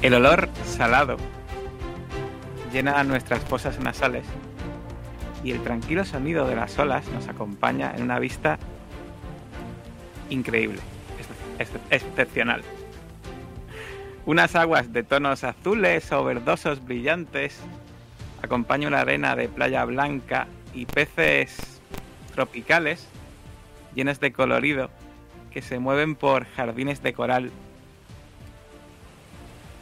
El 0.00 0.14
olor 0.14 0.48
salado 0.64 1.16
llena 2.72 3.02
nuestras 3.02 3.40
fosas 3.40 3.80
nasales 3.80 4.24
y 5.42 5.50
el 5.50 5.60
tranquilo 5.62 6.04
sonido 6.04 6.46
de 6.46 6.54
las 6.54 6.78
olas 6.78 7.08
nos 7.08 7.26
acompaña 7.26 7.92
en 7.96 8.04
una 8.04 8.20
vista 8.20 8.58
increíble, 10.30 10.80
excepcional. 11.90 12.62
Unas 14.24 14.54
aguas 14.54 14.92
de 14.92 15.02
tonos 15.02 15.42
azules 15.42 16.12
o 16.12 16.22
verdosos 16.22 16.84
brillantes 16.84 17.58
acompaña 18.40 18.86
una 18.86 19.00
arena 19.00 19.34
de 19.34 19.48
playa 19.48 19.84
blanca 19.84 20.46
y 20.74 20.86
peces 20.86 21.80
tropicales 22.34 23.08
llenos 23.96 24.20
de 24.20 24.32
colorido 24.32 24.90
que 25.50 25.60
se 25.60 25.80
mueven 25.80 26.14
por 26.14 26.44
jardines 26.44 27.02
de 27.02 27.14
coral. 27.14 27.50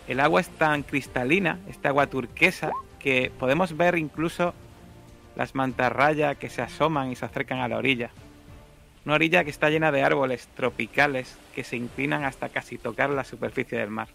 El 0.08 0.20
agua 0.20 0.40
es 0.40 0.48
tan 0.50 0.82
cristalina, 0.82 1.58
esta 1.68 1.88
agua 1.88 2.06
turquesa, 2.06 2.72
que 3.00 3.32
podemos 3.38 3.76
ver 3.76 3.96
incluso 3.98 4.54
las 5.34 5.54
mantarrayas 5.54 6.36
que 6.36 6.48
se 6.48 6.62
asoman 6.62 7.10
y 7.10 7.16
se 7.16 7.24
acercan 7.24 7.58
a 7.58 7.68
la 7.68 7.76
orilla. 7.76 8.10
Una 9.04 9.14
orilla 9.14 9.44
que 9.44 9.50
está 9.50 9.68
llena 9.70 9.92
de 9.92 10.02
árboles 10.02 10.48
tropicales 10.54 11.36
que 11.54 11.64
se 11.64 11.76
inclinan 11.76 12.24
hasta 12.24 12.48
casi 12.48 12.78
tocar 12.78 13.10
la 13.10 13.24
superficie 13.24 13.78
del 13.78 13.90
mar. 13.90 14.08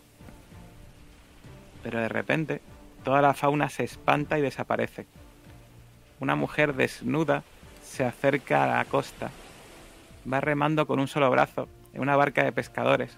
Pero 1.84 2.00
de 2.00 2.10
repente, 2.10 2.62
toda 3.04 3.22
la 3.22 3.34
fauna 3.34 3.70
se 3.70 3.84
espanta 3.84 4.38
y 4.38 4.42
desaparece. 4.42 5.06
Una 6.20 6.36
mujer 6.36 6.76
desnuda 6.76 7.44
se 7.84 8.06
acerca 8.06 8.64
a 8.64 8.78
la 8.78 8.86
costa. 8.86 9.32
Va 10.32 10.40
remando 10.40 10.86
con 10.86 11.00
un 11.00 11.08
solo 11.08 11.30
brazo 11.30 11.68
en 11.94 12.02
una 12.02 12.16
barca 12.16 12.44
de 12.44 12.52
pescadores. 12.52 13.18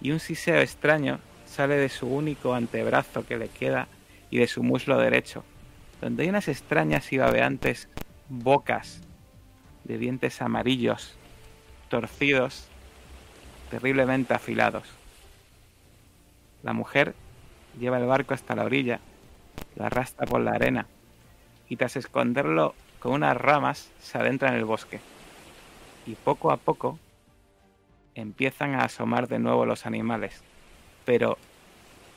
Y 0.00 0.10
un 0.10 0.20
siseo 0.20 0.60
extraño 0.60 1.18
sale 1.54 1.76
de 1.76 1.88
su 1.88 2.08
único 2.08 2.54
antebrazo 2.54 3.24
que 3.24 3.38
le 3.38 3.48
queda 3.48 3.86
y 4.28 4.38
de 4.38 4.48
su 4.48 4.64
muslo 4.64 4.98
derecho, 4.98 5.44
donde 6.00 6.24
hay 6.24 6.28
unas 6.28 6.48
extrañas 6.48 7.12
y 7.12 7.18
babeantes 7.18 7.88
bocas 8.28 9.00
de 9.84 9.98
dientes 9.98 10.42
amarillos, 10.42 11.16
torcidos, 11.88 12.66
terriblemente 13.70 14.34
afilados. 14.34 14.88
La 16.64 16.72
mujer 16.72 17.14
lleva 17.78 17.98
el 17.98 18.06
barco 18.06 18.34
hasta 18.34 18.56
la 18.56 18.64
orilla, 18.64 18.98
la 19.76 19.86
arrastra 19.86 20.26
por 20.26 20.40
la 20.40 20.52
arena 20.52 20.88
y 21.68 21.76
tras 21.76 21.94
esconderlo 21.94 22.74
con 22.98 23.12
unas 23.12 23.36
ramas 23.36 23.92
se 24.00 24.18
adentra 24.18 24.48
en 24.48 24.56
el 24.56 24.64
bosque. 24.64 24.98
Y 26.04 26.16
poco 26.16 26.50
a 26.50 26.56
poco 26.56 26.98
empiezan 28.16 28.74
a 28.74 28.84
asomar 28.84 29.28
de 29.28 29.38
nuevo 29.38 29.66
los 29.66 29.86
animales, 29.86 30.42
pero 31.04 31.38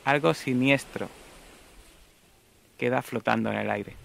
algo 0.04 0.34
siniestro 0.34 1.08
queda 2.78 3.02
flotando 3.02 3.50
en 3.50 3.58
el 3.58 3.70
aire. 3.70 3.96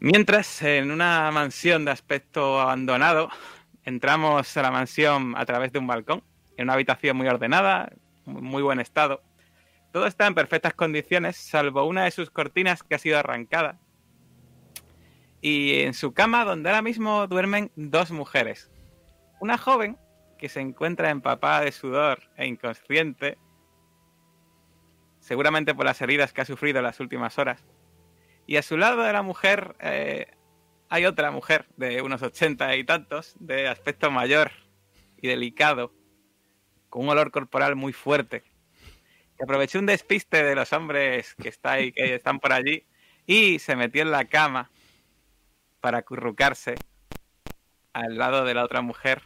Mientras, 0.00 0.62
en 0.62 0.92
una 0.92 1.30
mansión 1.32 1.84
de 1.84 1.90
aspecto 1.90 2.60
abandonado, 2.60 3.30
entramos 3.84 4.56
a 4.56 4.62
la 4.62 4.70
mansión 4.70 5.34
a 5.36 5.44
través 5.44 5.72
de 5.72 5.80
un 5.80 5.88
balcón, 5.88 6.22
en 6.56 6.64
una 6.64 6.74
habitación 6.74 7.16
muy 7.16 7.26
ordenada, 7.26 7.90
muy 8.24 8.62
buen 8.62 8.78
estado. 8.78 9.22
Todo 9.92 10.06
está 10.06 10.26
en 10.26 10.34
perfectas 10.34 10.74
condiciones, 10.74 11.36
salvo 11.36 11.84
una 11.84 12.04
de 12.04 12.12
sus 12.12 12.30
cortinas 12.30 12.82
que 12.82 12.94
ha 12.94 12.98
sido 12.98 13.18
arrancada. 13.18 13.78
Y 15.40 15.80
en 15.82 15.94
su 15.94 16.12
cama, 16.12 16.44
donde 16.44 16.68
ahora 16.68 16.82
mismo 16.82 17.26
duermen 17.26 17.70
dos 17.76 18.10
mujeres. 18.10 18.70
Una 19.40 19.56
joven 19.56 19.96
que 20.38 20.48
se 20.48 20.60
encuentra 20.60 21.10
empapada 21.10 21.60
de 21.60 21.72
sudor 21.72 22.22
e 22.36 22.46
inconsciente, 22.46 23.38
seguramente 25.20 25.74
por 25.74 25.84
las 25.84 26.00
heridas 26.00 26.32
que 26.32 26.40
ha 26.40 26.44
sufrido 26.44 26.78
en 26.78 26.84
las 26.84 27.00
últimas 27.00 27.38
horas. 27.38 27.64
Y 28.46 28.56
a 28.56 28.62
su 28.62 28.76
lado 28.76 29.02
de 29.02 29.12
la 29.12 29.22
mujer 29.22 29.76
eh, 29.80 30.26
hay 30.88 31.04
otra 31.04 31.30
mujer 31.30 31.66
de 31.76 32.00
unos 32.02 32.22
ochenta 32.22 32.74
y 32.76 32.84
tantos, 32.84 33.36
de 33.38 33.68
aspecto 33.68 34.10
mayor 34.10 34.52
y 35.20 35.28
delicado, 35.28 35.92
con 36.88 37.02
un 37.02 37.10
olor 37.10 37.30
corporal 37.30 37.76
muy 37.76 37.92
fuerte, 37.92 38.42
que 39.36 39.44
aprovechó 39.44 39.78
un 39.78 39.86
despiste 39.86 40.42
de 40.42 40.54
los 40.54 40.72
hombres 40.72 41.34
que, 41.34 41.48
está 41.48 41.72
ahí, 41.72 41.92
que 41.92 42.14
están 42.14 42.40
por 42.40 42.52
allí 42.52 42.86
y 43.26 43.58
se 43.58 43.76
metió 43.76 44.02
en 44.02 44.10
la 44.10 44.24
cama 44.24 44.70
para 45.80 45.98
acurrucarse 45.98 46.74
al 47.92 48.16
lado 48.16 48.44
de 48.44 48.54
la 48.54 48.64
otra 48.64 48.80
mujer 48.80 49.22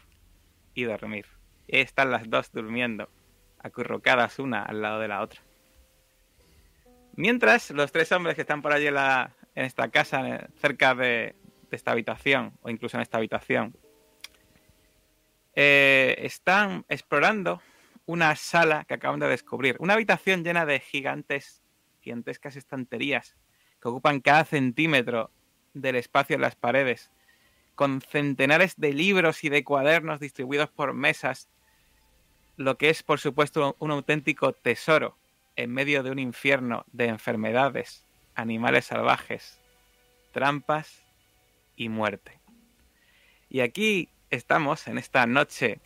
y 0.75 0.85
dormir. 0.85 1.27
Están 1.69 2.11
las 2.11 2.29
dos 2.29 2.53
durmiendo, 2.53 3.09
acurrucadas 3.59 4.39
una 4.39 4.63
al 4.63 4.83
lado 4.83 5.01
de 5.01 5.09
la 5.09 5.23
otra. 5.23 5.41
Mientras, 7.15 7.71
los 7.71 7.93
tres 7.93 8.11
hombres 8.13 8.35
que 8.35 8.41
están 8.43 8.63
por 8.63 8.73
allí 8.73 8.87
en 8.87 9.65
esta 9.65 9.91
casa, 9.91 10.49
cerca 10.61 10.95
de, 10.95 11.37
esta 11.71 11.93
habitación, 11.93 12.59
o 12.63 12.71
incluso 12.71 12.97
en 12.97 13.03
esta 13.03 13.19
habitación, 13.19 13.77
eh, 15.55 16.17
están 16.19 16.85
explorando 16.89 17.61
una 18.07 18.35
sala 18.37 18.85
que 18.85 18.95
acaban 18.95 19.21
de 19.21 19.29
descubrir. 19.29 19.77
Una 19.79 19.95
habitación 19.95 20.43
llena 20.43 20.67
de 20.67 20.81
gigantes, 20.81 21.63
gigantescas 22.01 22.57
estanterías 22.57 23.37
que 23.81 23.89
ocupan 23.89 24.21
cada 24.21 24.45
centímetro 24.45 25.31
del 25.75 25.97
espacio 25.97 26.35
en 26.35 26.43
las 26.43 26.57
paredes 26.57 27.11
con 27.75 28.01
centenares 28.01 28.75
de 28.77 28.93
libros 28.93 29.45
y 29.45 29.49
de 29.49 29.65
cuadernos 29.65 30.21
distribuidos 30.21 30.69
por 30.71 30.93
mesas, 30.93 31.49
lo 32.57 32.77
que 32.77 32.91
es 32.91 33.03
por 33.03 33.19
supuesto 33.19 33.77
un 33.79 33.91
auténtico 33.91 34.53
tesoro 34.53 35.17
en 35.57 35.73
medio 35.73 36.03
de 36.03 36.11
un 36.11 36.19
infierno 36.19 36.85
de 36.93 37.07
enfermedades, 37.07 38.07
animales 38.35 38.87
salvajes, 38.87 39.61
trampas 40.33 41.03
y 41.77 41.89
muerte. 41.89 42.41
Y 43.49 43.61
aquí 43.61 44.09
estamos 44.31 44.87
en 44.89 44.99
esta 44.99 45.27
noche 45.27 45.81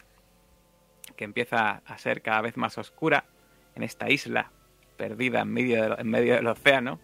que 1.17 1.25
empieza 1.25 1.83
a 1.87 1.99
ser 1.99 2.23
cada 2.23 2.43
vez 2.43 2.57
más 2.57 2.79
oscura, 2.79 3.25
en 3.75 3.83
esta 3.83 4.11
isla 4.11 4.51
perdida 4.97 5.41
en 5.41 5.53
medio, 5.53 5.99
en 5.99 6.09
medio 6.09 6.35
del 6.35 6.47
océano, 6.47 7.01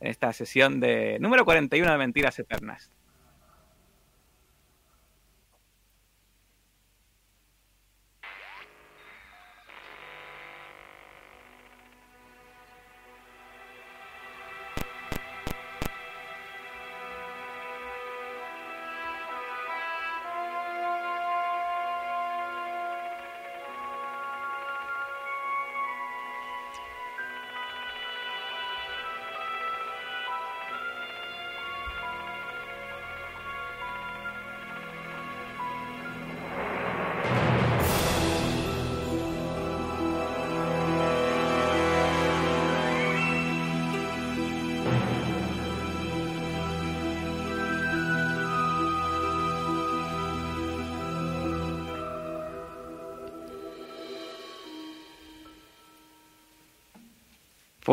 en 0.00 0.08
esta 0.08 0.32
sesión 0.32 0.80
de 0.80 1.18
número 1.20 1.44
41 1.44 1.90
de 1.90 1.98
Mentiras 1.98 2.38
Eternas. 2.38 2.93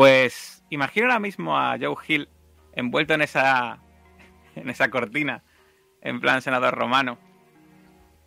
Pues 0.02 0.64
imagino 0.68 1.06
ahora 1.06 1.20
mismo 1.20 1.56
a 1.56 1.78
Joe 1.80 1.94
Hill 2.08 2.28
envuelto 2.72 3.14
en 3.14 3.22
esa, 3.22 3.78
en 4.56 4.68
esa 4.68 4.90
cortina, 4.90 5.44
en 6.00 6.20
plan 6.20 6.42
senador 6.42 6.74
romano, 6.74 7.20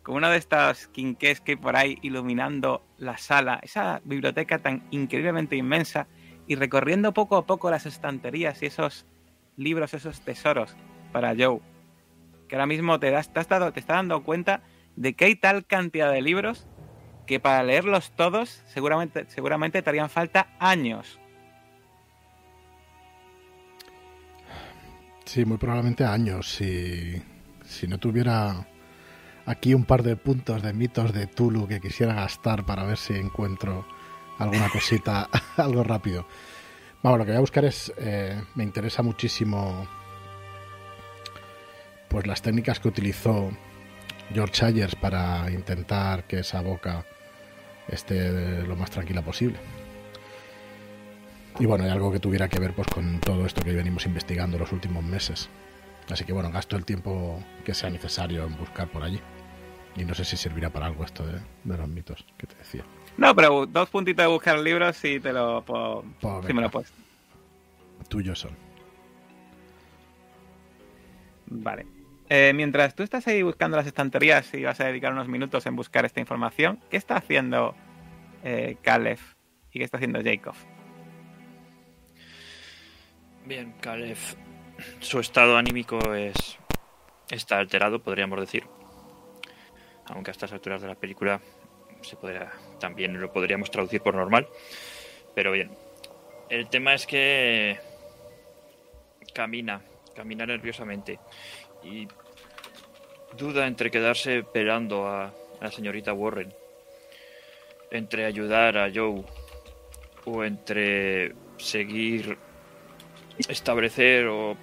con 0.02 0.14
una 0.14 0.30
de 0.30 0.38
estas 0.38 0.88
quinqués 0.88 1.42
que 1.42 1.52
hay 1.52 1.56
por 1.56 1.76
ahí 1.76 1.98
iluminando 2.00 2.82
la 2.96 3.18
sala, 3.18 3.60
esa 3.62 4.00
biblioteca 4.04 4.58
tan 4.60 4.84
increíblemente 4.90 5.54
inmensa, 5.56 6.06
y 6.46 6.54
recorriendo 6.54 7.12
poco 7.12 7.36
a 7.36 7.44
poco 7.44 7.70
las 7.70 7.84
estanterías 7.84 8.62
y 8.62 8.66
esos 8.66 9.04
libros, 9.58 9.92
esos 9.92 10.22
tesoros 10.22 10.74
para 11.12 11.34
Joe. 11.38 11.60
Que 12.48 12.54
ahora 12.54 12.64
mismo 12.64 12.98
te, 12.98 13.10
das, 13.10 13.30
te, 13.34 13.40
has 13.40 13.48
dado, 13.50 13.74
te 13.74 13.80
está 13.80 13.96
dando 13.96 14.22
cuenta 14.22 14.62
de 14.96 15.12
que 15.12 15.26
hay 15.26 15.36
tal 15.36 15.66
cantidad 15.66 16.10
de 16.10 16.22
libros 16.22 16.66
que 17.26 17.38
para 17.38 17.62
leerlos 17.62 18.12
todos 18.12 18.62
seguramente, 18.64 19.26
seguramente 19.28 19.82
te 19.82 19.90
harían 19.90 20.08
falta 20.08 20.56
años. 20.58 21.20
Sí, 25.26 25.44
muy 25.44 25.58
probablemente 25.58 26.04
años. 26.04 26.48
Si, 26.48 27.20
si 27.66 27.88
no 27.88 27.98
tuviera 27.98 28.64
aquí 29.44 29.74
un 29.74 29.84
par 29.84 30.02
de 30.04 30.16
puntos 30.16 30.62
de 30.62 30.72
mitos 30.72 31.12
de 31.12 31.26
Tulu 31.26 31.66
que 31.66 31.80
quisiera 31.80 32.14
gastar 32.14 32.64
para 32.64 32.84
ver 32.84 32.96
si 32.96 33.14
encuentro 33.14 33.86
alguna 34.38 34.68
cosita, 34.68 35.28
algo 35.56 35.82
rápido. 35.82 36.26
Vamos, 37.02 37.18
lo 37.18 37.24
que 37.24 37.32
voy 37.32 37.38
a 37.38 37.40
buscar 37.40 37.64
es, 37.64 37.92
eh, 37.98 38.40
me 38.54 38.62
interesa 38.62 39.02
muchísimo, 39.02 39.86
pues 42.08 42.26
las 42.26 42.40
técnicas 42.40 42.78
que 42.78 42.88
utilizó 42.88 43.50
George 44.32 44.64
Ayers 44.64 44.94
para 44.94 45.50
intentar 45.50 46.24
que 46.24 46.40
esa 46.40 46.60
boca 46.60 47.04
esté 47.88 48.62
lo 48.62 48.76
más 48.76 48.90
tranquila 48.90 49.22
posible. 49.22 49.58
Y 51.58 51.64
bueno, 51.64 51.84
hay 51.84 51.90
algo 51.90 52.12
que 52.12 52.20
tuviera 52.20 52.48
que 52.48 52.60
ver 52.60 52.74
pues 52.74 52.86
con 52.88 53.18
todo 53.20 53.46
esto 53.46 53.62
que 53.62 53.72
venimos 53.72 54.04
investigando 54.04 54.58
los 54.58 54.72
últimos 54.72 55.02
meses. 55.02 55.48
Así 56.10 56.24
que 56.24 56.32
bueno, 56.32 56.50
gasto 56.50 56.76
el 56.76 56.84
tiempo 56.84 57.42
que 57.64 57.72
sea 57.72 57.88
necesario 57.88 58.44
en 58.44 58.56
buscar 58.58 58.88
por 58.88 59.02
allí. 59.02 59.20
Y 59.96 60.04
no 60.04 60.14
sé 60.14 60.26
si 60.26 60.36
servirá 60.36 60.68
para 60.68 60.86
algo 60.86 61.04
esto 61.04 61.24
de, 61.26 61.40
los 61.64 61.88
mitos 61.88 62.26
que 62.36 62.46
te 62.46 62.54
decía. 62.56 62.84
No, 63.16 63.34
pero 63.34 63.64
dos 63.64 63.88
puntitos 63.88 64.24
de 64.24 64.30
buscar 64.30 64.58
libros 64.58 65.02
y 65.04 65.18
te 65.18 65.32
lo 65.32 65.64
puedo... 65.64 66.04
Si 66.46 66.52
me 66.52 66.60
lo 66.60 66.70
puedes. 66.70 66.92
Tuyos 68.08 68.38
son. 68.38 68.54
Vale. 71.46 71.86
Eh, 72.28 72.52
mientras 72.54 72.94
tú 72.94 73.02
estás 73.02 73.26
ahí 73.28 73.42
buscando 73.42 73.78
las 73.78 73.86
estanterías 73.86 74.52
y 74.52 74.64
vas 74.64 74.78
a 74.80 74.84
dedicar 74.84 75.12
unos 75.12 75.28
minutos 75.28 75.64
en 75.64 75.74
buscar 75.74 76.04
esta 76.04 76.20
información, 76.20 76.78
¿qué 76.90 76.98
está 76.98 77.16
haciendo 77.16 77.74
eh, 78.44 78.76
Caleb 78.82 79.18
y 79.72 79.78
qué 79.78 79.84
está 79.84 79.96
haciendo 79.96 80.20
Jacob? 80.22 80.54
Bien, 83.46 83.74
Caleb, 83.80 84.16
su 84.98 85.20
estado 85.20 85.56
anímico 85.56 86.14
es 86.14 86.58
está 87.30 87.58
alterado, 87.58 88.02
podríamos 88.02 88.40
decir. 88.40 88.64
Aunque 90.06 90.30
a 90.30 90.32
estas 90.32 90.50
alturas 90.50 90.82
de 90.82 90.88
la 90.88 90.96
película 90.96 91.40
se 92.02 92.16
podría 92.16 92.50
también 92.80 93.20
lo 93.20 93.32
podríamos 93.32 93.70
traducir 93.70 94.00
por 94.00 94.16
normal. 94.16 94.48
Pero 95.32 95.52
bien, 95.52 95.70
el 96.50 96.68
tema 96.68 96.94
es 96.94 97.06
que 97.06 97.78
camina, 99.32 99.80
camina 100.16 100.44
nerviosamente 100.44 101.20
y 101.84 102.08
duda 103.38 103.68
entre 103.68 103.92
quedarse 103.92 104.38
esperando 104.38 105.06
a, 105.06 105.26
a 105.26 105.32
la 105.60 105.70
señorita 105.70 106.12
Warren, 106.12 106.52
entre 107.92 108.24
ayudar 108.24 108.76
a 108.76 108.90
Joe 108.92 109.24
o 110.24 110.42
entre 110.42 111.32
seguir 111.58 112.36
establecer 113.48 114.26
o 114.26 114.56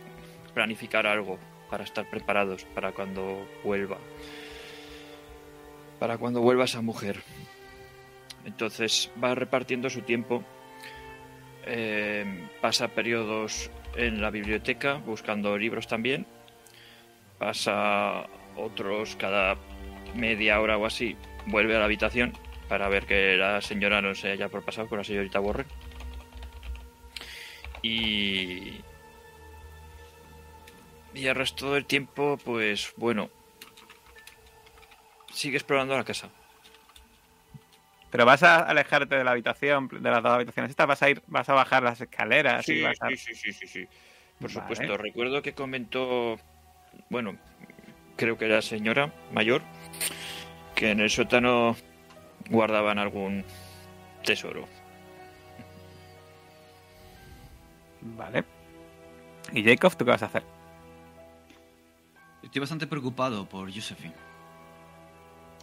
planificar 0.53 1.07
algo 1.07 1.39
para 1.69 1.83
estar 1.83 2.09
preparados 2.09 2.65
para 2.65 2.91
cuando 2.91 3.47
vuelva. 3.63 3.97
Para 5.99 6.17
cuando 6.17 6.41
vuelva 6.41 6.65
esa 6.65 6.81
mujer. 6.81 7.21
Entonces 8.45 9.11
va 9.21 9.35
repartiendo 9.35 9.89
su 9.89 10.01
tiempo. 10.01 10.43
Eh, 11.65 12.47
pasa 12.61 12.89
periodos 12.89 13.71
en 13.95 14.21
la 14.21 14.29
biblioteca 14.29 14.95
buscando 14.95 15.57
libros 15.57 15.87
también. 15.87 16.25
Pasa 17.39 18.27
otros 18.55 19.15
cada 19.15 19.55
media 20.15 20.59
hora 20.59 20.77
o 20.77 20.85
así. 20.85 21.15
Vuelve 21.47 21.75
a 21.75 21.79
la 21.79 21.85
habitación 21.85 22.33
para 22.67 22.89
ver 22.89 23.05
que 23.05 23.35
la 23.35 23.61
señora 23.61 24.01
no 24.01 24.13
se 24.15 24.31
haya 24.31 24.49
pasado 24.49 24.87
con 24.87 24.97
la 24.97 25.03
señorita 25.03 25.39
Borre 25.39 25.65
y. 27.83 28.81
Y 31.13 31.27
el 31.27 31.35
resto 31.35 31.74
del 31.74 31.85
tiempo, 31.85 32.39
pues 32.44 32.94
bueno. 32.97 33.30
Sigue 35.31 35.57
explorando 35.57 35.95
la 35.95 36.03
casa. 36.03 36.30
Pero 38.09 38.25
vas 38.25 38.44
a 38.44 38.59
alejarte 38.59 39.15
de 39.15 39.24
la 39.24 39.31
habitación, 39.31 39.88
de 39.88 40.12
las 40.12 40.21
dos 40.21 40.31
habitaciones 40.31 40.69
estas, 40.69 40.85
vas 40.85 41.01
a 41.01 41.09
ir, 41.09 41.24
vas 41.25 41.50
a 41.50 41.53
bajar 41.53 41.81
las 41.81 42.00
escaleras. 42.00 42.63
Sí, 42.63 42.74
y 42.74 42.83
vas 42.83 43.01
a... 43.01 43.09
sí, 43.09 43.18
sí, 43.18 43.33
sí, 43.33 43.51
sí, 43.51 43.68
sí, 43.68 43.88
Por 44.39 44.51
supuesto. 44.51 44.97
Recuerdo 44.97 45.41
que 45.41 45.53
comentó, 45.53 46.39
bueno, 47.09 47.38
creo 48.15 48.38
que 48.38 48.45
era 48.45 48.62
señora 48.62 49.12
mayor, 49.31 49.63
que 50.75 50.91
en 50.91 51.00
el 51.00 51.09
sótano 51.09 51.75
guardaban 52.50 53.00
algún 53.00 53.44
tesoro. 54.24 54.68
Vale. 58.03 58.44
¿Y 59.53 59.63
Jacob, 59.63 59.95
tú 59.95 60.05
qué 60.05 60.11
vas 60.11 60.23
a 60.23 60.27
hacer? 60.27 60.44
Estoy 62.41 62.59
bastante 62.59 62.88
preocupado 62.88 63.47
por 63.47 63.73
Josephine. 63.73 64.13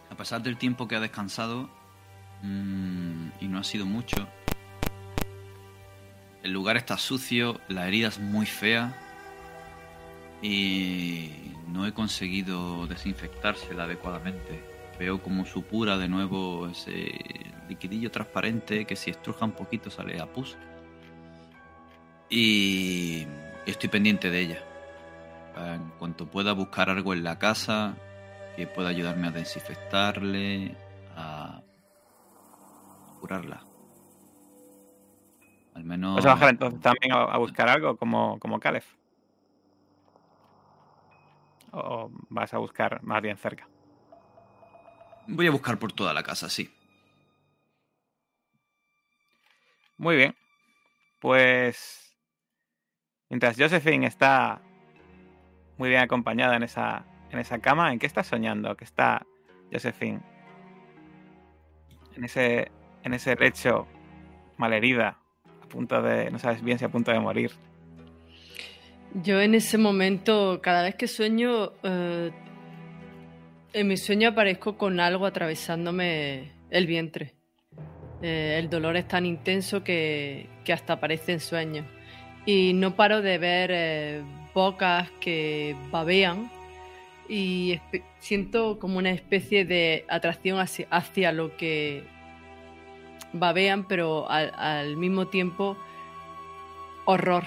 A 0.09 0.15
pesar 0.15 0.41
del 0.41 0.57
tiempo 0.57 0.87
que 0.87 0.95
ha 0.95 0.99
descansado, 0.99 1.69
mmm, 2.41 3.29
y 3.39 3.47
no 3.47 3.59
ha 3.59 3.63
sido 3.63 3.85
mucho, 3.85 4.27
el 6.43 6.51
lugar 6.51 6.75
está 6.75 6.97
sucio, 6.97 7.61
la 7.67 7.87
herida 7.87 8.07
es 8.07 8.19
muy 8.19 8.45
fea 8.45 8.97
y 10.41 11.53
no 11.67 11.85
he 11.85 11.93
conseguido 11.93 12.87
desinfectársela 12.87 13.83
adecuadamente. 13.83 14.63
Veo 14.99 15.21
como 15.21 15.45
supura 15.45 15.97
de 15.97 16.07
nuevo 16.07 16.67
ese 16.67 17.13
liquidillo 17.69 18.11
transparente 18.11 18.85
que 18.85 18.95
si 18.95 19.11
estruja 19.11 19.45
un 19.45 19.51
poquito 19.51 19.89
sale 19.89 20.19
a 20.19 20.25
pus 20.25 20.57
y 22.31 23.27
estoy 23.65 23.89
pendiente 23.89 24.31
de 24.31 24.39
ella. 24.39 24.63
En 25.57 25.89
cuanto 25.99 26.25
pueda 26.25 26.53
buscar 26.53 26.89
algo 26.89 27.13
en 27.13 27.23
la 27.23 27.37
casa 27.37 27.95
que 28.55 28.65
pueda 28.65 28.89
ayudarme 28.89 29.27
a 29.27 29.31
desinfectarle, 29.31 30.75
a 31.15 31.61
curarla. 33.19 33.63
Al 35.75 35.83
menos. 35.83 36.15
¿Vas 36.15 36.25
a 36.25 36.29
bajar 36.29 36.49
entonces 36.49 36.79
también 36.79 37.13
a, 37.13 37.37
buscar 37.37 37.69
algo 37.69 37.97
como, 37.97 38.39
como 38.39 38.59
Caleb? 38.59 38.83
¿O 41.71 42.09
vas 42.29 42.53
a 42.53 42.57
buscar 42.57 43.03
más 43.03 43.21
bien 43.21 43.37
cerca? 43.37 43.67
Voy 45.27 45.47
a 45.47 45.51
buscar 45.51 45.77
por 45.77 45.91
toda 45.91 46.13
la 46.13 46.23
casa, 46.23 46.49
sí. 46.49 46.73
Muy 49.97 50.15
bien. 50.15 50.35
Pues 51.19 52.10
Mientras 53.31 53.55
Josephine 53.57 54.07
está 54.07 54.61
muy 55.77 55.87
bien 55.87 56.01
acompañada 56.01 56.57
en 56.57 56.63
esa, 56.63 57.05
en 57.31 57.39
esa 57.39 57.59
cama, 57.59 57.93
¿en 57.93 57.97
qué 57.97 58.05
está 58.05 58.25
soñando? 58.25 58.75
¿Qué 58.75 58.83
está 58.83 59.25
Josephine? 59.71 60.19
En 62.17 62.25
ese, 62.25 62.69
en 63.03 63.13
ese 63.13 63.37
lecho 63.37 63.87
malherida, 64.57 65.17
a 65.63 65.65
punto 65.69 66.01
de, 66.01 66.29
no 66.29 66.39
sabes 66.39 66.61
bien 66.61 66.77
si 66.77 66.83
a 66.83 66.89
punto 66.89 67.11
de 67.11 67.21
morir. 67.21 67.51
Yo 69.13 69.39
en 69.39 69.55
ese 69.55 69.77
momento, 69.77 70.59
cada 70.61 70.83
vez 70.83 70.95
que 70.95 71.07
sueño, 71.07 71.71
eh, 71.83 72.31
en 73.71 73.87
mi 73.87 73.95
sueño 73.95 74.27
aparezco 74.27 74.77
con 74.77 74.99
algo 74.99 75.25
atravesándome 75.25 76.51
el 76.69 76.85
vientre. 76.85 77.35
Eh, 78.21 78.57
el 78.59 78.69
dolor 78.69 78.97
es 78.97 79.07
tan 79.07 79.25
intenso 79.25 79.85
que, 79.85 80.49
que 80.65 80.73
hasta 80.73 80.93
aparece 80.93 81.31
en 81.31 81.39
sueños 81.39 81.85
y 82.45 82.73
no 82.73 82.95
paro 82.95 83.21
de 83.21 83.37
ver 83.37 83.69
eh, 83.71 84.21
bocas 84.53 85.09
que 85.19 85.75
babean 85.91 86.49
y 87.29 87.79
siento 88.19 88.77
como 88.79 88.97
una 88.97 89.11
especie 89.11 89.63
de 89.63 90.05
atracción 90.09 90.59
hacia, 90.59 91.31
lo 91.31 91.55
que 91.55 92.03
babean, 93.31 93.87
pero 93.87 94.29
al, 94.29 94.97
mismo 94.97 95.27
tiempo 95.27 95.77
horror, 97.05 97.45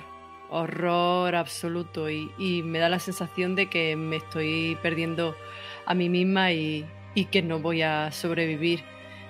horror 0.48 1.34
absoluto 1.34 2.08
y, 2.08 2.62
me 2.62 2.78
da 2.78 2.88
la 2.88 2.98
sensación 2.98 3.56
de 3.56 3.68
que 3.68 3.94
me 3.94 4.16
estoy 4.16 4.78
perdiendo 4.82 5.36
a 5.84 5.94
mí 5.94 6.08
misma 6.08 6.52
y, 6.52 6.86
que 7.30 7.42
no 7.42 7.58
voy 7.58 7.82
a 7.82 8.10
sobrevivir. 8.10 8.80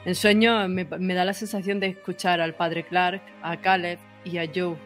En 0.05 0.15
sueño 0.15 0.69
me, 0.69 0.85
me 0.85 1.15
da 1.15 1.25
la 1.25 1.35
sensación 1.35 1.81
de 1.81 1.89
escuchar 1.89 2.41
al 2.41 2.55
padre 2.55 2.85
Clark, 2.85 3.23
a 3.43 3.57
Caleb 3.57 3.99
y 4.25 4.39
a 4.39 4.49
Joe 4.55 4.77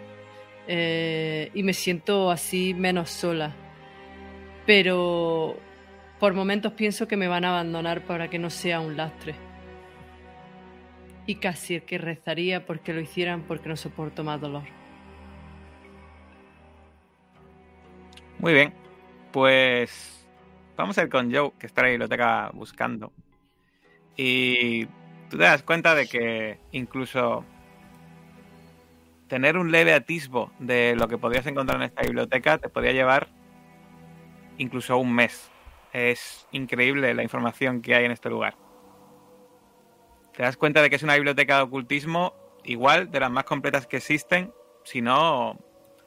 eh, 0.69 1.51
y 1.55 1.63
me 1.63 1.73
siento 1.73 2.31
así 2.31 2.75
menos 2.75 3.11
sola. 3.11 3.55
Pero 4.67 5.59
por 6.21 6.35
momentos 6.35 6.73
pienso 6.73 7.09
que 7.09 7.17
me 7.17 7.27
van 7.27 7.47
a 7.47 7.51
abandonar 7.51 8.03
para 8.03 8.29
que 8.29 8.39
no 8.39 8.51
sea 8.51 8.81
un 8.81 8.97
lastre. 8.97 9.35
Y 11.27 11.37
casi 11.37 11.81
que 11.81 11.97
rezaría 11.97 12.67
porque 12.67 12.93
lo 12.93 13.01
hicieran 13.01 13.43
porque 13.43 13.71
no 13.71 13.77
soporto 13.77 14.25
más 14.25 14.41
dolor. 14.41 14.65
Muy 18.39 18.53
bien, 18.53 18.73
pues 19.33 20.27
vamos 20.77 20.97
a 20.99 21.03
ir 21.03 21.09
con 21.09 21.35
Joe, 21.35 21.53
que 21.59 21.67
está 21.67 21.81
en 21.81 21.87
la 21.87 21.91
biblioteca 21.91 22.51
buscando. 22.53 23.13
Y 24.17 24.85
tú 25.31 25.37
te 25.37 25.39
das 25.39 25.63
cuenta 25.63 25.95
de 25.95 26.07
que 26.07 26.59
incluso 26.73 27.45
tener 29.29 29.57
un 29.57 29.71
leve 29.71 29.95
atisbo 29.95 30.51
de 30.59 30.97
lo 30.97 31.07
que 31.07 31.19
podrías 31.19 31.47
encontrar 31.47 31.81
en 31.81 31.87
esta 31.87 32.03
biblioteca 32.03 32.59
te 32.59 32.69
podría 32.69 32.93
llevar 32.93 33.29
incluso 34.57 34.97
un 34.99 35.15
mes 35.15 35.51
Es 35.93 36.47
increíble 36.51 37.15
la 37.15 37.23
información 37.23 37.81
que 37.81 37.95
hay 37.95 38.05
en 38.05 38.11
este 38.13 38.29
lugar. 38.29 38.57
Te 40.35 40.43
das 40.43 40.57
cuenta 40.57 40.83
de 40.83 40.91
que 40.91 40.97
es 40.97 41.03
una 41.03 41.15
biblioteca 41.15 41.57
de 41.57 41.63
ocultismo 41.63 42.35
igual 42.65 43.11
de 43.11 43.21
las 43.21 43.31
más 43.31 43.45
completas 43.45 43.87
que 43.87 43.97
existen, 43.97 44.53
si 44.85 45.01
no 45.01 45.59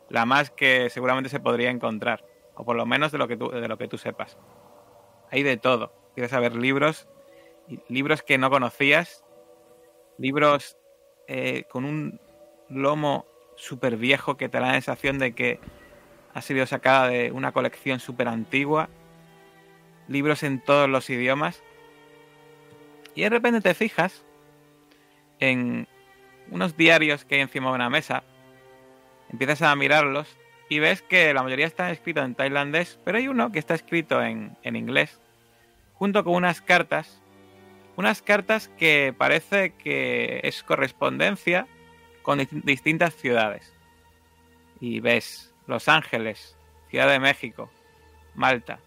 la 0.09 0.25
más 0.25 0.51
que 0.51 0.89
seguramente 0.89 1.29
se 1.29 1.39
podría 1.39 1.69
encontrar, 1.69 2.23
o 2.55 2.63
por 2.63 2.75
lo 2.75 2.85
menos 2.85 3.11
de 3.11 3.17
lo 3.17 3.27
que 3.27 3.37
tú, 3.37 3.49
de 3.49 3.67
lo 3.67 3.77
que 3.77 3.87
tú 3.87 3.97
sepas. 3.97 4.37
Hay 5.31 5.43
de 5.43 5.57
todo. 5.57 5.93
Quieres 6.13 6.31
saber 6.31 6.55
libros, 6.55 7.07
libros 7.87 8.21
que 8.21 8.37
no 8.37 8.49
conocías, 8.49 9.23
libros 10.17 10.77
eh, 11.27 11.63
con 11.69 11.85
un 11.85 12.19
lomo 12.71 13.25
súper 13.55 13.97
viejo 13.97 14.37
que 14.37 14.49
te 14.49 14.59
da 14.59 14.67
la 14.67 14.73
sensación 14.73 15.19
de 15.19 15.33
que 15.33 15.59
ha 16.33 16.41
sido 16.41 16.65
sacada 16.65 17.09
de 17.09 17.31
una 17.31 17.51
colección 17.51 17.99
súper 17.99 18.27
antigua, 18.27 18.89
libros 20.07 20.43
en 20.43 20.59
todos 20.59 20.89
los 20.89 21.09
idiomas, 21.09 21.61
y 23.13 23.21
de 23.21 23.29
repente 23.29 23.61
te 23.61 23.73
fijas 23.73 24.23
en 25.39 25.87
unos 26.49 26.77
diarios 26.77 27.25
que 27.25 27.35
hay 27.35 27.41
encima 27.41 27.69
de 27.69 27.75
una 27.75 27.89
mesa, 27.89 28.23
empiezas 29.31 29.61
a 29.61 29.75
mirarlos 29.75 30.27
y 30.69 30.79
ves 30.79 31.01
que 31.01 31.33
la 31.33 31.43
mayoría 31.43 31.67
están 31.67 31.91
escritos 31.91 32.25
en 32.25 32.35
tailandés, 32.35 32.99
pero 33.03 33.17
hay 33.17 33.27
uno 33.27 33.51
que 33.51 33.59
está 33.59 33.75
escrito 33.75 34.23
en, 34.23 34.57
en 34.63 34.75
inglés, 34.75 35.19
junto 35.93 36.23
con 36.23 36.33
unas 36.33 36.61
cartas, 36.61 37.21
unas 37.97 38.21
cartas 38.21 38.69
que 38.77 39.13
parece 39.17 39.73
que 39.75 40.39
es 40.43 40.63
correspondencia 40.63 41.67
con 42.21 42.39
distintas 42.63 43.15
ciudades. 43.15 43.71
Y 44.79 44.99
ves 44.99 45.53
Los 45.67 45.87
Ángeles, 45.87 46.55
Ciudad 46.89 47.09
de 47.09 47.19
México, 47.19 47.69
Malta, 48.35 48.79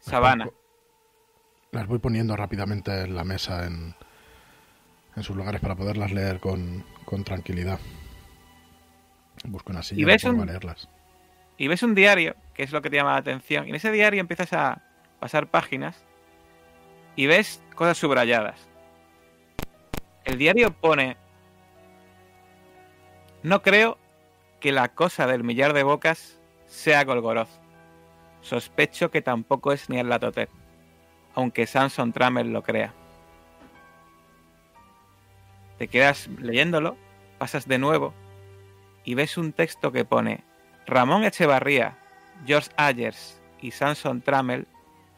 Sabana. 0.00 0.48
Las 1.70 1.86
voy 1.86 1.98
poniendo 1.98 2.34
rápidamente 2.36 3.02
en 3.02 3.14
la 3.14 3.24
mesa 3.24 3.66
en, 3.66 3.94
en 5.16 5.22
sus 5.22 5.36
lugares 5.36 5.60
para 5.60 5.74
poderlas 5.76 6.12
leer 6.12 6.40
con, 6.40 6.84
con 7.04 7.24
tranquilidad. 7.24 7.78
Busco 9.44 9.70
una 9.70 9.82
silla 9.82 10.06
ves 10.06 10.22
para 10.22 10.34
un- 10.34 10.46
leerlas. 10.46 10.88
Y 11.58 11.68
ves 11.68 11.82
un 11.82 11.94
diario, 11.94 12.36
que 12.54 12.62
es 12.62 12.72
lo 12.72 12.80
que 12.82 12.88
te 12.88 12.96
llama 12.96 13.12
la 13.12 13.18
atención. 13.18 13.66
Y 13.66 13.70
en 13.70 13.74
ese 13.76 13.90
diario 13.90 14.20
empiezas 14.20 14.52
a 14.52 14.82
pasar 15.18 15.48
páginas 15.48 16.04
y 17.16 17.26
ves 17.26 17.60
cosas 17.74 17.98
subrayadas. 17.98 18.67
El 20.28 20.36
diario 20.36 20.74
pone... 20.74 21.16
No 23.42 23.62
creo 23.62 23.96
que 24.60 24.72
la 24.72 24.88
cosa 24.88 25.26
del 25.26 25.42
millar 25.42 25.72
de 25.72 25.84
bocas 25.84 26.38
sea 26.66 27.04
Golgoroth. 27.04 27.48
Sospecho 28.42 29.10
que 29.10 29.22
tampoco 29.22 29.72
es 29.72 29.88
ni 29.88 29.98
el 29.98 30.10
Latotet, 30.10 30.50
aunque 31.34 31.66
Samson 31.66 32.12
Trammell 32.12 32.52
lo 32.52 32.62
crea. 32.62 32.92
Te 35.78 35.88
quedas 35.88 36.28
leyéndolo, 36.38 36.98
pasas 37.38 37.66
de 37.66 37.78
nuevo 37.78 38.12
y 39.04 39.14
ves 39.14 39.38
un 39.38 39.54
texto 39.54 39.92
que 39.92 40.04
pone 40.04 40.44
Ramón 40.86 41.24
Echevarría, 41.24 41.96
George 42.46 42.68
Ayers 42.76 43.40
y 43.62 43.70
Samson 43.70 44.20
Trammell 44.20 44.66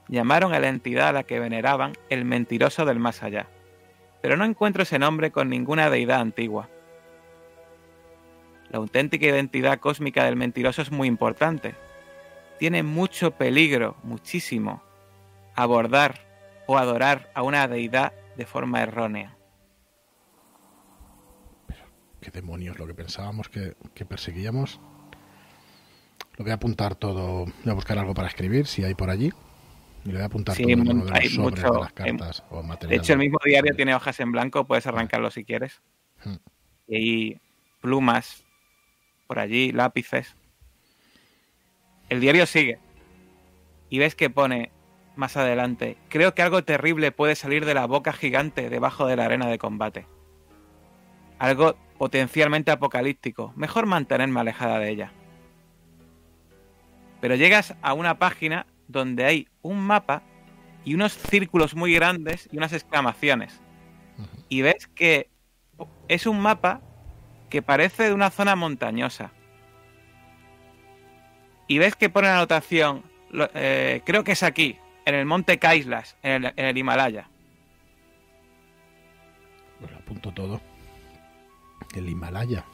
llamaron 0.07 0.55
a 0.55 0.61
la 0.61 0.69
entidad 0.69 1.09
a 1.09 1.13
la 1.13 1.25
que 1.25 1.41
veneraban 1.41 1.95
el 2.11 2.25
mentiroso 2.25 2.85
del 2.85 3.01
más 3.01 3.25
allá, 3.25 3.49
pero 4.21 4.37
no 4.37 4.45
encuentro 4.45 4.83
ese 4.83 4.99
nombre 4.99 5.31
con 5.31 5.49
ninguna 5.49 5.91
deidad 5.91 6.21
antigua. 6.21 6.69
La 8.71 8.79
auténtica 8.79 9.27
identidad 9.27 9.81
cósmica 9.81 10.25
del 10.25 10.37
mentiroso 10.37 10.83
es 10.83 10.93
muy 10.93 11.09
importante. 11.09 11.75
Tiene 12.59 12.83
mucho 12.83 13.33
peligro, 13.33 13.97
muchísimo, 14.05 14.83
abordar 15.55 16.21
o 16.67 16.79
adorar 16.79 17.31
a 17.35 17.43
una 17.43 17.67
deidad 17.67 18.13
de 18.37 18.47
forma 18.47 18.83
errónea. 18.83 19.37
¿Qué 22.21 22.31
demonios? 22.31 22.79
Lo 22.79 22.87
que 22.87 22.95
pensábamos 22.95 23.49
que, 23.49 23.75
que 23.95 24.05
perseguíamos. 24.05 24.79
Lo 26.37 26.45
voy 26.45 26.53
a 26.53 26.55
apuntar 26.55 26.95
todo. 26.95 27.47
Voy 27.47 27.71
a 27.71 27.75
buscar 27.75 27.99
algo 27.99 28.15
para 28.15 28.29
escribir, 28.29 28.67
si 28.67 28.85
hay 28.85 28.95
por 28.95 29.11
allí. 29.11 29.33
Y 30.05 30.09
le 30.09 30.15
voy 30.15 30.23
a 30.23 30.27
apuntar 30.27 30.55
Sí, 30.57 30.63
todo 30.63 30.73
en 30.73 30.81
uno 30.81 31.05
de 31.05 31.13
hay 31.13 31.25
los 31.25 31.33
sobres 31.35 31.63
mucho- 31.63 31.73
de 31.75 31.79
las 31.81 31.89
hay- 31.89 32.17
cartas 32.17 32.45
De 32.89 32.97
hecho, 32.97 33.13
el 33.13 33.19
mismo 33.19 33.39
diario 33.45 33.75
tiene 33.77 33.95
hojas 33.95 34.19
en 34.21 34.33
blanco, 34.33 34.65
puedes 34.65 34.87
arrancarlo 34.87 35.31
si 35.31 35.45
quieres. 35.45 35.83
Hmm. 36.25 36.37
Y 36.89 36.95
hay 36.97 37.41
plumas 37.81 38.45
por 39.27 39.39
allí, 39.39 39.73
lápices. 39.73 40.35
El 42.09 42.21
diario 42.21 42.47
sigue. 42.47 42.79
Y 43.91 43.99
ves 43.99 44.15
que 44.15 44.31
pone 44.31 44.71
más 45.17 45.37
adelante, 45.37 45.97
creo 46.09 46.35
que 46.35 46.43
algo 46.43 46.65
terrible 46.65 47.13
puede 47.13 47.35
salir 47.35 47.67
de 47.67 47.75
la 47.75 47.87
boca 47.87 48.13
gigante 48.13 48.71
debajo 48.71 49.07
de 49.07 49.17
la 49.17 49.27
arena 49.27 49.49
de 49.49 49.59
combate. 49.59 50.07
Algo 51.39 51.77
potencialmente 51.99 52.71
apocalíptico. 52.71 53.53
Mejor 53.57 53.87
mantenerme 53.87 54.41
alejada 54.41 54.79
de 54.79 54.91
ella. 54.91 55.13
Pero 57.21 57.35
llegas 57.35 57.75
a 57.83 57.93
una 57.93 58.19
página 58.19 58.67
donde 58.91 59.25
hay 59.25 59.49
un 59.63 59.81
mapa 59.81 60.23
y 60.85 60.95
unos 60.95 61.17
círculos 61.17 61.75
muy 61.75 61.95
grandes 61.95 62.49
y 62.53 62.57
unas 62.57 62.73
exclamaciones. 62.73 63.61
Y 64.49 64.63
ves 64.63 64.89
que 64.89 65.31
es 66.09 66.27
un 66.27 66.41
mapa 66.41 66.81
que 67.49 67.63
parece 67.63 68.05
de 68.05 68.15
una 68.15 68.31
zona 68.31 68.57
montañosa. 68.57 69.33
Y 71.67 71.79
ves 71.79 71.95
que 71.95 72.11
pone 72.11 72.29
la 72.29 72.37
anotación, 72.37 73.05
eh, 73.55 74.03
creo 74.05 74.25
que 74.25 74.33
es 74.33 74.43
aquí, 74.43 74.77
en 75.05 75.15
el 75.15 75.25
monte 75.25 75.59
Kaislas, 75.59 76.17
en 76.23 76.45
el, 76.45 76.53
en 76.57 76.67
el 76.67 76.77
Himalaya. 76.77 77.29
Pues 79.79 79.91
lo 79.91 79.99
apunto 79.99 80.33
todo. 80.33 80.61
El 81.95 82.09
Himalaya. 82.09 82.65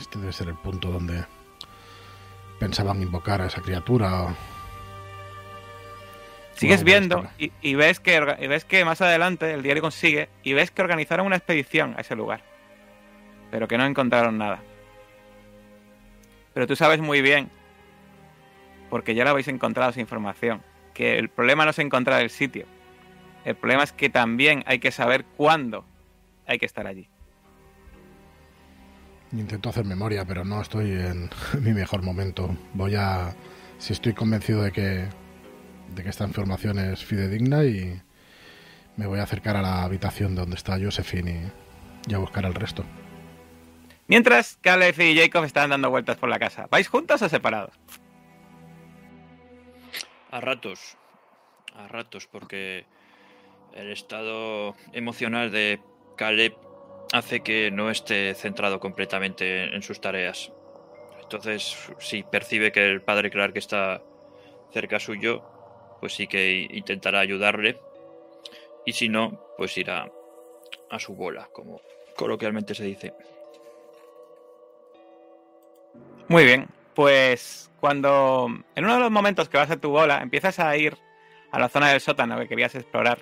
Este 0.00 0.18
debe 0.18 0.32
ser 0.32 0.48
el 0.48 0.56
punto 0.56 0.90
donde 0.90 1.24
pensaban 2.58 3.02
invocar 3.02 3.40
a 3.42 3.46
esa 3.46 3.60
criatura. 3.60 4.22
o- 4.24 4.36
Sigues 6.54 6.84
viendo 6.84 7.22
y, 7.38 7.52
y 7.60 7.74
ves 7.74 8.00
que, 8.00 8.36
y 8.40 8.46
ves 8.46 8.64
que 8.64 8.84
más 8.86 9.02
adelante 9.02 9.52
el 9.52 9.62
diario 9.62 9.82
consigue 9.82 10.30
y 10.42 10.54
ves 10.54 10.70
que 10.70 10.80
organizaron 10.80 11.26
una 11.26 11.36
expedición 11.36 11.94
a 11.98 12.00
ese 12.00 12.16
lugar. 12.16 12.40
Pero 13.50 13.68
que 13.68 13.76
no 13.76 13.84
encontraron 13.84 14.38
nada. 14.38 14.60
Pero 16.54 16.66
tú 16.66 16.74
sabes 16.74 17.00
muy 17.00 17.20
bien, 17.20 17.50
porque 18.88 19.14
ya 19.14 19.24
lo 19.24 19.30
habéis 19.30 19.48
encontrado 19.48 19.90
esa 19.90 20.00
información, 20.00 20.62
que 20.94 21.18
el 21.18 21.28
problema 21.28 21.64
no 21.64 21.72
es 21.72 21.78
encontrar 21.78 22.22
el 22.22 22.30
sitio. 22.30 22.64
El 23.44 23.54
problema 23.54 23.82
es 23.84 23.92
que 23.92 24.08
también 24.08 24.64
hay 24.66 24.78
que 24.78 24.90
saber 24.90 25.26
cuándo 25.36 25.84
hay 26.46 26.58
que 26.58 26.64
estar 26.66 26.86
allí. 26.86 27.08
Intento 29.32 29.68
hacer 29.68 29.84
memoria, 29.84 30.24
pero 30.24 30.44
no 30.44 30.60
estoy 30.60 30.90
en 30.92 31.30
mi 31.60 31.72
mejor 31.72 32.02
momento. 32.02 32.56
Voy 32.74 32.94
a. 32.94 33.34
Si 33.78 33.92
estoy 33.92 34.14
convencido 34.14 34.62
de 34.62 34.72
que. 34.72 35.06
de 35.94 36.02
que 36.02 36.08
esta 36.08 36.24
información 36.24 36.78
es 36.78 37.04
fidedigna 37.04 37.64
y. 37.64 38.00
me 38.96 39.06
voy 39.06 39.18
a 39.18 39.24
acercar 39.24 39.56
a 39.56 39.62
la 39.62 39.82
habitación 39.82 40.34
donde 40.34 40.56
está 40.56 40.78
Josephine 40.80 41.50
y, 42.06 42.12
y 42.12 42.14
a 42.14 42.18
buscar 42.18 42.44
el 42.44 42.54
resto. 42.54 42.84
Mientras 44.08 44.58
Caleb 44.60 45.00
y 45.00 45.18
Jacob 45.18 45.44
están 45.44 45.70
dando 45.70 45.90
vueltas 45.90 46.16
por 46.16 46.28
la 46.28 46.38
casa. 46.38 46.68
¿Vais 46.70 46.86
juntos 46.86 47.20
o 47.22 47.28
separados? 47.28 47.74
A 50.30 50.40
ratos. 50.40 50.96
A 51.74 51.88
ratos, 51.88 52.28
porque 52.28 52.86
el 53.74 53.90
estado 53.90 54.76
emocional 54.92 55.50
de 55.50 55.80
Caleb 56.16 56.54
hace 57.12 57.40
que 57.40 57.70
no 57.70 57.90
esté 57.90 58.34
centrado 58.34 58.80
completamente 58.80 59.74
en 59.74 59.82
sus 59.82 60.00
tareas. 60.00 60.52
Entonces, 61.22 61.76
si 61.98 62.22
percibe 62.22 62.72
que 62.72 62.88
el 62.88 63.02
padre 63.02 63.30
Clark 63.30 63.56
está 63.56 64.02
cerca 64.72 65.00
suyo, 65.00 65.42
pues 66.00 66.14
sí 66.14 66.26
que 66.26 66.66
intentará 66.70 67.20
ayudarle. 67.20 67.80
Y 68.84 68.92
si 68.92 69.08
no, 69.08 69.40
pues 69.56 69.76
irá 69.76 70.10
a 70.90 70.98
su 70.98 71.14
bola, 71.14 71.48
como 71.52 71.80
coloquialmente 72.16 72.74
se 72.74 72.84
dice. 72.84 73.12
Muy 76.28 76.44
bien, 76.44 76.68
pues 76.94 77.70
cuando 77.80 78.46
en 78.74 78.84
uno 78.84 78.94
de 78.94 79.00
los 79.00 79.10
momentos 79.10 79.48
que 79.48 79.58
vas 79.58 79.70
a 79.70 79.76
tu 79.76 79.90
bola 79.90 80.20
empiezas 80.22 80.58
a 80.58 80.76
ir 80.76 80.96
a 81.52 81.58
la 81.58 81.68
zona 81.68 81.90
del 81.90 82.00
sótano 82.00 82.38
que 82.38 82.48
querías 82.48 82.74
explorar 82.74 83.18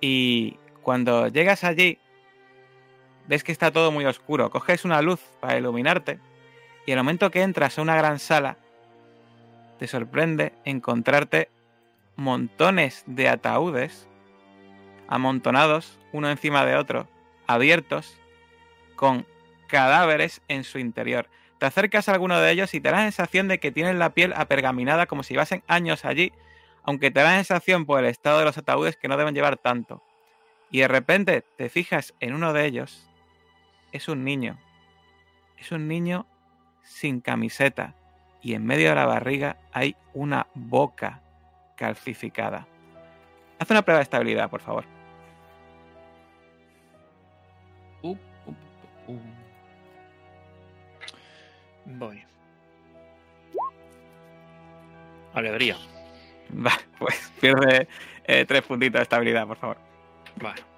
y 0.00 0.58
cuando 0.82 1.28
llegas 1.28 1.64
allí 1.64 1.98
ves 3.28 3.44
que 3.44 3.52
está 3.52 3.70
todo 3.70 3.90
muy 3.92 4.04
oscuro, 4.04 4.50
coges 4.50 4.84
una 4.84 5.02
luz 5.02 5.20
para 5.40 5.58
iluminarte 5.58 6.18
y 6.86 6.92
el 6.92 6.98
momento 6.98 7.30
que 7.30 7.42
entras 7.42 7.78
a 7.78 7.82
una 7.82 7.96
gran 7.96 8.18
sala 8.18 8.56
te 9.78 9.86
sorprende 9.86 10.52
encontrarte 10.64 11.50
montones 12.16 13.04
de 13.06 13.28
ataúdes 13.28 14.08
amontonados 15.08 15.98
uno 16.12 16.30
encima 16.30 16.64
de 16.64 16.76
otro, 16.76 17.08
abiertos 17.46 18.18
con 18.94 19.26
cadáveres 19.66 20.40
en 20.48 20.64
su 20.64 20.78
interior. 20.78 21.28
te 21.58 21.66
acercas 21.66 22.08
a 22.08 22.12
alguno 22.12 22.40
de 22.40 22.50
ellos 22.50 22.74
y 22.74 22.80
te 22.80 22.90
da 22.90 22.98
la 22.98 23.02
sensación 23.02 23.48
de 23.48 23.58
que 23.58 23.72
tienen 23.72 23.98
la 23.98 24.10
piel 24.10 24.32
apergaminada 24.34 25.06
como 25.06 25.22
si 25.22 25.34
llevasen 25.34 25.62
años 25.66 26.04
allí, 26.04 26.32
aunque 26.82 27.10
te 27.10 27.20
da 27.20 27.30
la 27.30 27.36
sensación 27.36 27.86
por 27.86 28.00
el 28.00 28.06
estado 28.06 28.38
de 28.38 28.44
los 28.44 28.58
ataúdes 28.58 28.96
que 28.96 29.08
no 29.08 29.16
deben 29.16 29.34
llevar 29.34 29.56
tanto. 29.56 30.02
Y 30.70 30.80
de 30.80 30.88
repente 30.88 31.42
te 31.56 31.68
fijas 31.68 32.14
en 32.20 32.34
uno 32.34 32.52
de 32.52 32.66
ellos, 32.66 33.08
es 33.96 34.08
un 34.08 34.24
niño. 34.24 34.58
Es 35.58 35.72
un 35.72 35.88
niño 35.88 36.26
sin 36.82 37.20
camiseta 37.20 37.94
y 38.42 38.54
en 38.54 38.64
medio 38.64 38.90
de 38.90 38.94
la 38.94 39.06
barriga 39.06 39.56
hay 39.72 39.96
una 40.14 40.46
boca 40.54 41.22
calcificada. 41.76 42.66
Haz 43.58 43.70
una 43.70 43.82
prueba 43.82 43.98
de 43.98 44.04
estabilidad, 44.04 44.50
por 44.50 44.60
favor. 44.60 44.84
Uh, 48.02 48.10
uh, 48.10 48.16
uh. 49.08 49.20
Voy. 51.86 52.22
Alegría. 55.32 55.76
Va, 56.66 56.72
pues 56.98 57.32
pierde 57.40 57.88
eh, 58.24 58.44
tres 58.46 58.62
puntitos 58.62 58.98
de 58.98 59.02
estabilidad, 59.02 59.46
por 59.46 59.56
favor. 59.56 59.78
Vale. 60.40 60.75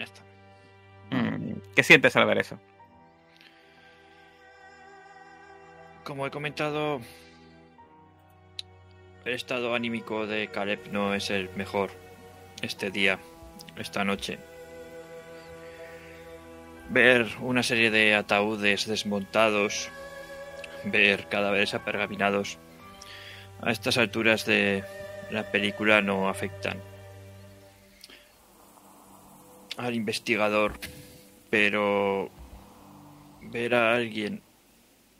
Ya 0.00 0.04
está. 0.04 0.22
Mm, 1.10 1.60
¿Qué 1.76 1.82
sientes 1.82 2.16
al 2.16 2.24
ver 2.24 2.38
eso? 2.38 2.58
Como 6.04 6.26
he 6.26 6.30
comentado, 6.30 7.02
el 9.26 9.34
estado 9.34 9.74
anímico 9.74 10.26
de 10.26 10.48
Caleb 10.48 10.90
no 10.90 11.12
es 11.14 11.28
el 11.28 11.50
mejor 11.50 11.90
este 12.62 12.90
día, 12.90 13.18
esta 13.76 14.02
noche. 14.02 14.38
Ver 16.88 17.26
una 17.40 17.62
serie 17.62 17.90
de 17.90 18.14
ataúdes 18.14 18.86
desmontados, 18.86 19.90
ver 20.84 21.28
cadáveres 21.28 21.74
apergaminados, 21.74 22.56
a 23.60 23.70
estas 23.70 23.98
alturas 23.98 24.46
de 24.46 24.82
la 25.30 25.42
película 25.52 26.00
no 26.00 26.30
afectan 26.30 26.89
al 29.80 29.94
investigador, 29.94 30.74
pero 31.48 32.30
ver 33.40 33.74
a 33.74 33.94
alguien 33.94 34.42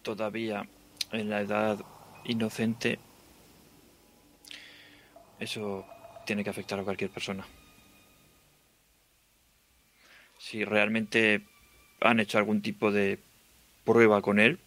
todavía 0.03 0.69
en 1.13 1.31
la 1.31 1.41
edad 1.41 1.81
inocente, 2.25 2.99
eso 5.39 5.87
tiene 6.27 6.45
que 6.45 6.51
afectar 6.51 6.79
a 6.79 6.85
cualquier 6.85 7.11
persona. 7.11 7.47
Si 10.39 10.65
realmente 10.65 11.43
han 12.01 12.21
hecho 12.21 12.39
algún 12.39 12.61
tipo 12.61 12.93
de 12.93 13.19
prueba 13.85 14.21
con 14.21 14.39
él, 14.39 14.59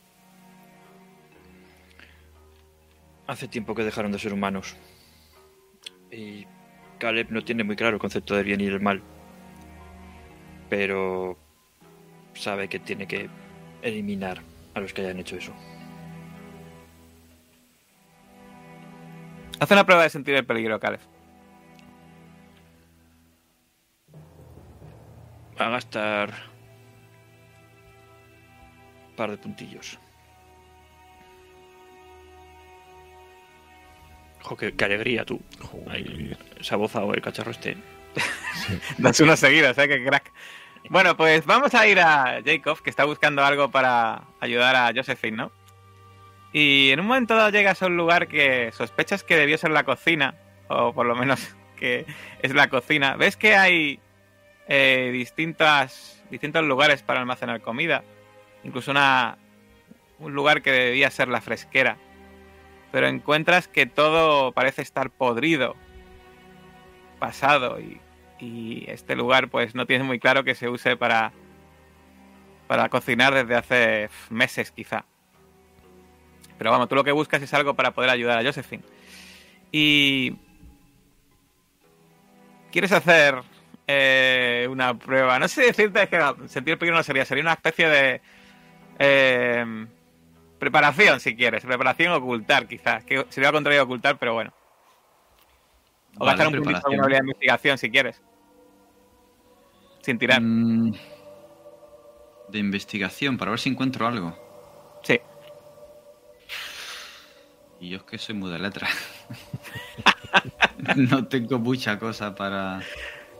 hace 3.27 3.47
tiempo 3.47 3.75
que 3.75 3.83
dejaron 3.83 4.11
de 4.11 4.19
ser 4.19 4.33
humanos. 4.33 4.75
Y 6.11 6.45
Caleb 6.97 7.27
no 7.29 7.43
tiene 7.43 7.63
muy 7.63 7.75
claro 7.75 7.95
el 7.95 8.01
concepto 8.01 8.35
del 8.35 8.45
bien 8.45 8.61
y 8.61 8.65
el 8.65 8.79
mal, 8.79 9.01
pero 10.75 11.37
sabe 12.33 12.67
que 12.67 12.79
tiene 12.79 13.07
que 13.07 13.29
eliminar 13.83 14.41
a 14.73 14.79
los 14.79 14.91
que 14.91 15.01
hayan 15.01 15.19
hecho 15.19 15.35
eso. 15.35 15.53
Haz 19.59 19.69
una 19.69 19.85
prueba 19.85 20.01
de 20.01 20.09
sentir 20.09 20.33
el 20.33 20.47
peligro, 20.47 20.79
Caleb. 20.79 20.99
Va 25.61 25.67
a 25.67 25.69
gastar 25.69 26.33
un 29.09 29.15
par 29.15 29.29
de 29.29 29.37
puntillos. 29.37 29.99
Jo, 34.41 34.57
qué, 34.57 34.73
qué 34.73 34.85
alegría 34.85 35.23
tú. 35.23 35.39
Ahí, 35.87 36.35
se 36.61 36.73
ha 36.73 36.77
bozado 36.77 37.13
el 37.13 37.21
cacharro 37.21 37.51
este. 37.51 37.77
Das 38.97 39.19
unos 39.19 39.39
seguidos, 39.39 39.77
¿eh? 39.77 39.87
Qué 39.87 40.03
crack. 40.03 40.31
Bueno, 40.89 41.15
pues 41.15 41.45
vamos 41.45 41.73
a 41.75 41.87
ir 41.87 41.99
a 41.99 42.41
Jacob, 42.45 42.81
que 42.81 42.89
está 42.89 43.05
buscando 43.05 43.43
algo 43.43 43.71
para 43.71 44.23
ayudar 44.41 44.75
a 44.75 44.91
Josephine, 44.93 45.37
¿no? 45.37 45.51
Y 46.51 46.91
en 46.91 46.99
un 46.99 47.07
momento 47.07 47.35
dado 47.35 47.49
llegas 47.49 47.81
a 47.81 47.87
un 47.87 47.97
lugar 47.97 48.27
que 48.27 48.71
sospechas 48.73 49.23
que 49.23 49.37
debió 49.37 49.57
ser 49.57 49.71
la 49.71 49.83
cocina, 49.83 50.35
o 50.67 50.93
por 50.93 51.05
lo 51.05 51.15
menos 51.15 51.55
que 51.77 52.05
es 52.41 52.53
la 52.53 52.69
cocina. 52.69 53.15
Ves 53.15 53.37
que 53.37 53.55
hay 53.55 53.99
eh, 54.67 55.09
distintas, 55.13 56.21
distintos 56.29 56.63
lugares 56.63 57.01
para 57.01 57.21
almacenar 57.21 57.61
comida, 57.61 58.03
incluso 58.63 58.91
una, 58.91 59.37
un 60.19 60.33
lugar 60.33 60.61
que 60.61 60.71
debía 60.71 61.09
ser 61.09 61.29
la 61.29 61.41
fresquera. 61.41 61.97
Pero 62.91 63.07
encuentras 63.07 63.67
que 63.67 63.85
todo 63.85 64.51
parece 64.51 64.83
estar 64.83 65.09
podrido, 65.09 65.75
pasado 67.19 67.79
y 67.79 67.99
y 68.43 68.85
este 68.87 69.15
lugar 69.15 69.47
pues 69.47 69.73
no 69.73 69.85
tienes 69.85 70.05
muy 70.05 70.19
claro 70.19 70.43
que 70.43 70.55
se 70.55 70.67
use 70.67 70.97
para 70.97 71.31
para 72.67 72.89
cocinar 72.89 73.33
desde 73.33 73.55
hace 73.55 74.09
meses 74.29 74.71
quizá. 74.71 75.05
Pero 76.57 76.71
vamos, 76.71 76.89
tú 76.89 76.95
lo 76.95 77.03
que 77.03 77.11
buscas 77.11 77.41
es 77.41 77.53
algo 77.53 77.73
para 77.73 77.91
poder 77.91 78.09
ayudar 78.09 78.39
a 78.39 78.43
Josephine. 78.43 78.83
Y 79.71 80.35
quieres 82.71 82.91
hacer 82.91 83.41
eh, 83.87 84.67
una 84.69 84.97
prueba. 84.97 85.39
No 85.39 85.47
sé 85.47 85.63
decirte 85.63 86.07
que 86.07 86.19
sentir 86.47 86.77
peligro 86.77 86.97
no 86.97 87.03
sería, 87.03 87.25
sería 87.25 87.43
una 87.43 87.53
especie 87.53 87.87
de 87.87 88.21
eh, 88.99 89.87
preparación 90.59 91.19
si 91.19 91.35
quieres, 91.35 91.65
preparación 91.65 92.13
ocultar 92.13 92.67
quizás, 92.67 93.03
que 93.03 93.25
sería 93.29 93.49
lo 93.49 93.57
contrario 93.57 93.79
de 93.79 93.83
ocultar, 93.83 94.17
pero 94.17 94.33
bueno. 94.33 94.53
O 96.17 96.25
Vale, 96.25 96.37
gastar 96.37 96.47
un 96.47 96.63
puntito 96.63 96.89
de 96.89 96.95
una 96.95 97.03
habilidad 97.03 97.19
de 97.19 97.25
investigación 97.25 97.77
si 97.77 97.89
quieres. 97.89 98.21
Sin 100.03 100.19
tirar. 100.19 100.41
Mm, 100.41 100.91
de 102.49 102.59
investigación 102.59 103.37
para 103.37 103.51
ver 103.51 103.59
si 103.59 103.69
encuentro 103.69 104.05
algo. 104.05 104.37
Sí. 105.01 105.19
Y 107.79 107.89
yo 107.89 107.97
es 107.97 108.03
que 108.03 108.17
soy 108.17 108.35
muy 108.35 108.51
de 108.51 108.59
letra. 108.59 108.87
no 110.97 111.25
tengo 111.27 111.57
mucha 111.57 111.97
cosa 111.97 112.35
para. 112.35 112.81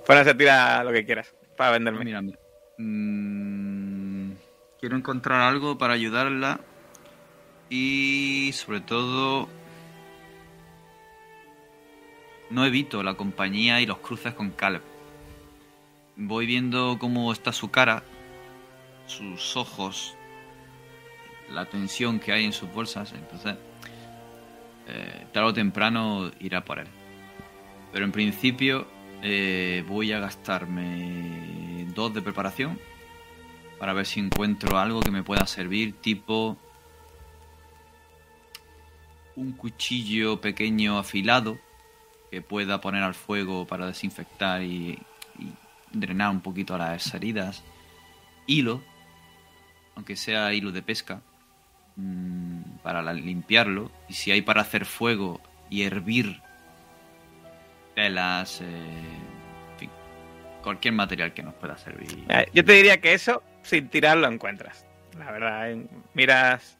Bueno, 0.07 0.23
se 0.23 0.33
tira 0.35 0.83
lo 0.85 0.93
que 0.93 1.05
quieras 1.05 1.35
para 1.57 1.71
venderme. 1.71 2.05
Mira. 2.05 2.21
Mm, 2.77 4.31
quiero 4.79 4.95
encontrar 4.95 5.41
algo 5.41 5.77
para 5.77 5.93
ayudarla. 5.93 6.61
Y 7.69 8.51
sobre 8.53 8.79
todo. 8.79 9.49
No 12.49 12.65
evito 12.65 13.03
la 13.03 13.15
compañía 13.15 13.81
y 13.81 13.85
los 13.85 13.97
cruces 13.97 14.33
con 14.33 14.51
Caleb. 14.51 14.92
Voy 16.15 16.45
viendo 16.45 16.97
cómo 16.99 17.31
está 17.31 17.51
su 17.51 17.71
cara, 17.71 18.03
sus 19.07 19.57
ojos, 19.57 20.15
la 21.49 21.65
tensión 21.65 22.19
que 22.19 22.31
hay 22.31 22.45
en 22.45 22.53
sus 22.53 22.71
bolsas. 22.71 23.13
Entonces, 23.13 23.55
eh, 24.87 25.25
tarde 25.31 25.49
o 25.49 25.53
temprano 25.53 26.31
irá 26.39 26.63
por 26.63 26.79
él. 26.79 26.87
Pero 27.91 28.05
en 28.05 28.11
principio 28.11 28.87
eh, 29.21 29.83
voy 29.87 30.11
a 30.11 30.19
gastarme 30.19 31.87
dos 31.95 32.13
de 32.13 32.21
preparación 32.21 32.79
para 33.79 33.93
ver 33.93 34.05
si 34.05 34.19
encuentro 34.19 34.77
algo 34.77 35.01
que 35.01 35.11
me 35.11 35.23
pueda 35.23 35.45
servir, 35.45 35.93
tipo 36.01 36.57
un 39.35 39.51
cuchillo 39.53 40.39
pequeño 40.39 40.97
afilado 40.97 41.57
que 42.29 42.41
pueda 42.41 42.81
poner 42.81 43.03
al 43.03 43.13
fuego 43.13 43.65
para 43.65 43.87
desinfectar 43.87 44.61
y, 44.61 44.99
y 44.99 44.99
drenar 45.93 46.31
un 46.31 46.41
poquito 46.41 46.77
las 46.77 47.13
heridas. 47.13 47.63
Hilo, 48.45 48.81
aunque 49.95 50.15
sea 50.15 50.53
hilo 50.53 50.71
de 50.71 50.81
pesca, 50.81 51.21
mm, 51.95 52.77
para 52.83 53.01
limpiarlo. 53.13 53.91
Y 54.09 54.13
si 54.13 54.31
hay 54.31 54.41
para 54.41 54.61
hacer 54.61 54.85
fuego 54.85 55.39
y 55.69 55.83
hervir 55.83 56.41
telas, 57.95 58.59
eh, 58.61 59.87
cualquier 60.63 60.93
material 60.93 61.33
que 61.33 61.43
nos 61.43 61.53
pueda 61.55 61.77
servir. 61.77 62.23
Eh, 62.29 62.47
Yo 62.53 62.63
te 62.65 62.73
diría 62.73 62.99
que 62.99 63.13
eso, 63.13 63.43
sin 63.61 63.89
tirar, 63.89 64.17
lo 64.17 64.27
encuentras. 64.27 64.85
La 65.17 65.31
verdad, 65.31 65.75
miras, 66.13 66.77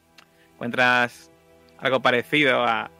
encuentras 0.54 1.30
algo 1.78 2.00
parecido 2.00 2.64
a, 2.64 2.90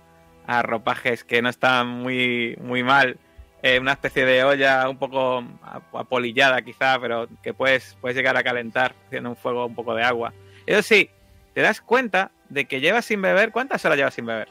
a 0.46 0.62
ropajes 0.62 1.24
que 1.24 1.42
no 1.42 1.48
están 1.48 1.88
muy, 1.88 2.56
muy 2.60 2.82
mal. 2.82 3.18
Eh, 3.66 3.78
una 3.80 3.92
especie 3.92 4.26
de 4.26 4.44
olla 4.44 4.86
un 4.90 4.98
poco 4.98 5.42
ap- 5.62 5.96
apolillada 5.96 6.60
quizá, 6.60 6.98
pero 7.00 7.26
que 7.42 7.54
puedes, 7.54 7.96
puedes 7.98 8.14
llegar 8.14 8.36
a 8.36 8.42
calentar 8.44 8.94
haciendo 9.06 9.30
un 9.30 9.36
fuego 9.36 9.64
un 9.64 9.74
poco 9.74 9.94
de 9.94 10.02
agua. 10.04 10.34
Eso 10.66 10.82
sí, 10.82 11.08
te 11.54 11.62
das 11.62 11.80
cuenta 11.80 12.30
de 12.50 12.66
que 12.66 12.80
llevas 12.80 13.06
sin 13.06 13.22
beber. 13.22 13.52
¿Cuántas 13.52 13.82
horas 13.86 13.96
llevas 13.96 14.12
sin 14.12 14.26
beber? 14.26 14.48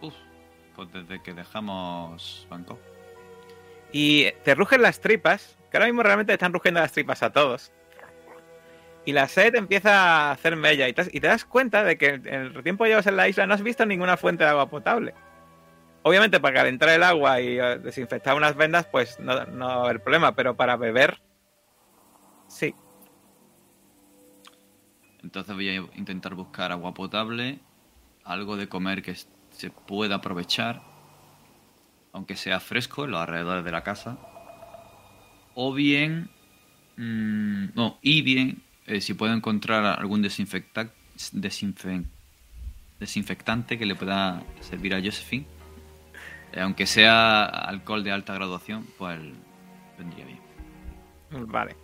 Uf, 0.00 0.14
pues 0.74 0.90
desde 0.92 1.22
que 1.22 1.34
dejamos 1.34 2.46
Bangkok. 2.48 2.78
Y 3.92 4.30
te 4.44 4.54
rugen 4.54 4.80
las 4.80 4.98
tripas, 5.00 5.54
que 5.70 5.76
ahora 5.76 5.86
mismo 5.86 6.02
realmente 6.02 6.30
te 6.30 6.34
están 6.36 6.54
rugiendo 6.54 6.80
las 6.80 6.92
tripas 6.92 7.22
a 7.22 7.30
todos. 7.30 7.70
y 9.04 9.12
la 9.12 9.28
sed 9.28 9.54
empieza 9.56 9.92
a 10.30 10.30
hacer 10.32 10.56
mella 10.56 10.88
y 10.88 10.92
te, 10.94 11.02
y 11.12 11.20
te 11.20 11.28
das 11.28 11.44
cuenta 11.44 11.84
de 11.84 11.96
que 11.98 12.08
en 12.14 12.26
el 12.56 12.62
tiempo 12.62 12.82
que 12.84 12.90
llevas 12.90 13.06
en 13.06 13.16
la 13.16 13.28
isla 13.28 13.46
no 13.46 13.52
has 13.54 13.62
visto 13.62 13.84
ninguna 13.86 14.16
fuente 14.16 14.42
de 14.42 14.50
agua 14.50 14.68
potable. 14.70 15.12
Obviamente 16.06 16.38
para 16.38 16.54
calentar 16.54 16.88
el 16.90 17.02
agua 17.02 17.40
y 17.40 17.58
eh, 17.58 17.78
desinfectar 17.80 18.36
unas 18.36 18.54
vendas 18.54 18.86
pues 18.86 19.18
no, 19.18 19.44
no 19.46 19.66
va 19.82 19.94
problema, 19.94 20.36
pero 20.36 20.54
para 20.56 20.76
beber 20.76 21.18
sí. 22.46 22.72
Entonces 25.24 25.52
voy 25.52 25.68
a 25.68 25.74
intentar 25.96 26.36
buscar 26.36 26.70
agua 26.70 26.94
potable, 26.94 27.58
algo 28.22 28.56
de 28.56 28.68
comer 28.68 29.02
que 29.02 29.16
se 29.50 29.70
pueda 29.70 30.14
aprovechar, 30.14 30.80
aunque 32.12 32.36
sea 32.36 32.60
fresco 32.60 33.06
en 33.06 33.10
los 33.10 33.20
alrededores 33.22 33.64
de 33.64 33.72
la 33.72 33.82
casa. 33.82 34.16
O 35.56 35.74
bien, 35.74 36.30
mm, 36.98 37.74
no, 37.74 37.98
y 38.00 38.22
bien, 38.22 38.62
eh, 38.86 39.00
si 39.00 39.14
puedo 39.14 39.32
encontrar 39.34 39.84
algún 39.98 40.22
desinfecta- 40.22 40.92
desinfe- 41.32 42.06
desinfectante 43.00 43.76
que 43.76 43.86
le 43.86 43.96
pueda 43.96 44.40
servir 44.60 44.94
a 44.94 45.00
Josephine. 45.02 45.55
Eh, 46.52 46.60
aunque 46.60 46.86
sea 46.86 47.44
alcohol 47.44 48.02
de 48.04 48.12
alta 48.12 48.34
graduación, 48.34 48.86
pues 48.98 49.18
vendría 49.98 50.24
bien. 50.24 50.40
Vale. 51.30 51.76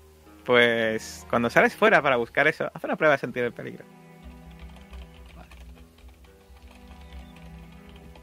Pues 0.45 1.27
cuando 1.31 1.51
sales 1.51 1.75
fuera 1.75 2.03
para 2.03 2.17
buscar 2.17 2.49
eso, 2.49 2.71
haz 2.75 2.83
una 2.85 2.97
prueba 2.97 3.13
de 3.15 3.19
sentir 3.19 3.45
el 3.45 3.53
peligro. 3.53 3.85
Vale. 5.37 5.49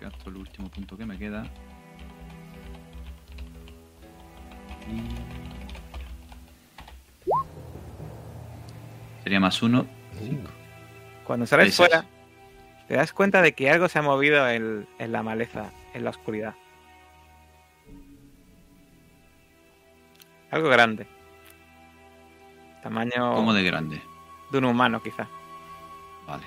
Gasto 0.01 0.29
el 0.29 0.37
último 0.37 0.69
punto 0.69 0.97
que 0.97 1.05
me 1.05 1.17
queda. 1.17 1.43
Y- 4.87 5.03
Sería 9.23 9.39
más 9.39 9.61
uno. 9.61 9.85
Cuando 11.25 11.45
sales 11.45 11.75
fuera, 11.75 12.05
te 12.87 12.95
das 12.95 13.13
cuenta 13.13 13.41
de 13.41 13.53
que 13.53 13.69
algo 13.69 13.87
se 13.87 13.99
ha 13.99 14.01
movido 14.01 14.49
en, 14.49 14.87
en 14.97 15.11
la 15.11 15.21
maleza, 15.21 15.69
en 15.93 16.03
la 16.03 16.09
oscuridad. 16.11 16.55
Algo 20.51 20.69
grande. 20.69 21.05
Tamaño 22.81 23.33
Como 23.35 23.53
de 23.53 23.63
grande. 23.63 24.01
de 24.51 24.57
un 24.57 24.65
humano, 24.65 25.01
quizá. 25.03 25.27
Vale. 26.27 26.45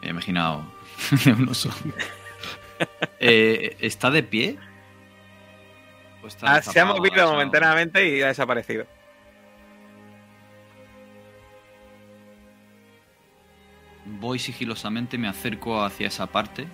Me 0.00 0.06
he 0.08 0.10
imaginado 0.10 0.64
un 1.26 1.48
oso. 1.48 1.70
Eh, 3.18 3.76
¿Está 3.80 4.08
de 4.08 4.22
pie? 4.22 4.56
¿O 6.22 6.28
está 6.28 6.54
Ah, 6.54 6.62
se 6.62 6.78
ha 6.78 6.84
movido 6.84 7.28
momentáneamente 7.28 8.08
y 8.08 8.22
ha 8.22 8.28
desaparecido. 8.28 8.86
Voy 14.20 14.38
sigilosamente, 14.38 15.16
me 15.18 15.28
acerco 15.28 15.82
hacia 15.82 16.08
esa 16.08 16.26
parte. 16.26 16.66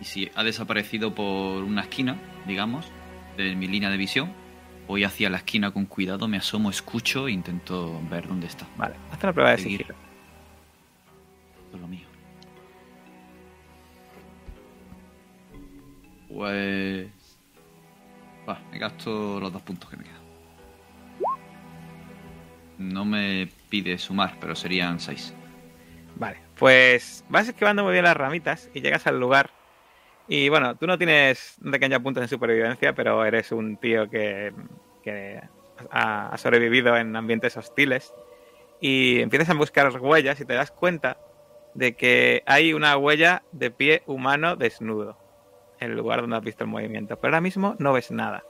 Y 0.00 0.04
si 0.04 0.30
ha 0.34 0.42
desaparecido 0.42 1.14
por 1.14 1.62
una 1.62 1.82
esquina, 1.82 2.16
digamos, 2.46 2.90
de 3.36 3.54
mi 3.54 3.66
línea 3.68 3.90
de 3.90 3.96
visión, 3.96 4.32
voy 4.88 5.04
hacia 5.04 5.30
la 5.30 5.38
esquina 5.38 5.70
con 5.70 5.86
cuidado, 5.86 6.26
me 6.28 6.36
asomo, 6.36 6.70
escucho 6.70 7.28
e 7.28 7.32
intento 7.32 8.00
ver 8.10 8.26
dónde 8.26 8.46
está. 8.48 8.66
Vale, 8.76 8.96
haz 9.12 9.22
una 9.22 9.32
prueba 9.32 9.50
de 9.52 9.58
Seguir. 9.58 9.78
sigilo. 9.82 9.94
Esto 11.64 11.76
es 11.76 11.80
lo 11.80 11.88
mío. 11.88 12.06
Pues. 16.28 17.08
Va, 18.48 18.60
me 18.70 18.78
gasto 18.78 19.38
los 19.40 19.52
dos 19.52 19.62
puntos 19.62 19.88
que 19.88 19.96
me 19.96 20.04
quedan. 20.04 20.24
No 22.78 23.04
me 23.04 23.48
pide 23.68 23.96
sumar, 23.98 24.36
pero 24.40 24.54
serían 24.56 24.98
seis. 24.98 25.32
Vale, 26.16 26.38
pues 26.58 27.24
vas 27.28 27.48
esquivando 27.48 27.82
muy 27.82 27.92
bien 27.92 28.04
las 28.04 28.16
ramitas 28.16 28.70
y 28.74 28.80
llegas 28.80 29.06
al 29.06 29.18
lugar. 29.18 29.50
Y 30.28 30.48
bueno, 30.48 30.76
tú 30.76 30.86
no 30.86 30.96
tienes 30.96 31.56
un 31.62 31.70
pequeño 31.70 32.02
puntos 32.02 32.22
en 32.22 32.28
supervivencia, 32.28 32.94
pero 32.94 33.24
eres 33.24 33.52
un 33.52 33.76
tío 33.76 34.08
que, 34.08 34.52
que 35.02 35.40
ha, 35.90 36.28
ha 36.28 36.38
sobrevivido 36.38 36.96
en 36.96 37.14
ambientes 37.14 37.56
hostiles. 37.56 38.14
Y 38.80 39.20
empiezas 39.20 39.50
a 39.50 39.54
buscar 39.54 39.90
huellas 40.00 40.40
y 40.40 40.44
te 40.44 40.54
das 40.54 40.70
cuenta 40.70 41.18
de 41.74 41.94
que 41.94 42.42
hay 42.46 42.72
una 42.72 42.96
huella 42.96 43.42
de 43.52 43.70
pie 43.70 44.02
humano 44.06 44.56
desnudo 44.56 45.18
en 45.80 45.90
el 45.90 45.96
lugar 45.96 46.20
donde 46.20 46.36
has 46.36 46.44
visto 46.44 46.64
el 46.64 46.70
movimiento. 46.70 47.16
Pero 47.16 47.32
ahora 47.32 47.40
mismo 47.40 47.76
no 47.78 47.92
ves 47.92 48.10
nada. 48.10 48.44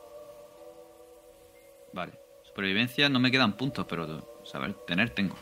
Vale. 1.93 2.13
Supervivencia 2.43 3.09
no 3.09 3.19
me 3.19 3.31
quedan 3.31 3.57
puntos, 3.57 3.87
pero 3.87 4.43
saber 4.45 4.75
tener 4.87 5.11
tengo. 5.11 5.37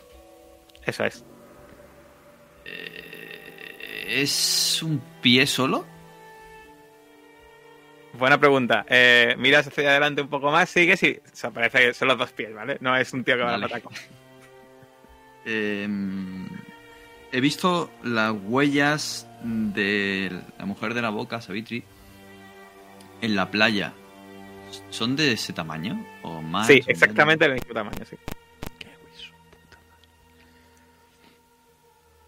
Eso 0.87 1.05
es. 1.05 1.25
¿Es 2.65 4.83
un 4.83 5.01
pie 5.21 5.47
solo? 5.47 5.87
Buena 8.15 8.39
pregunta. 8.39 8.85
Eh, 8.89 9.35
miras 9.39 9.67
hacia 9.67 9.89
adelante 9.89 10.21
un 10.21 10.29
poco 10.29 10.51
más, 10.51 10.69
sigues 10.69 11.03
y 11.03 11.19
se 11.33 11.51
parece 11.51 11.79
que 11.79 11.95
son 11.95 12.09
los 12.09 12.19
dos 12.19 12.31
pies, 12.33 12.55
¿vale? 12.55 12.77
No 12.81 12.95
es 12.97 13.11
un 13.15 13.25
tío 13.25 13.37
que 13.37 13.43
va 13.43 13.53
Vale. 13.53 13.67
a 13.67 13.69
pataco. 13.69 13.91
Eh, 15.45 15.89
he 17.33 17.41
visto 17.41 17.91
las 18.05 18.33
huellas 18.45 19.27
de 19.43 20.31
la 20.57 20.67
mujer 20.67 20.95
de 20.95 21.03
la 21.03 21.11
boca, 21.11 21.41
Savitri, 21.41 21.83
en 23.21 23.35
la 23.35 23.51
playa. 23.51 23.93
¿Son 24.91 25.17
de 25.17 25.33
ese 25.33 25.53
tamaño? 25.53 26.07
¿O 26.23 26.41
más? 26.41 26.69
Sí, 26.69 26.81
o 26.87 26.91
exactamente 26.91 27.47
del 27.47 27.55
mismo 27.55 27.75
tamaño, 27.75 28.05
sí. 28.09 28.15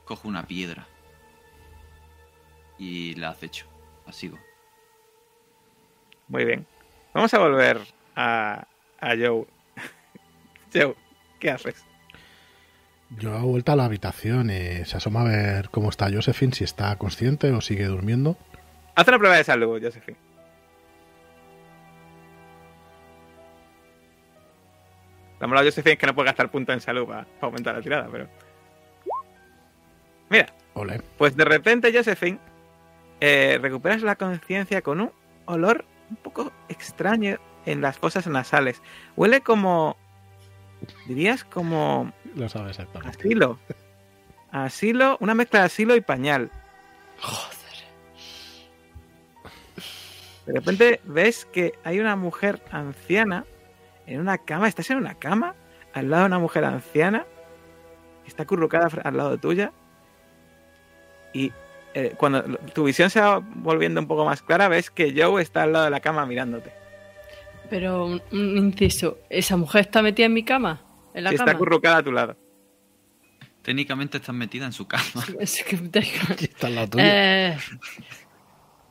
Cojo 0.05 0.29
una 0.29 0.47
piedra 0.47 0.87
y 2.79 3.15
la 3.15 3.31
acecho. 3.31 3.67
La 4.07 4.13
sigo. 4.13 4.39
Muy 6.29 6.45
bien. 6.45 6.67
Vamos 7.13 7.33
a 7.33 7.39
volver 7.39 7.81
a, 8.17 8.67
a 9.01 9.09
Joe. 9.11 9.47
Joe, 10.73 10.95
¿qué 11.39 11.51
haces? 11.51 11.85
Yo 13.11 13.37
he 13.37 13.43
vuelto 13.43 13.73
a 13.73 13.77
la 13.77 13.85
habitación 13.85 14.51
y 14.51 14.85
se 14.85 14.97
asoma 14.97 15.21
a 15.21 15.25
ver 15.25 15.71
cómo 15.71 15.91
está 15.91 16.11
Josephine, 16.13 16.53
si 16.53 16.65
está 16.65 16.97
consciente 16.97 17.51
o 17.53 17.61
sigue 17.61 17.85
durmiendo. 17.85 18.37
Haz 18.97 19.07
una 19.09 19.19
prueba 19.19 19.37
de 19.37 19.45
salud, 19.45 19.81
Josephine. 19.81 20.19
La 25.41 25.47
mala 25.47 25.63
de 25.63 25.69
Josephine 25.69 25.93
es 25.93 25.99
que 25.99 26.07
no 26.07 26.15
puede 26.15 26.27
gastar 26.27 26.51
puntos 26.51 26.75
en 26.75 26.81
salud 26.81 27.07
para, 27.07 27.25
para 27.25 27.47
aumentar 27.47 27.75
la 27.77 27.83
tirada, 27.83 28.09
pero. 28.11 28.29
Mira, 30.35 30.53
pues 31.19 31.37
de 31.37 31.45
repente, 31.45 31.93
Josephine, 31.93 32.39
eh, 33.21 33.59
recuperas 33.61 34.03
la 34.03 34.17
conciencia 34.17 34.83
con 34.83 35.01
un 35.01 35.13
olor 35.47 35.85
un 36.11 36.17
poco 36.17 36.53
extraño 36.69 37.39
en 37.67 37.81
las 37.81 37.97
fosas 37.99 38.27
nasales. 38.27 38.83
Huele 39.17 39.41
como. 39.41 39.97
Dirías 41.07 41.45
como. 41.45 42.13
Lo 42.35 42.49
sabe 42.49 42.71
exactamente. 42.71 43.17
Asilo. 43.19 43.59
Asilo, 44.51 45.17
una 45.21 45.35
mezcla 45.35 45.61
de 45.61 45.67
asilo 45.67 45.97
y 45.97 46.01
pañal. 46.01 46.51
Joder. 47.21 47.55
De 50.47 50.53
repente 50.53 51.01
ves 51.05 51.47
que 51.47 51.73
hay 51.85 52.01
una 52.01 52.17
mujer 52.17 52.63
anciana 52.71 53.45
en 54.07 54.21
una 54.21 54.39
cama. 54.39 54.69
Estás 54.69 54.91
en 54.91 54.99
una 54.99 55.15
cama 55.15 55.55
al 55.95 56.11
lado 56.11 56.25
de 56.25 56.27
una 56.27 56.39
mujer 56.39 56.65
anciana. 56.65 57.25
Está 58.27 58.43
acurrucada 58.43 58.89
fr- 58.91 59.01
al 59.05 59.17
lado 59.17 59.39
tuya. 59.39 59.73
Y 61.35 61.53
eh, 61.93 62.15
cuando 62.17 62.43
tu 62.73 62.85
visión 62.85 63.11
se 63.11 63.21
va 63.21 63.39
volviendo 63.39 64.01
un 64.01 64.07
poco 64.07 64.25
más 64.25 64.41
clara, 64.41 64.69
ves 64.69 64.91
que 64.91 65.13
Joe 65.15 65.43
está 65.43 65.65
al 65.65 65.73
lado 65.73 65.85
de 65.85 65.91
la 65.91 66.01
cama 66.01 66.25
mirándote. 66.25 66.73
Pero 67.69 68.07
un, 68.07 68.23
inciso, 68.33 69.19
¿esa 69.29 69.57
mujer 69.57 69.83
está 69.83 70.01
metida 70.01 70.27
en 70.27 70.33
mi 70.33 70.45
cama? 70.45 70.81
¿En 71.13 71.25
la 71.25 71.31
Sí, 71.31 71.37
cama? 71.37 71.51
está 71.51 71.57
acurrucada 71.57 71.99
a 71.99 72.03
tu 72.03 72.13
lado. 72.13 72.37
Técnicamente 73.63 74.19
estás 74.19 74.35
metida 74.35 74.67
en 74.67 74.73
su 74.73 74.87
cama. 74.87 75.05
Es 75.41 75.63
que 75.65 75.77
está 75.77 76.67
al 76.67 76.75
lado 76.75 76.89
tuyo. 76.91 77.05
Eh, 77.07 77.57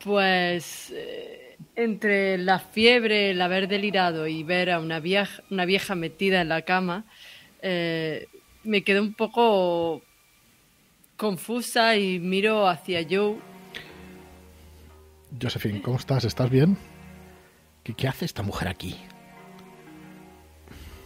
pues 0.04 0.92
eh, 0.96 1.58
entre 1.76 2.38
la 2.38 2.60
fiebre, 2.60 3.32
el 3.32 3.42
haber 3.42 3.68
delirado 3.68 4.28
y 4.28 4.44
ver 4.44 4.72
a 4.72 4.80
una 4.80 5.00
vieja, 5.00 5.44
una 5.50 5.66
vieja 5.66 5.96
metida 5.96 6.42
en 6.42 6.50
la 6.50 6.64
cama, 6.64 7.06
eh, 7.62 8.28
me 8.64 8.84
quedé 8.84 9.00
un 9.00 9.14
poco 9.14 10.02
confusa 11.18 11.96
y 11.98 12.20
miro 12.20 12.68
hacia 12.68 13.06
Joe. 13.10 13.38
Josephine, 15.42 15.82
¿cómo 15.82 15.98
estás? 15.98 16.26
¿Estás 16.26 16.50
bien? 16.50 16.78
¿Qué, 17.84 17.94
qué 17.94 18.08
hace 18.08 18.26
esta 18.26 18.44
mujer 18.44 18.68
aquí? 18.68 18.96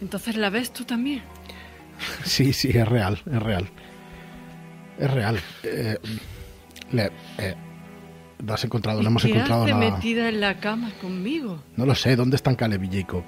Entonces 0.00 0.36
la 0.36 0.50
ves 0.50 0.72
tú 0.72 0.84
también. 0.84 1.22
Sí, 2.24 2.52
sí, 2.52 2.68
es 2.68 2.86
real, 2.86 3.20
es 3.26 3.42
real. 3.42 3.68
Es 4.98 5.10
real. 5.10 5.40
Eh, 5.64 5.96
le, 6.92 7.10
eh, 7.38 7.54
has 8.48 8.64
encontrado, 8.64 9.02
no 9.02 9.08
hemos 9.08 9.22
¿Qué 9.24 9.30
encontrado 9.30 9.64
hace 9.64 9.72
nada. 9.72 9.90
metida 9.96 10.28
en 10.28 10.40
la 10.40 10.60
cama 10.60 10.92
conmigo? 11.00 11.60
No 11.76 11.86
lo 11.86 11.94
sé, 11.96 12.14
¿dónde 12.14 12.36
están 12.36 12.54
Caleb 12.54 12.84
y 12.84 13.00
Jacob? 13.00 13.24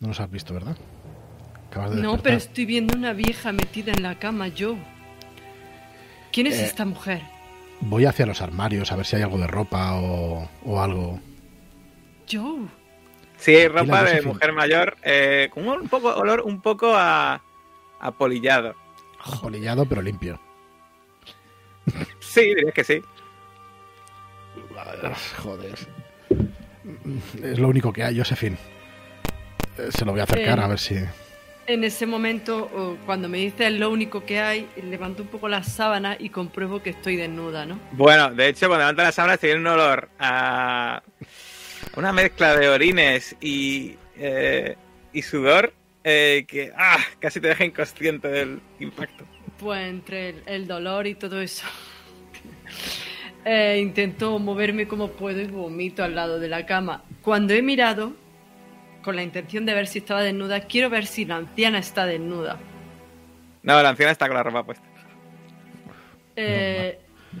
No 0.00 0.08
los 0.08 0.20
has 0.20 0.30
visto, 0.30 0.54
¿verdad? 0.54 0.76
Acabas 1.72 1.90
de 1.90 1.96
No, 1.96 2.12
despertar. 2.12 2.22
pero 2.22 2.36
estoy 2.36 2.66
viendo 2.66 2.94
una 2.96 3.14
vieja 3.14 3.50
metida 3.52 3.92
en 3.92 4.02
la 4.02 4.18
cama, 4.18 4.48
yo. 4.48 4.76
¿Quién 6.30 6.46
es 6.46 6.58
Eh, 6.58 6.66
esta 6.66 6.84
mujer? 6.84 7.22
Voy 7.80 8.04
hacia 8.04 8.26
los 8.26 8.42
armarios 8.42 8.92
a 8.92 8.96
ver 8.96 9.06
si 9.06 9.16
hay 9.16 9.22
algo 9.22 9.38
de 9.38 9.46
ropa 9.46 9.94
o, 9.96 10.48
o 10.64 10.80
algo. 10.82 11.18
Joe. 12.30 12.66
Sí, 13.38 13.66
ropa 13.68 14.04
de 14.04 14.20
mujer 14.22 14.52
mayor, 14.52 14.96
eh, 15.02 15.48
con 15.52 15.66
un 15.66 15.88
poco 15.88 16.14
olor 16.14 16.42
un 16.42 16.60
poco 16.60 16.94
a, 16.94 17.42
a 18.00 18.10
polillado. 18.12 18.74
Polillado 19.40 19.84
pero 19.86 20.00
limpio. 20.02 20.38
Sí, 22.20 22.42
dirías 22.54 22.74
que 22.74 22.84
sí. 22.84 23.02
Joder. 25.42 25.74
Es 27.42 27.58
lo 27.58 27.68
único 27.68 27.92
que 27.92 28.04
hay, 28.04 28.16
Josephine. 28.18 28.56
Eh, 29.78 29.88
Se 29.90 30.04
lo 30.04 30.12
voy 30.12 30.20
a 30.20 30.24
acercar 30.24 30.58
Eh, 30.58 30.62
a 30.62 30.66
ver 30.68 30.78
si. 30.78 30.96
En 31.66 31.84
ese 31.84 32.06
momento, 32.06 32.98
cuando 33.06 33.28
me 33.28 33.38
dice 33.38 33.68
es 33.68 33.72
lo 33.74 33.90
único 33.90 34.24
que 34.24 34.40
hay, 34.40 34.68
levanto 34.82 35.22
un 35.22 35.28
poco 35.28 35.48
las 35.48 35.72
sábanas 35.72 36.16
y 36.18 36.28
compruebo 36.28 36.82
que 36.82 36.90
estoy 36.90 37.16
desnuda, 37.16 37.64
¿no? 37.64 37.78
Bueno, 37.92 38.32
de 38.32 38.48
hecho, 38.48 38.66
cuando 38.66 38.80
levantan 38.80 39.04
las 39.06 39.14
sábanas 39.14 39.38
tiene 39.38 39.60
un 39.60 39.66
olor 39.68 40.08
a 40.18 41.02
una 41.96 42.12
mezcla 42.12 42.56
de 42.56 42.68
orines 42.68 43.36
y, 43.40 43.96
eh, 44.16 44.76
y 45.12 45.22
sudor 45.22 45.72
eh, 46.04 46.44
que 46.48 46.72
ah, 46.76 46.98
casi 47.20 47.40
te 47.40 47.48
deja 47.48 47.64
inconsciente 47.64 48.28
del 48.28 48.60
impacto. 48.80 49.24
Pues 49.58 49.86
entre 49.86 50.30
el, 50.30 50.42
el 50.46 50.66
dolor 50.66 51.06
y 51.06 51.14
todo 51.14 51.40
eso. 51.40 51.64
eh, 53.44 53.78
intento 53.80 54.38
moverme 54.38 54.88
como 54.88 55.08
puedo 55.12 55.40
y 55.40 55.46
vomito 55.46 56.02
al 56.02 56.14
lado 56.14 56.40
de 56.40 56.48
la 56.48 56.66
cama. 56.66 57.04
Cuando 57.22 57.54
he 57.54 57.62
mirado, 57.62 58.14
con 59.02 59.16
la 59.16 59.22
intención 59.22 59.66
de 59.66 59.74
ver 59.74 59.86
si 59.86 59.98
estaba 59.98 60.22
desnuda, 60.22 60.60
quiero 60.62 60.88
ver 60.90 61.06
si 61.06 61.24
la 61.24 61.36
anciana 61.36 61.78
está 61.78 62.06
desnuda. 62.06 62.58
No, 63.62 63.80
la 63.82 63.90
anciana 63.90 64.12
está 64.12 64.26
con 64.26 64.36
la 64.36 64.42
ropa 64.42 64.64
puesta. 64.64 64.84
Eh, 66.36 66.98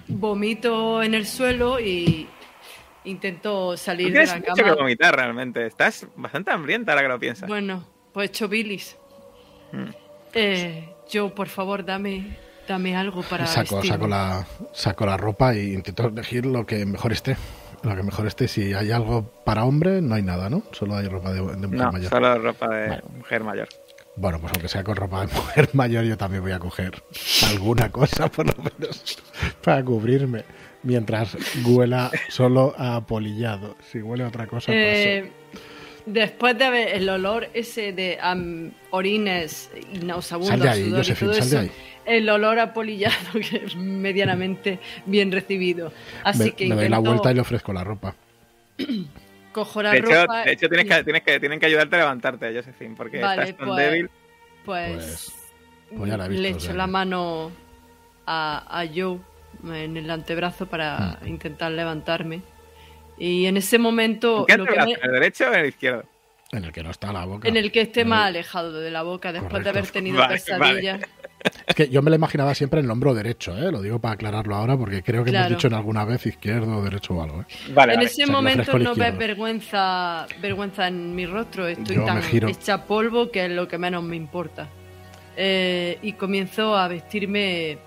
vomito 0.08 1.02
en 1.02 1.14
el 1.14 1.26
suelo 1.26 1.80
y 1.80 2.28
intento 3.04 3.76
salir 3.76 4.06
de 4.08 4.12
tienes 4.12 4.30
la 4.30 4.36
mucho 4.36 4.54
que 4.54 4.62
cama. 4.62 4.74
vomitar 4.74 5.16
realmente. 5.16 5.66
Estás 5.66 6.06
bastante 6.16 6.50
hambrienta 6.50 6.92
ahora 6.92 7.02
que 7.02 7.08
lo 7.08 7.18
piensas. 7.18 7.48
Bueno, 7.48 7.84
pues 8.12 8.28
he 8.28 8.30
hecho 8.30 8.48
bilis. 8.48 8.96
Mm. 9.72 9.88
Eh, 10.34 10.88
yo, 11.10 11.34
por 11.34 11.48
favor, 11.48 11.84
dame, 11.84 12.36
dame 12.68 12.94
algo 12.96 13.22
para 13.22 13.46
Saco, 13.46 13.76
vestirme. 13.76 13.88
saco, 13.88 14.06
la, 14.08 14.46
saco 14.72 15.06
la 15.06 15.16
ropa 15.16 15.54
e 15.54 15.72
intento 15.72 16.06
elegir 16.08 16.46
lo 16.46 16.64
que 16.66 16.84
mejor 16.86 17.12
esté. 17.12 17.36
Lo 17.82 17.96
que 17.96 18.02
mejor 18.02 18.26
esté. 18.26 18.46
Si 18.48 18.72
hay 18.74 18.90
algo 18.92 19.24
para 19.44 19.64
hombre, 19.64 20.00
no 20.02 20.14
hay 20.14 20.22
nada, 20.22 20.48
¿no? 20.48 20.62
Solo 20.72 20.96
hay 20.96 21.08
ropa 21.08 21.32
de, 21.32 21.40
de 21.40 21.66
mujer 21.66 21.70
No, 21.86 21.92
mayor. 21.92 22.10
solo 22.10 22.38
ropa 22.38 22.68
de 22.68 22.88
Vale. 22.88 23.02
mujer 23.16 23.44
mayor. 23.44 23.68
Bueno, 24.14 24.38
pues 24.40 24.52
aunque 24.52 24.68
sea 24.68 24.84
con 24.84 24.94
ropa 24.96 25.22
de 25.26 25.26
mujer 25.34 25.70
mayor, 25.72 26.04
yo 26.04 26.16
también 26.16 26.42
voy 26.42 26.52
a 26.52 26.58
coger 26.58 27.02
alguna 27.48 27.90
cosa, 27.90 28.28
por 28.28 28.46
lo 28.46 28.62
menos, 28.62 29.18
para 29.64 29.84
cubrirme. 29.84 30.44
Mientras 30.84 31.36
huela 31.64 32.10
solo 32.28 32.74
a 32.76 33.06
polillado. 33.06 33.76
Si 33.90 34.02
huele 34.02 34.24
a 34.24 34.28
otra 34.28 34.46
cosa, 34.48 34.66
paso. 34.66 34.72
Eh, 34.74 35.30
después 36.06 36.58
de 36.58 36.70
ver 36.70 36.88
el 36.88 37.08
olor 37.08 37.48
ese 37.54 37.92
de 37.92 38.18
am, 38.20 38.72
orines 38.90 39.70
y 39.92 39.98
nauseabundo, 39.98 40.50
Sal 40.50 40.60
de 40.60 40.68
ahí, 40.68 40.84
sudor 40.84 40.94
y 40.98 41.02
Josephine, 41.02 41.30
todo 41.32 41.40
sal 41.40 41.50
de 41.50 41.56
eso, 41.56 41.58
ahí. 41.60 41.70
El 42.06 42.28
olor 42.28 42.58
a 42.58 42.72
polillado 42.72 43.14
que 43.50 43.62
es 43.66 43.76
medianamente 43.76 44.78
bien 45.06 45.30
recibido. 45.32 45.92
Así 46.24 46.44
me, 46.44 46.50
que 46.52 46.66
me 46.68 46.74
doy 46.74 46.88
la 46.88 46.98
vuelta 46.98 47.30
y 47.30 47.34
le 47.34 47.40
ofrezco 47.40 47.72
la 47.72 47.84
ropa. 47.84 48.14
cojo 49.52 49.82
la 49.82 49.90
De 49.92 49.98
hecho, 49.98 50.08
ropa. 50.22 50.44
de 50.44 50.52
hecho 50.52 50.68
tienes 50.68 50.86
y- 50.86 50.88
que, 50.88 51.04
tienes 51.04 51.22
que, 51.22 51.40
tienen 51.40 51.60
que 51.60 51.66
ayudarte 51.66 51.96
a 51.96 51.98
levantarte, 52.00 52.54
Josephine, 52.54 52.94
porque 52.96 53.20
Vale, 53.20 53.42
estás 53.42 53.56
tan 53.58 53.68
pues- 53.68 53.84
débil. 53.84 54.10
Pues, 54.64 55.32
pues 55.96 56.10
ya 56.10 56.16
la 56.16 56.26
he 56.26 56.28
visto, 56.28 56.42
le 56.42 56.48
o 56.48 56.52
echo 56.52 56.60
sea 56.66 56.74
la 56.74 56.86
mano 56.86 57.50
a, 58.26 58.80
a 58.80 58.86
Joe 58.86 59.18
en 59.64 59.96
el 59.96 60.08
antebrazo 60.10 60.66
para 60.66 61.18
Mm. 61.22 61.26
intentar 61.28 61.72
levantarme. 61.72 62.42
Y 63.18 63.46
en 63.46 63.56
ese 63.56 63.78
momento, 63.78 64.40
¿En 64.40 64.46
qué 64.46 64.56
lo 64.58 64.66
que 64.66 64.76
me- 64.76 64.92
¿En 64.92 64.98
el 65.04 65.12
derecho 65.12 65.44
o 65.50 65.52
en 65.52 65.60
el 65.60 65.66
izquierdo? 65.66 66.04
En 66.52 66.64
el 66.64 66.72
que 66.72 66.82
no 66.82 66.90
está 66.90 67.12
la 67.12 67.24
boca. 67.24 67.48
en 67.48 67.56
el 67.56 67.72
que 67.72 67.80
esté 67.80 68.04
más 68.04 68.26
alejado 68.26 68.72
de 68.80 68.90
la 68.90 69.02
boca 69.02 69.32
después 69.32 69.50
Correcto. 69.50 69.72
de 69.72 69.78
haber 69.78 69.90
tenido 69.90 70.18
Vale, 70.18 70.34
pesadillas. 70.34 71.00
Es 71.66 71.74
que 71.74 71.88
yo 71.88 72.02
me 72.02 72.10
lo 72.10 72.16
imaginaba 72.16 72.54
siempre 72.54 72.80
en 72.80 72.86
el 72.86 72.90
hombro 72.90 73.14
derecho, 73.14 73.56
¿eh? 73.56 73.70
Lo 73.72 73.80
digo 73.82 73.98
para 73.98 74.14
aclararlo 74.14 74.54
ahora 74.54 74.76
porque 74.76 75.02
creo 75.02 75.24
que 75.24 75.30
Claro. 75.30 75.46
hemos 75.46 75.58
dicho 75.58 75.68
en 75.68 75.74
alguna 75.74 76.04
vez 76.04 76.24
izquierdo 76.26 76.76
o 76.78 76.82
derecho 76.82 77.14
o 77.14 77.22
algo, 77.22 77.40
¿eh? 77.42 77.44
Vale, 77.72 77.94
en 77.94 77.98
vale. 78.00 78.06
ese 78.06 78.22
O 78.24 78.26
sea, 78.26 78.34
momento 78.34 78.78
no 78.78 78.94
ves 78.94 79.16
vergüenza, 79.18 80.26
vergüenza 80.40 80.86
en 80.88 81.14
mi 81.14 81.26
rostro. 81.26 81.66
Estoy 81.66 81.96
Yo 81.96 82.04
tan 82.04 82.22
hecha 82.48 82.84
polvo 82.86 83.30
que 83.30 83.46
es 83.46 83.50
lo 83.50 83.66
que 83.66 83.78
menos 83.78 84.02
me 84.04 84.16
importa. 84.16 84.68
Eh, 85.36 85.98
y 86.02 86.12
comienzo 86.12 86.76
a 86.76 86.88
vestirme 86.88 87.78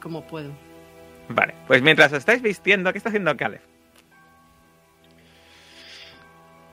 como 0.00 0.26
puedo. 0.26 0.50
Vale, 1.28 1.54
pues 1.66 1.82
mientras 1.82 2.10
os 2.12 2.18
estáis 2.18 2.40
vistiendo, 2.42 2.90
¿qué 2.90 2.98
está 2.98 3.10
haciendo 3.10 3.36
Caleb? 3.36 3.60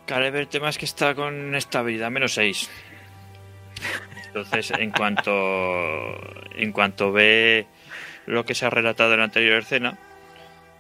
Caleb, 0.06 0.36
el 0.36 0.48
tema 0.48 0.70
es 0.70 0.78
que 0.78 0.86
está 0.86 1.14
con 1.16 1.54
estabilidad 1.56 2.10
menos 2.12 2.34
6. 2.36 2.70
Entonces, 4.36 4.70
en 4.78 4.92
cuanto 4.92 5.32
en 6.56 6.74
cuanto 6.74 7.14
ve 7.14 7.68
lo 8.26 8.44
que 8.44 8.54
se 8.54 8.66
ha 8.66 8.70
relatado 8.70 9.14
en 9.14 9.20
la 9.20 9.26
anterior 9.26 9.60
escena, 9.60 9.98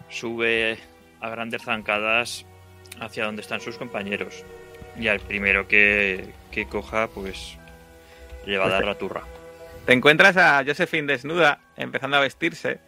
sube 0.10 0.78
a 1.22 1.30
grandes 1.30 1.64
zancadas 1.64 2.46
hacia 3.00 3.24
donde 3.24 3.42
están 3.42 3.62
sus 3.62 3.78
compañeros. 3.78 4.44
Y 5.00 5.08
al 5.08 5.22
primero 5.22 5.70
que, 5.70 6.34
que 6.52 6.68
coja, 6.68 7.08
pues 7.08 7.58
le 8.46 8.58
va 8.58 8.66
a 8.66 8.70
dar 8.70 8.84
la 8.84 8.96
turra. 8.96 9.22
Te 9.86 9.94
encuentras 9.94 10.36
a 10.36 10.62
Josephine 10.66 11.08
desnuda, 11.08 11.62
empezando 11.78 12.18
a 12.18 12.20
vestirse, 12.20 12.82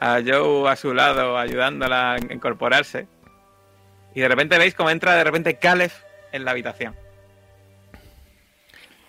a 0.00 0.20
Joe 0.26 0.68
a 0.68 0.74
su 0.74 0.94
lado, 0.94 1.38
ayudándola 1.38 2.14
a 2.14 2.18
incorporarse. 2.18 3.06
Y 4.16 4.20
de 4.20 4.26
repente 4.26 4.58
veis 4.58 4.74
cómo 4.74 4.90
entra 4.90 5.14
de 5.14 5.22
repente 5.22 5.60
Caleb 5.60 5.92
en 6.32 6.44
la 6.44 6.50
habitación. 6.50 6.96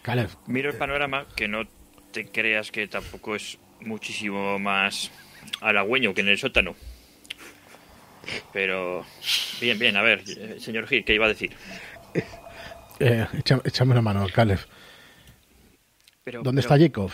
Caleb, 0.09 0.29
Miro 0.47 0.69
el 0.71 0.75
panorama, 0.77 1.25
que 1.35 1.47
no 1.47 1.63
te 2.11 2.25
creas 2.27 2.71
que 2.71 2.87
tampoco 2.87 3.35
es 3.35 3.57
muchísimo 3.81 4.57
más 4.59 5.11
halagüeño 5.61 6.13
que 6.13 6.21
en 6.21 6.29
el 6.29 6.37
sótano. 6.37 6.75
Pero, 8.51 9.05
bien, 9.61 9.77
bien, 9.79 9.95
a 9.97 10.01
ver, 10.01 10.23
eh, 10.27 10.57
señor 10.59 10.87
Gil, 10.87 11.05
¿qué 11.05 11.13
iba 11.13 11.25
a 11.25 11.29
decir? 11.29 11.51
eh, 12.99 13.27
echa- 13.33 13.61
échame 13.63 13.91
una 13.91 14.01
mano, 14.01 14.27
Caleb. 14.33 14.59
Pero, 16.23 16.43
¿Dónde 16.43 16.61
pero, 16.61 16.73
está 16.75 16.83
Jacob? 16.83 17.11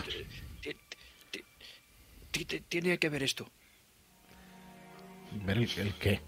ti- 2.30 2.44
Tiene 2.68 2.98
que 2.98 3.08
ver 3.08 3.22
esto. 3.22 3.46
Ver 5.44 5.58
el, 5.58 5.70
el 5.78 5.94
qué. 5.94 6.20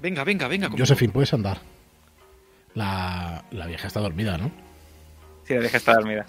Venga, 0.00 0.24
venga, 0.24 0.48
venga. 0.48 0.68
Josephine, 0.70 1.12
puedes 1.12 1.32
andar. 1.34 1.58
La, 2.74 3.44
la 3.50 3.66
vieja 3.66 3.86
está 3.86 4.00
dormida, 4.00 4.38
¿no? 4.38 4.50
Si 5.52 5.56
la 5.56 5.62
deja 5.64 5.76
estar 5.76 5.94
dormida. 5.96 6.24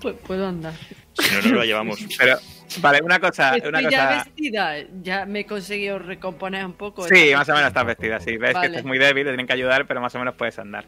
Pu- 0.00 0.16
puedo 0.16 0.46
andar. 0.46 0.74
Si 1.14 1.34
no, 1.34 1.50
no 1.52 1.58
la 1.60 1.64
llevamos. 1.64 1.98
Pero, 2.18 2.38
vale, 2.80 3.00
una 3.02 3.18
cosa. 3.18 3.56
Estoy 3.56 3.68
Una 3.70 3.80
ya 3.82 3.88
cosa 3.90 4.24
vestida, 4.24 4.74
ya 5.02 5.26
me 5.26 5.40
he 5.40 5.46
conseguido 5.46 5.98
recomponer 5.98 6.64
un 6.64 6.74
poco. 6.74 7.06
sí, 7.08 7.32
más 7.34 7.48
o 7.48 7.52
menos 7.54 7.68
estás 7.68 7.86
vestida. 7.86 8.20
Sí, 8.20 8.36
ves 8.36 8.52
Vale. 8.54 8.66
que 8.68 8.72
estás 8.76 8.84
muy 8.86 8.98
débil, 8.98 9.24
te 9.24 9.30
tienen 9.30 9.46
que 9.46 9.52
ayudar, 9.54 9.86
pero 9.86 10.00
más 10.00 10.14
o 10.14 10.18
menos 10.18 10.34
puedes 10.34 10.58
andar. 10.58 10.84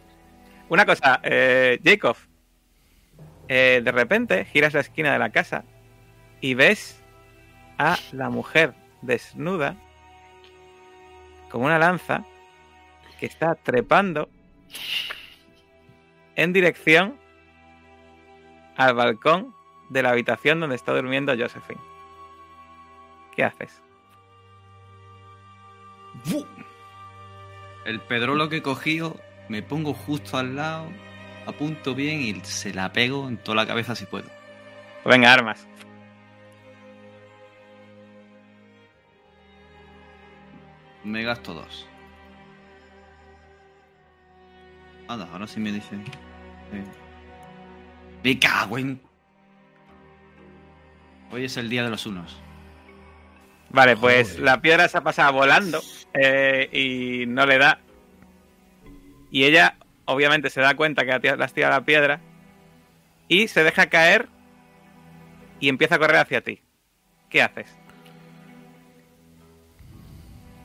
Una 0.68 0.84
cosa, 0.86 1.20
eh, 1.22 1.78
Jacob. 1.84 2.16
eh, 3.48 3.80
de 3.84 3.92
repente 3.92 4.44
giras 4.46 4.72
la 4.74 4.80
esquina 4.80 5.12
de 5.12 5.18
la 5.18 5.30
casa 5.30 5.64
y 6.40 6.54
ves 6.54 7.02
a 7.78 7.98
la 8.12 8.30
mujer 8.30 8.72
desnuda 9.02 9.76
con 11.50 11.62
una 11.64 11.78
lanza 11.78 12.24
que 13.18 13.26
está 13.26 13.54
trepando 13.56 14.28
en 16.36 16.52
dirección 16.52 17.16
al 18.86 18.94
balcón 18.94 19.54
de 19.88 20.02
la 20.02 20.10
habitación 20.10 20.60
donde 20.60 20.76
está 20.76 20.92
durmiendo 20.92 21.32
Josephine. 21.36 21.80
¿Qué 23.34 23.44
haces? 23.44 23.82
El 27.84 28.00
pedrolo 28.00 28.48
que 28.48 28.58
he 28.58 28.62
cogido, 28.62 29.16
me 29.48 29.62
pongo 29.62 29.94
justo 29.94 30.38
al 30.38 30.56
lado, 30.56 30.88
apunto 31.46 31.94
bien 31.94 32.20
y 32.20 32.40
se 32.44 32.72
la 32.72 32.92
pego 32.92 33.28
en 33.28 33.38
toda 33.38 33.56
la 33.56 33.66
cabeza 33.66 33.94
si 33.94 34.06
puedo. 34.06 34.28
Venga, 35.04 35.32
armas. 35.32 35.66
Me 41.04 41.24
gasto 41.24 41.54
dos. 41.54 41.88
Anda, 45.08 45.28
ahora 45.32 45.46
sí 45.46 45.58
me 45.58 45.72
dicen. 45.72 46.04
Eh. 46.72 47.01
Me 48.22 48.38
cago 48.38 48.78
en. 48.78 49.00
Hoy 51.30 51.44
es 51.44 51.56
el 51.56 51.68
día 51.68 51.82
de 51.82 51.90
los 51.90 52.06
unos. 52.06 52.36
Vale, 53.70 53.96
pues 53.96 54.30
Joder. 54.32 54.42
la 54.44 54.60
piedra 54.60 54.88
se 54.88 54.98
ha 54.98 55.02
pasado 55.02 55.32
volando 55.32 55.80
eh, 56.12 56.68
y 56.72 57.26
no 57.26 57.46
le 57.46 57.58
da. 57.58 57.80
Y 59.30 59.44
ella 59.44 59.76
obviamente 60.04 60.50
se 60.50 60.60
da 60.60 60.74
cuenta 60.76 61.04
que 61.06 61.18
le 61.36 61.44
has 61.44 61.54
tirado 61.54 61.72
la 61.72 61.84
piedra 61.84 62.20
y 63.28 63.48
se 63.48 63.64
deja 63.64 63.86
caer 63.86 64.28
y 65.58 65.70
empieza 65.70 65.94
a 65.94 65.98
correr 65.98 66.16
hacia 66.18 66.42
ti. 66.42 66.60
¿Qué 67.30 67.40
haces? 67.40 67.74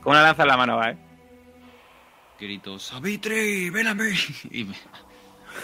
Con 0.02 0.12
una 0.12 0.22
lanza 0.22 0.42
en 0.42 0.48
la 0.48 0.56
mano, 0.58 0.76
va, 0.76 0.90
¿eh? 0.90 0.98
Grito, 2.38 2.78
Savitri, 2.78 3.70
ven 3.70 3.86
a 3.86 3.94
mí. 3.94 4.10
Y 4.50 4.64
me- 4.64 4.76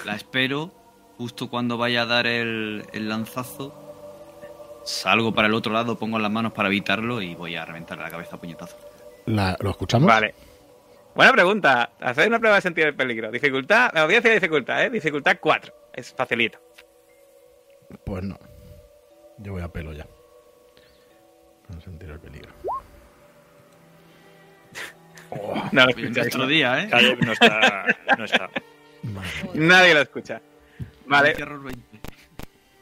la 0.06 0.16
espero 0.16 0.72
justo 1.18 1.48
cuando 1.50 1.76
vaya 1.76 2.02
a 2.02 2.06
dar 2.06 2.26
el, 2.26 2.84
el 2.92 3.08
lanzazo. 3.08 3.80
Salgo 4.84 5.32
para 5.34 5.48
el 5.48 5.54
otro 5.54 5.72
lado, 5.72 5.98
pongo 5.98 6.18
las 6.18 6.30
manos 6.30 6.52
para 6.52 6.68
evitarlo 6.68 7.22
y 7.22 7.34
voy 7.34 7.56
a 7.56 7.64
reventarle 7.64 8.04
la 8.04 8.10
cabeza 8.10 8.36
a 8.36 8.38
puñetazo. 8.40 8.76
La- 9.26 9.56
¿Lo 9.60 9.70
escuchamos? 9.70 10.06
Vale. 10.06 10.34
Buena 11.14 11.32
pregunta. 11.32 11.90
Haced 12.00 12.26
una 12.26 12.38
prueba 12.38 12.56
de 12.56 12.62
sentir 12.62 12.86
el 12.86 12.94
peligro. 12.94 13.30
Dificultad, 13.30 13.90
la 13.94 14.02
audiencia 14.02 14.30
de 14.30 14.36
dificultad, 14.40 14.84
¿eh? 14.84 14.90
Dificultad 14.90 15.36
4. 15.40 15.72
Es 15.94 16.12
facilito. 16.12 16.58
Pues 18.04 18.22
no. 18.24 18.38
Yo 19.38 19.52
voy 19.52 19.62
a 19.62 19.68
pelo 19.68 19.92
ya. 19.92 20.06
Para 21.68 21.80
sentir 21.80 22.10
el 22.10 22.20
peligro. 22.20 22.50
No 25.72 25.86
lo 25.86 26.22
otro 26.22 26.46
día, 26.46 26.80
¿eh? 26.82 26.88
Caleb 26.88 27.18
no 27.24 27.32
está. 27.32 27.86
No 28.16 28.24
está. 28.24 28.50
Madre. 29.02 29.30
Nadie 29.54 29.94
lo 29.94 30.00
escucha. 30.02 30.40
Vale, 31.06 31.30
Error 31.38 31.62
20. 31.62 31.82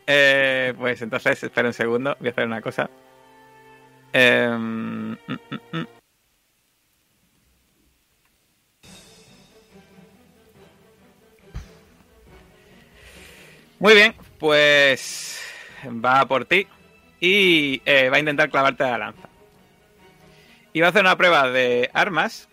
eh, 0.06 0.74
pues 0.78 1.02
entonces, 1.02 1.42
espera 1.42 1.68
un 1.68 1.74
segundo. 1.74 2.16
Voy 2.18 2.28
a 2.28 2.30
hacer 2.32 2.46
una 2.46 2.60
cosa. 2.60 2.88
Em, 4.12 5.12
mm, 5.12 5.16
mm, 5.26 5.78
mm. 5.78 5.86
Muy 13.78 13.94
bien, 13.94 14.14
pues 14.38 15.40
va 15.86 16.24
por 16.26 16.44
ti 16.44 16.66
y 17.20 17.82
eh, 17.84 18.08
va 18.10 18.16
a 18.16 18.20
intentar 18.20 18.50
clavarte 18.50 18.84
la 18.84 18.98
lanza. 18.98 19.28
Y 20.72 20.80
va 20.80 20.86
a 20.86 20.90
hacer 20.90 21.02
una 21.02 21.16
prueba 21.16 21.48
de 21.50 21.90
armas 21.92 22.48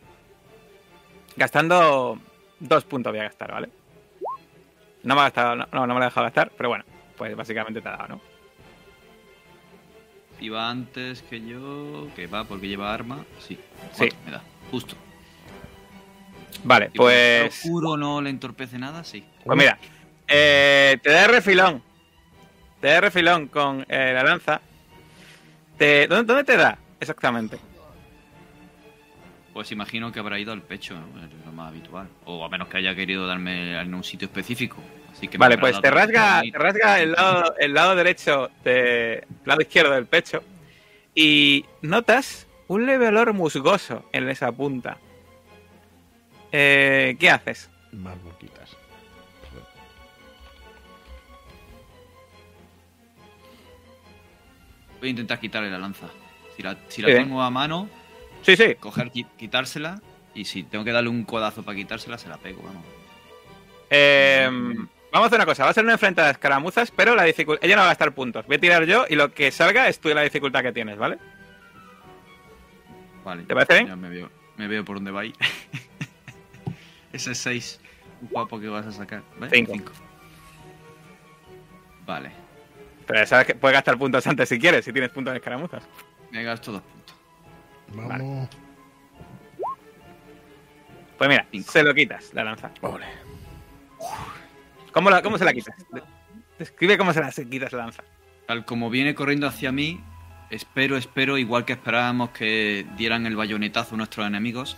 gastando 1.36 2.20
dos 2.60 2.84
puntos 2.84 3.14
voy 3.14 3.20
a 3.22 3.24
gastar, 3.26 3.52
¿vale? 3.52 3.70
No 5.04 5.16
me 5.16 5.22
ha 5.22 5.26
gastado, 5.26 5.56
no, 5.56 5.68
no, 5.72 5.88
no 5.88 5.94
me 5.96 6.02
he 6.02 6.06
dejado 6.06 6.26
gastar, 6.26 6.52
pero 6.58 6.70
bueno, 6.70 6.84
pues 7.18 7.36
básicamente 7.36 7.82
te 7.82 7.88
ha 7.88 7.92
dado, 7.94 8.08
¿no? 8.08 8.22
Y 10.40 10.50
va 10.50 10.70
antes 10.70 11.22
que 11.24 11.46
yo. 11.46 12.08
Que 12.16 12.28
va 12.28 12.46
porque 12.46 12.68
lleva 12.68 12.94
arma. 12.94 13.26
Sí. 13.40 13.60
Sí. 13.92 14.10
Me 14.26 14.32
da. 14.32 14.42
Justo. 14.72 14.96
Vale, 16.64 16.92
Y 16.94 16.98
pues. 16.98 17.66
Oscuro 17.66 17.98
no 17.98 18.22
le 18.22 18.30
entorpece 18.30 18.78
nada, 18.78 19.04
sí. 19.04 19.26
Pues 19.44 19.58
mira, 19.58 19.78
eh, 20.28 20.98
te 21.02 21.10
da 21.10 21.28
refilón. 21.28 21.84
Te 22.80 22.88
da 22.88 23.02
refilón 23.02 23.48
con 23.48 23.86
eh, 23.90 24.12
la 24.14 24.24
lanza. 24.24 24.62
Te, 25.78 26.08
¿dónde, 26.08 26.26
dónde 26.26 26.44
te 26.44 26.58
da 26.58 26.78
exactamente? 27.00 27.58
Pues 29.60 29.74
imagino 29.74 30.10
que 30.10 30.22
habrá 30.22 30.40
ido 30.40 30.54
al 30.54 30.62
pecho, 30.62 30.96
lo 31.46 31.52
más 31.52 31.68
habitual. 31.68 32.08
O 32.24 32.46
a 32.46 32.48
menos 32.48 32.70
que 32.70 32.78
haya 32.78 32.96
querido 32.96 33.28
darme 33.28 33.78
en 33.78 33.94
un 33.94 34.06
sitio 34.06 34.26
específico. 34.28 34.78
Así 35.12 35.28
que 35.28 35.38
me 35.38 35.42
Vale, 35.42 35.58
pues 35.58 35.82
te 35.82 35.92
rasga, 35.92 36.42
te 36.50 36.58
rasga 36.58 37.02
el 37.02 37.12
lado, 37.12 37.56
el 37.60 37.74
lado 37.74 37.94
derecho, 37.94 38.50
de, 38.64 39.16
el 39.16 39.26
lado 39.44 39.60
izquierdo 39.60 39.92
del 39.92 40.06
pecho. 40.06 40.42
Y 41.14 41.66
notas 41.82 42.48
un 42.70 42.86
leve 42.86 43.10
olor 43.10 43.34
musgoso 43.34 44.06
en 44.14 44.30
esa 44.30 44.50
punta. 44.54 44.98
Eh, 46.54 47.18
¿Qué 47.20 47.30
haces? 47.30 47.70
Más 47.92 48.16
boquitas. 48.24 48.78
Voy 55.02 55.10
a 55.10 55.12
intentar 55.12 55.38
quitarle 55.38 55.70
la 55.70 55.80
lanza. 55.80 56.08
Si 56.56 56.64
la, 56.64 56.78
si 56.88 57.02
la 57.02 57.10
Sí. 57.10 57.16
tengo 57.16 57.42
a 57.42 57.50
mano, 57.50 57.90
Sí, 58.42 58.56
sí. 58.56 58.76
coger, 58.76 59.12
qui- 59.12 59.28
quitársela. 59.38 60.02
Y 60.34 60.46
si 60.46 60.64
tengo 60.64 60.84
que 60.86 60.92
darle 60.92 61.10
un 61.10 61.24
codazo 61.26 61.64
para 61.64 61.76
quitársela, 61.76 62.18
se 62.18 62.30
la 62.30 62.38
pego, 62.38 62.62
vamos. 62.64 62.84
Eh, 63.90 64.48
vamos 64.50 65.26
a 65.26 65.26
hacer 65.26 65.38
una 65.40 65.46
cosa. 65.46 65.64
Va 65.64 65.72
a 65.72 65.74
ser 65.74 65.84
una 65.84 65.94
enfrentada 65.94 66.28
de 66.28 66.34
escaramuzas, 66.34 66.92
pero 66.92 67.16
la 67.16 67.24
dificultad. 67.24 67.66
Ella 67.66 67.76
no 67.76 67.82
va 67.82 67.88
a 67.88 67.92
gastar 67.92 68.14
puntos. 68.14 68.46
Voy 68.48 68.56
a 68.58 68.60
tirar 68.60 68.86
yo 68.86 69.06
y 69.10 69.16
lo 69.16 69.34
que 69.34 69.52
salga 69.52 69.88
es 69.88 70.00
tú 70.00 70.10
y 70.10 70.14
la 70.14 70.22
dificultad 70.22 70.62
que 70.62 70.72
tienes, 70.72 70.98
¿vale? 70.98 71.18
Vale. 73.26 73.44
¿Te 73.44 73.54
parece 73.54 73.74
bien? 73.74 73.88
Ya 73.88 73.96
me 73.96 74.10
veo, 74.10 74.30
me 74.58 74.68
veo 74.68 74.86
por 74.86 74.98
dónde 74.98 75.12
va 75.12 75.22
ahí. 75.22 75.34
Ese 77.14 77.34
6 77.36 77.80
guapo 78.30 78.60
que 78.60 78.68
vas 78.68 78.86
a 78.86 78.92
sacar. 78.92 79.24
¿vale? 79.40 79.52
Cinco. 79.54 79.92
Vale. 82.06 82.32
Pero 83.08 83.26
sabes 83.26 83.48
que 83.48 83.56
puedes 83.56 83.74
gastar 83.76 83.98
puntos 83.98 84.26
antes 84.28 84.48
si 84.50 84.60
quieres, 84.60 84.86
si 84.86 84.94
tienes 84.94 85.10
puntos 85.12 85.32
en 85.32 85.38
escaramuzas. 85.38 85.84
Me 86.32 86.44
gasto 86.44 86.72
dos 86.74 86.82
puntos. 86.84 86.99
Vamos. 87.94 88.50
Pues 91.18 91.30
mira, 91.30 91.46
Cinco. 91.52 91.72
se 91.72 91.84
lo 91.84 91.94
quitas, 91.94 92.34
la 92.34 92.44
lanza. 92.46 92.72
¿Cómo, 94.94 95.10
la- 95.10 95.22
cómo 95.22 95.38
se 95.38 95.46
la 95.46 95.54
quitas? 95.54 95.76
De- 95.92 96.04
Describe 96.58 96.98
cómo 96.98 97.14
se 97.14 97.20
la 97.22 97.32
se- 97.32 97.48
quitas 97.48 97.72
la 97.74 97.80
lanza. 97.80 98.04
Tal 98.48 98.66
como 98.66 98.90
viene 98.90 99.14
corriendo 99.16 99.48
hacia 99.48 99.72
mí, 99.72 100.02
espero, 100.50 100.98
espero, 100.98 101.38
igual 101.38 101.66
que 101.66 101.74
esperábamos 101.74 102.30
que 102.32 102.86
dieran 102.98 103.26
el 103.26 103.36
bayonetazo 103.36 103.96
a 103.96 103.98
nuestros 103.98 104.26
enemigos. 104.28 104.78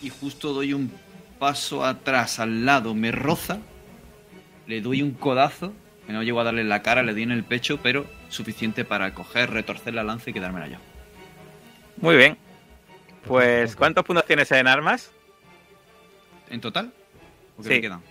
Y 0.00 0.10
justo 0.10 0.52
doy 0.52 0.74
un 0.74 0.92
paso 1.38 1.84
atrás, 1.84 2.38
al 2.38 2.64
lado, 2.66 2.94
me 2.94 3.12
roza, 3.12 3.58
le 4.66 4.80
doy 4.80 5.02
un 5.02 5.12
codazo, 5.12 5.72
que 6.06 6.12
no 6.12 6.22
llego 6.22 6.40
a 6.40 6.44
darle 6.44 6.60
en 6.60 6.68
la 6.68 6.82
cara, 6.82 7.02
le 7.02 7.12
doy 7.12 7.22
en 7.24 7.30
el 7.32 7.44
pecho, 7.44 7.80
pero 7.82 8.06
suficiente 8.28 8.84
para 8.84 9.12
coger, 9.14 9.50
retorcer 9.50 9.94
la 9.94 10.04
lanza 10.04 10.30
y 10.30 10.32
quedármela 10.34 10.68
yo. 10.68 10.78
Muy 11.98 12.16
bien. 12.16 12.36
Pues, 13.26 13.74
¿cuántos 13.76 14.04
puntos 14.04 14.26
tienes 14.26 14.50
en 14.52 14.66
armas? 14.68 15.10
¿En 16.48 16.60
total? 16.60 16.92
¿O 17.58 17.62
qué 17.62 17.68
Sí. 17.68 17.74
me 17.74 17.80
quedan? 17.80 18.02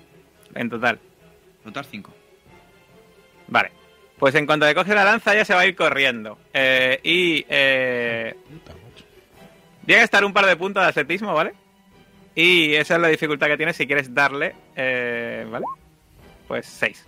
En 0.56 0.70
total. 0.70 1.00
En 1.60 1.64
total 1.66 1.86
5. 1.86 2.14
Vale. 3.48 3.72
Pues 4.18 4.34
en 4.36 4.46
cuanto 4.46 4.66
le 4.66 4.74
coge 4.76 4.94
la 4.96 5.04
lanza, 5.04 5.34
ya 5.36 5.46
se 5.46 5.54
va 5.54 5.62
a 5.62 5.66
ir 5.66 5.76
corriendo. 5.76 6.38
Eh, 6.54 7.00
y 7.04 7.46
eh, 7.50 8.36
voy 9.84 9.96
a 9.96 10.00
gastar 10.00 10.24
un 10.26 10.34
par 10.34 10.46
de 10.46 10.56
puntos 10.56 10.82
de 10.84 10.90
atletismo, 10.90 11.34
¿vale? 11.34 11.54
Y 12.34 12.74
esa 12.76 12.96
es 12.96 13.02
la 13.02 13.08
dificultad 13.10 13.48
que 13.48 13.58
tienes 13.58 13.76
si 13.76 13.86
quieres 13.88 14.14
darle, 14.14 14.56
eh, 14.76 15.46
¿vale? 15.50 15.66
Pues 16.48 16.66
6. 16.66 17.06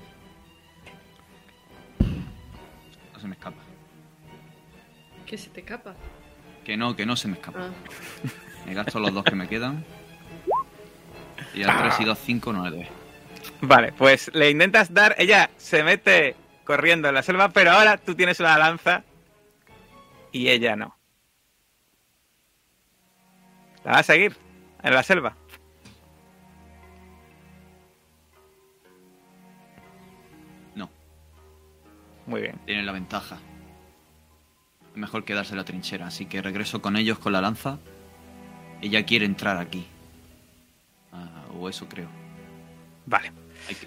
No 3.13 3.19
se 3.19 3.27
me 3.27 3.33
escapa. 3.33 3.61
¿Qué 5.25 5.37
se 5.37 5.49
te 5.49 5.63
capa? 5.63 5.95
Que 6.67 6.75
no, 6.75 6.97
que 6.97 7.05
no 7.05 7.15
se 7.15 7.29
me 7.29 7.35
escapa. 7.35 7.59
Ah, 7.61 7.69
Me 8.65 8.73
gasto 8.73 8.99
los 8.99 9.13
dos 9.13 9.23
que 9.23 9.35
me 9.35 9.47
quedan. 9.47 9.85
Y 11.53 11.63
al 11.63 11.77
3 11.79 12.01
y 12.01 12.03
2, 12.03 12.19
5 12.19 12.51
no 12.53 12.69
le 12.69 12.75
doy. 12.75 12.87
Vale, 13.61 13.93
pues 13.93 14.29
le 14.33 14.49
intentas 14.51 14.93
dar. 14.93 15.15
Ella 15.17 15.49
se 15.55 15.81
mete 15.81 16.35
corriendo 16.65 17.07
en 17.07 17.15
la 17.15 17.23
selva, 17.23 17.47
pero 17.47 17.71
ahora 17.71 17.95
tú 17.97 18.15
tienes 18.15 18.41
una 18.41 18.57
lanza 18.57 19.05
y 20.33 20.49
ella 20.49 20.75
no. 20.75 20.97
¿La 23.85 23.91
vas 23.93 24.01
a 24.01 24.03
seguir 24.13 24.35
en 24.83 24.93
la 24.93 25.03
selva? 25.03 25.37
No, 30.75 30.89
Muy 32.25 32.41
bien. 32.41 32.59
tienen 32.65 32.85
la 32.85 32.91
ventaja. 32.91 33.37
Mejor 34.97 35.23
quedarse 35.25 35.51
en 35.53 35.57
la 35.57 35.63
trinchera, 35.63 36.07
así 36.07 36.25
que 36.25 36.41
regreso 36.41 36.81
con 36.81 36.97
ellos 36.97 37.19
con 37.19 37.31
la 37.33 37.39
lanza. 37.41 37.77
Ella 38.81 39.05
quiere 39.05 39.25
entrar 39.25 39.57
aquí. 39.57 39.85
Ah, 41.13 41.43
o 41.57 41.69
eso 41.69 41.87
creo. 41.87 42.07
Vale. 43.05 43.31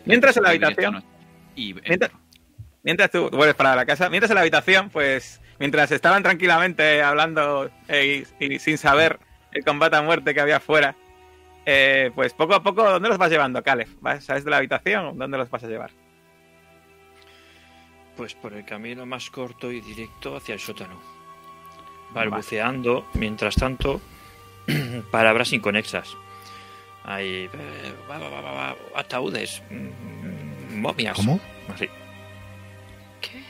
Mientras 0.04 0.36
en 0.36 0.42
la 0.44 0.50
habitación- 0.50 1.04
Y 1.56 1.74
Mientras, 2.82 3.10
tú 3.10 3.28
vuelves 3.30 3.54
para 3.56 3.74
la 3.76 3.84
casa, 3.84 4.08
mientras 4.08 4.30
en 4.30 4.36
la 4.36 4.40
habitación, 4.40 4.88
pues 4.88 5.40
mientras 5.58 5.90
estaban 5.92 6.22
tranquilamente 6.22 7.02
hablando 7.02 7.70
eh, 7.88 8.24
y, 8.40 8.54
y 8.54 8.58
sin 8.58 8.78
saber 8.78 9.18
el 9.52 9.64
combate 9.64 9.96
a 9.96 10.02
muerte 10.02 10.32
que 10.32 10.40
había 10.40 10.56
afuera, 10.56 10.94
eh, 11.66 12.10
pues 12.14 12.32
poco 12.32 12.54
a 12.54 12.62
poco, 12.62 12.82
¿dónde 12.88 13.08
los 13.10 13.18
vas 13.18 13.30
llevando, 13.30 13.62
Caleb? 13.62 13.88
¿Vas- 14.00 14.24
¿Sabes 14.24 14.44
de 14.44 14.50
la 14.50 14.56
habitación? 14.58 15.18
¿Dónde 15.18 15.36
los 15.36 15.50
vas 15.50 15.62
a 15.64 15.66
llevar? 15.66 15.90
Pues 18.20 18.34
por 18.34 18.52
el 18.52 18.66
camino 18.66 19.06
más 19.06 19.30
corto 19.30 19.72
y 19.72 19.80
directo 19.80 20.36
hacia 20.36 20.52
el 20.52 20.60
sótano. 20.60 21.00
Vale. 22.12 22.28
Balbuceando, 22.28 23.06
mientras 23.14 23.54
tanto, 23.54 23.98
palabras 25.10 25.54
inconexas. 25.54 26.14
Hay 27.02 27.48
eh, 27.50 27.94
ataúdes, 28.94 29.62
mm, 29.70 30.78
momias. 30.78 31.16
¿Cómo? 31.16 31.40
Así. 31.74 31.88
¿Qué? 33.22 33.42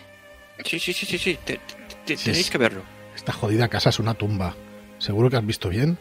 Sí, 0.65 0.79
sí, 0.79 0.93
sí, 0.93 1.05
sí, 1.05 1.19
sí. 1.19 1.39
te- 1.45 1.57
te- 1.57 1.95
te- 2.07 2.17
Sí, 2.17 2.27
tenéis 2.27 2.49
que 2.49 2.59
verlo. 2.59 2.83
Esta 3.17 3.33
jodida 3.33 3.67
casa 3.67 3.89
es 3.89 3.99
una 3.99 4.15
tumba. 4.15 4.55
¿Seguro 4.99 5.29
que 5.31 5.37
has 5.37 5.45
visto 5.47 5.69
bien? 5.69 5.99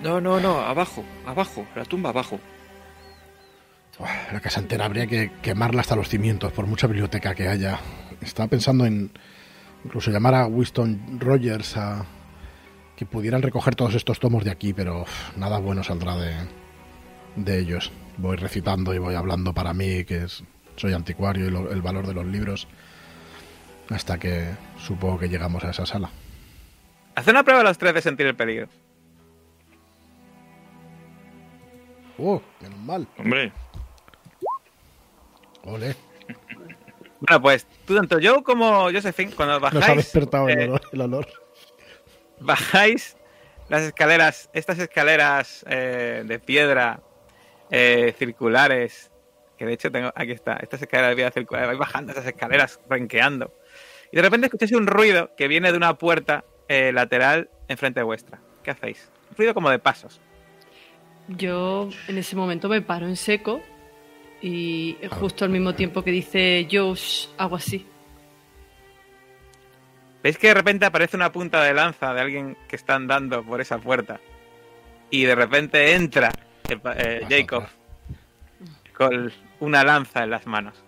No, 0.00 0.20
no, 0.20 0.38
no, 0.38 0.60
abajo, 0.60 1.04
abajo, 1.26 1.66
la 1.74 1.84
tumba 1.84 2.10
abajo. 2.10 2.38
La 4.32 4.40
casa 4.40 4.60
entera 4.60 4.84
habría 4.86 5.06
que 5.06 5.30
quemarla 5.42 5.82
hasta 5.82 5.96
los 5.96 6.08
cimientos, 6.08 6.52
por 6.52 6.66
mucha 6.66 6.86
biblioteca 6.86 7.34
que 7.34 7.48
haya. 7.48 7.78
Estaba 8.20 8.48
pensando 8.48 8.86
en 8.86 9.10
incluso 9.84 10.10
llamar 10.10 10.34
a 10.34 10.46
Winston 10.46 11.18
Rogers 11.20 11.76
a 11.76 12.04
que 12.96 13.06
pudieran 13.06 13.42
recoger 13.42 13.74
todos 13.74 13.94
estos 13.94 14.20
tomos 14.20 14.44
de 14.44 14.50
aquí, 14.50 14.72
pero 14.72 15.04
nada 15.36 15.58
bueno 15.58 15.82
saldrá 15.82 16.16
de, 16.16 16.34
de 17.36 17.58
ellos. 17.58 17.90
Voy 18.18 18.36
recitando 18.36 18.94
y 18.94 18.98
voy 18.98 19.14
hablando 19.14 19.52
para 19.54 19.72
mí, 19.72 20.04
que 20.04 20.24
es, 20.24 20.44
soy 20.76 20.92
anticuario 20.92 21.46
y 21.46 21.50
lo- 21.50 21.70
el 21.70 21.80
valor 21.82 22.06
de 22.06 22.14
los 22.14 22.26
libros, 22.26 22.68
hasta 23.90 24.18
que 24.18 24.50
supongo 24.78 25.18
que 25.18 25.28
llegamos 25.28 25.64
a 25.64 25.70
esa 25.70 25.86
sala. 25.86 26.10
Haz 27.14 27.26
una 27.28 27.42
prueba 27.42 27.60
a 27.62 27.64
los 27.64 27.78
tres 27.78 27.94
de 27.94 28.02
sentir 28.02 28.26
el 28.26 28.36
peligro. 28.36 28.68
¡Oh! 32.18 32.42
Menos 32.60 32.78
mal. 32.80 33.08
Hombre, 33.18 33.52
Ole. 35.64 35.94
Bueno, 37.20 37.42
pues 37.42 37.66
tú, 37.84 37.94
tanto 37.94 38.18
yo 38.18 38.42
como 38.42 38.90
Josephine, 38.90 39.32
cuando 39.32 39.54
Nos 39.54 39.62
bajáis, 39.62 39.88
ha 39.88 39.94
despertado 39.94 40.48
el 40.48 40.58
eh, 40.58 40.64
olor. 40.64 40.80
El 40.92 41.00
olor. 41.02 41.28
bajáis 42.40 43.16
las 43.68 43.82
escaleras, 43.82 44.50
estas 44.52 44.78
escaleras 44.78 45.64
eh, 45.68 46.24
de 46.26 46.38
piedra 46.38 47.00
eh, 47.70 48.14
circulares, 48.18 49.12
que 49.56 49.64
de 49.64 49.74
hecho 49.74 49.92
tengo, 49.92 50.10
aquí 50.14 50.32
está, 50.32 50.54
estas 50.56 50.82
escaleras 50.82 51.10
de 51.10 51.16
piedra 51.16 51.30
circulares, 51.30 51.68
vais 51.68 51.78
bajando 51.78 52.12
esas 52.12 52.26
escaleras 52.26 52.80
renqueando. 52.88 53.54
Y 54.10 54.16
de 54.16 54.22
repente 54.22 54.46
escucháis 54.46 54.72
un 54.72 54.86
ruido 54.86 55.30
que 55.36 55.46
viene 55.46 55.70
de 55.70 55.76
una 55.76 55.94
puerta 55.94 56.44
eh, 56.68 56.90
lateral 56.92 57.48
enfrente 57.68 58.02
vuestra. 58.02 58.40
¿Qué 58.64 58.72
hacéis? 58.72 59.08
Un 59.30 59.36
ruido 59.36 59.54
como 59.54 59.70
de 59.70 59.78
pasos. 59.78 60.20
Yo 61.28 61.90
en 62.08 62.18
ese 62.18 62.34
momento 62.34 62.68
me 62.68 62.82
paro 62.82 63.06
en 63.06 63.16
seco 63.16 63.60
y 64.42 64.96
Ah. 65.02 65.08
justo 65.10 65.44
al 65.44 65.50
mismo 65.50 65.74
tiempo 65.74 66.02
que 66.02 66.10
dice 66.10 66.66
yo 66.66 66.94
shh, 66.94 67.28
hago 67.38 67.56
así. 67.56 67.86
¿Veis 70.22 70.36
que 70.36 70.48
de 70.48 70.54
repente 70.54 70.84
aparece 70.84 71.16
una 71.16 71.32
punta 71.32 71.62
de 71.62 71.72
lanza 71.72 72.12
de 72.12 72.20
alguien 72.20 72.56
que 72.68 72.76
está 72.76 72.94
andando 72.94 73.42
por 73.42 73.60
esa 73.60 73.78
puerta? 73.78 74.20
Y 75.10 75.24
de 75.24 75.34
repente 75.34 75.94
entra 75.94 76.30
eh, 76.68 76.76
Pasa 76.76 77.26
Jacob 77.28 77.66
con 78.94 79.32
una 79.60 79.82
lanza 79.82 80.22
en 80.22 80.30
las 80.30 80.46
manos. 80.46 80.84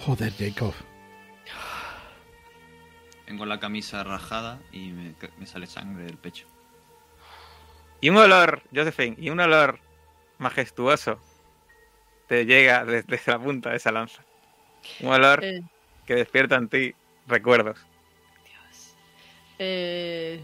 Joder, 0.00 0.32
Jacob. 0.32 0.72
Tengo 3.26 3.46
la 3.46 3.60
camisa 3.60 4.02
rajada 4.04 4.60
y 4.72 4.88
me, 4.92 5.14
me 5.38 5.46
sale 5.46 5.66
sangre 5.66 6.04
del 6.04 6.16
pecho. 6.16 6.46
Y 8.00 8.10
un 8.10 8.16
olor, 8.16 8.62
Josephine, 8.74 9.16
y 9.18 9.30
un 9.30 9.40
olor 9.40 9.80
majestuoso 10.38 11.18
te 12.34 12.46
llega 12.46 12.84
desde, 12.84 13.20
la 13.26 13.38
punta 13.38 13.70
de 13.70 13.76
esa 13.76 13.92
lanza. 13.92 14.22
Un 15.00 15.10
olor 15.12 15.44
Eh, 15.44 15.62
que 16.06 16.14
despierta 16.14 16.56
en 16.56 16.68
ti 16.68 16.94
recuerdos. 17.26 17.78
eh, 19.58 20.40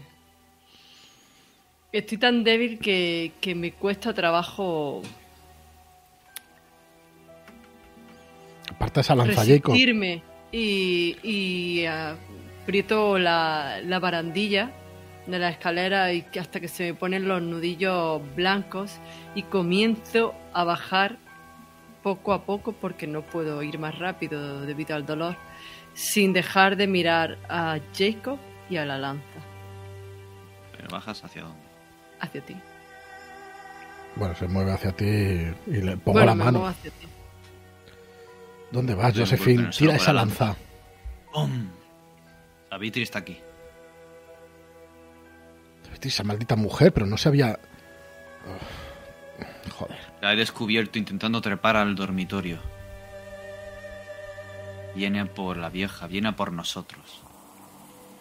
estoy 1.91 2.17
tan 2.17 2.43
débil 2.45 2.79
que, 2.79 3.33
que 3.41 3.53
me 3.55 3.73
cuesta 3.73 4.13
trabajo 4.13 5.01
Aparta 8.69 9.01
esa 9.01 9.15
lanza, 9.15 9.45
Jacob. 9.45 9.73
resistirme 9.73 10.23
y, 10.51 11.17
y 11.23 11.85
aprieto 11.85 13.19
la, 13.19 13.79
la 13.83 13.99
barandilla 13.99 14.71
de 15.27 15.37
la 15.39 15.49
escalera 15.49 16.13
y 16.13 16.21
que 16.23 16.39
hasta 16.39 16.59
que 16.61 16.67
se 16.69 16.83
me 16.85 16.93
ponen 16.93 17.27
los 17.27 17.41
nudillos 17.41 18.21
blancos 18.35 18.93
y 19.35 19.43
comienzo 19.43 20.33
a 20.53 20.63
bajar 20.63 21.17
poco 22.03 22.33
a 22.33 22.45
poco 22.45 22.71
porque 22.73 23.07
no 23.07 23.21
puedo 23.21 23.61
ir 23.63 23.77
más 23.79 23.97
rápido 23.99 24.61
debido 24.65 24.95
al 24.95 25.05
dolor 25.05 25.35
sin 25.93 26.33
dejar 26.33 26.75
de 26.77 26.87
mirar 26.87 27.37
a 27.49 27.79
Jacob 27.97 28.39
y 28.69 28.77
a 28.77 28.85
la 28.85 28.97
lanza 28.97 29.39
Pero 30.75 30.87
bajas 30.89 31.23
hacia 31.23 31.43
dónde. 31.43 31.61
hacia 32.19 32.41
ti. 32.41 32.55
Bueno, 34.15 34.35
se 34.35 34.47
mueve 34.47 34.71
hacia 34.71 34.91
ti 34.91 35.05
y 35.05 35.81
le 35.81 35.97
pongo 35.97 36.13
Bueno, 36.19 36.25
la 36.27 36.35
me 36.35 36.43
mano. 36.45 36.59
muevo 36.59 36.67
hacia 36.67 36.91
ti. 36.91 37.07
¿Dónde 38.71 38.95
vas, 38.95 39.13
Josephine? 39.17 39.69
Tira 39.69 39.95
esa 39.95 40.13
lanza. 40.13 40.55
¡Pum! 41.33 41.69
Savitri 42.69 43.01
está 43.03 43.19
aquí. 43.19 43.37
Esa 46.01 46.23
maldita 46.23 46.55
mujer, 46.55 46.91
pero 46.93 47.05
no 47.05 47.15
se 47.17 47.29
había... 47.29 47.59
La 50.21 50.33
he 50.33 50.35
descubierto 50.35 50.99
intentando 50.99 51.41
trepar 51.41 51.75
al 51.75 51.95
dormitorio. 51.95 52.59
Viene 54.95 55.25
por 55.25 55.57
la 55.57 55.69
vieja, 55.69 56.05
viene 56.05 56.29
a 56.29 56.35
por 56.35 56.53
nosotros. 56.53 57.21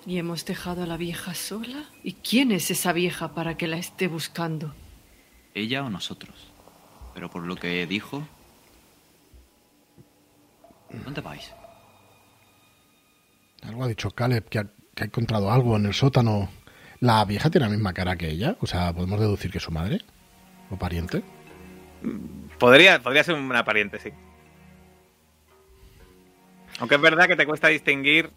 ¿Y 0.06 0.16
hemos 0.16 0.46
dejado 0.46 0.84
a 0.84 0.86
la 0.86 0.96
vieja 0.96 1.34
sola? 1.34 1.84
¿Y 2.02 2.14
quién 2.14 2.52
es 2.52 2.70
esa 2.70 2.94
vieja 2.94 3.34
para 3.34 3.58
que 3.58 3.66
la 3.66 3.76
esté 3.76 4.08
buscando? 4.08 4.74
¿Ella 5.54 5.84
o 5.84 5.90
nosotros? 5.90 6.52
Pero 7.12 7.30
por 7.30 7.42
lo 7.42 7.56
que 7.56 7.86
dijo... 7.86 8.26
¿Dónde 11.04 11.20
vais? 11.20 11.52
Algo 13.62 13.84
ha 13.84 13.88
dicho 13.88 14.10
Caleb, 14.10 14.48
que 14.48 14.58
ha, 14.58 14.64
que 14.94 15.02
ha 15.02 15.06
encontrado 15.06 15.52
algo 15.52 15.76
en 15.76 15.86
el 15.86 15.94
sótano. 15.94 16.48
¿La 17.00 17.24
vieja 17.26 17.50
tiene 17.50 17.66
la 17.66 17.72
misma 17.72 17.92
cara 17.92 18.16
que 18.16 18.30
ella? 18.30 18.56
O 18.60 18.66
sea, 18.66 18.92
¿podemos 18.92 19.20
deducir 19.20 19.50
que 19.50 19.58
es 19.58 19.64
su 19.64 19.70
madre? 19.70 20.00
¿O 20.70 20.76
pariente? 20.76 21.22
Podría, 22.58 23.00
podría 23.00 23.24
ser 23.24 23.34
una 23.34 23.64
pariente, 23.64 23.98
sí. 23.98 24.10
Aunque 26.78 26.94
es 26.94 27.00
verdad 27.00 27.26
que 27.26 27.36
te 27.36 27.46
cuesta 27.46 27.68
distinguir. 27.68 28.30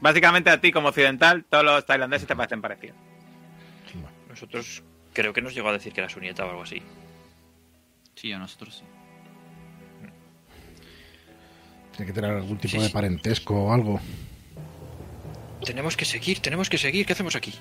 Básicamente 0.00 0.50
a 0.50 0.60
ti 0.60 0.70
como 0.70 0.88
occidental, 0.88 1.44
todos 1.48 1.64
los 1.64 1.84
tailandeses 1.86 2.28
te 2.28 2.36
parecen 2.36 2.60
parecidos. 2.62 2.96
nosotros 4.28 4.82
creo 5.12 5.32
que 5.32 5.42
nos 5.42 5.54
llegó 5.54 5.68
a 5.70 5.72
decir 5.72 5.92
que 5.92 6.00
era 6.00 6.08
su 6.08 6.20
nieta 6.20 6.44
o 6.46 6.50
algo 6.50 6.62
así. 6.62 6.80
Sí, 8.14 8.32
a 8.32 8.38
nosotros 8.38 8.76
sí. 8.78 8.84
Tiene 11.96 12.06
que 12.06 12.12
tener 12.12 12.30
algún 12.36 12.58
tipo 12.58 12.72
Sí, 12.72 12.78
de 12.78 12.86
sí. 12.86 12.92
parentesco 12.92 13.54
o 13.64 13.72
algo. 13.72 14.00
Tenemos 15.64 15.96
que 15.96 16.04
seguir, 16.04 16.38
tenemos 16.38 16.70
que 16.70 16.78
seguir. 16.78 17.04
¿Qué 17.04 17.12
hacemos 17.14 17.34
aquí? 17.34 17.52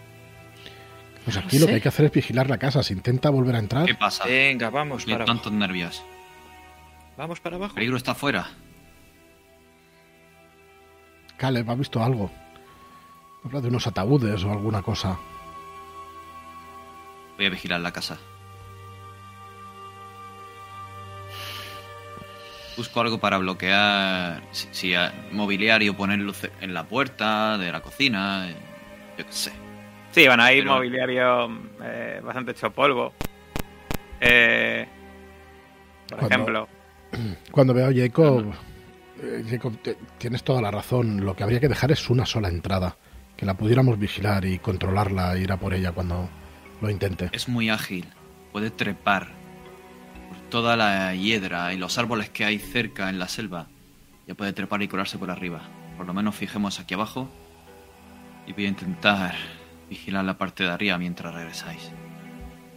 Pues 1.28 1.36
No 1.36 1.41
aquí 1.43 1.57
lo 1.59 1.65
sé. 1.65 1.67
que 1.71 1.75
hay 1.75 1.82
que 1.82 1.89
hacer 1.89 2.05
es 2.05 2.11
vigilar 2.13 2.49
la 2.49 2.57
casa. 2.57 2.82
Si 2.84 2.93
intenta 2.93 3.30
volver 3.30 3.53
a 3.55 3.59
entrar... 3.59 3.86
¿Qué 3.86 3.95
pasa? 3.95 4.23
Venga, 4.23 4.69
vamos 4.69 5.03
Tiene 5.03 5.15
para 5.19 5.23
abajo. 5.25 5.41
tantos 5.41 5.51
nervios. 5.59 6.01
Vamos 7.17 7.41
para 7.41 7.57
abajo. 7.57 7.71
El 7.71 7.75
peligro 7.75 7.97
está 7.97 8.11
afuera. 8.13 8.47
Caleb 11.36 11.69
ha 11.69 11.75
visto 11.75 12.01
algo. 12.01 12.32
Habla 13.43 13.59
de 13.59 13.67
unos 13.67 13.86
ataúdes 13.88 14.41
o 14.45 14.51
alguna 14.53 14.82
cosa. 14.82 15.19
Voy 17.36 17.45
a 17.47 17.49
vigilar 17.49 17.82
la 17.82 17.91
casa. 17.91 18.17
Busco 22.78 23.01
algo 23.01 23.17
para 23.19 23.38
bloquear, 23.38 24.43
si, 24.51 24.67
si 24.71 24.93
a- 24.95 25.13
mobiliario, 25.34 25.97
ponerlo 25.97 26.32
ce- 26.34 26.51
en 26.61 26.73
la 26.73 26.84
puerta 26.86 27.57
de 27.57 27.71
la 27.71 27.82
cocina, 27.82 28.49
yo 29.17 29.25
qué 29.25 29.32
sé. 29.34 29.51
Sí, 30.18 30.28
van 30.28 30.39
a 30.39 30.51
ir 30.51 30.63
Pero- 30.63 30.74
mobiliario 30.78 31.47
eh, 31.84 32.20
bastante 32.24 32.49
hecho 32.53 32.72
polvo. 32.72 33.13
Eh, 34.20 34.88
por 36.09 36.18
Cuando- 36.18 36.36
ejemplo, 36.36 36.68
Cuando 37.51 37.74
veo 37.76 37.88
a 37.88 37.93
Jacob... 37.93 38.51
eh, 39.22 39.43
Jacob, 39.47 39.78
te- 39.84 39.95
tienes 40.18 40.43
toda 40.43 40.59
la 40.59 40.72
razón. 40.72 41.24
Lo 41.24 41.36
que 41.36 41.43
habría 41.43 41.59
que 41.59 41.68
dejar 41.70 41.91
es 41.91 42.09
una 42.09 42.26
sola 42.26 42.47
entrada. 42.49 42.97
Que 43.36 43.45
la 43.45 43.53
pudiéramos 43.53 43.99
vigilar 43.99 44.43
y 44.45 44.57
controlarla 44.57 45.36
e 45.36 45.41
ir 45.41 45.51
a 45.51 45.57
por 45.57 45.76
ella 45.76 45.91
cuando 45.91 46.28
lo 46.82 46.89
intente. 46.89 47.30
Es 47.32 47.47
muy 47.47 47.70
ágil, 47.70 48.07
puede 48.51 48.72
trepar 48.72 49.28
por 50.30 50.39
toda 50.49 50.76
la 50.76 51.13
hiedra 51.13 51.72
y 51.76 51.78
los 51.78 51.99
árboles 51.99 52.32
que 52.32 52.43
hay 52.43 52.57
cerca 52.57 53.07
en 53.09 53.20
la 53.20 53.28
selva. 53.28 53.68
Ya 54.26 54.34
puede 54.34 54.51
trepar 54.51 54.82
y 54.82 54.88
colarse 54.88 55.20
por 55.20 55.30
arriba. 55.30 55.61
Por 55.95 56.07
lo 56.07 56.13
menos 56.15 56.34
fijemos 56.34 56.80
aquí 56.80 56.95
abajo 56.95 57.30
y 58.47 58.53
voy 58.53 58.65
a 58.65 58.70
intentar 58.70 59.36
vigilar 59.89 60.23
la 60.25 60.38
parte 60.38 60.63
de 60.63 60.69
arriba 60.69 60.97
mientras 60.97 61.33
regresáis. 61.33 61.91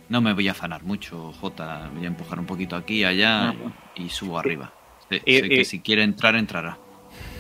No 0.08 0.20
me 0.20 0.32
voy 0.32 0.48
a 0.48 0.52
afanar 0.52 0.82
mucho, 0.82 1.32
Jota. 1.34 1.88
Voy 1.94 2.04
a 2.04 2.08
empujar 2.08 2.38
un 2.38 2.46
poquito 2.46 2.74
aquí 2.76 3.00
y 3.00 3.04
allá 3.04 3.52
Ujú. 3.52 3.72
y 3.94 4.08
subo 4.08 4.38
arriba. 4.38 4.72
Sé, 5.08 5.22
Y- 5.24 5.38
sé 5.38 5.46
y- 5.46 5.48
que 5.48 5.64
si 5.64 5.80
quiere 5.80 6.02
entrar, 6.02 6.34
entrará. 6.34 6.78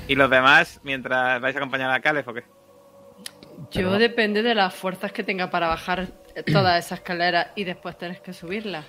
¿y 0.08 0.14
los 0.16 0.28
demás 0.30 0.80
mientras 0.82 1.40
vais 1.40 1.54
a 1.54 1.58
acompañar 1.58 1.90
a 1.92 2.00
Caleb 2.00 2.28
o 2.28 2.34
qué? 2.34 2.42
Yo 2.42 3.66
Pero- 3.72 3.98
depende 3.98 4.42
de 4.42 4.54
las 4.54 4.74
fuerzas 4.74 5.12
que 5.12 5.22
tenga 5.22 5.50
para 5.50 5.68
bajar 5.68 6.08
toda 6.52 6.78
esa 6.78 6.94
escalera 6.96 7.52
y 7.54 7.64
después 7.64 7.96
tener 7.98 8.20
que 8.22 8.32
subirla. 8.32 8.84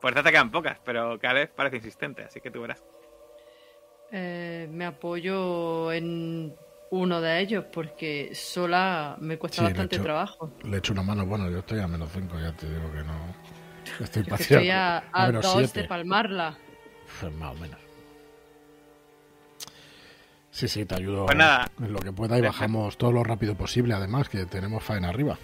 Fuerzas 0.00 0.22
te 0.24 0.30
quedan 0.30 0.50
pocas, 0.50 0.78
pero 0.84 1.18
Caleb 1.18 1.50
parece 1.54 1.76
insistente, 1.76 2.22
así 2.24 2.40
que 2.40 2.50
tú 2.50 2.60
verás. 2.60 2.84
Eh, 4.12 4.68
me 4.70 4.84
apoyo 4.86 5.90
en 5.92 6.54
uno 6.96 7.20
de 7.20 7.40
ellos, 7.40 7.64
porque 7.72 8.30
sola 8.34 9.16
me 9.20 9.38
cuesta 9.38 9.56
Sí, 9.56 9.62
le 9.62 9.68
bastante 9.68 9.96
echo- 9.96 10.04
trabajo. 10.04 10.52
Le 10.64 10.76
echo 10.78 10.92
una 10.92 11.02
mano. 11.02 11.24
Bueno, 11.26 11.50
yo 11.50 11.58
estoy 11.58 11.80
a 11.80 11.86
menos 11.88 12.10
5, 12.12 12.38
ya 12.40 12.52
te 12.52 12.68
digo 12.68 12.90
que 12.92 13.02
no. 13.04 13.14
Estoy 14.04 14.24
paseando. 14.24 14.62
estoy 14.64 14.70
a, 14.70 15.04
a 15.12 15.26
menos 15.28 15.44
dos 15.44 15.58
de 15.58 15.66
siete. 15.68 15.88
palmarla. 15.88 16.56
Pues 17.20 17.32
más 17.34 17.52
o 17.56 17.58
menos. 17.60 17.78
Sí, 20.50 20.68
sí, 20.68 20.86
te 20.86 20.94
ayudo 20.94 21.26
Pues 21.26 21.36
nada. 21.36 21.70
en 21.78 21.92
lo 21.92 21.98
que 21.98 22.12
pueda 22.12 22.38
y 22.38 22.40
bajamos 22.40 22.96
todo 22.96 23.12
lo 23.12 23.22
rápido 23.22 23.54
posible, 23.56 23.92
además, 23.94 24.28
que 24.28 24.46
tenemos 24.46 24.82
faena 24.82 25.10
arriba. 25.10 25.36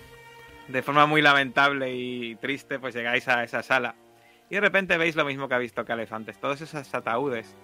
De 0.69 0.83
forma 0.83 1.05
muy 1.07 1.21
lamentable 1.21 1.95
y 1.95 2.35
triste, 2.37 2.79
pues 2.79 2.95
llegáis 2.95 3.29
a 3.29 3.45
esa 3.45 3.63
sala. 3.63 3.95
Y 4.49 4.55
de 4.55 4.61
repente 4.63 4.97
veis 4.97 5.15
lo 5.15 5.25
mismo 5.25 5.49
que 5.49 5.55
ha 5.55 5.59
visto 5.59 5.85
Calef 5.85 6.13
antes. 6.13 6.39
Todos 6.41 6.61
esos 6.63 6.95
ataúdes 6.95 7.55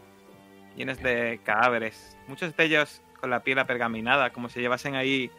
llenos 0.77 0.99
de 1.03 1.41
cadáveres. 1.43 2.17
Muchos 2.29 2.55
de 2.57 2.65
ellos 2.65 3.01
con 3.19 3.31
la 3.31 3.43
piel 3.43 3.59
apergaminada, 3.59 4.31
como 4.31 4.49
si 4.49 4.61
llevasen 4.61 4.95
ahí 4.95 5.31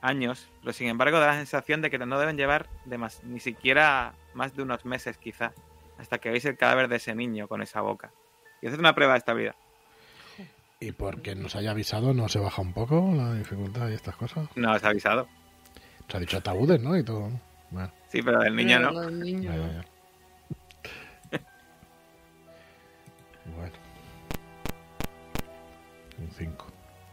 años. 0.00 0.48
Pero 0.60 0.72
sin 0.72 0.88
embargo 0.88 1.18
da 1.18 1.28
la 1.28 1.34
sensación 1.36 1.82
de 1.82 1.90
que 1.90 1.98
no 1.98 2.18
deben 2.18 2.36
llevar 2.36 2.68
de 2.84 2.98
más, 2.98 3.22
ni 3.24 3.40
siquiera 3.40 4.14
más 4.34 4.54
de 4.54 4.62
unos 4.62 4.84
meses 4.84 5.18
quizá. 5.18 5.52
Hasta 5.98 6.18
que 6.18 6.30
veis 6.30 6.44
el 6.44 6.56
cadáver 6.56 6.88
de 6.88 6.96
ese 6.96 7.14
niño 7.14 7.48
con 7.48 7.60
esa 7.62 7.80
boca. 7.80 8.12
Y 8.62 8.68
haced 8.68 8.78
una 8.78 8.94
prueba 8.94 9.14
de 9.14 9.18
estabilidad. 9.18 9.56
Y 10.80 10.92
porque 10.92 11.34
nos 11.34 11.56
haya 11.56 11.72
avisado, 11.72 12.14
¿no 12.14 12.28
se 12.28 12.38
baja 12.38 12.62
un 12.62 12.72
poco 12.72 13.10
la 13.14 13.34
dificultad 13.34 13.88
y 13.88 13.94
estas 13.94 14.14
cosas? 14.14 14.48
No 14.54 14.72
os 14.72 14.82
he 14.82 14.86
avisado. 14.86 15.26
Se 16.08 16.16
ha 16.16 16.20
dicho 16.20 16.36
ataúdes, 16.38 16.80
¿no? 16.80 16.96
Y 16.96 17.02
todo. 17.02 17.30
Bueno, 17.70 17.92
Sí, 18.08 18.22
pero 18.22 18.38
del 18.40 18.54
niño 18.54 18.78
Pero 18.78 18.92
no. 18.92 19.00
del 19.00 19.20
niño 19.20 19.42
ya, 19.50 19.56
no. 19.56 19.66
ya, 19.66 19.72
ya. 19.82 19.84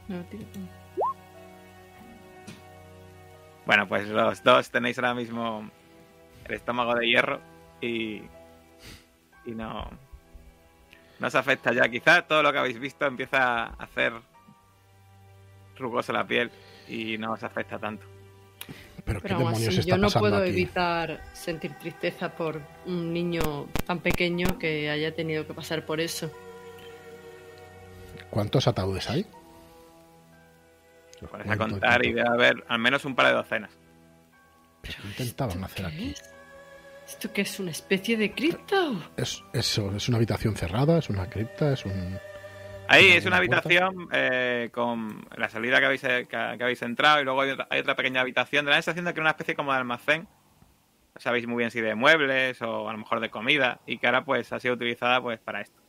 No, 0.07 0.21
tira. 0.25 0.43
Bueno, 3.65 3.87
pues 3.87 4.07
los 4.07 4.43
dos 4.43 4.69
tenéis 4.69 4.97
ahora 4.99 5.15
mismo 5.15 5.69
el 6.45 6.53
estómago 6.53 6.93
de 6.95 7.07
hierro 7.07 7.39
y, 7.81 8.21
y 9.45 9.51
no, 9.55 9.89
no 11.19 11.27
os 11.27 11.35
afecta 11.35 11.73
ya. 11.73 11.89
Quizá 11.89 12.21
todo 12.21 12.43
lo 12.43 12.51
que 12.51 12.59
habéis 12.59 12.79
visto 12.79 13.05
empieza 13.05 13.63
a 13.63 13.65
hacer 13.79 14.13
rugosa 15.77 16.13
la 16.13 16.25
piel 16.27 16.51
y 16.87 17.17
no 17.17 17.33
os 17.33 17.43
afecta 17.43 17.79
tanto. 17.79 18.05
Pero, 19.03 19.19
¿qué 19.19 19.23
Pero 19.29 19.35
aún 19.35 19.45
demonios 19.45 19.69
así, 19.69 19.79
está 19.79 19.95
yo 19.95 19.97
no 19.97 20.09
puedo 20.09 20.37
aquí? 20.37 20.49
evitar 20.49 21.23
sentir 21.33 21.73
tristeza 21.79 22.35
por 22.35 22.61
un 22.85 23.13
niño 23.13 23.67
tan 23.85 23.99
pequeño 23.99 24.57
que 24.59 24.89
haya 24.89 25.13
tenido 25.15 25.45
que 25.47 25.53
pasar 25.53 25.85
por 25.85 25.99
eso. 25.99 26.31
¿Cuántos 28.29 28.67
ataúdes 28.67 29.09
hay? 29.09 29.25
Pones 31.27 31.49
a 31.49 31.57
contar 31.57 32.05
y 32.05 32.13
debe 32.13 32.27
haber 32.27 32.63
al 32.67 32.79
menos 32.79 33.05
un 33.05 33.15
par 33.15 33.27
de 33.27 33.33
docenas. 33.33 33.71
¿Pero 34.81 34.97
qué 35.01 35.07
intentaban 35.07 35.51
¿Esto 35.53 35.65
hacer 35.65 35.85
qué 35.85 35.91
aquí? 35.93 36.11
es? 36.11 36.33
¿Esto 37.07 37.33
qué 37.33 37.41
es? 37.41 37.59
¿Una 37.59 37.71
especie 37.71 38.17
de 38.17 38.31
cripta? 38.33 38.89
o? 38.89 39.01
Es, 39.17 39.43
eso, 39.53 39.95
es 39.95 40.07
una 40.09 40.17
habitación 40.17 40.55
cerrada, 40.55 40.97
es 40.99 41.09
una 41.09 41.29
cripta, 41.29 41.73
es 41.73 41.85
un... 41.85 42.19
Ahí 42.87 43.07
¿Una 43.07 43.15
es 43.15 43.25
una 43.25 43.37
habitación 43.37 44.07
eh, 44.11 44.69
con 44.71 45.27
la 45.35 45.49
salida 45.49 45.79
que 45.79 45.85
habéis, 45.85 46.01
que, 46.01 46.27
que 46.27 46.35
habéis 46.63 46.81
entrado 46.83 47.19
y 47.19 47.23
luego 47.23 47.41
hay 47.41 47.51
otra, 47.51 47.67
hay 47.69 47.79
otra 47.79 47.95
pequeña 47.95 48.21
habitación. 48.21 48.65
De 48.65 48.71
la 48.71 48.77
sensación 48.77 49.05
de 49.05 49.13
que 49.13 49.19
era 49.19 49.23
una 49.23 49.31
especie 49.31 49.55
como 49.55 49.71
de 49.71 49.79
almacén. 49.79 50.27
No 51.15 51.21
sabéis 51.21 51.47
muy 51.47 51.57
bien 51.57 51.71
si 51.71 51.81
de 51.81 51.95
muebles 51.95 52.61
o 52.61 52.87
a 52.87 52.91
lo 52.91 52.97
mejor 52.99 53.21
de 53.21 53.29
comida 53.29 53.79
y 53.87 53.97
que 53.97 54.05
ahora 54.05 54.23
pues 54.25 54.51
ha 54.53 54.59
sido 54.59 54.75
utilizada 54.75 55.21
pues 55.21 55.39
para 55.39 55.61
esto. 55.61 55.81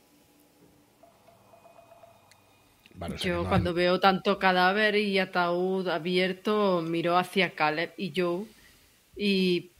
Vale, 2.97 3.15
o 3.15 3.17
sea 3.17 3.23
que 3.23 3.29
Yo 3.29 3.43
no 3.43 3.49
cuando 3.49 3.73
veo 3.73 3.99
tanto 3.99 4.39
cadáver 4.39 4.95
y 4.95 5.19
ataúd 5.19 5.87
abierto, 5.87 6.81
miro 6.81 7.17
hacia 7.17 7.55
Caleb 7.55 7.93
y 7.97 8.13
Joe 8.15 8.45
y... 9.15 9.71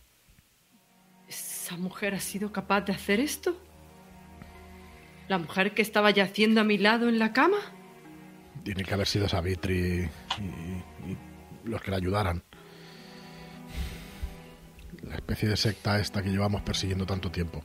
¿Esa 1.28 1.76
mujer 1.76 2.14
ha 2.16 2.22
sido 2.22 2.54
capaz 2.54 2.82
de 2.82 2.94
hacer 2.94 3.20
esto? 3.20 3.58
¿La 5.28 5.38
mujer 5.38 5.74
que 5.74 5.82
estaba 5.82 6.10
yaciendo 6.12 6.62
a 6.62 6.64
mi 6.64 6.78
lado 6.78 7.10
en 7.10 7.20
la 7.20 7.34
cama? 7.34 7.58
Tiene 8.64 8.86
que 8.86 8.94
haber 8.94 9.08
sido 9.08 9.28
Savitri 9.28 10.08
y, 10.40 11.12
y 11.12 11.18
los 11.66 11.82
que 11.82 11.92
la 11.92 11.98
ayudaran. 11.98 12.42
La 15.04 15.16
especie 15.16 15.50
de 15.50 15.58
secta 15.58 16.00
esta 16.00 16.24
que 16.24 16.30
llevamos 16.30 16.62
persiguiendo 16.62 17.06
tanto 17.06 17.30
tiempo. 17.30 17.62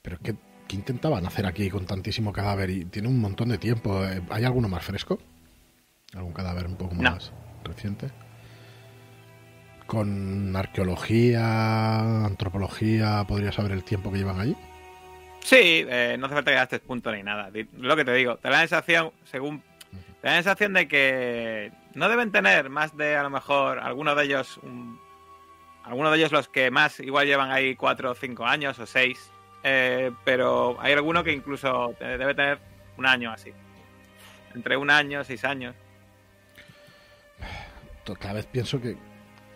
Pero 0.00 0.18
¿qué, 0.22 0.36
qué 0.70 0.76
intentaban 0.76 1.26
hacer 1.26 1.46
aquí 1.46 1.68
con 1.68 1.84
tantísimo 1.84 2.32
cadáver? 2.32 2.70
Y 2.70 2.84
tiene 2.84 3.08
un 3.08 3.18
montón 3.20 3.48
de 3.48 3.58
tiempo. 3.58 4.04
Eh, 4.04 4.22
¿Hay 4.30 4.44
alguno 4.44 4.68
más 4.68 4.84
fresco? 4.84 5.18
¿Algún 6.14 6.32
cadáver 6.32 6.66
un 6.66 6.76
poco 6.76 6.94
No. 6.94 7.10
más 7.12 7.32
reciente? 7.64 8.08
Con 9.86 10.54
arqueología, 10.54 12.24
antropología, 12.24 13.24
¿podría 13.26 13.50
saber 13.50 13.72
el 13.72 13.82
tiempo 13.82 14.12
que 14.12 14.18
llevan 14.18 14.38
allí? 14.38 14.56
Sí, 15.42 15.84
eh, 15.88 16.16
no 16.18 16.26
hace 16.26 16.34
falta 16.36 16.50
que 16.52 16.56
gastes 16.56 16.80
punto 16.80 17.10
ni 17.10 17.22
nada. 17.24 17.50
Lo 17.78 17.96
que 17.96 18.04
te 18.04 18.12
digo, 18.14 18.36
te 18.36 18.48
da 18.48 18.50
la 18.50 18.60
sensación, 18.60 19.10
según. 19.24 19.62
Te 20.20 20.28
da 20.28 20.34
la 20.34 20.42
sensación 20.42 20.74
de 20.74 20.86
que 20.86 21.72
no 21.94 22.08
deben 22.08 22.30
tener 22.30 22.70
más 22.70 22.96
de 22.96 23.16
a 23.16 23.22
lo 23.24 23.30
mejor 23.30 23.80
algunos 23.80 24.16
de 24.16 24.24
ellos. 24.24 24.58
un- 24.62 25.00
algunos 25.82 26.12
de 26.12 26.18
ellos 26.18 26.30
los 26.30 26.46
que 26.48 26.70
más 26.70 27.00
igual 27.00 27.26
llevan 27.26 27.50
ahí 27.50 27.74
cuatro 27.74 28.12
o 28.12 28.14
cinco 28.14 28.44
años 28.46 28.78
o 28.78 28.86
seis. 28.86 29.32
Eh, 29.62 30.10
pero 30.24 30.76
hay 30.80 30.92
alguno 30.92 31.22
que 31.24 31.32
incluso 31.32 31.94
debe 32.00 32.34
tener 32.34 32.58
un 32.96 33.06
año 33.06 33.30
así. 33.32 33.52
Entre 34.54 34.76
un 34.76 34.90
año, 34.90 35.22
seis 35.24 35.44
años. 35.44 35.74
Cada 38.18 38.34
vez 38.34 38.46
pienso 38.46 38.80
que. 38.80 38.96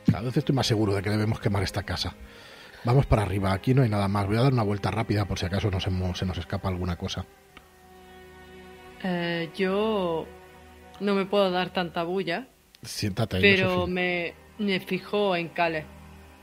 Cada 0.06 0.22
vez 0.22 0.36
estoy 0.36 0.54
más 0.54 0.66
seguro 0.66 0.94
de 0.94 1.02
que 1.02 1.10
debemos 1.10 1.40
quemar 1.40 1.62
esta 1.62 1.82
casa. 1.82 2.14
Vamos 2.84 3.06
para 3.06 3.22
arriba, 3.22 3.52
aquí 3.52 3.74
no 3.74 3.82
hay 3.82 3.88
nada 3.88 4.06
más. 4.06 4.26
Voy 4.26 4.36
a 4.36 4.42
dar 4.42 4.52
una 4.52 4.62
vuelta 4.62 4.90
rápida 4.90 5.24
por 5.24 5.38
si 5.38 5.46
acaso 5.46 5.70
nos 5.70 5.86
hemos- 5.86 6.18
se 6.18 6.26
nos 6.26 6.36
escapa 6.38 6.68
alguna 6.68 6.96
cosa. 6.96 7.24
Eh, 9.02 9.50
yo 9.56 10.26
no 11.00 11.14
me 11.14 11.24
puedo 11.26 11.50
dar 11.50 11.70
tanta 11.70 12.02
bulla, 12.04 12.46
Siéntate 12.82 13.36
ahí, 13.38 13.42
pero 13.42 13.86
me, 13.86 14.34
me 14.58 14.78
fijo 14.80 15.34
en 15.34 15.48
Caleb, 15.48 15.84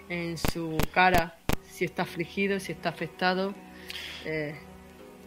en 0.10 0.38
su 0.38 0.78
cara, 0.92 1.38
si 1.82 1.86
está 1.86 2.04
afligido, 2.04 2.60
si 2.60 2.72
está 2.74 2.90
afectado. 2.90 3.56
Eh, 4.24 4.56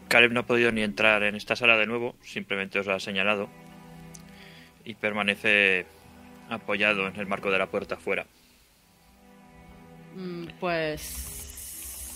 Caleb 0.08 0.32
no 0.32 0.40
ha 0.40 0.46
podido 0.46 0.72
ni 0.72 0.82
entrar 0.82 1.22
en 1.24 1.34
esta 1.34 1.56
sala 1.56 1.76
de 1.76 1.86
nuevo, 1.86 2.16
simplemente 2.22 2.78
os 2.78 2.86
lo 2.86 2.94
ha 2.94 3.00
señalado. 3.00 3.50
Y 4.84 4.94
permanece 4.94 5.86
apoyado 6.48 7.08
en 7.08 7.16
el 7.16 7.26
marco 7.26 7.50
de 7.50 7.58
la 7.58 7.70
puerta 7.70 7.96
afuera. 7.96 8.28
Mm, 10.14 10.46
Pues 10.60 11.02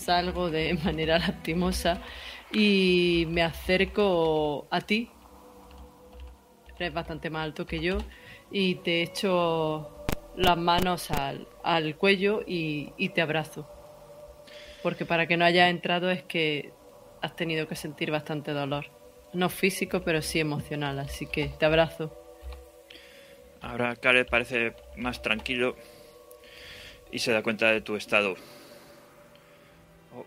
salgo 0.05 0.51
de 0.51 0.74
manera 0.84 1.18
lastimosa 1.18 2.03
y 2.51 3.26
me 3.28 3.43
acerco 3.43 4.68
a 4.70 4.80
ti. 4.82 5.11
Eres 6.78 6.95
bastante 6.95 7.30
más 7.30 7.45
alto 7.45 7.66
que 7.66 7.80
yo 7.80 8.07
y 8.51 8.76
te 8.76 9.03
echo 9.03 10.07
las 10.34 10.57
manos 10.57 11.11
al, 11.11 11.49
al 11.62 11.97
cuello 11.97 12.43
y, 12.47 12.95
y 12.97 13.11
te 13.11 13.20
abrazo. 13.20 13.68
Porque 14.83 15.05
para 15.05 15.26
que 15.26 15.37
no 15.37 15.45
hayas 15.45 15.70
entrado 15.70 16.11
es 16.11 16.22
que 16.22 16.72
has 17.20 17.35
tenido 17.35 17.66
que 17.66 17.76
sentir 17.76 18.11
bastante 18.11 18.53
dolor. 18.53 18.87
No 19.33 19.49
físico, 19.49 20.03
pero 20.03 20.22
sí 20.22 20.41
emocional. 20.41 20.99
Así 20.99 21.26
que 21.26 21.49
te 21.49 21.66
abrazo. 21.66 22.14
Ahora 23.61 23.97
Caleb 23.97 24.29
parece 24.29 24.74
más 24.97 25.20
tranquilo 25.20 25.76
y 27.11 27.18
se 27.18 27.33
da 27.33 27.43
cuenta 27.43 27.72
de 27.72 27.81
tu 27.81 27.97
estado. 27.97 28.37
Oh. 30.14 30.24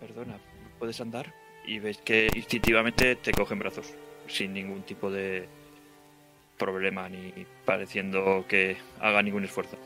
Perdona, 0.00 0.38
¿puedes 0.78 1.00
andar? 1.00 1.32
Y 1.66 1.78
ves 1.78 1.98
que 1.98 2.28
instintivamente 2.34 3.16
te 3.16 3.32
coge 3.32 3.54
en 3.54 3.60
brazos, 3.60 3.94
sin 4.26 4.52
ningún 4.52 4.82
tipo 4.82 5.10
de 5.10 5.46
problema 6.58 7.08
ni 7.08 7.46
pareciendo 7.64 8.44
que 8.48 8.76
haga 8.98 9.22
ningún 9.22 9.44
esfuerzo. 9.44 9.78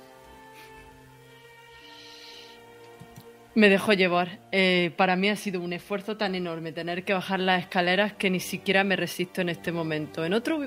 Me 3.54 3.68
dejo 3.68 3.92
llevar. 3.92 4.40
Eh, 4.50 4.92
para 4.96 5.14
mí 5.14 5.28
ha 5.28 5.36
sido 5.36 5.60
un 5.60 5.72
esfuerzo 5.72 6.16
tan 6.16 6.34
enorme 6.34 6.72
tener 6.72 7.04
que 7.04 7.12
bajar 7.12 7.38
las 7.38 7.62
escaleras 7.62 8.14
que 8.14 8.28
ni 8.30 8.40
siquiera 8.40 8.82
me 8.82 8.96
resisto 8.96 9.40
en 9.40 9.48
este 9.48 9.70
momento. 9.70 10.24
En 10.24 10.34
otro 10.34 10.60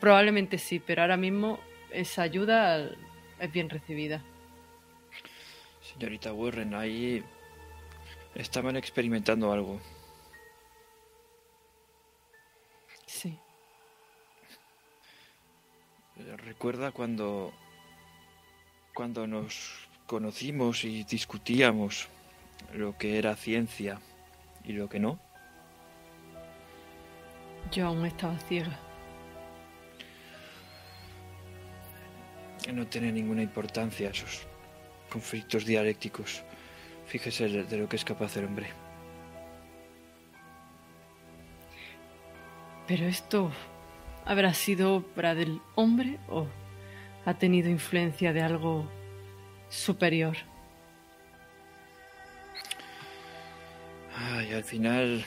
probablemente 0.00 0.58
sí, 0.58 0.78
pero 0.78 1.02
ahora 1.02 1.16
mismo 1.16 1.58
esa 1.90 2.22
ayuda 2.22 2.90
es 3.40 3.52
bien 3.52 3.68
recibida. 3.68 4.22
Señorita 5.80 6.32
Warren, 6.32 6.74
ahí 6.74 7.24
estaban 8.34 8.76
experimentando 8.76 9.52
algo. 9.52 9.80
Sí. 13.06 13.38
¿Recuerda 16.44 16.92
cuando 16.92 17.52
cuando 18.94 19.26
nos 19.26 19.85
conocimos 20.06 20.84
y 20.84 21.04
discutíamos 21.04 22.08
lo 22.74 22.96
que 22.96 23.18
era 23.18 23.36
ciencia 23.36 24.00
y 24.64 24.72
lo 24.72 24.88
que 24.88 25.00
no. 25.00 25.18
Yo 27.72 27.86
aún 27.88 28.06
estaba 28.06 28.38
ciega. 28.38 28.78
No 32.72 32.86
tiene 32.86 33.12
ninguna 33.12 33.42
importancia 33.42 34.10
esos 34.10 34.46
conflictos 35.10 35.64
dialécticos. 35.64 36.42
Fíjese 37.06 37.48
de 37.48 37.76
lo 37.76 37.88
que 37.88 37.96
es 37.96 38.04
capaz 38.04 38.36
el 38.36 38.46
hombre. 38.46 38.68
Pero 42.88 43.06
esto 43.06 43.50
habrá 44.24 44.54
sido 44.54 44.96
obra 44.96 45.34
del 45.34 45.60
hombre 45.74 46.18
o 46.28 46.46
ha 47.24 47.34
tenido 47.34 47.68
influencia 47.68 48.32
de 48.32 48.42
algo 48.42 48.88
superior. 49.68 50.36
Ay, 54.16 54.52
al 54.52 54.64
final. 54.64 55.24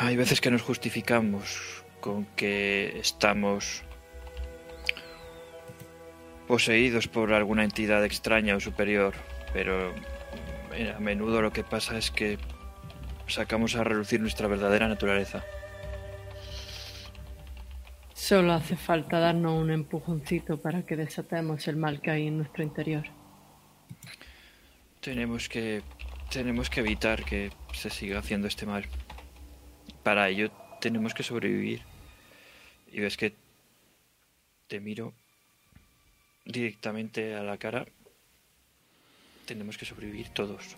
Hay 0.00 0.16
veces 0.16 0.40
que 0.40 0.50
nos 0.50 0.62
justificamos 0.62 1.84
con 2.00 2.26
que 2.36 2.98
estamos 2.98 3.84
poseídos 6.48 7.08
por 7.08 7.32
alguna 7.32 7.64
entidad 7.64 8.04
extraña 8.04 8.56
o 8.56 8.60
superior, 8.60 9.14
pero 9.52 9.94
eh, 10.74 10.92
a 10.94 10.98
menudo 10.98 11.40
lo 11.40 11.52
que 11.52 11.64
pasa 11.64 11.96
es 11.96 12.10
que 12.10 12.38
sacamos 13.28 13.76
a 13.76 13.84
relucir 13.84 14.20
nuestra 14.20 14.48
verdadera 14.48 14.88
naturaleza. 14.88 15.44
Solo 18.14 18.52
hace 18.52 18.76
falta 18.76 19.18
darnos 19.18 19.60
un 19.60 19.72
empujoncito 19.72 20.56
para 20.56 20.86
que 20.86 20.96
desatemos 20.96 21.66
el 21.66 21.76
mal 21.76 22.00
que 22.00 22.12
hay 22.12 22.28
en 22.28 22.38
nuestro 22.38 22.62
interior. 22.62 23.04
Tenemos 25.00 25.48
que 25.48 25.82
tenemos 26.30 26.70
que 26.70 26.80
evitar 26.80 27.24
que 27.24 27.50
se 27.72 27.90
siga 27.90 28.20
haciendo 28.20 28.46
este 28.46 28.66
mal. 28.66 28.86
Para 30.02 30.28
ello 30.28 30.50
tenemos 30.80 31.12
que 31.12 31.22
sobrevivir. 31.22 31.82
Y 32.90 33.00
ves 33.00 33.16
que 33.16 33.34
te 34.68 34.80
miro 34.80 35.12
directamente 36.44 37.34
a 37.34 37.42
la 37.42 37.58
cara. 37.58 37.84
Tenemos 39.44 39.76
que 39.76 39.86
sobrevivir 39.86 40.28
todos. 40.28 40.76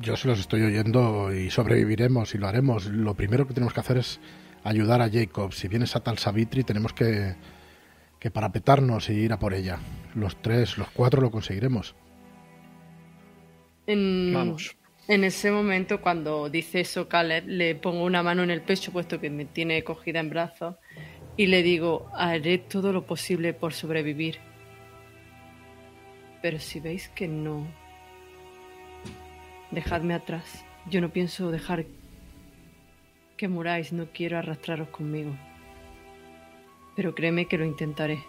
Yo 0.00 0.16
se 0.16 0.28
los 0.28 0.38
estoy 0.40 0.62
oyendo 0.62 1.32
y 1.32 1.50
sobreviviremos 1.50 2.34
y 2.34 2.38
lo 2.38 2.48
haremos. 2.48 2.86
Lo 2.86 3.14
primero 3.14 3.46
que 3.46 3.54
tenemos 3.54 3.72
que 3.72 3.80
hacer 3.80 3.98
es 3.98 4.20
ayudar 4.68 5.02
a 5.02 5.10
Jacob. 5.10 5.52
Si 5.52 5.68
vienes 5.68 5.96
a 5.96 6.00
Tal 6.00 6.18
Savitri, 6.18 6.64
tenemos 6.64 6.92
que, 6.92 7.34
que 8.18 8.30
parapetarnos 8.30 9.10
y 9.10 9.14
ir 9.14 9.32
a 9.32 9.38
por 9.38 9.54
ella. 9.54 9.78
Los 10.14 10.40
tres, 10.42 10.78
los 10.78 10.90
cuatro 10.90 11.20
lo 11.20 11.30
conseguiremos. 11.30 11.94
En, 13.86 14.32
Vamos. 14.32 14.76
En 15.08 15.24
ese 15.24 15.50
momento, 15.50 16.02
cuando 16.02 16.50
dice 16.50 16.80
eso 16.80 17.08
Caleb, 17.08 17.44
le 17.46 17.74
pongo 17.74 18.04
una 18.04 18.22
mano 18.22 18.42
en 18.42 18.50
el 18.50 18.60
pecho, 18.60 18.92
puesto 18.92 19.18
que 19.18 19.30
me 19.30 19.46
tiene 19.46 19.82
cogida 19.82 20.20
en 20.20 20.28
brazos, 20.28 20.76
y 21.34 21.46
le 21.46 21.62
digo, 21.62 22.10
haré 22.14 22.58
todo 22.58 22.92
lo 22.92 23.06
posible 23.06 23.54
por 23.54 23.72
sobrevivir. 23.72 24.36
Pero 26.42 26.58
si 26.58 26.78
veis 26.78 27.08
que 27.08 27.26
no, 27.26 27.66
dejadme 29.70 30.12
atrás. 30.12 30.64
Yo 30.90 31.00
no 31.00 31.10
pienso 31.10 31.50
dejar 31.50 31.86
que 33.38 33.48
muráis, 33.48 33.92
no 33.94 34.08
quiero 34.12 34.36
arrastraros 34.36 34.88
conmigo. 34.88 35.34
Pero 36.94 37.14
créeme 37.14 37.46
que 37.46 37.56
lo 37.56 37.64
intentaré. 37.64 38.22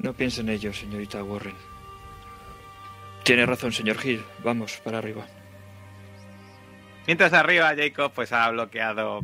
No 0.00 0.12
piense 0.12 0.40
en 0.40 0.48
ello, 0.48 0.72
señorita 0.72 1.22
Warren. 1.22 1.54
Tiene 3.22 3.46
razón, 3.46 3.72
señor 3.72 3.96
Hill. 4.04 4.24
Vamos, 4.42 4.80
para 4.82 4.98
arriba. 4.98 5.24
Mientras 7.06 7.32
arriba, 7.32 7.74
Jacob 7.76 8.12
pues 8.14 8.32
ha 8.32 8.50
bloqueado 8.50 9.20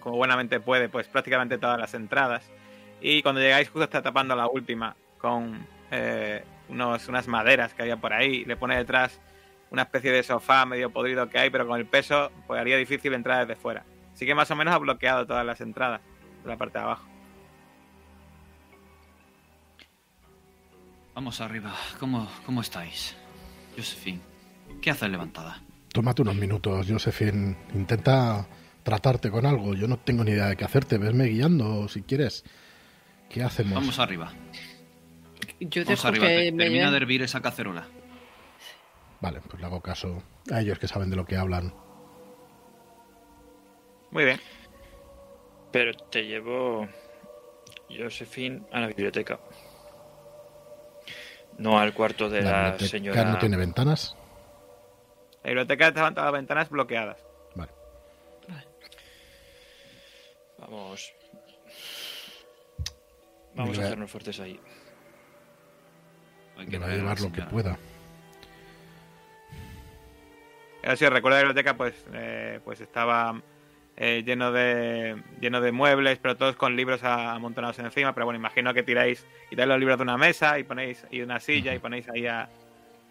como 0.00 0.16
buenamente 0.16 0.60
puede, 0.60 0.88
pues 0.88 1.06
prácticamente 1.08 1.58
todas 1.58 1.78
las 1.78 1.94
entradas. 1.94 2.50
Y 3.00 3.22
cuando 3.22 3.40
llegáis 3.40 3.68
justo 3.68 3.84
está 3.84 4.02
tapando 4.02 4.34
la 4.34 4.48
última 4.48 4.96
con 5.18 5.66
eh, 5.90 6.42
unos, 6.68 7.08
unas 7.08 7.28
maderas 7.28 7.74
que 7.74 7.82
había 7.82 7.96
por 7.96 8.12
ahí. 8.12 8.44
Le 8.44 8.56
pone 8.56 8.76
detrás 8.76 9.20
una 9.74 9.82
especie 9.82 10.10
de 10.12 10.22
sofá 10.22 10.64
medio 10.66 10.90
podrido 10.90 11.28
que 11.28 11.38
hay, 11.38 11.50
pero 11.50 11.66
con 11.66 11.78
el 11.78 11.86
peso 11.86 12.32
pues 12.46 12.58
haría 12.60 12.76
difícil 12.78 13.12
entrar 13.14 13.46
desde 13.46 13.60
fuera. 13.60 13.84
Así 14.14 14.24
que 14.26 14.34
más 14.34 14.50
o 14.50 14.56
menos 14.56 14.74
ha 14.74 14.78
bloqueado 14.78 15.26
todas 15.26 15.44
las 15.44 15.60
entradas 15.60 16.00
de 16.42 16.48
la 16.48 16.56
parte 16.56 16.78
de 16.78 16.84
abajo. 16.84 17.06
Vamos 21.14 21.40
arriba. 21.40 21.72
¿Cómo, 22.00 22.28
cómo 22.44 22.60
estáis? 22.60 23.14
Josephine, 23.76 24.20
¿qué 24.82 24.90
haces 24.90 25.08
levantada? 25.10 25.60
Tómate 25.92 26.22
unos 26.22 26.34
minutos, 26.34 26.86
Josephine. 26.88 27.56
Intenta 27.74 28.46
tratarte 28.82 29.30
con 29.30 29.46
algo. 29.46 29.74
Yo 29.74 29.86
no 29.86 29.96
tengo 29.98 30.24
ni 30.24 30.32
idea 30.32 30.46
de 30.48 30.56
qué 30.56 30.64
hacerte. 30.64 30.98
Vesme 30.98 31.26
guiando 31.26 31.88
si 31.88 32.02
quieres. 32.02 32.44
¿Qué 33.30 33.42
hacemos? 33.44 33.74
Vamos 33.74 33.98
arriba. 34.00 34.32
Yo 35.60 35.84
Vamos 35.84 35.88
dejo 35.88 36.08
arriba. 36.08 36.26
que 36.26 36.34
Te- 36.36 36.52
me 36.52 36.64
Termina 36.64 36.90
de 36.90 36.96
hervir 36.96 37.22
esa 37.22 37.40
cacerola. 37.40 37.86
Vale, 39.24 39.40
pues 39.40 39.58
le 39.58 39.64
hago 39.64 39.80
caso 39.80 40.22
a 40.52 40.60
ellos 40.60 40.78
que 40.78 40.86
saben 40.86 41.08
de 41.08 41.16
lo 41.16 41.24
que 41.24 41.38
hablan. 41.38 41.72
Muy 44.10 44.26
bien. 44.26 44.38
Pero 45.72 45.94
te 45.94 46.26
llevo, 46.26 46.86
Josephine, 47.88 48.66
a 48.70 48.80
la 48.80 48.88
biblioteca. 48.88 49.40
No 51.56 51.78
al 51.78 51.94
cuarto 51.94 52.28
de 52.28 52.42
la, 52.42 52.72
biblioteca 52.72 52.90
señora. 52.90 53.24
no 53.24 53.38
tiene 53.38 53.56
ventanas. 53.56 54.14
La 55.42 55.48
biblioteca 55.48 55.88
estaban 55.88 56.14
todas 56.14 56.30
las 56.30 56.38
ventanas 56.38 56.68
bloqueadas. 56.68 57.16
Vale. 57.54 57.72
Vamos. 60.58 61.14
Vamos 63.54 63.70
Mira. 63.70 63.84
a 63.84 63.86
hacernos 63.86 64.10
fuertes 64.10 64.38
ahí. 64.40 64.60
Hay 66.58 66.66
Que 66.66 66.76
va 66.76 66.88
a 66.88 66.90
llevar 66.90 67.18
la 67.18 67.26
lo 67.26 67.32
que 67.32 67.42
pueda. 67.44 67.78
Pero 70.84 70.96
si 70.98 71.04
os 71.06 71.12
recuerda 71.12 71.38
la 71.38 71.44
biblioteca, 71.44 71.78
pues, 71.78 71.94
eh, 72.12 72.60
pues 72.62 72.78
estaba 72.82 73.40
eh, 73.96 74.22
lleno 74.22 74.52
de 74.52 75.16
lleno 75.40 75.62
de 75.62 75.72
muebles, 75.72 76.18
pero 76.18 76.36
todos 76.36 76.56
con 76.56 76.76
libros 76.76 77.02
amontonados 77.02 77.78
encima. 77.78 78.12
Pero 78.12 78.26
bueno, 78.26 78.38
imagino 78.38 78.74
que 78.74 78.82
tiráis, 78.82 79.26
quitáis 79.48 79.66
los 79.66 79.78
libros 79.78 79.96
de 79.96 80.02
una 80.02 80.18
mesa 80.18 80.58
y 80.58 80.64
ponéis 80.64 81.06
y 81.10 81.22
una 81.22 81.40
silla 81.40 81.74
y 81.74 81.78
ponéis 81.78 82.06
ahí 82.10 82.26
a. 82.26 82.50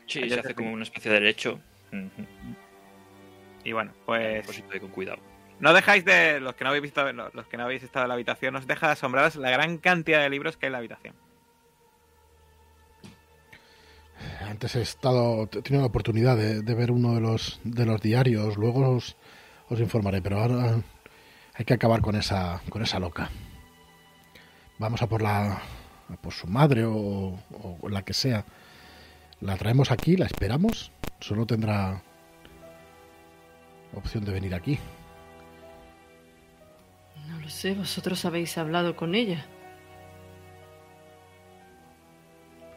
Sí, 0.05 0.29
se 0.29 0.39
hace 0.39 0.53
como 0.53 0.71
una 0.71 0.83
especie 0.83 1.11
de 1.11 1.19
lecho. 1.19 1.59
Ujú. 1.91 2.27
Y 3.63 3.71
bueno, 3.71 3.91
pues 4.05 4.45
de 4.69 4.79
con 4.79 4.91
cuidado. 4.91 5.17
no 5.59 5.73
dejáis 5.73 6.05
de 6.05 6.39
los 6.41 6.53
que 6.53 6.65
no 6.65 6.69
habéis 6.69 6.83
visto, 6.83 7.11
los 7.11 7.47
que 7.47 7.57
no 7.57 7.63
habéis 7.63 7.81
estado 7.81 8.05
en 8.05 8.09
la 8.09 8.13
habitación, 8.13 8.55
os 8.55 8.67
deja 8.67 8.85
de 8.85 8.93
asombraros 8.93 9.35
la 9.37 9.49
gran 9.49 9.79
cantidad 9.79 10.21
de 10.21 10.29
libros 10.29 10.57
que 10.57 10.67
hay 10.67 10.67
en 10.67 10.73
la 10.73 10.77
habitación. 10.77 11.15
Antes 14.47 14.75
he 14.75 14.81
estado, 14.81 15.43
he 15.43 15.61
tenido 15.61 15.81
la 15.81 15.87
oportunidad 15.87 16.37
de, 16.37 16.61
de 16.61 16.75
ver 16.75 16.91
uno 16.91 17.15
de 17.15 17.21
los 17.21 17.59
de 17.63 17.85
los 17.85 18.01
diarios. 18.01 18.57
Luego 18.57 18.95
os, 18.95 19.15
os 19.69 19.79
informaré, 19.79 20.21
pero 20.21 20.39
ahora 20.39 20.81
hay 21.53 21.65
que 21.65 21.73
acabar 21.73 22.01
con 22.01 22.15
esa 22.15 22.61
con 22.69 22.81
esa 22.81 22.99
loca. 22.99 23.29
Vamos 24.79 25.01
a 25.01 25.07
por 25.07 25.21
la 25.21 25.61
a 26.09 26.15
por 26.21 26.33
su 26.33 26.47
madre 26.47 26.85
o, 26.85 27.39
o 27.81 27.89
la 27.89 28.03
que 28.03 28.13
sea. 28.13 28.45
La 29.41 29.57
traemos 29.57 29.91
aquí, 29.91 30.15
la 30.15 30.25
esperamos. 30.25 30.91
Solo 31.19 31.45
tendrá 31.45 32.01
opción 33.95 34.25
de 34.25 34.31
venir 34.31 34.55
aquí. 34.55 34.79
No 37.27 37.39
lo 37.39 37.49
sé, 37.49 37.73
vosotros 37.73 38.25
habéis 38.25 38.57
hablado 38.57 38.95
con 38.95 39.15
ella. 39.15 39.45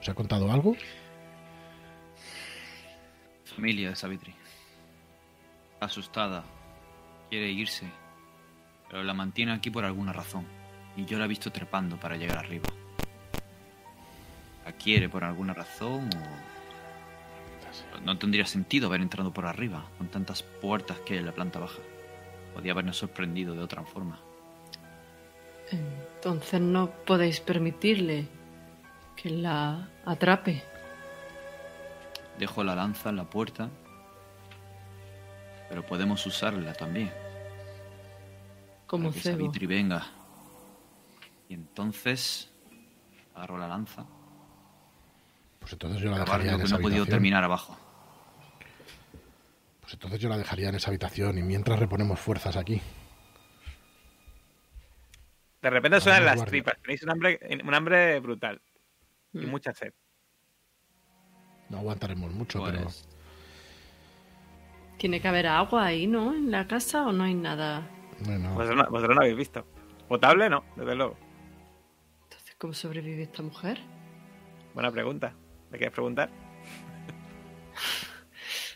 ¿Os 0.00 0.08
ha 0.08 0.14
contado 0.14 0.52
algo? 0.52 0.76
Familia 3.56 3.88
de 3.88 3.96
Savitri. 3.96 4.34
Asustada. 5.80 6.44
Quiere 7.30 7.48
irse. 7.48 7.86
Pero 8.90 9.02
la 9.02 9.14
mantiene 9.14 9.52
aquí 9.52 9.70
por 9.70 9.86
alguna 9.86 10.12
razón. 10.12 10.44
Y 10.94 11.06
yo 11.06 11.18
la 11.18 11.24
he 11.24 11.28
visto 11.28 11.50
trepando 11.50 11.96
para 11.96 12.18
llegar 12.18 12.36
arriba. 12.36 12.68
¿La 14.66 14.72
quiere 14.72 15.08
por 15.08 15.24
alguna 15.24 15.54
razón 15.54 16.10
o.? 16.14 18.00
No 18.04 18.18
tendría 18.18 18.44
sentido 18.44 18.88
haber 18.88 19.00
entrado 19.00 19.32
por 19.32 19.46
arriba, 19.46 19.86
con 19.96 20.08
tantas 20.08 20.42
puertas 20.42 20.98
que 21.00 21.16
en 21.16 21.24
la 21.24 21.32
planta 21.32 21.58
baja. 21.58 21.80
Podía 22.54 22.72
habernos 22.72 22.98
sorprendido 22.98 23.54
de 23.54 23.62
otra 23.62 23.82
forma. 23.84 24.18
Entonces 25.70 26.60
no 26.60 26.90
podéis 26.90 27.40
permitirle 27.40 28.28
que 29.16 29.30
la 29.30 29.88
atrape. 30.04 30.62
Dejo 32.38 32.62
la 32.64 32.74
lanza 32.74 33.10
en 33.10 33.16
la 33.16 33.24
puerta. 33.24 33.70
Pero 35.68 35.84
podemos 35.84 36.24
usarla 36.26 36.72
también. 36.74 37.10
Como 38.86 39.08
para 39.08 39.14
que 39.14 39.20
cebo. 39.20 39.36
Savitri 39.38 39.66
venga. 39.66 40.06
Y 41.48 41.54
entonces 41.54 42.52
agarro 43.34 43.58
la 43.58 43.68
lanza. 43.68 44.04
Pues 45.60 45.72
entonces 45.72 46.00
yo 46.00 46.10
la 46.10 46.18
dejaría 46.20 46.46
lo 46.46 46.52
en 46.52 46.58
que 46.58 46.64
esa 46.66 46.74
no 46.74 46.78
he 46.80 46.82
podido 46.82 46.98
habitación. 47.02 47.16
terminar 47.16 47.42
abajo. 47.44 47.76
Pues 49.80 49.94
entonces 49.94 50.20
yo 50.20 50.28
la 50.28 50.38
dejaría 50.38 50.68
en 50.68 50.74
esa 50.76 50.90
habitación 50.90 51.38
y 51.38 51.42
mientras 51.42 51.78
reponemos 51.78 52.20
fuerzas 52.20 52.56
aquí. 52.56 52.80
De 55.62 55.70
repente 55.70 56.00
suenan 56.00 56.24
las 56.24 56.36
guardia. 56.36 56.50
tripas. 56.50 56.80
Tenéis 56.82 57.02
un 57.02 57.10
hambre, 57.10 57.40
un 57.64 57.74
hambre 57.74 58.20
brutal. 58.20 58.60
Y 59.32 59.38
Mm. 59.46 59.50
mucha 59.50 59.72
sed. 59.72 59.92
No 61.68 61.78
aguantaremos 61.78 62.32
mucho, 62.32 62.62
pero 62.64 62.82
Pues, 62.84 63.08
Tiene 64.98 65.20
que 65.20 65.28
haber 65.28 65.46
agua 65.46 65.86
ahí, 65.86 66.06
¿no? 66.06 66.32
En 66.34 66.50
la 66.50 66.66
casa 66.66 67.06
o 67.06 67.12
no 67.12 67.24
hay 67.24 67.34
nada. 67.34 67.86
bueno, 68.24 68.54
Vosotros, 68.54 68.76
no, 68.76 68.90
vosotros 68.90 69.14
no 69.16 69.22
habéis 69.22 69.36
visto. 69.36 69.66
Potable 70.08 70.48
no, 70.48 70.64
desde 70.76 70.94
luego. 70.94 71.16
Entonces, 72.24 72.54
¿cómo 72.58 72.72
sobrevive 72.72 73.22
esta 73.24 73.42
mujer? 73.42 73.78
Buena 74.74 74.90
pregunta. 74.90 75.34
¿Me 75.70 75.78
quieres 75.78 75.92
preguntar? 75.92 76.30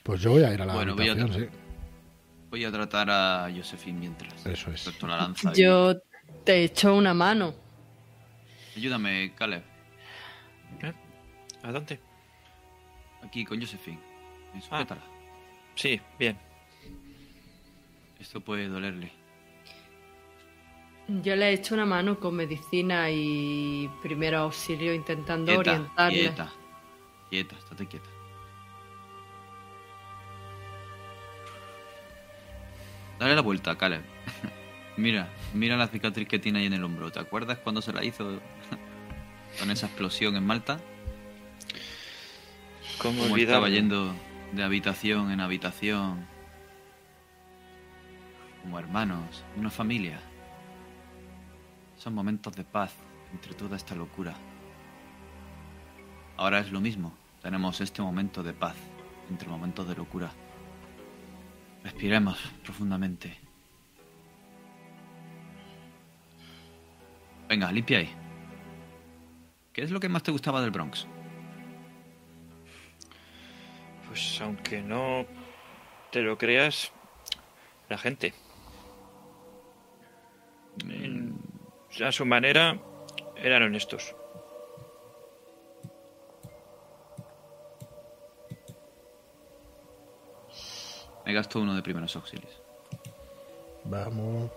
pues 0.03 0.21
yo 0.21 0.31
voy 0.33 0.43
a 0.43 0.53
ir 0.53 0.61
a 0.63 0.67
la 0.67 0.75
Bueno, 0.75 0.95
voy 0.97 1.09
a 1.09 1.13
habitación, 1.13 1.51
voy 2.51 2.65
a 2.65 2.73
tratar 2.73 3.09
a 3.11 3.49
Josephine 3.55 3.99
mientras. 4.01 4.45
Eso 4.45 4.71
es. 4.73 4.81
Suelto 4.81 5.07
la 5.07 5.17
lanza. 5.17 5.53
y- 5.55 5.63
Yo 5.63 5.95
te 6.45 6.65
echo 6.65 6.95
una 6.97 7.15
mano. 7.15 7.55
Ayúdame, 8.77 9.33
Caleb. 9.37 9.63
¿Eh? 10.83 10.93
¿A 11.63 11.73
dónde? 11.73 12.01
Aquí 13.31 13.45
con 13.45 13.61
Josephine. 13.61 14.01
Ah. 14.57 14.61
Sujétala. 14.61 15.03
Sí, 15.77 16.01
bien. 16.19 16.37
Esto 18.19 18.41
puede 18.41 18.67
dolerle. 18.67 19.13
Yo 21.07 21.37
le 21.37 21.49
he 21.49 21.53
hecho 21.53 21.75
una 21.75 21.87
mano 21.87 22.19
con 22.19 22.35
medicina 22.35 23.09
y 23.09 23.89
primero 24.03 24.39
auxilio 24.39 24.93
intentando 24.93 25.53
Quieta, 25.55 25.71
orientarle. 25.71 26.19
quieta. 26.19 26.53
Quieta, 27.31 27.57
estate 27.57 27.87
quieta. 27.87 28.09
Dale 33.21 33.37
la 33.37 33.43
vuelta, 33.43 33.79
Caleb. 33.79 34.03
mira, 34.97 35.29
mira 35.55 35.77
la 35.77 35.87
cicatriz 35.87 36.27
que 36.27 36.41
tiene 36.41 36.59
ahí 36.59 36.67
en 36.67 36.73
el 36.73 36.83
hombro. 36.83 37.13
¿Te 37.13 37.21
acuerdas 37.21 37.59
cuando 37.59 37.81
se 37.81 37.93
la 37.93 38.05
hizo 38.05 38.41
con 39.61 39.71
esa 39.71 39.87
explosión 39.87 40.35
en 40.35 40.45
Malta? 40.45 40.81
¿Cómo 43.03 43.23
Cómo 43.23 43.37
estaba 43.39 43.71
yendo 43.71 44.15
de 44.53 44.63
habitación 44.63 45.31
en 45.31 45.41
habitación. 45.41 46.27
Como 48.61 48.79
hermanos, 48.79 49.43
una 49.57 49.71
familia. 49.71 50.21
Son 51.97 52.15
momentos 52.15 52.55
de 52.55 52.65
paz 52.65 52.93
entre 53.33 53.55
toda 53.55 53.77
esta 53.77 53.95
locura. 53.95 54.35
Ahora 56.37 56.59
es 56.59 56.71
lo 56.71 56.83
mismo. 56.83 57.15
Tenemos 57.43 57.81
este 57.81 58.03
momento 58.03 58.43
de 58.43 58.53
paz 58.53 58.77
entre 59.31 59.49
momentos 59.49 59.89
de 59.89 59.95
locura. 59.95 60.31
Respiremos 61.83 62.39
profundamente. 62.63 63.39
Venga, 67.49 67.73
limpia 67.73 67.99
ahí. 67.99 68.11
¿Qué 69.73 69.83
es 69.83 69.91
lo 69.91 70.01
que 70.01 70.11
más 70.11 70.23
te 70.23 70.33
gustaba 70.33 70.61
del 70.61 70.71
Bronx? 70.71 71.07
Pues 74.11 74.41
aunque 74.41 74.83
no 74.83 75.25
te 76.11 76.21
lo 76.21 76.37
creas, 76.37 76.91
la 77.89 77.97
gente. 77.97 78.35
En- 80.83 81.39
a 82.05 82.11
su 82.11 82.27
manera 82.27 82.77
eran 83.37 83.63
honestos. 83.63 84.17
Me 91.25 91.33
gasto 91.33 91.61
uno 91.61 91.77
de 91.77 91.83
primeros 91.83 92.17
auxilios. 92.17 92.61
Vamos. 93.85 94.51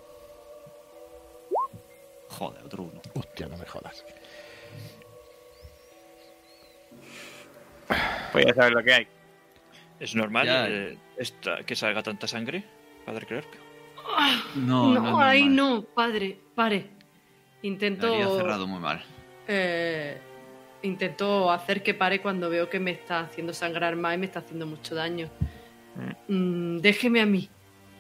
Joder, 2.29 2.63
otro 2.65 2.83
uno. 2.85 2.99
Hostia, 3.13 3.47
no 3.47 3.57
me 3.57 3.67
jodas. 3.67 4.03
Pues 8.31 8.47
ya 8.47 8.53
sabes 8.55 8.71
lo 8.71 8.81
que 8.83 8.93
hay. 8.95 9.07
¿Es 9.99 10.15
normal 10.15 10.45
Ya. 10.45 10.67
eh, 10.67 10.97
esta- 11.17 11.63
que 11.63 11.75
salga 11.75 12.03
tanta 12.03 12.27
sangre, 12.27 12.63
padre 13.05 13.25
Clark? 13.25 13.47
No, 14.55 14.93
no, 14.93 14.99
no, 15.01 15.19
ahí 15.21 15.47
no, 15.47 15.83
padre, 15.83 16.37
pare. 16.55 16.87
Intento. 17.61 18.37
cerrado 18.37 18.67
muy 18.67 18.79
mal. 18.79 19.01
eh, 19.47 20.17
intento 20.81 21.49
hacer 21.51 21.81
que 21.83 21.93
pare 21.93 22.21
cuando 22.21 22.49
veo 22.49 22.69
que 22.69 22.79
me 22.79 22.91
está 22.91 23.21
haciendo 23.21 23.53
sangrar 23.53 23.95
más 23.95 24.15
y 24.15 24.17
me 24.17 24.25
está 24.25 24.39
haciendo 24.39 24.65
mucho 24.65 24.95
daño. 24.95 25.29
Mm, 26.27 26.79
déjeme 26.79 27.21
a 27.21 27.25
mí. 27.25 27.49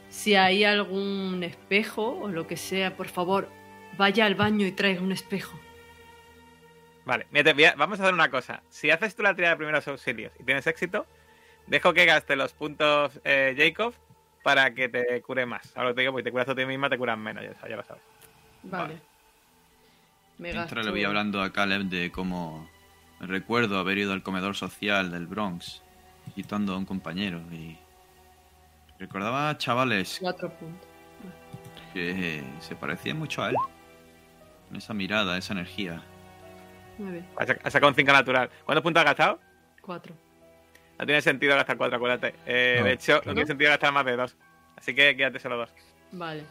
Si 0.09 0.35
hay 0.35 0.63
algún 0.65 1.41
espejo 1.43 2.19
o 2.19 2.27
lo 2.27 2.45
que 2.45 2.57
sea, 2.57 2.95
por 2.97 3.07
favor, 3.07 3.49
vaya 3.97 4.25
al 4.25 4.35
baño 4.35 4.65
y 4.67 4.71
traiga 4.73 5.01
un 5.01 5.11
espejo. 5.13 5.57
Vale, 7.05 7.27
mira, 7.31 7.53
te 7.53 7.73
vamos 7.77 7.99
a 7.99 8.03
hacer 8.03 8.13
una 8.13 8.29
cosa. 8.29 8.61
Si 8.69 8.89
haces 8.89 9.15
tú 9.15 9.23
la 9.23 9.35
tirada 9.35 9.53
de 9.53 9.57
primeros 9.57 9.87
auxilios 9.87 10.31
y 10.39 10.43
tienes 10.43 10.67
éxito, 10.67 11.05
dejo 11.67 11.93
que 11.93 12.05
gaste 12.05 12.35
los 12.35 12.53
puntos 12.53 13.19
eh, 13.23 13.55
Jacob 13.57 13.93
para 14.43 14.73
que 14.73 14.89
te 14.89 15.21
cure 15.21 15.45
más. 15.45 15.75
Ahora 15.77 15.93
te 15.93 16.01
digo, 16.01 16.11
porque 16.13 16.23
te 16.23 16.31
curas 16.31 16.45
tú 16.45 16.51
a 16.51 16.55
ti 16.55 16.65
misma, 16.65 16.89
te 16.89 16.97
curas 16.97 17.17
menos, 17.17 17.43
ya, 17.43 17.67
ya 17.69 17.75
lo 17.75 17.83
sabes. 17.83 18.03
Vale. 18.63 18.93
Me 20.37 20.49
Mientras 20.51 20.65
gasto- 20.73 20.81
le 20.81 20.91
voy 20.91 21.03
hablando 21.03 21.41
a 21.41 21.51
Caleb 21.53 21.83
de 21.83 22.11
cómo 22.11 22.69
recuerdo 23.19 23.77
haber 23.79 23.97
ido 23.99 24.11
al 24.13 24.23
comedor 24.23 24.55
social 24.55 25.11
del 25.11 25.27
Bronx 25.27 25.81
visitando 26.25 26.73
a 26.73 26.77
un 26.77 26.85
compañero 26.85 27.39
y 27.51 27.77
recordaba 28.99 29.49
a 29.49 29.57
chavales 29.57 30.17
Cuatro 30.21 30.49
puntos. 30.49 30.87
que 31.93 32.43
se 32.59 32.75
parecían 32.75 33.17
mucho 33.19 33.43
a 33.43 33.49
él. 33.49 33.55
Con 34.67 34.77
esa 34.77 34.93
mirada, 34.93 35.37
esa 35.37 35.53
energía. 35.53 36.01
Muy 36.97 37.11
bien. 37.11 37.27
Has 37.37 37.71
sacado 37.73 37.89
un 37.89 37.95
5 37.95 38.11
natural. 38.11 38.49
¿Cuántos 38.65 38.81
puntos 38.83 38.99
has 39.01 39.05
gastado? 39.05 39.39
Cuatro. 39.81 40.15
No 40.99 41.05
tiene 41.05 41.21
sentido 41.21 41.55
gastar 41.55 41.77
4, 41.77 41.95
acuérdate. 41.97 42.35
Eh, 42.45 42.75
No, 42.79 42.85
de 42.85 42.93
hecho, 42.93 43.13
claro. 43.13 43.25
no 43.27 43.33
tiene 43.33 43.47
sentido 43.47 43.69
gastar 43.71 43.91
más 43.91 44.05
de 44.05 44.15
2. 44.15 44.37
Así 44.75 44.93
que 44.95 45.15
quédate 45.17 45.39
solo 45.39 45.57
2. 45.57 45.69
Vale. 46.11 46.43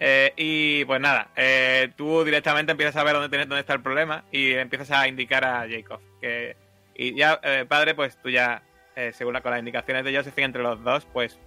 Eh, 0.00 0.32
y 0.36 0.84
pues 0.84 1.00
nada, 1.00 1.28
eh, 1.36 1.92
tú 1.96 2.24
directamente 2.24 2.72
empiezas 2.72 2.96
a 2.96 3.04
ver 3.04 3.14
dónde, 3.14 3.28
tienes- 3.28 3.48
dónde 3.48 3.60
está 3.60 3.72
el 3.74 3.80
problema 3.82 4.24
y 4.32 4.52
empiezas 4.52 4.90
a 4.90 5.06
indicar 5.08 5.44
a 5.44 5.66
Jacob. 5.68 6.00
Que, 6.20 6.56
y 6.94 7.14
ya, 7.16 7.40
eh, 7.42 7.64
padre, 7.66 7.94
pues 7.94 8.16
tú 8.20 8.28
ya, 8.28 8.62
eh, 8.96 9.12
según 9.14 9.32
la- 9.34 9.40
con 9.40 9.52
las 9.52 9.60
indicaciones 9.60 10.04
de 10.04 10.14
Josephine 10.16 10.46
entre 10.46 10.62
los 10.62 10.82
dos, 10.82 11.06
pues 11.06 11.38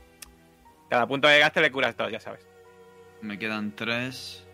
cada 0.89 1.05
punto 1.05 1.27
que 1.27 1.39
gaste 1.39 1.61
le 1.61 1.71
curas 1.71 1.95
dos, 1.97 2.11
ya 2.11 2.19
sabes. 2.19 2.47
Me 3.21 3.37
quedan 3.37 3.75
tres. 3.75 4.45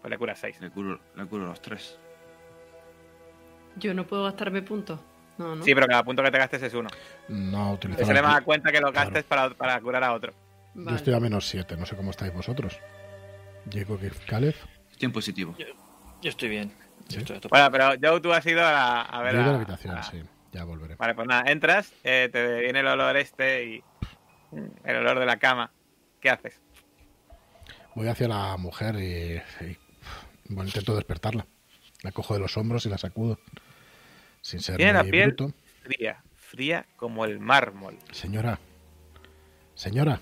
Pues 0.00 0.10
le 0.10 0.18
curas 0.18 0.38
seis. 0.38 0.60
Le 0.60 0.70
curo, 0.70 1.00
le 1.16 1.26
curo 1.26 1.46
los 1.46 1.60
tres. 1.60 1.98
Yo 3.76 3.92
no 3.94 4.06
puedo 4.06 4.24
gastarme 4.24 4.62
puntos. 4.62 5.00
No, 5.38 5.56
no. 5.56 5.64
Sí, 5.64 5.74
pero 5.74 5.86
cada 5.86 6.02
punto 6.04 6.22
que 6.22 6.30
te 6.30 6.38
gastes 6.38 6.62
es 6.62 6.74
uno. 6.74 6.88
No 7.28 7.78
se 7.80 8.14
le 8.14 8.20
va 8.20 8.36
a 8.36 8.40
cuenta 8.42 8.70
que 8.70 8.80
lo 8.80 8.92
Claro. 8.92 9.10
gastes 9.10 9.24
para, 9.24 9.50
para 9.50 9.80
curar 9.80 10.04
a 10.04 10.12
otro. 10.12 10.32
Yo 10.74 10.94
estoy 10.94 11.14
a 11.14 11.20
menos 11.20 11.48
7, 11.48 11.76
no 11.76 11.86
sé 11.86 11.96
cómo 11.96 12.10
estáis 12.10 12.32
vosotros. 12.32 12.78
Diego 13.64 13.98
que 13.98 14.10
Caleb. 14.26 14.54
Estoy 14.90 15.06
en 15.06 15.12
positivo. 15.12 15.56
Yo 16.22 16.30
estoy 16.30 16.48
bien. 16.48 16.72
¿Sí? 17.08 17.22
Yo 17.24 17.34
estoy. 17.34 17.48
Bueno, 17.50 17.70
pero 17.70 17.90
Joe, 18.00 18.20
tú 18.20 18.32
has 18.32 18.44
ido 18.46 18.62
a, 18.64 19.02
a 19.02 19.22
ver 19.22 19.32
Yo 19.34 19.38
he 19.38 19.42
ido 19.42 19.50
a 19.50 19.54
a- 19.54 19.56
la 19.58 19.58
habitación, 19.64 19.96
a- 19.98 20.02
sí. 20.02 20.22
Ya 20.52 20.62
volveré. 20.64 20.94
Vale, 20.94 21.14
pues 21.16 21.26
nada, 21.26 21.50
entras, 21.50 21.92
eh, 22.04 22.28
te 22.32 22.60
viene 22.60 22.78
el 22.80 22.86
olor 22.86 23.16
este 23.16 23.64
y 23.66 23.84
el 24.84 24.96
olor 24.96 25.18
de 25.18 25.26
la 25.26 25.36
cama. 25.38 25.72
¿Qué 26.20 26.30
haces? 26.30 26.60
Voy 27.96 28.06
hacia 28.08 28.28
la 28.28 28.56
mujer 28.56 28.94
y, 28.96 29.64
y, 29.64 29.76
bueno, 30.48 30.68
intento 30.68 30.94
despertarla. 30.94 31.44
La 32.02 32.12
cojo 32.12 32.34
de 32.34 32.40
los 32.40 32.56
hombros 32.56 32.86
y 32.86 32.88
la 32.88 32.98
sacudo. 32.98 33.38
Sin 34.44 34.60
ser 34.60 34.76
Tiene 34.76 34.92
la 34.92 35.04
piel 35.04 35.32
bruto. 35.32 35.54
fría, 35.82 36.22
fría 36.36 36.84
como 36.96 37.24
el 37.24 37.40
mármol. 37.40 37.96
Señora. 38.12 38.58
Señora. 39.74 40.20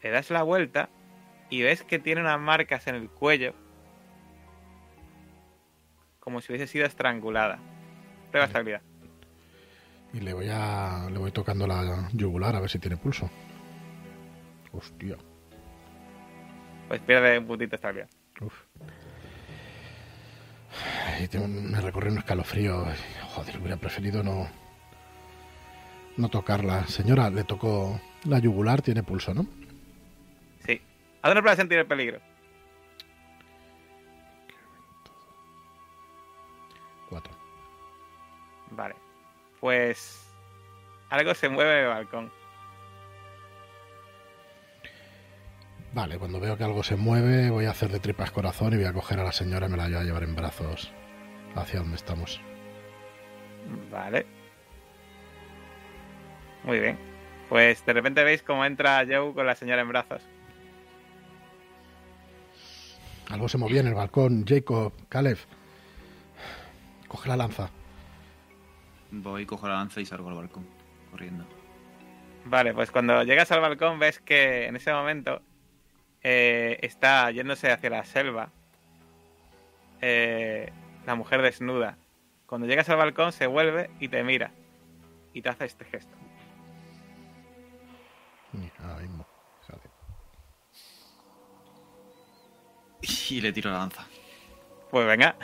Le 0.00 0.10
das 0.10 0.30
la 0.30 0.42
vuelta 0.42 0.88
y 1.50 1.60
ves 1.60 1.82
que 1.82 1.98
tiene 1.98 2.22
unas 2.22 2.40
marcas 2.40 2.86
en 2.86 2.94
el 2.94 3.10
cuello 3.10 3.54
como 6.20 6.40
si 6.40 6.52
hubiese 6.52 6.66
sido 6.66 6.86
estrangulada. 6.86 7.58
Prueba 8.30 8.46
estabilidad. 8.46 8.80
Y 10.14 10.20
le 10.20 10.32
voy 10.32 10.48
a. 10.50 11.10
Le 11.10 11.18
voy 11.18 11.32
tocando 11.32 11.66
la 11.66 12.08
yugular 12.14 12.56
a 12.56 12.60
ver 12.60 12.70
si 12.70 12.78
tiene 12.78 12.96
pulso. 12.96 13.28
Hostia. 14.72 15.18
Pues 16.88 16.98
pierde 17.02 17.38
un 17.38 17.46
puntito 17.46 17.70
de 17.72 17.76
estabilidad. 17.76 18.08
Uf. 18.40 18.54
Me 21.48 21.80
recorre 21.80 22.10
un 22.10 22.18
escalofrío. 22.18 22.84
Joder, 23.34 23.58
hubiera 23.58 23.76
preferido 23.76 24.22
no. 24.22 24.48
No 26.16 26.28
tocarla. 26.28 26.86
Señora, 26.86 27.30
le 27.30 27.44
tocó 27.44 28.00
la 28.24 28.38
yugular, 28.38 28.82
tiene 28.82 29.02
pulso, 29.02 29.32
¿no? 29.34 29.46
Sí. 30.66 30.80
Haz 31.22 31.32
una 31.32 31.40
prueba 31.40 31.52
de 31.52 31.62
sentir 31.62 31.78
el 31.78 31.86
peligro. 31.86 32.20
Cuatro. 37.08 37.32
Vale. 38.70 38.94
Pues 39.60 40.28
algo 41.10 41.34
se 41.34 41.48
mueve 41.48 41.78
en 41.78 41.84
el 41.84 41.90
balcón. 41.90 42.41
Vale, 45.94 46.18
cuando 46.18 46.40
veo 46.40 46.56
que 46.56 46.64
algo 46.64 46.82
se 46.82 46.96
mueve, 46.96 47.50
voy 47.50 47.66
a 47.66 47.70
hacer 47.70 47.90
de 47.90 48.00
tripas 48.00 48.30
corazón 48.30 48.72
y 48.72 48.76
voy 48.76 48.86
a 48.86 48.94
coger 48.94 49.20
a 49.20 49.24
la 49.24 49.32
señora 49.32 49.66
y 49.66 49.70
me 49.70 49.76
la 49.76 49.84
voy 49.84 49.94
a 49.96 50.02
llevar 50.02 50.22
en 50.22 50.34
brazos 50.34 50.90
hacia 51.54 51.80
donde 51.80 51.96
estamos. 51.96 52.40
Vale. 53.90 54.26
Muy 56.64 56.80
bien. 56.80 56.98
Pues 57.50 57.84
de 57.84 57.92
repente 57.92 58.24
veis 58.24 58.42
cómo 58.42 58.64
entra 58.64 59.04
Joe 59.06 59.34
con 59.34 59.46
la 59.46 59.54
señora 59.54 59.82
en 59.82 59.88
brazos. 59.88 60.22
Algo 63.28 63.48
se 63.48 63.58
movía 63.58 63.80
en 63.80 63.88
el 63.88 63.94
balcón. 63.94 64.46
Jacob, 64.46 64.94
Caleb, 65.10 65.38
coge 67.06 67.28
la 67.28 67.36
lanza. 67.36 67.70
Voy, 69.10 69.44
cojo 69.44 69.68
la 69.68 69.74
lanza 69.74 70.00
y 70.00 70.06
salgo 70.06 70.30
al 70.30 70.36
balcón, 70.36 70.66
corriendo. 71.10 71.44
Vale, 72.46 72.72
pues 72.72 72.90
cuando 72.90 73.22
llegas 73.24 73.52
al 73.52 73.60
balcón 73.60 73.98
ves 73.98 74.18
que 74.20 74.66
en 74.66 74.76
ese 74.76 74.92
momento 74.92 75.42
eh, 76.22 76.78
está 76.82 77.30
yéndose 77.30 77.70
hacia 77.70 77.90
la 77.90 78.04
selva 78.04 78.50
eh, 80.02 80.72
la 81.06 81.14
mujer 81.14 81.40
desnuda. 81.42 81.96
Cuando 82.46 82.66
llegas 82.66 82.88
al 82.90 82.96
balcón 82.96 83.32
se 83.32 83.46
vuelve 83.46 83.88
y 84.00 84.08
te 84.08 84.22
mira 84.24 84.52
y 85.32 85.40
te 85.40 85.48
hace 85.48 85.64
este 85.64 85.84
gesto. 85.84 86.14
Ahora 88.80 89.00
mismo. 89.00 89.26
Y 93.00 93.40
le 93.40 93.52
tiro 93.52 93.70
la 93.70 93.78
lanza. 93.78 94.06
Pues 94.90 95.06
venga. 95.06 95.36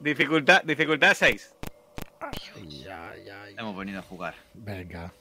Dificultad, 0.00 0.62
dificultad 0.64 1.14
6. 1.14 1.54
Ya, 2.66 3.14
ya, 3.16 3.48
ya. 3.48 3.60
Hemos 3.60 3.76
venido 3.76 4.00
a 4.00 4.02
jugar. 4.02 4.34
Venga. 4.52 5.12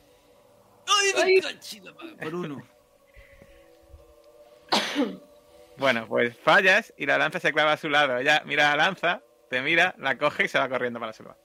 Por 2.20 2.36
uno. 2.36 2.64
Bueno, 5.78 6.06
pues 6.08 6.38
fallas 6.38 6.94
y 6.96 7.08
la 7.08 7.18
lanza 7.18 7.40
se 7.40 7.54
clava 7.54 7.74
a 7.74 7.78
su 7.78 7.90
lado. 7.90 8.16
Ella 8.18 8.44
mira 8.46 8.70
la 8.70 8.76
lanza, 8.86 9.24
te 9.50 9.64
mira, 9.64 9.96
la 9.98 10.16
coge 10.16 10.46
y 10.46 10.48
se 10.48 10.60
va 10.60 10.70
corriendo 10.70 11.00
para 11.00 11.10
la 11.10 11.14
selva. 11.14 11.36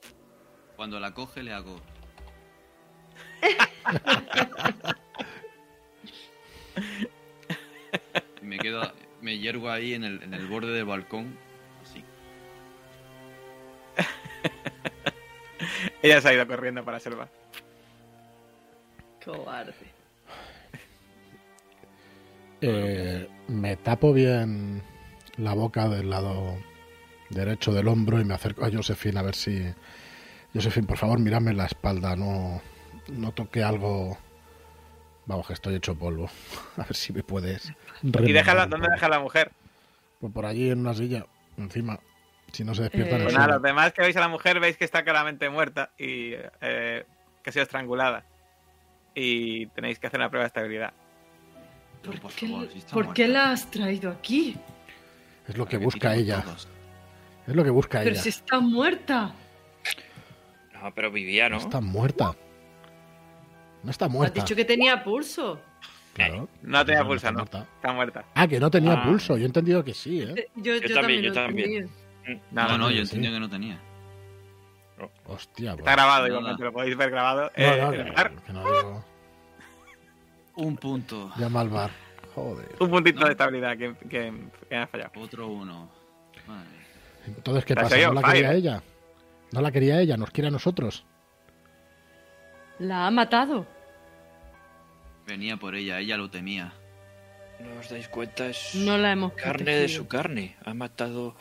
Cuando 0.77 1.01
la 1.01 1.14
coge 1.14 1.43
le 1.43 1.55
hago. 1.55 1.81
y 8.43 8.45
me 8.45 8.59
quedo, 8.59 8.93
me 9.22 9.39
yergo 9.39 9.70
ahí 9.70 9.95
en 9.95 10.05
el, 10.05 10.22
en 10.22 10.35
el 10.35 10.47
borde 10.49 10.72
del 10.72 10.85
balcón, 10.85 11.39
así. 11.83 12.05
Ella 16.03 16.20
se 16.20 16.29
ha 16.29 16.35
ido 16.35 16.47
corriendo 16.47 16.85
para 16.85 16.99
la 16.99 17.01
selva. 17.01 17.27
Cobarde. 19.24 19.95
Eh, 22.68 23.28
me 23.48 23.76
tapo 23.76 24.12
bien 24.12 24.82
la 25.36 25.54
boca 25.54 25.88
del 25.88 26.10
lado 26.10 26.56
derecho 27.30 27.72
del 27.72 27.88
hombro 27.88 28.20
y 28.20 28.24
me 28.24 28.34
acerco 28.34 28.64
a 28.64 28.70
Josephine 28.70 29.18
a 29.18 29.22
ver 29.22 29.34
si... 29.34 29.62
Josephine, 30.54 30.86
por 30.86 30.96
favor, 30.96 31.18
mírame 31.18 31.52
la 31.52 31.66
espalda, 31.66 32.16
no, 32.16 32.60
no 33.08 33.32
toque 33.32 33.62
algo... 33.62 34.16
Vamos, 35.26 35.46
que 35.46 35.54
estoy 35.54 35.74
hecho 35.74 35.96
polvo. 35.96 36.30
A 36.76 36.84
ver 36.84 36.94
si 36.94 37.12
me 37.12 37.24
puedes... 37.24 37.72
¿Y 38.02 38.32
déjala, 38.32 38.66
dónde 38.66 38.88
deja 38.88 39.08
la 39.08 39.18
mujer? 39.18 39.50
Pues 40.20 40.32
por 40.32 40.46
allí 40.46 40.70
en 40.70 40.78
una 40.80 40.94
silla, 40.94 41.26
encima. 41.56 41.98
Si 42.52 42.62
no 42.62 42.74
se 42.76 42.82
despierta 42.82 43.16
en 43.16 43.22
Eh, 43.22 43.24
Pues 43.24 43.34
nada, 43.34 43.54
los 43.54 43.62
demás 43.62 43.92
que 43.92 44.02
veis 44.02 44.16
a 44.16 44.20
la 44.20 44.28
mujer 44.28 44.60
veis 44.60 44.76
que 44.76 44.84
está 44.84 45.02
claramente 45.02 45.50
muerta 45.50 45.90
y 45.98 46.34
eh, 46.60 47.04
que 47.42 47.50
ha 47.50 47.52
sido 47.52 47.64
estrangulada. 47.64 48.24
Y 49.16 49.66
tenéis 49.68 49.98
que 49.98 50.06
hacer 50.06 50.20
una 50.20 50.30
prueba 50.30 50.44
de 50.44 50.48
estabilidad. 50.48 50.92
Pero, 52.07 52.12
¿Por, 52.12 52.20
por 52.20 52.32
qué, 52.32 52.46
favor, 52.48 52.68
si 52.72 52.78
está 52.78 52.92
por 52.92 53.12
qué 53.14 53.22
muerta. 53.26 53.44
la 53.46 53.50
has 53.52 53.70
traído 53.70 54.11
aquí? 54.11 54.57
Es 55.48 55.57
lo 55.57 55.66
que 55.66 55.76
busca 55.78 56.14
ella. 56.14 56.42
todos. 56.42 56.68
Es 57.46 57.54
lo 57.54 57.62
que 57.64 57.70
busca 57.70 57.98
Pero 58.00 58.11
ella. 58.12 58.22
si 58.22 58.28
está 58.30 58.59
muerta. 58.61 59.32
No, 60.74 60.94
pero 60.94 61.11
vivía, 61.11 61.48
¿no? 61.48 61.57
No 61.57 61.62
está 61.62 61.80
muerta. 61.80 62.34
No 63.82 63.90
está 63.90 64.07
Has 64.07 64.11
muerta. 64.11 64.40
dicho 64.40 64.54
que 64.57 64.64
tenía 64.64 65.02
pulso. 65.04 65.61
Claro. 66.14 66.48
No 66.62 66.84
tenía 66.84 67.04
pulso, 67.04 67.26
¿no? 67.30 67.38
muerta. 67.38 67.66
Está 67.76 67.92
muerta. 67.92 68.24
Ah, 68.34 68.48
que 68.48 68.59
no 68.59 68.70
tenía 68.70 68.92
Ah. 68.94 69.04
pulso. 69.04 69.36
Yo 69.36 69.42
he 69.44 69.46
entendido 69.46 69.84
que 69.84 69.94
sí, 69.94 70.22
¿eh? 70.22 70.34
Eh, 70.36 70.48
Yo, 70.57 70.76
yo 70.76 70.88
Yo 70.88 70.94
también, 70.94 71.22
yo 71.22 71.32
también. 71.32 71.90
No, 72.50 72.68
No, 72.68 72.78
no, 72.78 72.90
yo 72.90 72.96
sí. 73.04 73.16
entendí 73.16 73.28
que 73.30 73.40
no 73.40 73.48
tenía. 73.48 73.78
Hostia, 75.26 75.72
pues. 75.72 75.80
Está 75.80 75.92
grabado 75.92 76.22
Nada. 76.22 76.28
igualmente, 76.28 76.64
lo 76.64 76.72
podéis 76.72 76.96
ver 76.96 77.11
grabado. 77.11 77.42
No, 77.44 77.50
Eh, 77.64 77.80
no, 77.82 77.90
que, 77.90 78.42
que 78.46 78.52
no 78.52 78.61
digo. 78.64 79.04
Un 80.57 80.76
punto. 80.76 81.30
Llama 81.36 81.61
al 81.61 81.68
bar. 81.68 81.90
Joder. 82.34 82.76
un 82.80 82.90
puntito 82.90 83.20
No. 83.20 83.26
de 83.26 83.32
estabilidad 83.32 83.76
que, 83.78 83.94
que, 83.94 84.09
que 84.09 84.32
me 84.70 84.76
ha 84.76 84.86
fallado. 84.86 85.11
Otro 85.20 85.48
uno. 85.48 85.88
Madre. 86.46 86.68
Entonces, 87.26 87.64
¿qué 87.64 87.74
pasa? 87.74 87.96
¿No 87.96 88.12
la 88.14 88.20
Fire. 88.20 88.32
quería 88.34 88.52
ella? 88.54 88.82
¿No 89.52 89.61
la 89.62 89.72
quería 89.72 90.00
ella? 90.00 90.16
¿Nos 90.16 90.30
quiere 90.30 90.48
a 90.48 90.50
nosotros? 90.50 91.04
La 92.78 93.07
ha 93.07 93.11
matado. 93.11 93.66
Venía 95.26 95.57
por 95.57 95.74
ella, 95.74 95.98
ella 95.98 96.16
lo 96.16 96.30
temía. 96.30 96.72
¿No 97.59 97.80
os 97.80 97.88
dais 97.88 98.09
cuenta? 98.09 98.46
Es 98.48 98.74
No 98.74 98.98
la 98.98 99.12
hemos 99.12 99.32
carne 99.32 99.54
protegido. 99.64 99.80
de 99.82 99.88
su 99.88 100.07
carne. 100.07 100.57
Ha 100.64 100.74
matado 100.74 101.34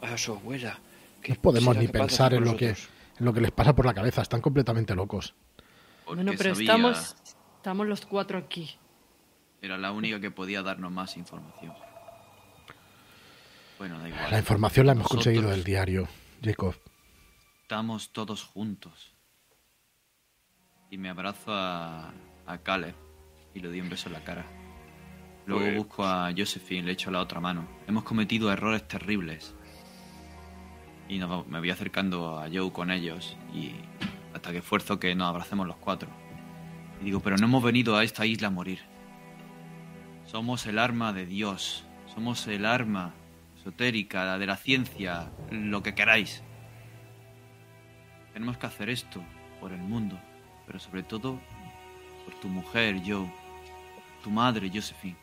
a 0.00 0.16
su 0.16 0.32
abuela. 0.32 0.78
¿Qué 1.22 1.34
No 1.34 1.40
podemos 1.42 1.76
ni 1.76 1.88
pensar 1.88 2.32
en 2.34 2.44
lo, 2.44 2.56
que, 2.56 2.70
en 2.70 2.76
lo 3.18 3.32
que 3.32 3.40
les 3.42 3.50
pasa 3.52 3.74
por 3.74 3.84
la 3.86 3.94
cabeza. 3.94 4.22
Están 4.22 4.40
completamente 4.40 4.94
locos. 4.94 5.34
Porque 6.04 6.22
Bueno, 6.24 6.32
pero 6.38 6.54
sabía- 6.54 6.64
estamos, 6.72 7.16
estamos 7.62 7.86
los 7.86 8.04
cuatro 8.06 8.38
aquí. 8.38 8.68
Era 9.60 9.78
la 9.78 9.92
única 9.92 10.18
que 10.20 10.32
podía 10.32 10.62
darnos 10.62 10.90
más 10.90 11.16
información. 11.16 11.72
Bueno, 13.78 14.00
da 14.00 14.08
igual. 14.08 14.30
La 14.32 14.38
información 14.40 14.86
la 14.86 14.92
hemos 14.92 15.04
Nosotros 15.04 15.24
conseguido 15.26 15.50
del 15.50 15.62
diario, 15.62 16.08
Jacob. 16.42 16.74
Estamos 17.62 18.12
todos 18.12 18.42
juntos. 18.42 19.12
Y 20.90 20.98
me 20.98 21.08
abrazo 21.08 21.52
a, 21.54 22.12
a 22.46 22.58
Caleb 22.58 22.96
y 23.54 23.60
le 23.60 23.68
doy 23.68 23.80
un 23.80 23.88
beso 23.90 24.08
en 24.08 24.14
la 24.14 24.24
cara. 24.24 24.44
Luego 25.46 25.62
Pues- 25.64 25.76
busco 25.76 26.04
a 26.04 26.32
Josephine, 26.36 26.82
le 26.82 26.92
echo 26.92 27.12
la 27.12 27.20
otra 27.20 27.38
mano. 27.40 27.68
Hemos 27.86 28.02
cometido 28.02 28.52
errores 28.52 28.86
terribles. 28.88 29.54
Y 31.08 31.18
nos 31.18 31.46
me 31.46 31.60
voy 31.60 31.70
acercando 31.70 32.40
a 32.40 32.48
Joe 32.52 32.72
con 32.72 32.90
ellos 32.90 33.36
y 33.54 33.72
hasta 34.34 34.50
que 34.50 34.58
esfuerzo 34.58 34.98
que 34.98 35.14
nos 35.14 35.28
abracemos 35.28 35.66
los 35.68 35.76
cuatro. 35.76 36.08
Y 37.02 37.06
digo, 37.06 37.18
pero 37.20 37.36
no 37.36 37.46
hemos 37.46 37.64
venido 37.64 37.96
a 37.96 38.04
esta 38.04 38.24
isla 38.24 38.46
a 38.46 38.50
morir. 38.50 38.78
Somos 40.26 40.66
el 40.66 40.78
arma 40.78 41.12
de 41.12 41.26
Dios. 41.26 41.84
Somos 42.14 42.46
el 42.46 42.64
arma 42.64 43.12
esotérica, 43.58 44.38
de 44.38 44.46
la 44.46 44.56
ciencia, 44.56 45.32
lo 45.50 45.82
que 45.82 45.96
queráis. 45.96 46.42
Tenemos 48.32 48.56
que 48.56 48.66
hacer 48.66 48.88
esto 48.88 49.20
por 49.60 49.72
el 49.72 49.80
mundo, 49.80 50.18
pero 50.66 50.78
sobre 50.78 51.02
todo 51.02 51.40
por 52.24 52.34
tu 52.40 52.48
mujer, 52.48 53.00
Joe, 53.04 53.30
tu 54.22 54.30
madre, 54.30 54.70
Josephine, 54.72 55.16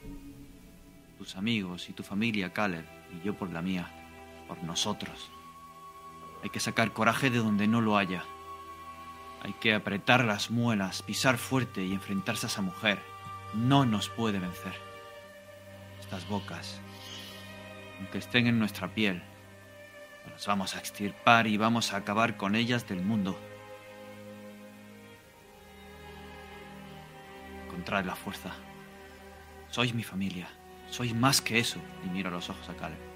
tus 1.17 1.38
amigos 1.38 1.89
y 1.89 1.93
tu 1.93 2.03
familia, 2.03 2.51
Caleb, 2.51 2.86
y 3.15 3.25
yo 3.25 3.36
por 3.36 3.51
la 3.51 3.61
mía, 3.61 3.88
por 4.47 4.61
nosotros. 4.63 5.32
Hay 6.43 6.49
que 6.49 6.59
sacar 6.59 6.91
coraje 6.91 7.30
de 7.30 7.38
donde 7.38 7.67
no 7.67 7.82
lo 7.82 7.97
haya. 7.97 8.23
Hay 9.41 9.53
que 9.53 9.73
apretar 9.73 10.25
las 10.25 10.51
muelas, 10.51 11.01
pisar 11.01 11.37
fuerte 11.37 11.83
y 11.83 11.93
enfrentarse 11.93 12.45
a 12.45 12.49
esa 12.49 12.61
mujer. 12.61 12.99
No 13.53 13.85
nos 13.85 14.09
puede 14.09 14.39
vencer. 14.39 14.73
Estas 15.99 16.27
bocas, 16.27 16.81
aunque 17.99 18.17
estén 18.17 18.47
en 18.47 18.59
nuestra 18.59 18.87
piel, 18.89 19.21
las 20.29 20.45
vamos 20.47 20.75
a 20.75 20.79
extirpar 20.79 21.47
y 21.47 21.57
vamos 21.57 21.93
a 21.93 21.97
acabar 21.97 22.37
con 22.37 22.55
ellas 22.55 22.87
del 22.87 23.01
mundo. 23.01 23.39
Encontrad 27.65 28.05
la 28.05 28.15
fuerza. 28.15 28.51
Sois 29.69 29.93
mi 29.93 30.03
familia. 30.03 30.47
Sois 30.89 31.13
más 31.13 31.41
que 31.41 31.59
eso. 31.59 31.79
Y 32.05 32.09
miro 32.09 32.29
los 32.29 32.49
ojos 32.49 32.67
a 32.69 32.75
Caleb. 32.75 33.09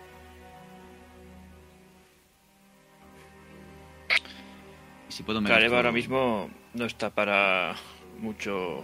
Si 5.14 5.24
puedo 5.24 5.42
me 5.42 5.48
Caleb 5.50 5.64
gasto- 5.66 5.76
ahora 5.78 5.92
mismo 5.92 6.50
no 6.74 6.86
está 6.86 7.10
para 7.10 7.76
mucho 8.18 8.84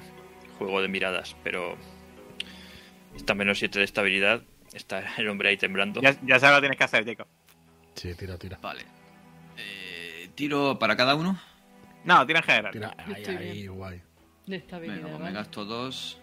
juego 0.57 0.81
de 0.81 0.87
miradas, 0.87 1.35
pero 1.43 1.75
está 3.15 3.33
menos 3.33 3.59
7 3.59 3.79
de 3.79 3.85
estabilidad. 3.85 4.41
Está 4.73 5.15
el 5.17 5.27
hombre 5.27 5.49
ahí 5.49 5.57
temblando. 5.57 6.01
Ya, 6.01 6.15
ya 6.23 6.39
sabes 6.39 6.55
lo 6.55 6.57
que 6.57 6.61
tienes 6.61 6.77
que 6.77 6.83
hacer, 6.83 7.05
Jacob. 7.05 7.27
Sí, 7.95 8.13
tira, 8.15 8.37
tira. 8.37 8.59
Vale. 8.61 8.85
Eh, 9.57 10.29
¿Tiro 10.35 10.77
para 10.79 10.95
cada 10.95 11.15
uno? 11.15 11.39
No, 12.03 12.25
tira 12.25 12.39
en 12.39 12.45
general. 12.45 12.71
Tira, 12.71 12.95
ahí, 12.97 13.25
ahí, 13.25 13.61
bien. 13.61 13.75
guay. 13.75 14.01
De 14.45 14.55
estabilidad. 14.55 14.95
Venga, 14.97 15.07
pues 15.09 15.19
me 15.19 15.25
¿vale? 15.25 15.35
gasto 15.35 15.65
dos. 15.65 16.21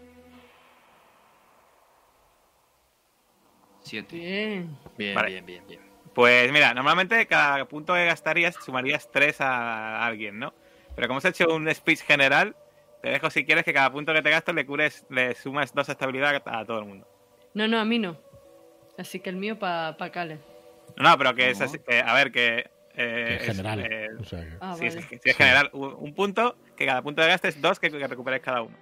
Siete. 3.83 4.17
Bien. 4.17 4.79
Bien, 4.97 5.15
Vale. 5.15 5.29
bien, 5.29 5.47
bien, 5.47 5.65
bien. 5.69 5.81
Pues 6.17 6.51
mira, 6.51 6.73
normalmente 6.73 7.27
cada 7.27 7.63
punto 7.67 7.93
que 7.93 8.07
gastarías 8.07 8.55
sumarías 8.65 9.11
3 9.13 9.39
a 9.43 10.03
alguien, 10.07 10.39
¿no? 10.39 10.55
Pero 10.95 11.09
como 11.09 11.19
has 11.19 11.27
hecho 11.27 11.55
un 11.55 11.69
speech 11.75 12.01
general, 12.01 12.57
te 13.03 13.11
dejo 13.11 13.29
si 13.29 13.45
quieres 13.45 13.65
que 13.67 13.75
cada 13.75 13.93
punto 13.93 14.15
que 14.15 14.23
te 14.23 14.31
gastes 14.31 14.55
le 14.55 14.65
cures, 14.65 15.05
le 15.11 15.35
sumas 15.35 15.75
dos 15.75 15.91
estabilidad 15.91 16.43
a 16.47 16.65
todo 16.65 16.79
el 16.79 16.87
mundo. 16.87 17.07
No, 17.53 17.69
no, 17.69 17.79
a 17.79 17.85
mí 17.85 17.99
no. 17.99 18.17
Así 18.97 19.21
que 19.21 19.29
el 19.29 19.37
mío 19.37 19.59
para 19.59 19.99
pa 19.99 20.09
Cale. 20.11 20.39
No, 20.97 21.19
pero 21.19 21.35
que 21.35 21.51
es 21.51 21.59
No. 21.61 21.67
así, 21.67 21.81
que, 21.87 22.01
a 22.01 22.15
ver, 22.15 22.33
que... 22.33 22.71
eh, 22.95 23.37
es, 23.39 23.47
general. 23.49 23.81
eh, 23.81 24.09
o 24.19 24.25
sea 24.25 24.41
que- 24.43 24.57
Ah, 24.59 24.75
sí, 24.75 24.87
vale. 24.87 24.99
es, 25.01 25.05
sí, 25.07 25.21
es 25.23 25.37
general, 25.37 25.69
un, 25.75 25.97
un 25.99 26.15
punto, 26.15 26.57
que 26.79 26.87
cada 26.87 27.03
punto 27.03 27.21
de 27.21 27.29
gastes, 27.29 27.61
dos 27.61 27.79
que, 27.79 27.91
que 27.91 28.07
recuperes 28.09 28.41
cada 28.41 28.63
uno. 28.63 28.75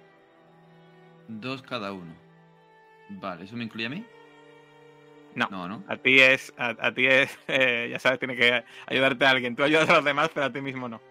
Dos 1.27 1.61
cada 1.63 1.91
uno. 1.91 2.15
Vale, 3.09 3.43
¿eso 3.43 3.57
me 3.57 3.65
incluye 3.65 3.87
a 3.87 3.89
mí? 3.89 4.05
No. 5.35 5.47
No, 5.51 5.67
¿no? 5.67 5.83
A 5.87 5.97
ti 5.97 6.19
es, 6.19 6.53
a, 6.57 6.69
a 6.79 6.93
ti 6.93 7.05
es, 7.07 7.37
eh, 7.47 7.89
ya 7.91 7.99
sabes, 7.99 8.19
tiene 8.19 8.35
que 8.35 8.63
ayudarte 8.87 9.25
a 9.25 9.29
alguien. 9.31 9.55
Tú 9.55 9.63
ayudas 9.63 9.89
a 9.89 9.95
los 9.95 10.05
demás, 10.05 10.29
pero 10.33 10.45
a 10.47 10.51
ti 10.53 10.61
mismo 10.61 10.87
no. 10.89 11.01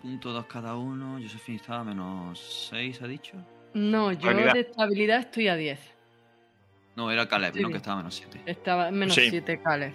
Punto 0.00 0.32
dos 0.32 0.46
cada 0.46 0.76
uno. 0.76 1.18
Josephine 1.20 1.56
estaba 1.56 1.80
a 1.80 1.84
menos 1.84 2.68
seis, 2.70 3.00
¿ha 3.02 3.06
dicho? 3.06 3.36
No, 3.74 4.12
yo 4.12 4.28
Habilidad. 4.28 4.52
de 4.54 4.60
estabilidad 4.60 5.18
estoy 5.20 5.48
a 5.48 5.56
10. 5.56 5.80
No, 6.96 7.10
era 7.10 7.26
Caleb, 7.26 7.54
Sí. 7.54 7.62
¿no? 7.62 7.70
Que 7.70 7.76
estaba 7.78 7.94
a 7.94 7.98
menos 7.98 8.14
siete. 8.16 8.42
Estaba 8.44 8.88
en 8.88 8.98
menos 8.98 9.14
Sí. 9.14 9.30
7 9.30 9.62
Cale. 9.62 9.94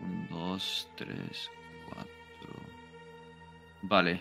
Un, 0.00 0.28
dos, 0.28 0.88
tres, 0.94 1.50
cuatro. 1.88 2.54
Vale. 3.82 4.20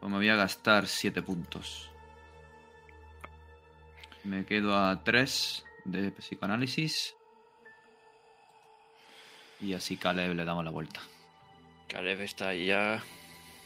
Pues 0.00 0.10
me 0.12 0.18
voy 0.18 0.28
a 0.28 0.36
gastar 0.36 0.86
siete 0.86 1.22
puntos. 1.22 1.90
Me 4.24 4.44
quedo 4.44 4.76
a 4.76 5.02
tres 5.02 5.64
de 5.86 6.10
psicoanálisis. 6.10 7.16
Y 9.60 9.74
así 9.74 9.96
Caleb 9.96 10.34
le 10.34 10.44
damos 10.44 10.64
la 10.64 10.70
vuelta. 10.70 11.00
Caleb 11.88 12.20
está 12.20 12.48
ahí 12.48 12.66
ya. 12.66 13.02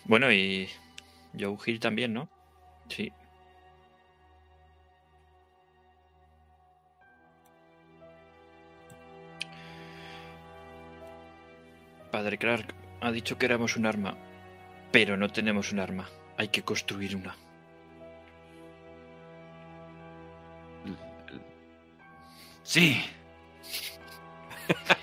Bueno, 0.04 0.32
y 0.32 0.68
Joe 1.38 1.56
Hill 1.64 1.80
también, 1.80 2.14
¿no? 2.14 2.28
Sí. 2.88 3.12
Padre 12.10 12.38
Clark 12.38 12.74
ha 13.00 13.10
dicho 13.10 13.38
que 13.38 13.46
éramos 13.46 13.76
un 13.76 13.86
arma, 13.86 14.16
pero 14.92 15.16
no 15.16 15.28
tenemos 15.30 15.72
un 15.72 15.80
arma. 15.80 16.08
Hay 16.36 16.48
que 16.48 16.62
construir 16.62 17.16
una. 17.16 17.36
Sí. 22.62 23.02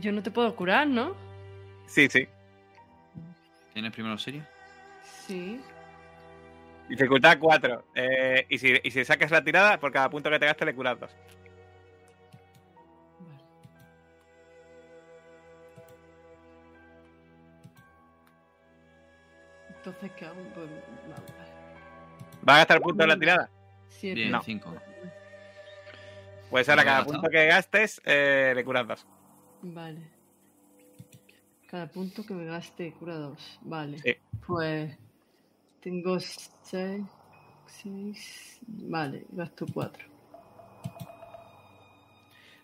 Yo 0.00 0.12
no 0.12 0.22
te 0.22 0.30
puedo 0.30 0.54
curar, 0.54 0.86
¿no? 0.86 1.14
Sí, 1.86 2.08
sí. 2.08 2.28
¿Tienes 3.72 3.92
primero 3.92 4.18
serio? 4.18 4.44
Sí. 5.02 5.60
Dificultad 6.88 7.38
4. 7.38 7.84
y, 8.48 8.58
si, 8.58 8.74
y 8.82 8.90
si 8.90 9.04
sacas 9.04 9.30
la 9.30 9.42
tirada, 9.44 9.78
por 9.78 9.92
cada 9.92 10.08
punto 10.08 10.30
que 10.30 10.38
te 10.38 10.46
gastes 10.46 10.66
le 10.66 10.74
curas 10.74 10.98
dos. 10.98 11.10
Vale. 13.20 13.44
Entonces, 19.76 20.10
¿qué 20.16 20.24
hago? 20.24 20.42
Pues, 20.54 20.68
vamos. 21.08 21.22
¿Va 22.48 22.54
a 22.54 22.58
gastar 22.58 22.80
punto 22.80 23.02
en 23.02 23.08
la 23.08 23.18
tirada? 23.18 23.50
Siete. 23.88 24.14
Bien, 24.20 24.32
No. 24.32 24.42
cinco. 24.42 24.74
Pues 26.50 26.68
ahora 26.68 26.82
¿No 26.82 26.86
cada 26.86 27.04
punto 27.04 27.28
que 27.28 27.46
gastes 27.46 28.00
eh, 28.04 28.52
le 28.54 28.64
curas 28.64 28.86
dos. 28.86 29.06
Vale. 29.62 30.00
Cada 31.66 31.86
punto 31.88 32.24
que 32.24 32.34
me 32.34 32.46
gaste 32.46 32.92
cura 32.92 33.16
dos. 33.16 33.58
Vale. 33.62 33.98
Sí. 33.98 34.16
Pues 34.46 34.96
tengo 35.80 36.18
seis. 36.20 37.04
Seis. 37.66 38.58
Vale, 38.66 39.24
gasto 39.30 39.66
cuatro. 39.72 40.04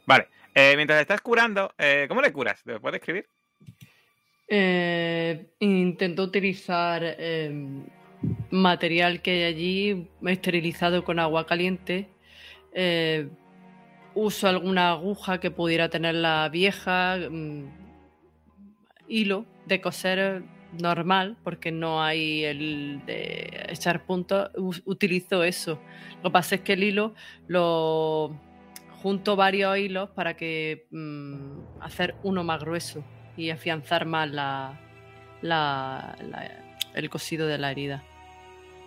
Vale. 0.07 0.29
eh, 0.55 0.75
mientras 0.77 1.01
estás 1.01 1.21
curando, 1.21 1.73
eh, 1.79 2.07
¿cómo 2.09 2.21
le 2.21 2.33
curas? 2.33 2.61
¿Lo 2.65 2.81
puedes 2.81 3.01
escribir? 3.01 3.29
Eh, 4.49 5.51
intento 5.59 6.23
utilizar 6.23 7.03
eh, 7.05 7.51
material 8.51 9.21
que 9.23 9.31
hay 9.31 9.43
allí 9.45 10.11
esterilizado 10.27 11.05
con 11.05 11.19
agua 11.19 11.47
caliente. 11.47 12.09
Uso 14.15 14.49
alguna 14.49 14.91
aguja 14.93 15.39
que 15.41 15.51
pudiera 15.51 15.89
tener 15.89 16.15
la 16.15 16.49
vieja, 16.49 17.17
mm, 17.31 17.65
hilo 19.09 19.45
de 19.67 19.81
coser 19.81 20.43
normal, 20.81 21.37
porque 21.45 21.71
no 21.73 22.03
hay 22.03 22.45
el 22.45 23.03
de 23.07 23.67
echar 23.69 24.05
puntos. 24.07 24.51
Utilizo 24.85 25.43
eso. 25.45 25.81
Lo 26.23 26.31
que 26.31 26.33
pasa 26.33 26.55
es 26.57 26.61
que 26.63 26.73
el 26.75 26.85
hilo 26.85 27.15
lo 27.49 28.39
junto 29.03 29.37
varios 29.37 29.77
hilos 29.79 30.11
para 30.11 30.35
que 30.37 30.87
mm, 30.91 31.81
hacer 31.83 32.15
uno 32.23 32.43
más 32.45 32.61
grueso 32.61 33.05
y 33.37 33.51
afianzar 33.51 34.07
más 34.07 34.31
la, 34.31 34.81
la- 35.43 36.17
la- 36.29 36.51
el 36.95 37.11
cosido 37.11 37.47
de 37.47 37.59
la 37.59 37.71
herida. 37.73 38.03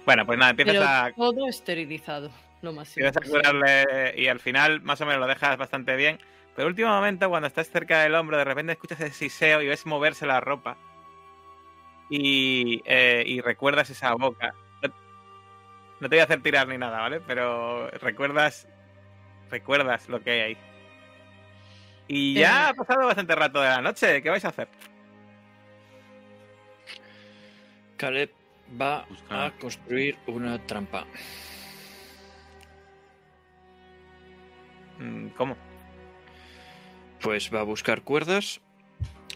Bueno, 0.06 0.26
pues 0.26 0.40
nada, 0.40 0.52
empiezas 0.52 0.74
Pero 0.74 0.86
a, 0.88 1.12
todo 1.16 1.48
esterilizado, 1.48 2.32
lo 2.62 2.74
más 2.74 2.90
empiezas 2.98 3.18
a 3.18 3.20
posible. 3.22 3.40
curarle 3.42 4.14
y 4.18 4.28
al 4.28 4.40
final 4.40 4.82
más 4.82 5.00
o 5.02 5.06
menos 5.06 5.20
lo 5.22 5.28
dejas 5.28 5.58
bastante 5.58 5.96
bien. 5.96 6.20
Pero 6.56 6.68
último 6.68 6.90
momento, 6.90 7.30
cuando 7.30 7.48
estás 7.48 7.70
cerca 7.70 8.02
del 8.02 8.16
hombro, 8.16 8.38
de 8.38 8.44
repente 8.44 8.72
escuchas 8.74 9.00
ese 9.00 9.14
siseo 9.14 9.62
y 9.62 9.68
ves 9.68 9.86
moverse 9.86 10.26
la 10.26 10.40
ropa. 10.40 10.78
Y, 12.10 12.82
eh, 12.86 13.24
y 13.26 13.42
recuerdas 13.42 13.90
esa 13.90 14.14
boca. 14.16 14.56
No, 14.82 14.90
no 16.00 16.10
te 16.10 16.16
voy 16.16 16.20
a 16.20 16.24
hacer 16.24 16.42
tirar 16.42 16.68
ni 16.68 16.78
nada, 16.78 17.00
¿vale? 17.00 17.20
Pero 17.22 17.90
recuerdas 17.92 18.68
recuerdas 19.52 20.10
lo 20.10 20.20
que 20.22 20.32
hay 20.32 20.40
ahí. 20.40 20.58
Y 22.08 22.34
ya 22.36 22.68
Eh. 22.68 22.70
ha 22.70 22.74
pasado 22.74 23.06
bastante 23.06 23.36
rato 23.36 23.62
de 23.62 23.70
la 23.70 23.82
noche. 23.82 24.22
¿Qué 24.24 24.30
vais 24.30 24.44
a 24.46 24.50
hacer? 24.50 24.68
Caleb 27.98 28.30
va 28.80 29.06
Buscar. 29.10 29.46
a 29.48 29.52
construir 29.60 30.18
una 30.28 30.60
trampa. 30.66 31.06
¿Cómo? 35.36 35.56
Pues 37.22 37.54
va 37.54 37.62
a 37.62 37.64
buscar 37.64 38.02
cuerdas. 38.02 38.62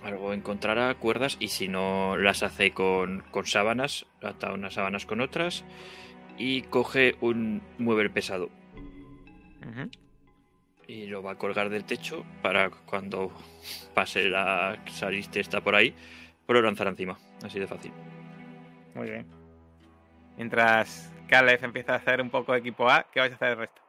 Algo 0.04 0.34
encontrará 0.34 0.94
cuerdas 0.96 1.38
y 1.40 1.50
si 1.50 1.68
no 1.68 2.18
las 2.18 2.42
hace 2.42 2.72
con, 2.72 3.24
con 3.30 3.46
sábanas, 3.46 4.08
ata 4.24 4.52
unas 4.52 4.74
sábanas 4.74 5.06
con 5.06 5.22
otras 5.22 5.64
y 6.38 6.64
coge 6.64 7.16
un 7.22 7.62
mueble 7.78 8.10
pesado 8.10 8.50
y 10.92 11.06
lo 11.06 11.24
va 11.24 11.32
a 11.32 11.36
colgar 11.36 11.70
del 11.70 11.86
techo 11.86 12.26
para 12.42 12.70
cuando 12.70 13.32
pase 13.94 14.28
la 14.28 14.78
saliste 14.88 15.40
está 15.40 15.62
por 15.62 15.74
ahí, 15.74 15.96
pues 16.46 16.60
lo 16.60 16.62
lanzará 16.62 16.90
encima. 16.90 17.18
Así 17.44 17.60
de 17.60 17.68
fácil. 17.68 17.94
Muy 18.94 19.10
bien. 19.10 19.26
Mientras 20.36 21.14
Caleb 21.28 21.64
empieza 21.64 21.94
a 21.94 21.98
hacer 21.98 22.22
un 22.22 22.30
poco 22.30 22.52
de 22.52 22.60
equipo 22.60 22.90
A, 22.90 23.06
¿qué 23.10 23.22
vais 23.22 23.32
a 23.32 23.36
hacer 23.36 23.50
el 23.52 23.58
resto? 23.60 23.81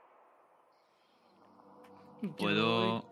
Puedo. 2.38 3.04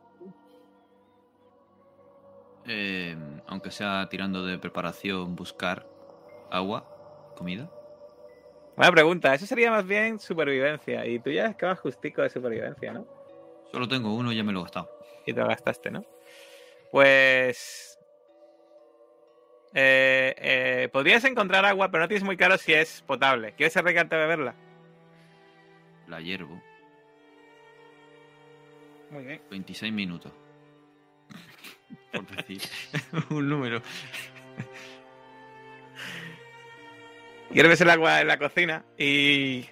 eh, 2.66 3.16
aunque 3.46 3.70
sea 3.70 4.08
tirando 4.08 4.44
de 4.44 4.58
preparación, 4.58 5.34
buscar 5.34 5.86
agua, 6.50 6.86
comida. 7.36 7.70
Buena 8.76 8.92
pregunta. 8.92 9.34
Eso 9.34 9.46
sería 9.46 9.70
más 9.70 9.86
bien 9.86 10.18
supervivencia. 10.18 11.04
Y 11.06 11.18
tú 11.18 11.30
ya 11.30 11.46
es 11.46 11.56
que 11.56 11.66
vas 11.66 11.80
justico 11.80 12.22
de 12.22 12.30
supervivencia, 12.30 12.92
¿no? 12.92 13.06
Solo 13.72 13.88
tengo 13.88 14.14
uno 14.14 14.32
y 14.32 14.36
ya 14.36 14.44
me 14.44 14.52
lo 14.52 14.60
he 14.60 14.62
gastado. 14.62 14.90
Y 15.26 15.32
te 15.32 15.40
lo 15.40 15.48
gastaste, 15.48 15.90
¿no? 15.90 16.04
Pues... 16.90 17.98
eh, 19.74 20.34
eh, 20.38 20.88
podrías 20.92 21.24
encontrar 21.24 21.64
agua, 21.64 21.90
pero 21.90 22.04
no 22.04 22.08
tienes 22.08 22.24
muy 22.24 22.36
claro 22.36 22.56
si 22.58 22.72
es 22.72 23.02
potable. 23.02 23.52
¿Quieres 23.54 23.76
arriesgarte 23.76 24.16
a 24.16 24.18
beberla? 24.18 24.54
La 26.08 26.20
hiervo. 26.20 26.60
Muy 29.10 29.24
bien. 29.24 29.42
26 29.50 29.92
minutos. 29.92 30.32
Por 32.12 32.26
decir 32.26 32.62
un 33.30 33.48
número. 33.48 33.82
Hierves 37.52 37.80
el 37.80 37.90
agua 37.90 38.20
en 38.20 38.28
la 38.28 38.38
cocina 38.38 38.84
y... 38.96 39.66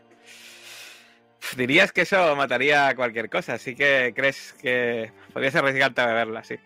Dirías 1.56 1.92
que 1.92 2.02
eso 2.02 2.36
mataría 2.36 2.94
cualquier 2.94 3.30
cosa, 3.30 3.54
así 3.54 3.74
que 3.74 4.12
crees 4.14 4.52
que 4.60 5.12
podrías 5.32 5.54
arriesgarte 5.54 6.00
a 6.02 6.06
beberla, 6.06 6.44
sí. 6.44 6.56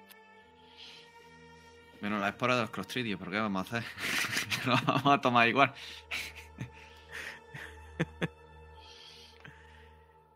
Menos 2.01 2.21
la 2.21 2.31
espora 2.31 2.57
de 2.57 2.63
los 2.63 2.71
clostridios, 2.71 3.17
pero 3.19 3.31
¿qué 3.31 3.39
vamos 3.39 3.73
a 3.73 3.79
hacer? 3.79 3.91
Lo 4.67 4.75
vamos 4.85 5.07
a 5.07 5.21
tomar 5.21 5.49
igual. 5.49 5.73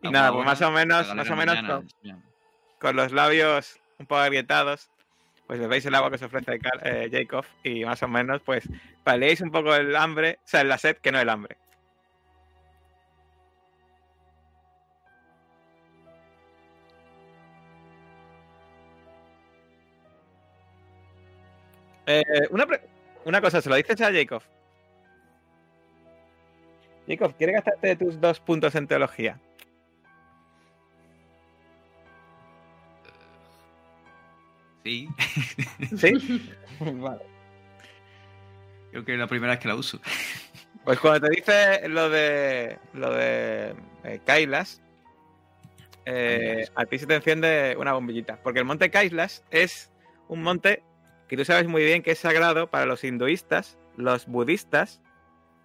Y 0.09 0.11
nada, 0.11 0.31
pues 0.33 0.45
más 0.45 0.61
o 0.61 0.71
menos, 0.71 1.13
más 1.15 1.29
o 1.29 1.35
menos 1.35 1.55
mañana, 1.55 1.75
con, 1.75 2.23
con 2.79 2.95
los 2.95 3.11
labios 3.11 3.79
un 3.99 4.05
poco 4.05 4.21
agrietados, 4.21 4.89
pues 5.47 5.59
bebéis 5.59 5.85
el 5.85 5.95
agua 5.95 6.09
que 6.09 6.15
os 6.15 6.21
ofrece 6.21 6.59
eh, 6.83 7.09
Jacob 7.11 7.45
y 7.63 7.85
más 7.85 8.03
o 8.03 8.07
menos 8.07 8.41
pues 8.41 8.67
paliéis 9.03 9.41
un 9.41 9.51
poco 9.51 9.75
el 9.75 9.95
hambre, 9.95 10.39
o 10.43 10.47
sea, 10.47 10.63
la 10.63 10.77
sed 10.77 10.97
que 10.97 11.11
no 11.11 11.19
el 11.19 11.29
hambre. 11.29 11.57
Eh, 22.05 22.23
una, 22.51 22.65
una 23.25 23.41
cosa, 23.41 23.61
se 23.61 23.69
lo 23.69 23.75
dices 23.75 23.99
a 24.01 24.13
Jacob. 24.13 24.41
Jacob, 27.07 27.33
¿quieres 27.37 27.55
gastarte 27.55 27.95
tus 27.95 28.19
dos 28.19 28.39
puntos 28.39 28.75
en 28.75 28.87
teología? 28.87 29.39
Sí, 34.87 35.09
¿Sí? 35.97 36.55
vale. 36.79 37.21
creo 38.91 39.03
que 39.03 39.13
es 39.13 39.19
la 39.19 39.27
primera 39.27 39.51
vez 39.51 39.59
que 39.59 39.67
la 39.67 39.75
uso. 39.75 39.99
Pues 40.85 40.97
cuando 41.01 41.27
te 41.27 41.35
dice 41.35 41.89
lo 41.89 42.09
de 42.09 42.79
lo 42.93 43.11
de 43.11 43.75
eh, 44.05 44.21
Kailas, 44.25 44.81
eh, 46.05 46.69
a 46.73 46.85
ti 46.85 46.99
se 46.99 47.05
te 47.05 47.15
enciende 47.15 47.75
una 47.77 47.91
bombillita. 47.91 48.39
Porque 48.41 48.59
el 48.59 48.65
monte 48.65 48.89
Kailas 48.89 49.43
es 49.51 49.91
un 50.29 50.41
monte 50.41 50.83
que 51.27 51.35
tú 51.35 51.43
sabes 51.43 51.67
muy 51.67 51.83
bien 51.83 52.01
que 52.01 52.11
es 52.11 52.19
sagrado 52.19 52.71
para 52.71 52.85
los 52.85 53.03
hinduistas, 53.03 53.77
los 53.97 54.25
budistas, 54.25 55.01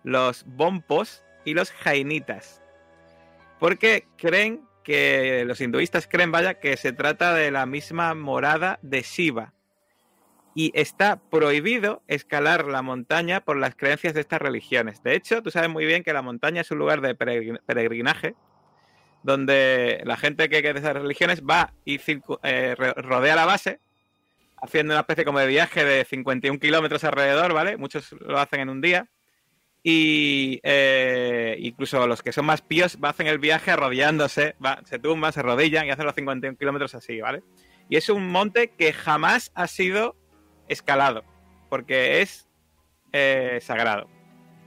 los 0.03 0.45
bompos 0.47 1.23
y 1.45 1.55
los 1.55 1.71
jainitas. 1.71 2.61
Porque 3.61 4.09
creen 4.17 4.67
que 4.83 5.45
los 5.47 5.61
hinduistas 5.61 6.07
creen, 6.09 6.33
vaya, 6.33 6.55
que 6.55 6.77
se 6.77 6.93
trata 6.93 7.35
de 7.35 7.51
la 7.51 7.67
misma 7.67 8.15
morada 8.15 8.79
de 8.83 9.03
Shiva. 9.03 9.53
Y 10.55 10.71
está 10.75 11.17
prohibido 11.31 12.03
escalar 12.09 12.67
la 12.67 12.83
montaña 12.83 13.41
por 13.41 13.57
las 13.57 13.75
creencias 13.75 14.13
de 14.13 14.21
estas 14.21 14.43
religiones. 14.43 15.03
De 15.03 15.15
hecho, 15.15 15.43
tú 15.43 15.51
sabes 15.51 15.71
muy 15.71 15.87
bien 15.87 16.03
que 16.03 16.13
la 16.13 16.21
montaña 16.21 16.61
es 16.61 16.71
un 16.71 16.79
lugar 16.79 17.01
de 17.01 17.17
peregrin- 17.17 17.61
peregrinaje 17.65 18.35
donde 19.23 20.03
la 20.05 20.17
gente 20.17 20.49
que 20.49 20.59
es 20.59 20.63
de 20.75 20.81
esas 20.81 20.95
religiones 20.95 21.43
va 21.43 21.73
y 21.85 22.01
eh, 22.43 22.75
rodea 22.77 23.37
la 23.37 23.47
base, 23.47 23.79
haciendo 24.61 24.95
una 24.95 25.01
especie 25.01 25.25
como 25.25 25.39
de 25.39 25.47
viaje 25.47 25.85
de 25.85 26.05
51 26.05 26.59
kilómetros 26.59 27.05
alrededor, 27.05 27.53
¿vale? 27.55 27.77
Muchos 27.77 28.13
lo 28.13 28.39
hacen 28.39 28.61
en 28.61 28.69
un 28.69 28.81
día. 28.81 29.09
Y 29.85 30.61
eh, 30.63 31.57
incluso 31.59 32.07
los 32.07 32.23
que 32.23 32.33
son 32.33 32.47
más 32.47 32.63
píos 32.63 32.97
hacen 33.03 33.27
el 33.27 33.39
viaje 33.39 33.73
arrodillándose, 33.73 34.55
se 34.85 34.99
tumban, 34.99 35.33
se 35.33 35.41
arrodillan 35.41 35.87
y 35.87 35.91
hacen 35.91 36.07
los 36.07 36.15
51 36.15 36.57
kilómetros 36.57 36.95
así, 36.95 37.21
¿vale? 37.21 37.43
Y 37.89 37.97
es 37.97 38.09
un 38.09 38.29
monte 38.29 38.71
que 38.71 38.93
jamás 38.93 39.51
ha 39.55 39.67
sido 39.67 40.17
escalado, 40.69 41.25
porque 41.69 42.21
es 42.21 42.49
eh, 43.13 43.59
sagrado. 43.61 44.09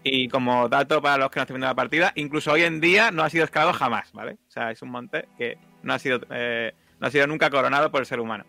Y 0.03 0.27
como 0.27 0.69
dato 0.69 1.01
para 1.01 1.17
los 1.17 1.31
que 1.31 1.39
no 1.39 1.43
estén 1.43 1.55
viendo 1.55 1.67
la 1.67 1.75
partida, 1.75 2.11
incluso 2.15 2.51
hoy 2.51 2.63
en 2.63 2.79
día 2.81 3.09
no 3.09 3.23
ha 3.23 3.29
sido 3.29 3.45
escalado 3.45 3.73
jamás, 3.73 4.11
¿vale? 4.11 4.33
O 4.47 4.51
sea, 4.51 4.69
es 4.69 4.81
un 4.81 4.89
monte 4.89 5.27
que 5.37 5.57
no 5.81 5.93
ha 5.93 5.99
sido, 5.99 6.19
eh, 6.29 6.73
no 6.99 7.07
ha 7.07 7.11
sido 7.11 7.25
nunca 7.25 7.49
coronado 7.49 7.89
por 7.89 8.01
el 8.01 8.05
ser 8.05 8.19
humano. 8.19 8.45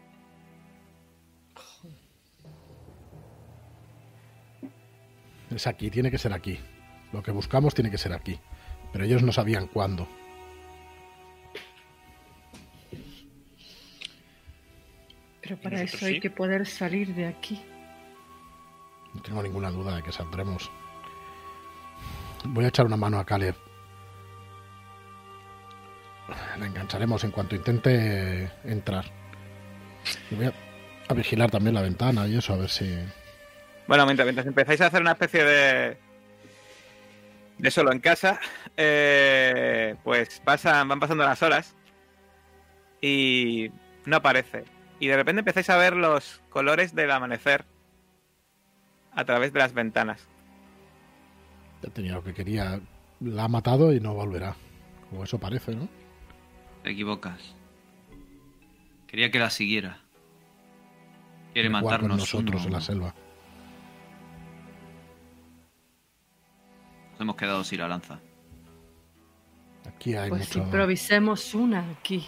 Es 5.57 5.66
aquí, 5.66 5.90
tiene 5.90 6.11
que 6.11 6.18
ser 6.18 6.34
aquí. 6.34 6.61
Lo 7.14 7.22
que 7.22 7.30
buscamos 7.30 7.74
tiene 7.74 7.90
que 7.90 7.96
ser 7.96 8.12
aquí. 8.12 8.38
Pero 8.92 9.07
ellos 9.07 9.22
no 9.22 9.32
sabían 9.32 9.68
cuándo. 9.68 10.07
Pero 15.40 15.57
para 15.57 15.80
eso 15.80 16.04
hay 16.04 16.16
sí? 16.16 16.20
que 16.20 16.28
poder 16.28 16.66
salir 16.66 17.14
de 17.14 17.26
aquí. 17.26 17.59
No 19.14 19.22
tengo 19.22 19.42
ninguna 19.42 19.70
duda 19.70 19.96
de 19.96 20.02
que 20.02 20.12
saldremos. 20.12 20.70
Voy 22.44 22.66
a 22.66 22.68
echar 22.68 22.84
una 22.84 22.98
mano 22.98 23.18
a 23.18 23.24
Caleb. 23.24 23.57
La 26.59 26.66
engancharemos 26.66 27.24
en 27.24 27.30
cuanto 27.30 27.57
intente 27.57 28.50
entrar. 28.64 29.07
Y 30.30 30.34
voy 30.34 30.46
a, 30.46 30.52
a 31.09 31.14
vigilar 31.14 31.50
también 31.50 31.76
la 31.76 31.80
ventana 31.80 32.26
y 32.26 32.36
eso, 32.36 32.52
a 32.52 32.59
ver 32.59 32.68
si... 32.68 32.94
Bueno, 33.89 34.05
mientras, 34.05 34.26
mientras 34.26 34.47
empezáis 34.47 34.80
a 34.80 34.87
hacer 34.87 35.01
una 35.01 35.12
especie 35.12 35.45
de. 35.45 35.99
de 37.59 37.70
solo 37.70 37.93
en 37.93 38.01
casa, 38.01 38.41
eh, 38.76 39.95
pues 40.03 40.41
pasan, 40.45 40.89
van 40.89 41.01
pasando 41.01 41.24
las 41.24 41.43
horas 41.43 41.76
y 43.01 43.70
no 44.05 44.16
aparece. 44.16 44.64
Y 44.99 45.09
de 45.09 45.16
repente 45.16 45.41
empezáis 45.41 45.70
a 45.70 45.76
ver 45.76 45.95
los 45.95 46.41
colores 46.49 46.95
del 46.95 47.11
amanecer 47.11 47.64
a 49.12 49.24
través 49.24 49.53
de 49.53 49.61
las 49.61 49.72
ventanas. 49.72 50.26
Ya 51.82 51.91
tenía 51.91 52.14
lo 52.14 52.24
que 52.24 52.34
quería. 52.34 52.80
La 53.20 53.45
ha 53.45 53.49
matado 53.49 53.93
y 53.93 54.01
no 54.01 54.14
volverá. 54.14 54.57
O 55.12 55.22
eso 55.22 55.39
parece, 55.39 55.74
¿no? 55.74 55.89
Te 56.82 56.91
equivocas. 56.91 57.55
Quería 59.07 59.30
que 59.30 59.39
la 59.39 59.51
siguiera. 59.51 60.01
Quiere 61.53 61.70
con 61.70 61.82
matarnos 61.82 62.18
nosotros 62.18 62.62
uno. 62.62 62.66
en 62.66 62.72
la 62.72 62.80
selva. 62.80 63.14
Hemos 67.19 67.37
quedado 67.37 67.64
sin 67.64 67.81
la 67.81 67.89
lanza. 67.89 68.19
Aquí 69.87 70.14
hay 70.14 70.29
Pues 70.29 70.49
mucho... 70.49 70.59
improvisemos 70.61 71.55
una 71.55 71.91
aquí. 71.93 72.27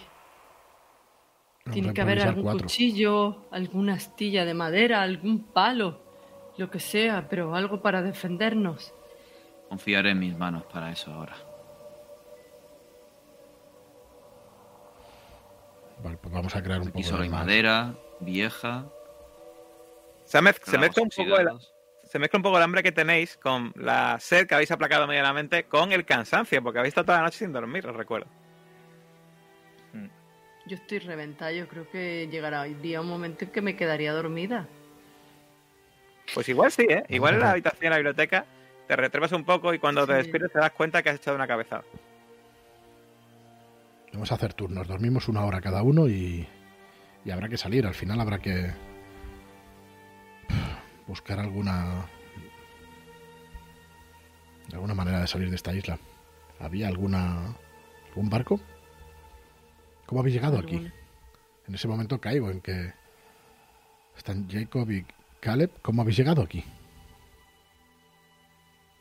vamos 1.65 1.73
Tiene 1.75 1.91
a 1.91 1.93
que 1.95 2.01
haber 2.01 2.21
algún 2.23 2.43
cuatro. 2.45 2.63
cuchillo, 2.63 3.49
alguna 3.51 3.95
astilla 3.95 4.45
de 4.45 4.55
madera, 4.55 5.03
algún 5.03 5.45
palo, 5.53 6.01
lo 6.57 6.71
que 6.71 6.81
sea, 6.81 7.29
pero 7.29 7.55
algo 7.55 7.83
para 7.83 8.01
defendernos. 8.03 8.95
Confiaré 9.69 10.11
en 10.13 10.19
mis 10.21 10.37
manos 10.37 10.65
para 10.65 10.91
eso 10.93 11.13
ahora. 11.13 11.37
Vale, 16.03 16.17
pues 16.17 16.33
vamos 16.33 16.55
a 16.55 16.63
crear 16.63 16.81
un 16.81 16.89
Aquí 16.89 16.99
poco 17.03 17.05
solo 17.09 17.19
de 17.19 17.25
hay 17.25 17.31
madera, 17.31 17.95
vieja. 18.21 18.87
Se, 20.25 20.39
mez- 20.41 20.61
se 20.63 20.79
mezcla 20.79 21.03
un 21.03 21.09
poco 21.11 21.39
el. 21.39 21.49
Se 22.09 22.19
mezcla 22.19 22.39
un 22.39 22.43
poco 22.43 22.57
el 22.57 22.63
hambre 22.63 22.83
que 22.83 22.93
tenéis 22.93 23.37
con 23.37 23.73
la 23.77 24.19
sed 24.19 24.47
que 24.47 24.55
habéis 24.55 24.71
aplacado 24.71 25.07
medianamente 25.07 25.65
con 25.65 25.93
el 25.93 26.05
cansancio, 26.05 26.63
porque 26.63 26.79
habéis 26.79 26.93
estado 26.93 27.07
toda 27.07 27.19
la 27.19 27.25
noche 27.25 27.39
sin 27.39 27.53
dormir, 27.53 27.87
os 27.87 27.95
recuerdo. 27.95 28.27
Yo 30.67 30.77
estoy 30.77 30.99
reventada, 30.99 31.51
yo 31.51 31.67
creo 31.67 31.89
que 31.91 32.29
llegará 32.31 32.61
hoy 32.61 32.75
día 32.75 33.01
un 33.01 33.09
momento 33.09 33.47
en 33.47 33.51
que 33.51 33.63
me 33.63 33.75
quedaría 33.75 34.13
dormida. 34.13 34.67
Pues 36.35 36.47
igual 36.51 36.71
sí, 36.71 36.87
¿eh? 36.89 37.05
Igual 37.09 37.35
en 37.35 37.41
la 37.41 37.53
habitación 37.53 37.81
de 37.81 37.91
la 37.91 37.97
biblioteca 37.97 38.45
te 38.87 38.95
retrevas 38.95 39.33
un 39.33 39.45
poco 39.45 39.73
y 39.73 39.79
cuando 39.79 40.07
te 40.07 40.13
despiertes 40.13 40.53
te 40.53 40.59
das 40.59 40.73
cuenta 40.73 41.03
que 41.03 41.09
has 41.09 41.17
echado 41.17 41.37
una 41.37 41.47
cabezada. 41.47 41.85
Vamos 44.13 44.31
a 44.31 44.35
hacer 44.35 44.53
turnos. 44.53 44.87
Dormimos 44.87 45.29
una 45.29 45.45
hora 45.47 45.61
cada 45.63 45.83
uno 45.83 46.07
y, 46.07 46.47
y 47.25 47.31
habrá 47.31 47.49
que 47.49 47.57
salir. 47.57 47.87
Al 47.87 47.95
final 47.95 48.21
habrá 48.21 48.39
que 48.39 48.71
buscar 51.09 51.41
alguna 51.41 52.07
alguna 54.73 54.95
manera 54.95 55.21
de 55.21 55.27
salir 55.27 55.49
de 55.51 55.57
esta 55.57 55.75
isla. 55.75 55.99
¿Había 56.61 56.89
alguna 56.89 57.55
algún 58.09 58.29
barco? 58.31 58.61
¿Cómo 60.07 60.21
habéis 60.21 60.35
llegado 60.37 60.59
aquí? 60.59 60.91
En 61.67 61.75
ese 61.75 61.89
momento 61.89 62.21
caigo 62.21 62.51
en 62.51 62.61
que 62.61 62.93
están 64.17 64.49
Jacob 64.51 64.91
y 64.91 65.05
Caleb. 65.41 65.71
¿Cómo 65.83 66.03
habéis 66.03 66.17
llegado 66.19 66.43
aquí? 66.43 66.65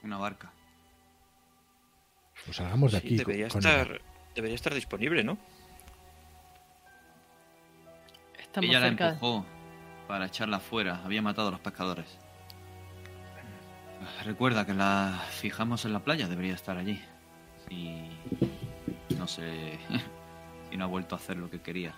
Una 0.03 0.17
barca. 0.17 0.51
Pues 2.45 2.57
salgamos 2.57 2.91
de 2.93 2.99
Sí, 3.01 3.07
aquí. 3.07 3.17
debería, 3.17 3.47
con- 3.49 3.61
con 3.61 3.69
estar, 3.71 4.01
debería 4.35 4.55
estar 4.55 4.73
disponible, 4.73 5.23
¿no? 5.23 5.37
Estamos 8.39 8.69
Ella 8.69 8.79
la 8.79 8.87
cerca. 8.89 9.07
empujó 9.09 9.45
para 10.07 10.25
echarla 10.25 10.59
fuera. 10.59 11.01
Había 11.03 11.21
matado 11.21 11.49
a 11.49 11.51
los 11.51 11.59
pescadores. 11.59 12.05
Recuerda 14.23 14.65
que 14.65 14.73
la 14.73 15.21
fijamos 15.29 15.85
en 15.85 15.93
la 15.93 15.99
playa. 15.99 16.27
Debería 16.27 16.53
estar 16.53 16.77
allí. 16.77 16.99
Y 17.69 18.09
no 19.17 19.27
sé 19.27 19.77
si 20.69 20.77
no 20.77 20.85
ha 20.85 20.87
vuelto 20.87 21.15
a 21.15 21.17
hacer 21.17 21.37
lo 21.37 21.49
que 21.49 21.61
quería. 21.61 21.93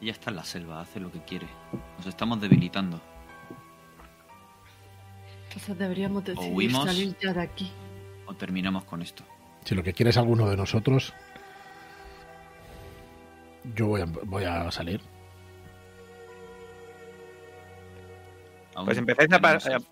Ella 0.00 0.12
está 0.12 0.30
en 0.30 0.36
la 0.36 0.44
selva, 0.44 0.80
hace 0.80 1.00
lo 1.00 1.10
que 1.10 1.22
quiere. 1.22 1.46
Nos 1.98 2.06
estamos 2.06 2.40
debilitando. 2.40 3.00
Entonces 5.48 5.76
deberíamos 5.76 6.24
decidir 6.24 6.54
huimos. 6.54 6.84
salir 6.86 7.16
ya 7.20 7.34
de 7.34 7.42
aquí. 7.42 7.70
O 8.26 8.34
terminamos 8.34 8.84
con 8.84 9.02
esto. 9.02 9.24
Si 9.64 9.74
lo 9.74 9.82
que 9.82 9.92
quiere 9.92 10.10
es 10.10 10.16
alguno 10.16 10.48
de 10.48 10.56
nosotros, 10.56 11.12
yo 13.74 13.88
voy 13.88 14.00
a, 14.00 14.06
voy 14.06 14.44
a 14.44 14.70
salir. 14.70 15.02
Pues 18.84 18.98
empezáis 18.98 19.32
a 19.32 19.36
el 19.36 19.86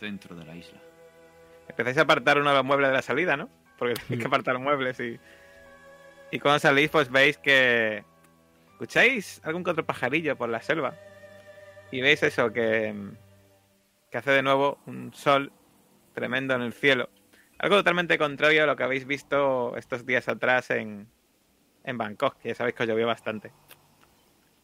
Dentro 0.00 0.36
de 0.36 0.44
la 0.44 0.54
isla. 0.54 0.78
Empezáis 1.68 1.98
a 1.98 2.02
apartar 2.02 2.38
uno 2.38 2.50
de 2.50 2.56
los 2.56 2.64
muebles 2.64 2.88
de 2.88 2.94
la 2.94 3.02
salida, 3.02 3.36
¿no? 3.36 3.48
Porque 3.78 3.94
tenéis 3.94 4.20
que 4.22 4.26
apartar 4.26 4.58
muebles 4.58 4.98
y. 5.00 5.18
Y 6.30 6.38
cuando 6.40 6.58
salís, 6.60 6.90
pues 6.90 7.10
veis 7.10 7.38
que. 7.38 8.04
¿Escucháis 8.72 9.40
algún 9.44 9.64
que 9.64 9.70
otro 9.70 9.84
pajarillo 9.84 10.36
por 10.36 10.48
la 10.48 10.62
selva? 10.62 10.94
y 11.90 12.00
veis 12.00 12.22
eso, 12.22 12.52
que, 12.52 12.94
que 14.10 14.18
hace 14.18 14.30
de 14.30 14.42
nuevo 14.42 14.78
un 14.86 15.12
sol 15.14 15.52
tremendo 16.14 16.54
en 16.54 16.62
el 16.62 16.72
cielo. 16.72 17.08
Algo 17.58 17.76
totalmente 17.76 18.18
contrario 18.18 18.64
a 18.64 18.66
lo 18.66 18.76
que 18.76 18.84
habéis 18.84 19.06
visto 19.06 19.76
estos 19.76 20.06
días 20.06 20.28
atrás 20.28 20.70
en, 20.70 21.08
en 21.84 21.98
Bangkok, 21.98 22.38
que 22.38 22.48
ya 22.48 22.54
sabéis 22.54 22.76
que 22.76 22.86
llovió 22.86 23.06
bastante. 23.06 23.52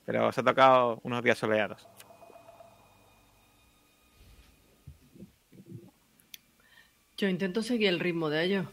Pero 0.04 0.28
os 0.28 0.38
ha 0.38 0.42
tocado 0.42 1.00
unos 1.02 1.22
días 1.22 1.38
soleados. 1.38 1.88
Yo 7.16 7.28
intento 7.28 7.62
seguir 7.62 7.88
el 7.88 8.00
ritmo 8.00 8.28
de 8.30 8.44
ellos. 8.44 8.66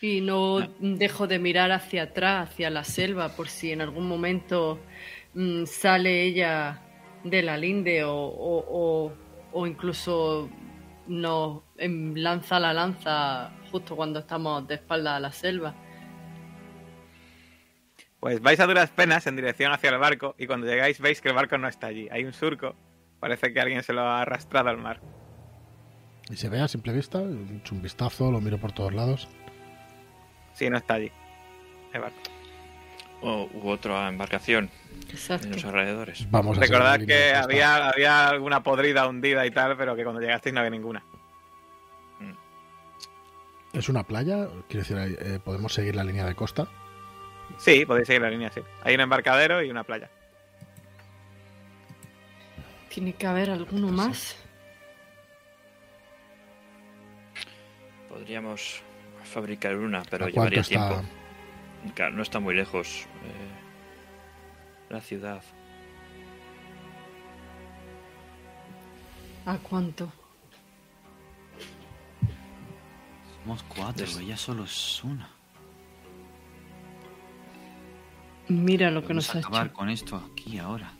Y 0.00 0.20
no 0.20 0.58
Ah. 0.58 0.68
dejo 0.80 1.26
de 1.26 1.38
mirar 1.38 1.72
hacia 1.72 2.04
atrás, 2.04 2.50
hacia 2.50 2.68
la 2.70 2.84
selva, 2.84 3.30
por 3.34 3.48
si 3.48 3.72
en 3.72 3.80
algún 3.80 4.06
momento 4.08 4.78
mm, 5.34 5.64
sale 5.66 6.22
ella 6.24 6.82
de 7.24 7.42
la 7.42 7.56
linde 7.56 8.04
o, 8.04 8.14
o- 8.14 8.64
o- 9.06 9.12
o 9.52 9.66
incluso 9.66 10.48
nos 11.06 11.62
lanza 11.78 12.58
la 12.58 12.72
lanza 12.72 13.52
justo 13.70 13.94
cuando 13.96 14.20
estamos 14.20 14.66
de 14.66 14.74
espalda 14.76 15.16
a 15.16 15.20
la 15.20 15.32
selva. 15.32 15.74
Pues 18.20 18.40
vais 18.40 18.58
a 18.60 18.66
duras 18.66 18.90
penas 18.90 19.26
en 19.26 19.36
dirección 19.36 19.72
hacia 19.72 19.90
el 19.90 19.98
barco 19.98 20.34
y 20.38 20.46
cuando 20.46 20.66
llegáis 20.66 21.00
veis 21.00 21.20
que 21.20 21.28
el 21.28 21.34
barco 21.34 21.58
no 21.58 21.68
está 21.68 21.88
allí. 21.88 22.08
Hay 22.10 22.24
un 22.24 22.32
surco. 22.32 22.74
Parece 23.20 23.52
que 23.52 23.60
alguien 23.60 23.82
se 23.82 23.92
lo 23.92 24.02
ha 24.02 24.22
arrastrado 24.22 24.68
al 24.68 24.78
mar. 24.78 25.00
Y 26.30 26.36
se 26.36 26.48
ve 26.48 26.60
a 26.60 26.68
simple 26.68 26.92
vista, 26.92 27.20
he 27.20 27.56
hecho 27.56 27.74
un 27.74 27.82
vistazo, 27.82 28.30
lo 28.30 28.40
miro 28.40 28.58
por 28.58 28.72
todos 28.72 28.92
lados. 28.92 29.28
Sí, 30.54 30.68
no 30.68 30.76
está 30.76 30.94
allí. 30.94 31.10
El 31.92 32.00
barco. 32.00 32.18
O 33.22 33.48
u 33.54 33.68
otra 33.68 34.08
embarcación 34.08 34.70
Exacto. 35.10 35.46
en 35.46 35.52
los 35.52 35.64
alrededores. 35.64 36.30
Vamos 36.30 36.58
a 36.58 36.60
Recordad 36.60 37.00
que 37.00 37.34
había, 37.34 37.88
había 37.88 38.28
alguna 38.28 38.62
podrida 38.62 39.06
hundida 39.06 39.46
y 39.46 39.50
tal, 39.50 39.76
pero 39.76 39.94
que 39.96 40.02
cuando 40.02 40.20
llegasteis 40.20 40.52
no 40.52 40.60
había 40.60 40.70
ninguna. 40.70 41.02
¿Es 43.76 43.90
una 43.90 44.04
playa? 44.04 44.48
Quiero 44.68 44.86
decir, 44.86 45.18
eh, 45.20 45.38
¿podemos 45.44 45.74
seguir 45.74 45.96
la 45.96 46.02
línea 46.02 46.24
de 46.24 46.34
costa? 46.34 46.66
Sí, 47.58 47.84
podéis 47.84 48.06
seguir 48.06 48.22
la 48.22 48.30
línea, 48.30 48.50
sí. 48.50 48.62
Hay 48.82 48.94
un 48.94 49.02
embarcadero 49.02 49.62
y 49.62 49.70
una 49.70 49.84
playa. 49.84 50.10
Tiene 52.88 53.12
que 53.12 53.26
haber 53.26 53.50
alguno 53.50 53.88
más. 53.88 54.36
Podríamos 58.16 58.80
fabricar 59.24 59.76
una, 59.76 60.02
pero 60.08 60.24
¿A 60.24 60.30
cuánto 60.30 60.54
llevaría 60.54 60.60
está? 60.62 60.88
tiempo. 60.88 61.94
Claro, 61.94 62.16
no 62.16 62.22
está 62.22 62.40
muy 62.40 62.54
lejos 62.54 63.02
eh, 63.24 64.88
la 64.88 65.02
ciudad. 65.02 65.42
¿A 69.44 69.58
cuánto? 69.58 70.10
Somos 73.42 73.62
cuatro, 73.64 74.06
Des- 74.06 74.16
ella 74.16 74.36
solo 74.38 74.64
es 74.64 75.04
una. 75.04 75.28
Mira 78.48 78.90
lo 78.90 79.02
que 79.02 79.08
Vamos 79.08 79.26
nos 79.26 79.34
a 79.34 79.38
ha 79.38 79.40
acabar 79.42 79.66
hecho. 79.66 79.74
con 79.74 79.90
esto 79.90 80.30
aquí 80.32 80.56
ahora. 80.58 80.90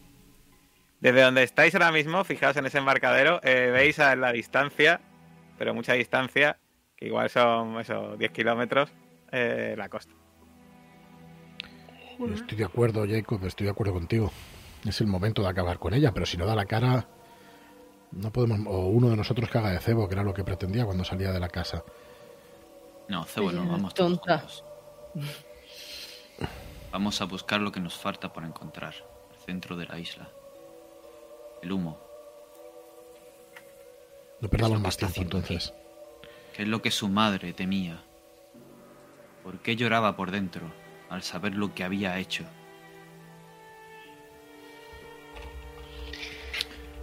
Desde 1.01 1.23
donde 1.23 1.45
estáis 1.45 1.75
ahora 1.75 1.93
mismo, 1.93 2.23
fijaos 2.25 2.57
en 2.59 2.67
ese 2.67 2.77
embarcadero, 2.77 3.41
eh, 3.43 3.71
veis 3.73 3.99
a 4.01 4.15
la 4.17 4.33
distancia, 4.33 5.01
pero 5.57 5.73
mucha 5.73 5.95
distancia, 5.95 6.59
que 6.97 7.07
igual 7.07 7.29
son 7.31 7.79
eso, 7.81 8.17
10 8.17 8.33
kilómetros, 8.33 8.91
eh, 9.31 9.75
la 9.77 9.89
costa. 9.89 10.15
Estoy 12.33 12.57
de 12.57 12.65
acuerdo, 12.65 13.05
Jacob, 13.07 13.45
estoy 13.45 13.67
de 13.67 13.71
acuerdo 13.73 13.93
contigo. 13.93 14.33
Es 14.87 15.01
el 15.01 15.07
momento 15.07 15.43
de 15.43 15.49
acabar 15.49 15.79
con 15.79 15.93
ella, 15.93 16.13
pero 16.13 16.25
si 16.25 16.37
no 16.37 16.47
da 16.47 16.55
la 16.55 16.65
cara, 16.65 17.07
no 18.13 18.33
podemos. 18.33 18.61
O 18.67 18.87
uno 18.87 19.11
de 19.11 19.17
nosotros 19.17 19.55
haga 19.55 19.71
de 19.71 19.81
cebo, 19.81 20.09
que 20.09 20.15
era 20.15 20.23
lo 20.23 20.33
que 20.33 20.45
pretendía 20.45 20.87
cuando 20.87 21.05
salía 21.05 21.33
de 21.33 21.41
la 21.41 21.49
casa. 21.49 21.85
No, 23.09 23.25
Cebo, 23.25 23.53
no, 23.53 23.67
vamos 23.67 23.95
todos 23.95 24.21
tonta. 24.21 24.39
juntos. 24.39 24.65
Vamos 26.91 27.21
a 27.21 27.25
buscar 27.27 27.61
lo 27.61 27.71
que 27.71 27.81
nos 27.81 27.95
falta 27.95 28.33
por 28.33 28.45
encontrar. 28.45 28.95
El 29.33 29.41
centro 29.45 29.77
de 29.77 29.87
la 29.87 29.99
isla. 29.99 30.29
El 31.63 31.73
humo. 31.73 32.01
No 34.41 34.49
perdamos 34.49 34.81
más 34.81 34.97
tiempo 34.97 35.21
entonces. 35.23 35.73
¿Qué 36.57 36.63
es 36.63 36.69
lo 36.69 36.81
que 36.81 36.91
su 36.91 37.11
madre 37.11 37.53
temía? 37.53 38.03
¿Por 39.45 39.59
qué 39.59 39.77
lloraba 39.77 40.17
por 40.17 40.31
dentro 40.31 40.73
al 41.11 41.23
saber 41.23 41.55
lo 41.55 41.75
que 41.75 41.85
había 41.85 42.19
hecho? 42.19 42.45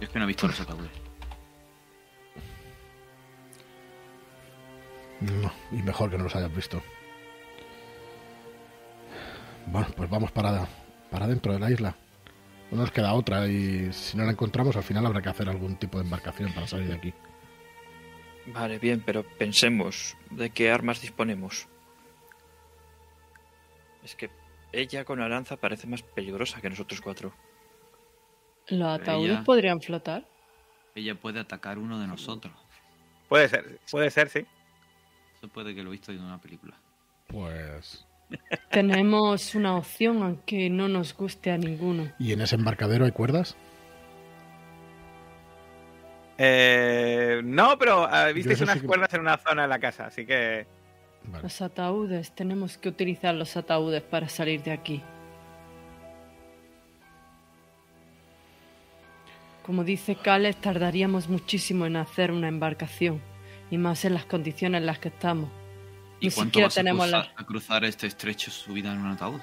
es 0.00 0.08
que 0.08 0.18
no 0.18 0.24
he 0.24 0.26
visto 0.26 0.48
los 0.48 0.58
ataúdes. 0.58 0.90
Y 5.70 5.82
mejor 5.82 6.10
que 6.10 6.18
no 6.18 6.24
los 6.24 6.34
hayas 6.34 6.52
visto. 6.52 6.82
Bueno, 9.66 9.86
pues 9.96 10.10
vamos 10.10 10.32
para, 10.32 10.66
para 11.12 11.28
dentro 11.28 11.52
de 11.52 11.60
la 11.60 11.70
isla. 11.70 11.96
No 12.72 12.78
nos 12.78 12.90
queda 12.90 13.12
otra 13.12 13.46
y 13.46 13.92
si 13.92 14.16
no 14.16 14.24
la 14.24 14.32
encontramos 14.32 14.74
al 14.74 14.82
final 14.82 15.06
habrá 15.06 15.22
que 15.22 15.28
hacer 15.28 15.48
algún 15.48 15.76
tipo 15.76 15.98
de 15.98 16.04
embarcación 16.04 16.52
para 16.52 16.66
salir 16.66 16.88
de 16.88 16.94
aquí. 16.94 17.14
Vale, 18.46 18.78
bien, 18.78 19.02
pero 19.04 19.22
pensemos 19.22 20.16
de 20.30 20.50
qué 20.50 20.70
armas 20.70 21.00
disponemos. 21.00 21.66
Es 24.02 24.14
que 24.14 24.30
ella 24.72 25.04
con 25.04 25.20
la 25.20 25.28
lanza 25.28 25.56
parece 25.56 25.86
más 25.86 26.02
peligrosa 26.02 26.60
que 26.60 26.68
nosotros 26.68 27.00
cuatro. 27.00 27.32
¿Los 28.68 29.00
ataúdes 29.00 29.32
ella- 29.32 29.44
podrían 29.44 29.80
flotar? 29.80 30.26
Ella 30.94 31.14
puede 31.14 31.40
atacar 31.40 31.78
uno 31.78 31.98
de 31.98 32.06
nosotros. 32.06 32.52
Puede 33.28 33.48
ser, 33.48 33.80
puede 33.90 34.10
ser, 34.10 34.28
sí. 34.28 34.46
Eso 35.36 35.48
puede 35.48 35.74
que 35.74 35.82
lo 35.82 35.88
he 35.88 35.92
visto 35.92 36.12
en 36.12 36.20
una 36.20 36.38
película. 36.40 36.76
Pues... 37.28 38.06
Tenemos 38.70 39.54
una 39.54 39.76
opción, 39.76 40.22
aunque 40.22 40.68
no 40.70 40.88
nos 40.88 41.14
guste 41.16 41.50
a 41.50 41.58
ninguno. 41.58 42.12
¿Y 42.18 42.32
en 42.32 42.40
ese 42.42 42.56
embarcadero 42.56 43.04
hay 43.04 43.12
cuerdas? 43.12 43.56
Eh, 46.36 47.40
no, 47.44 47.78
pero 47.78 48.08
eh, 48.12 48.32
visteis 48.32 48.60
unas 48.60 48.74
sí 48.74 48.80
que- 48.80 48.86
cuerdas 48.86 49.12
en 49.14 49.20
una 49.20 49.36
zona 49.38 49.62
de 49.62 49.68
la 49.68 49.78
casa, 49.78 50.06
así 50.06 50.26
que 50.26 50.66
Vale. 51.26 51.42
Los 51.44 51.62
ataúdes, 51.62 52.32
tenemos 52.34 52.76
que 52.76 52.90
utilizar 52.90 53.34
los 53.34 53.56
ataúdes 53.56 54.02
para 54.02 54.28
salir 54.28 54.62
de 54.62 54.72
aquí. 54.72 55.02
Como 59.64 59.84
dice 59.84 60.16
Cales, 60.16 60.56
tardaríamos 60.60 61.28
muchísimo 61.28 61.86
en 61.86 61.96
hacer 61.96 62.30
una 62.30 62.48
embarcación, 62.48 63.22
y 63.70 63.78
más 63.78 64.04
en 64.04 64.12
las 64.14 64.26
condiciones 64.26 64.80
en 64.80 64.86
las 64.86 64.98
que 64.98 65.08
estamos. 65.08 65.48
¿Y 66.20 66.26
Ni 66.28 66.32
cuánto 66.34 66.50
siquiera 66.50 66.66
vas 66.66 66.74
a 66.76 66.80
tenemos 66.80 67.06
cruzar, 67.06 67.26
la- 67.34 67.40
a 67.42 67.46
cruzar 67.46 67.84
este 67.84 68.06
estrecho 68.06 68.50
subida 68.50 68.92
en 68.92 68.98
un 69.00 69.06
ataúd? 69.12 69.40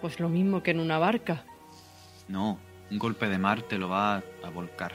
Pues 0.00 0.20
lo 0.20 0.28
mismo 0.28 0.62
que 0.62 0.70
en 0.70 0.80
una 0.80 0.98
barca, 0.98 1.44
No, 2.28 2.60
un 2.92 2.98
golpe 3.00 3.26
de 3.28 3.38
mar 3.38 3.62
te 3.62 3.76
lo 3.76 3.88
va 3.88 4.14
a, 4.18 4.22
a 4.44 4.50
volcar. 4.50 4.92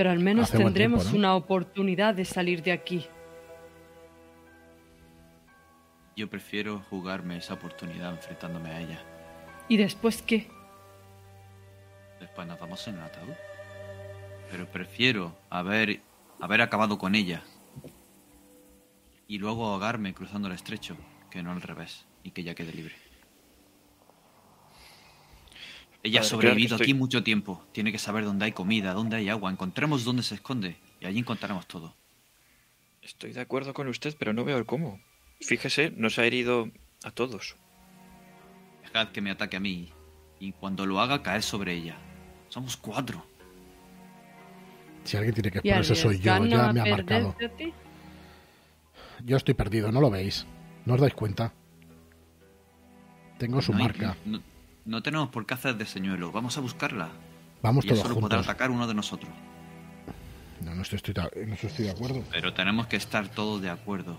Pero 0.00 0.12
al 0.12 0.18
menos 0.18 0.44
Hace 0.44 0.56
buen 0.56 0.68
tendremos 0.68 1.02
tiempo, 1.02 1.12
¿no? 1.12 1.18
una 1.18 1.34
oportunidad 1.34 2.14
de 2.14 2.24
salir 2.24 2.62
de 2.62 2.72
aquí. 2.72 3.04
Yo 6.16 6.30
prefiero 6.30 6.78
jugarme 6.88 7.36
esa 7.36 7.52
oportunidad 7.52 8.14
enfrentándome 8.14 8.70
a 8.70 8.80
ella. 8.80 8.98
¿Y 9.68 9.76
después 9.76 10.22
qué? 10.22 10.48
Después 12.18 12.46
nos 12.46 12.58
vamos 12.58 12.88
en 12.88 12.94
el 12.94 13.02
ataúd. 13.02 13.34
Pero 14.50 14.70
prefiero 14.70 15.36
haber, 15.50 16.00
haber 16.40 16.62
acabado 16.62 16.96
con 16.96 17.14
ella 17.14 17.42
y 19.28 19.36
luego 19.36 19.66
ahogarme 19.66 20.14
cruzando 20.14 20.48
el 20.48 20.54
estrecho 20.54 20.96
que 21.30 21.42
no 21.42 21.52
al 21.52 21.60
revés 21.60 22.06
y 22.22 22.30
que 22.30 22.40
ella 22.40 22.54
quede 22.54 22.72
libre. 22.72 23.09
Ella 26.02 26.20
ha 26.20 26.24
sobrevivido 26.24 26.76
aquí 26.76 26.94
mucho 26.94 27.22
tiempo. 27.22 27.62
Tiene 27.72 27.92
que 27.92 27.98
saber 27.98 28.24
dónde 28.24 28.46
hay 28.46 28.52
comida, 28.52 28.94
dónde 28.94 29.16
hay 29.16 29.28
agua. 29.28 29.50
Encontremos 29.50 30.04
dónde 30.04 30.22
se 30.22 30.34
esconde 30.36 30.76
y 31.00 31.06
allí 31.06 31.18
encontraremos 31.18 31.66
todo. 31.66 31.94
Estoy 33.02 33.32
de 33.32 33.40
acuerdo 33.40 33.74
con 33.74 33.88
usted, 33.88 34.14
pero 34.18 34.32
no 34.32 34.44
veo 34.44 34.56
el 34.58 34.66
cómo. 34.66 35.00
Fíjese, 35.40 35.90
nos 35.96 36.18
ha 36.18 36.24
herido 36.24 36.70
a 37.04 37.10
todos. 37.10 37.56
Dejad 38.82 39.08
que 39.08 39.20
me 39.20 39.30
ataque 39.30 39.56
a 39.56 39.60
mí 39.60 39.92
y 40.38 40.52
cuando 40.52 40.86
lo 40.86 41.00
haga 41.00 41.22
caer 41.22 41.42
sobre 41.42 41.74
ella. 41.74 41.98
Somos 42.48 42.76
cuatro. 42.76 43.24
Si 45.04 45.16
alguien 45.16 45.34
tiene 45.34 45.50
que 45.50 45.58
¿Y 45.62 45.68
exponerse 45.70 45.94
soy 45.96 46.16
yo, 46.18 46.22
ya 46.22 46.36
a 46.36 46.72
me 46.72 46.80
ha 46.80 46.84
marcado. 46.86 47.36
Yo 49.24 49.36
estoy 49.36 49.54
perdido, 49.54 49.92
¿no 49.92 50.00
lo 50.00 50.10
veis? 50.10 50.46
¿No 50.86 50.94
os 50.94 51.00
dais 51.00 51.14
cuenta? 51.14 51.52
Tengo 53.38 53.60
su 53.62 53.72
No 53.72 53.78
hay- 53.78 53.84
marca. 53.84 54.16
No, 54.24 54.40
no 54.84 55.02
tenemos 55.02 55.28
por 55.30 55.46
qué 55.46 55.54
hacer 55.54 55.76
de 55.76 55.86
señuelo. 55.86 56.32
Vamos 56.32 56.56
a 56.58 56.60
buscarla. 56.60 57.08
Vamos 57.62 57.84
y 57.84 57.88
todos 57.88 58.08
lo 58.08 58.18
podrá 58.20 58.40
atacar 58.40 58.70
uno 58.70 58.86
de 58.86 58.94
nosotros. 58.94 59.30
No, 60.62 60.74
no 60.74 60.82
estoy, 60.82 60.96
estoy- 60.96 61.14
no 61.46 61.54
estoy 61.54 61.84
de 61.84 61.90
acuerdo. 61.90 62.22
Pero 62.30 62.52
tenemos 62.54 62.86
que 62.86 62.96
estar 62.96 63.28
todos 63.28 63.60
de 63.62 63.70
acuerdo. 63.70 64.18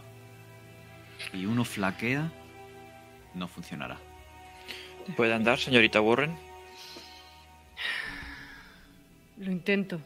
Y 1.33 1.45
uno 1.45 1.63
flaquea, 1.65 2.31
no 3.35 3.47
funcionará. 3.47 3.97
¿Puede 5.15 5.33
andar, 5.33 5.57
señorita 5.59 6.01
Warren? 6.01 6.35
Lo 9.37 9.51
intento. 9.51 9.99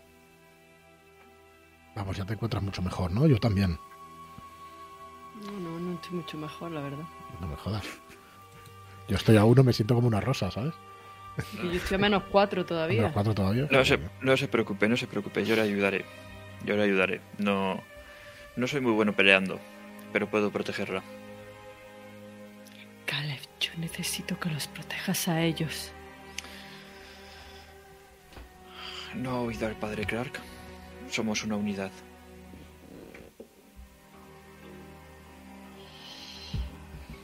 Vamos, 1.95 2.17
ya 2.17 2.25
te 2.25 2.33
encuentras 2.33 2.61
mucho 2.63 2.81
mejor, 2.81 3.11
¿no? 3.11 3.25
Yo 3.27 3.37
también. 3.39 3.77
No, 5.45 5.51
no, 5.51 5.79
no 5.79 5.95
estoy 5.95 6.17
mucho 6.17 6.37
mejor, 6.37 6.71
la 6.71 6.81
verdad. 6.81 7.05
No 7.41 7.47
me 7.47 7.55
jodas. 7.55 7.85
Yo 9.07 9.15
estoy 9.17 9.37
a 9.37 9.45
uno, 9.45 9.63
me 9.63 9.73
siento 9.73 9.95
como 9.95 10.07
una 10.07 10.21
rosa, 10.21 10.49
¿sabes? 10.51 10.73
Y 11.61 11.67
yo 11.67 11.73
estoy 11.73 11.95
a 11.95 11.99
menos 11.99 12.23
cuatro 12.31 12.65
todavía. 12.65 13.01
menos 13.01 13.13
cuatro 13.13 13.33
todavía. 13.33 13.67
No 13.69 13.83
se, 13.85 13.99
no 14.21 14.37
se 14.37 14.47
preocupe, 14.47 14.87
no 14.87 14.97
se 14.97 15.07
preocupe, 15.07 15.45
yo 15.45 15.55
le 15.55 15.61
ayudaré. 15.61 16.05
Yo 16.63 16.75
le 16.75 16.83
ayudaré. 16.83 17.21
No, 17.37 17.83
no 18.55 18.67
soy 18.67 18.81
muy 18.81 18.93
bueno 18.93 19.13
peleando, 19.13 19.59
pero 20.13 20.29
puedo 20.29 20.49
protegerla. 20.51 21.03
Caleb, 23.05 23.41
yo 23.59 23.71
necesito 23.77 24.39
que 24.39 24.49
los 24.49 24.67
protejas 24.67 25.27
a 25.27 25.41
ellos. 25.41 25.91
No 29.13 29.31
ha 29.31 29.41
oído 29.41 29.67
al 29.67 29.75
padre 29.75 30.05
Clark. 30.05 30.39
Somos 31.09 31.43
una 31.43 31.55
unidad. 31.55 31.91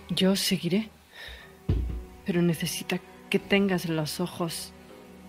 Yo 0.10 0.36
seguiré. 0.36 0.90
Pero 2.32 2.44
necesita 2.44 2.98
que 3.30 3.40
tengas 3.40 3.90
los 3.90 4.22
ojos 4.22 4.72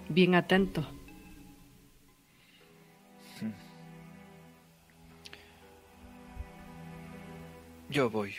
bien 0.08 0.36
atentos. 0.36 0.86
Yo 7.88 8.08
voy. 8.08 8.36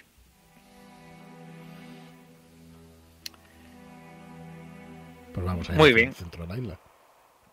Pues 5.33 5.45
vamos 5.45 5.69
a 5.69 5.73
ir 5.73 5.77
Muy 5.77 5.91
bien. 5.91 6.07
el 6.07 6.15
centro 6.15 6.47
de 6.47 6.47
la 6.47 6.57
isla. 6.57 6.79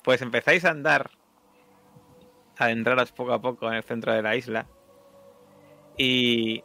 Pues 0.05 0.23
empezáis 0.23 0.65
a 0.65 0.70
andar, 0.70 1.11
a 2.57 2.66
adentraros 2.66 3.11
poco 3.11 3.32
a 3.32 3.43
poco 3.43 3.66
en 3.66 3.74
el 3.74 3.82
centro 3.82 4.12
de 4.12 4.23
la 4.23 4.37
isla 4.37 4.69
y 5.97 6.62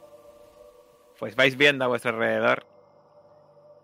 pues 1.18 1.36
vais 1.36 1.58
viendo 1.58 1.84
a 1.84 1.88
vuestro 1.88 2.12
alrededor 2.12 2.75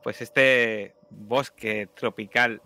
pues 0.04 0.22
este 0.22 0.96
bosque 1.10 1.88
tropical 1.94 2.62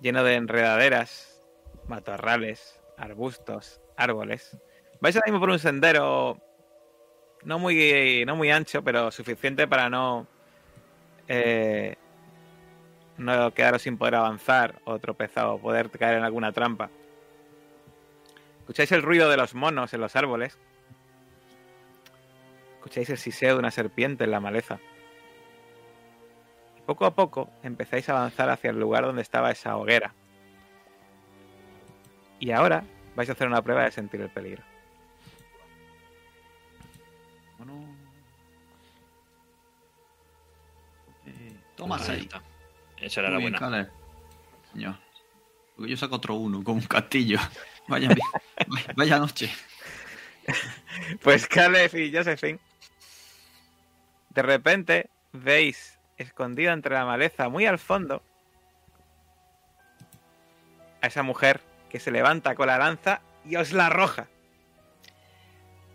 lleno 0.00 0.24
de 0.24 0.34
enredaderas, 0.34 1.42
matorrales, 1.88 2.80
arbustos, 2.96 3.80
árboles. 3.96 4.56
Vais 5.00 5.16
ahora 5.16 5.26
mismo 5.26 5.40
por 5.40 5.50
un 5.50 5.58
sendero 5.58 6.38
no 7.42 7.58
muy, 7.58 8.24
no 8.26 8.36
muy 8.36 8.50
ancho, 8.50 8.82
pero 8.82 9.10
suficiente 9.10 9.66
para 9.66 9.88
no 9.88 10.26
eh, 11.28 11.96
no 13.16 13.52
quedaros 13.52 13.82
sin 13.82 13.98
poder 13.98 14.16
avanzar 14.16 14.80
o 14.84 14.98
tropezar 14.98 15.46
o 15.46 15.58
poder 15.58 15.90
caer 15.90 16.18
en 16.18 16.24
alguna 16.24 16.52
trampa. 16.52 16.90
Escucháis 18.60 18.92
el 18.92 19.02
ruido 19.02 19.28
de 19.28 19.36
los 19.36 19.54
monos 19.54 19.92
en 19.94 20.00
los 20.00 20.16
árboles. 20.16 20.58
Escucháis 22.76 23.10
el 23.10 23.18
siseo 23.18 23.54
de 23.54 23.58
una 23.58 23.70
serpiente 23.70 24.24
en 24.24 24.30
la 24.30 24.40
maleza. 24.40 24.80
Poco 26.90 27.06
a 27.06 27.14
poco 27.14 27.48
empezáis 27.62 28.08
a 28.08 28.18
avanzar 28.18 28.50
hacia 28.50 28.70
el 28.70 28.80
lugar 28.80 29.04
donde 29.04 29.22
estaba 29.22 29.52
esa 29.52 29.76
hoguera. 29.76 30.12
Y 32.40 32.50
ahora 32.50 32.82
vais 33.14 33.28
a 33.28 33.32
hacer 33.32 33.46
una 33.46 33.62
prueba 33.62 33.84
de 33.84 33.92
sentir 33.92 34.20
el 34.20 34.28
peligro. 34.28 34.64
Bueno. 37.58 37.96
Eh, 41.26 41.54
toma 41.76 41.96
está. 41.98 42.42
Esa 42.96 43.20
era 43.20 43.30
Muy 43.30 43.34
la 43.34 43.38
bien, 43.38 43.52
buena. 43.52 43.58
Caleb. 43.60 43.92
Señor. 44.72 44.96
Porque 45.76 45.90
yo 45.92 45.96
saco 45.96 46.16
otro 46.16 46.34
uno, 46.34 46.64
como 46.64 46.80
un 46.80 46.86
castillo. 46.86 47.38
Vaya, 47.86 48.08
vaya 48.96 49.18
noche. 49.20 49.48
Pues 51.22 51.46
Caleb 51.46 51.94
y 51.94 52.12
Josephine, 52.12 52.58
de 54.30 54.42
repente 54.42 55.08
veis 55.32 55.99
escondida 56.20 56.72
entre 56.72 56.94
la 56.94 57.04
maleza, 57.04 57.48
muy 57.48 57.66
al 57.66 57.78
fondo, 57.78 58.22
a 61.02 61.06
esa 61.06 61.22
mujer 61.22 61.60
que 61.88 61.98
se 61.98 62.10
levanta 62.10 62.54
con 62.54 62.66
la 62.66 62.78
lanza 62.78 63.20
y 63.44 63.56
os 63.56 63.72
la 63.72 63.86
arroja. 63.86 64.26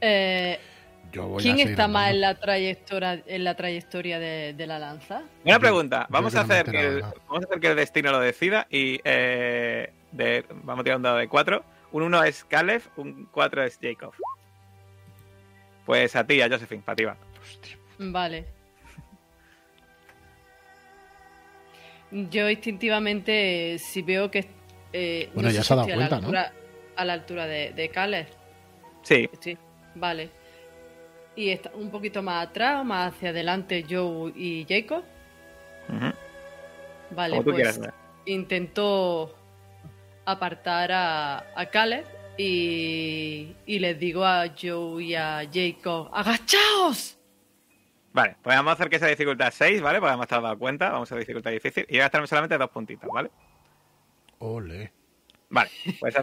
Eh, 0.01 0.59
Yo 1.11 1.27
voy 1.27 1.41
a 1.41 1.43
¿Quién 1.43 1.69
está 1.69 1.87
más 1.87 2.09
en 2.11 2.21
la 2.21 2.35
trayectoria, 2.39 3.23
en 3.25 3.43
la 3.43 3.55
trayectoria 3.55 4.19
de, 4.19 4.53
de 4.53 4.67
la 4.67 4.79
lanza? 4.79 5.21
Una 5.43 5.59
pregunta, 5.59 6.01
yo 6.01 6.07
vamos 6.09 6.35
a, 6.35 6.41
hacer 6.41 6.65
que 6.69 6.79
el, 6.79 7.01
vamos 7.01 7.43
a 7.43 7.45
hacer 7.45 7.59
que 7.59 7.67
el 7.67 7.75
destino 7.75 8.11
lo 8.11 8.19
decida 8.19 8.67
y 8.69 8.99
eh, 9.03 9.91
de- 10.11 10.45
vamos 10.63 10.81
a 10.81 10.83
tirar 10.83 10.97
un 10.97 11.03
dado 11.03 11.17
de 11.17 11.27
4. 11.27 11.63
Un 11.91 12.03
1 12.03 12.23
es 12.23 12.43
Caleb, 12.43 12.81
un 12.97 13.25
4 13.31 13.63
es 13.63 13.79
Jacob. 13.81 14.13
Pues 15.85 16.15
a 16.15 16.25
ti, 16.25 16.41
a 16.41 16.49
Josephine, 16.49 16.81
para 16.83 16.95
ti 16.95 17.03
va. 17.05 17.15
Vale. 17.99 18.45
Yo 22.11 22.49
instintivamente, 22.49 23.77
si 23.79 24.01
veo 24.01 24.29
que... 24.31 24.45
eh, 24.93 25.29
Bueno, 25.33 25.49
ya 25.49 25.63
se 25.63 25.73
ha 25.73 25.75
dado 25.77 25.87
estoy 25.89 26.01
a 26.03 26.03
la 26.03 26.09
cuenta, 26.09 26.31
¿no? 26.31 26.37
altura- 26.39 26.53
A 26.95 27.05
la 27.05 27.13
altura 27.13 27.47
de, 27.47 27.71
de 27.73 27.89
Caleb. 27.89 28.27
Sí, 29.03 29.29
Sí, 29.41 29.57
vale. 29.95 30.29
Y 31.35 31.49
está 31.49 31.71
un 31.75 31.89
poquito 31.91 32.23
más 32.23 32.47
atrás 32.47 32.79
o 32.79 32.83
más 32.85 33.13
hacia 33.13 33.29
adelante 33.29 33.85
Joe 33.89 34.31
y 34.35 34.65
Jacob. 34.69 35.03
ujú, 35.89 36.11
Vale, 37.11 37.41
pues 37.41 37.55
quieras. 37.55 37.79
intento 38.25 39.35
apartar 40.25 40.91
a, 40.91 41.45
a 41.55 41.65
Caleb 41.67 42.05
y, 42.37 43.53
y 43.65 43.79
les 43.79 43.99
digo 43.99 44.23
a 44.25 44.45
Joe 44.59 45.03
y 45.03 45.15
a 45.15 45.41
Jacob, 45.53 46.09
¡agachaos! 46.13 47.14
Vale, 48.15 48.37
pues 48.41 48.55
vamos 48.55 48.69
a 48.71 48.73
hacer 48.75 48.89
que 48.89 48.97
sea 48.97 49.09
dificultad 49.09 49.51
6, 49.53 49.81
¿vale? 49.81 49.99
Porque 49.99 50.13
has 50.23 50.29
dado 50.29 50.57
cuenta, 50.57 50.89
vamos 50.89 51.11
a 51.11 51.17
dificultad 51.17 51.51
difícil. 51.51 51.85
Y 51.89 51.95
voy 51.95 51.99
a 51.99 52.03
gastarme 52.03 52.27
solamente 52.27 52.57
dos 52.57 52.69
puntitos, 52.69 53.09
¿vale? 53.13 53.29
Ole. 54.39 54.93
Vale, 55.49 55.69
pues, 55.99 56.15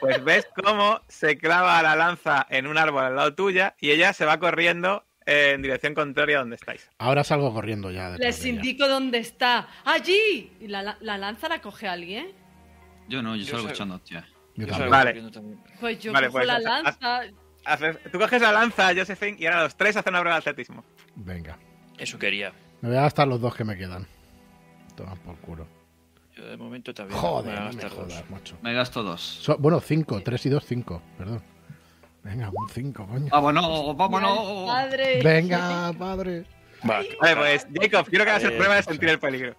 pues 0.00 0.22
ves 0.22 0.48
cómo 0.62 1.00
se 1.08 1.36
clava 1.36 1.82
la 1.82 1.96
lanza 1.96 2.46
en 2.48 2.68
un 2.68 2.78
árbol 2.78 3.02
al 3.02 3.16
lado 3.16 3.34
tuya 3.34 3.74
y 3.80 3.90
ella 3.90 4.12
se 4.12 4.24
va 4.24 4.38
corriendo 4.38 5.04
en 5.26 5.62
dirección 5.62 5.94
contraria 5.94 6.36
a 6.36 6.40
donde 6.42 6.54
estáis. 6.54 6.88
Ahora 6.98 7.24
salgo 7.24 7.52
corriendo 7.52 7.90
ya. 7.90 8.10
Les 8.10 8.44
indico 8.46 8.86
dónde 8.86 9.18
está. 9.18 9.66
¡Allí! 9.84 10.52
¿Y 10.60 10.68
la, 10.68 10.82
la- 10.84 10.98
la 11.00 11.18
lanza 11.18 11.48
la 11.48 11.60
coge 11.60 11.88
alguien? 11.88 12.28
Yo 13.08 13.20
no, 13.20 13.34
yo, 13.34 13.42
Yo 13.42 13.56
salgo 13.56 13.68
echando 13.70 13.96
hostias. 13.96 14.24
Yo 14.54 14.68
Yo 14.68 14.74
salgo 14.74 14.90
Vale. 14.92 15.22
Pues 15.80 15.98
yo 15.98 16.12
Vale, 16.12 16.26
cojo 16.28 16.38
pues 16.38 16.46
la 16.46 16.60
lanza. 16.60 17.22
Tú 18.12 18.18
coges 18.18 18.40
la 18.42 18.52
lanza, 18.52 18.94
Josephine, 18.94 19.36
y 19.38 19.46
ahora 19.46 19.64
los 19.64 19.74
tres 19.76 19.96
hacen 19.96 20.12
una 20.12 20.20
prueba 20.20 20.36
de 20.36 20.40
atletismo. 20.50 20.84
Venga. 21.14 21.58
Eso 21.98 22.18
quería. 22.18 22.52
Me 22.80 22.90
voy 22.90 22.98
a 22.98 23.02
gastar 23.02 23.26
los 23.28 23.40
dos 23.40 23.54
que 23.54 23.64
me 23.64 23.76
quedan. 23.76 24.06
Toma 24.96 25.14
por 25.16 25.36
culo. 25.38 25.66
Yo 26.34 26.44
de 26.46 26.56
momento 26.56 26.92
también. 26.92 27.18
Joder, 27.18 27.54
me 27.54 27.58
voy 27.60 27.68
a 27.68 27.72
no 27.72 27.82
me 27.82 27.88
jodas, 27.88 28.30
macho. 28.30 28.58
Me 28.62 28.74
gasto 28.74 29.02
dos. 29.02 29.20
So- 29.22 29.56
bueno, 29.58 29.80
cinco. 29.80 30.20
Tres 30.22 30.44
y 30.46 30.50
dos, 30.50 30.64
cinco. 30.66 31.02
Perdón. 31.16 31.42
Venga, 32.22 32.50
un 32.52 32.68
cinco, 32.68 33.06
coño. 33.06 33.28
¡Vámonos! 33.30 33.96
¡Vámonos! 33.96 34.66
Padre. 34.68 35.22
Venga, 35.22 35.92
padre. 35.98 36.44
Va, 36.88 37.00
Vale, 37.20 37.36
pues 37.36 37.66
Jacob, 37.80 38.06
quiero 38.08 38.24
que 38.24 38.30
hagas 38.30 38.42
Vale, 38.44 38.56
prueba 38.56 38.74
de 38.76 38.82
sentir 38.82 39.08
el 39.08 39.18
peligro. 39.18 39.56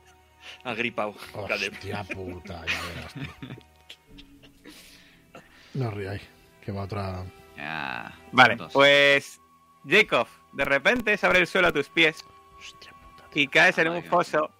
agripado. 0.64 1.16
Caleb. 1.48 1.74
Hostia 1.74 2.04
puta, 2.04 2.64
ya 2.66 2.82
verás 2.96 3.14
tú. 3.14 3.20
No 5.74 5.92
ríais, 5.92 6.22
que 6.62 6.72
va 6.72 6.84
otra. 6.84 7.24
Vale, 8.32 8.56
dos. 8.56 8.72
pues 8.74 9.40
Jacob, 9.88 10.28
de 10.54 10.66
repente 10.66 11.18
se 11.18 11.26
abre 11.26 11.40
el 11.40 11.48
suelo 11.48 11.68
a 11.70 11.72
tus 11.72 11.90
pies 11.90 12.24
Hostia 12.58 12.92
puta. 12.92 13.24
y 13.34 13.48
caes 13.48 13.78
en 13.78 13.88
un 13.90 13.96
Vale, 13.98 14.08
foso 14.10 14.52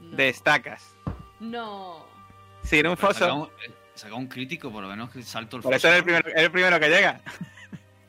No. 0.00 0.16
de 0.16 0.28
estacas. 0.28 0.94
No. 1.38 2.06
Sí, 2.62 2.78
en 2.78 2.86
un 2.88 2.96
Pero 2.96 3.08
foso. 3.08 3.20
saca 3.20 3.32
un, 3.34 3.46
eh, 3.46 3.72
saca 3.94 4.14
un 4.14 4.26
crítico, 4.28 4.70
por 4.70 4.82
lo 4.82 4.88
menos 4.88 5.10
que 5.10 5.22
salto 5.22 5.56
el 5.56 5.62
Por 5.62 5.72
foso. 5.72 5.76
eso 5.76 5.88
eres 5.88 5.98
el 5.98 6.04
primero, 6.04 6.28
eres 6.28 6.42
el 6.44 6.50
primero 6.50 6.80
que 6.80 6.88
llega. 6.88 7.20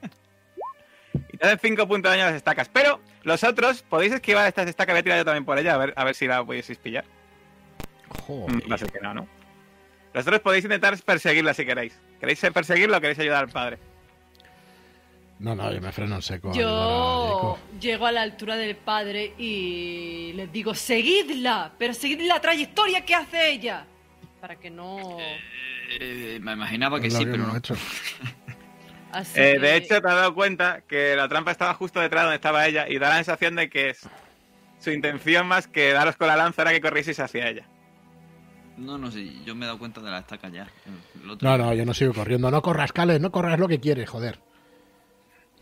y 1.33 1.37
te 1.37 1.45
hacen 1.45 1.59
5 1.59 1.87
puntos 1.87 2.11
de 2.11 2.17
daño 2.17 2.27
a 2.27 2.31
las 2.31 2.37
estacas. 2.37 2.69
Pero 2.69 2.99
los 3.23 3.43
otros 3.43 3.81
podéis 3.83 4.13
esquivar 4.13 4.47
estas 4.47 4.67
estacas. 4.67 4.93
Voy 4.93 4.99
a 4.99 5.03
tirar 5.03 5.17
yo 5.19 5.25
también 5.25 5.45
por 5.45 5.57
ella, 5.57 5.73
a 5.75 5.77
ver, 5.77 5.93
a 5.95 6.03
ver 6.03 6.15
si 6.15 6.27
la 6.27 6.43
pudieseis 6.43 6.77
pillar. 6.77 7.05
Joder. 8.27 8.55
Mm, 8.67 8.71
Va 8.71 8.75
a 8.75 8.77
ser 8.77 8.91
que 8.91 8.99
no, 8.99 9.13
¿no? 9.13 9.27
Los 10.13 10.27
otros 10.27 10.41
podéis 10.41 10.65
intentar 10.65 10.97
perseguirla 11.03 11.53
si 11.53 11.65
queréis. 11.65 11.97
¿Queréis 12.19 12.39
perseguirla 12.53 12.97
o 12.97 13.01
queréis 13.01 13.19
ayudar 13.19 13.43
al 13.45 13.49
padre? 13.49 13.79
No, 15.41 15.55
no, 15.55 15.73
yo 15.73 15.81
me 15.81 15.91
freno 15.91 16.15
en 16.15 16.21
seco. 16.21 16.51
Yo 16.53 17.57
llego 17.79 18.05
a 18.05 18.11
la 18.11 18.21
altura 18.21 18.55
del 18.57 18.75
padre 18.75 19.33
y 19.39 20.33
les 20.35 20.51
digo, 20.51 20.75
seguidla, 20.75 21.71
pero 21.79 21.93
seguid 21.95 22.21
la 22.21 22.39
trayectoria 22.39 23.03
que 23.03 23.15
hace 23.15 23.49
ella. 23.51 23.85
Para 24.39 24.55
que 24.57 24.69
no... 24.69 25.17
Eh, 25.99 26.37
me 26.41 26.53
imaginaba 26.53 26.99
que 27.01 27.09
sí, 27.09 27.25
que 27.25 27.31
pero 27.31 27.47
no. 27.47 27.55
hecho. 27.57 27.75
Así 29.11 29.39
Eh, 29.39 29.53
que- 29.53 29.59
de 29.59 29.75
hecho, 29.77 29.87
te 30.01 30.07
has 30.07 30.15
dado 30.15 30.33
cuenta 30.35 30.81
que 30.87 31.15
la 31.15 31.27
trampa 31.27 31.51
estaba 31.51 31.73
justo 31.73 31.99
detrás 31.99 32.23
donde 32.23 32.35
estaba 32.35 32.65
ella 32.67 32.87
y 32.87 32.97
da 32.99 33.09
la 33.09 33.15
sensación 33.15 33.55
de 33.55 33.69
que 33.69 33.89
es- 33.89 34.07
su 34.79 34.91
intención 34.91 35.47
más 35.47 35.67
que 35.67 35.91
daros 35.91 36.15
con 36.17 36.27
la 36.27 36.35
lanza 36.37 36.61
era 36.61 36.71
que 36.71 36.81
corrieseis 36.81 37.19
hacia 37.19 37.47
ella. 37.49 37.67
No, 38.77 38.97
no 38.97 39.11
sé, 39.11 39.27
yo 39.43 39.53
me 39.55 39.65
he 39.65 39.67
dado 39.67 39.79
cuenta 39.79 40.01
de 40.01 40.09
la 40.11 40.19
estaca 40.19 40.49
ya. 40.49 40.67
El 41.21 41.29
otro 41.31 41.49
No, 41.49 41.57
día. 41.57 41.65
no, 41.65 41.73
yo 41.73 41.85
no 41.85 41.93
sigo 41.93 42.13
corriendo. 42.13 42.49
No 42.51 42.61
corras, 42.61 42.93
Cale, 42.93 43.19
no 43.19 43.31
corras 43.31 43.59
lo 43.59 43.67
que 43.67 43.79
quieres, 43.79 44.09
joder. 44.09 44.39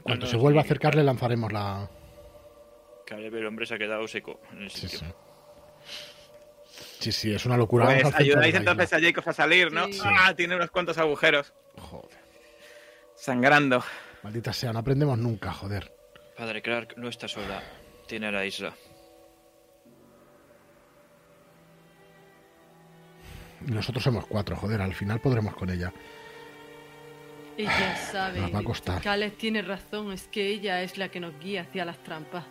Cuando 0.03 0.25
no, 0.25 0.31
se 0.31 0.37
sí, 0.37 0.41
vuelva 0.41 0.61
a 0.61 0.63
sí, 0.63 0.67
acercar 0.67 0.91
claro. 0.91 1.03
le 1.03 1.05
lanzaremos 1.05 1.51
la... 1.51 1.89
Caleb, 3.05 3.35
el 3.35 3.45
hombre 3.47 3.65
se 3.65 3.75
ha 3.75 3.77
quedado 3.77 4.07
seco 4.07 4.39
en 4.53 4.63
el 4.63 4.69
Sí, 4.71 4.87
sitio. 4.87 4.99
sí. 4.99 5.05
Sí, 6.99 7.11
sí, 7.11 7.33
es 7.33 7.45
una 7.45 7.57
locura. 7.57 7.85
Pues 7.85 8.13
ayudáis 8.15 8.53
entonces 8.55 8.91
a 8.93 8.99
Jacob 8.99 9.23
a 9.27 9.33
salir, 9.33 9.71
¿no? 9.71 9.85
Sí. 9.87 9.99
Ah, 10.03 10.33
tiene 10.35 10.55
unos 10.55 10.69
cuantos 10.69 10.97
agujeros. 10.97 11.53
Joder. 11.77 12.17
Sangrando. 13.15 13.83
Maldita 14.21 14.51
sea, 14.53 14.73
no 14.73 14.79
aprendemos 14.79 15.17
nunca, 15.17 15.51
joder. 15.53 15.93
Padre 16.37 16.61
Clark 16.61 16.95
no 16.97 17.07
está 17.09 17.27
sola. 17.27 17.63
Tiene 18.07 18.27
a 18.27 18.31
la 18.31 18.45
isla. 18.45 18.73
Nosotros 23.61 24.03
somos 24.03 24.25
cuatro, 24.27 24.55
joder, 24.55 24.81
al 24.81 24.93
final 24.93 25.19
podremos 25.19 25.53
con 25.55 25.69
ella. 25.69 25.91
Ella 27.59 27.95
sabe. 27.97 28.39
Nos 28.39 28.55
va 28.55 28.59
a 28.59 28.63
costar. 28.63 29.01
Caleb 29.01 29.35
tiene 29.35 29.61
razón, 29.61 30.13
es 30.13 30.29
que 30.29 30.47
ella 30.47 30.81
es 30.81 30.97
la 30.97 31.09
que 31.09 31.19
nos 31.19 31.37
guía 31.41 31.63
hacia 31.63 31.83
las 31.83 32.01
trampas. 32.03 32.45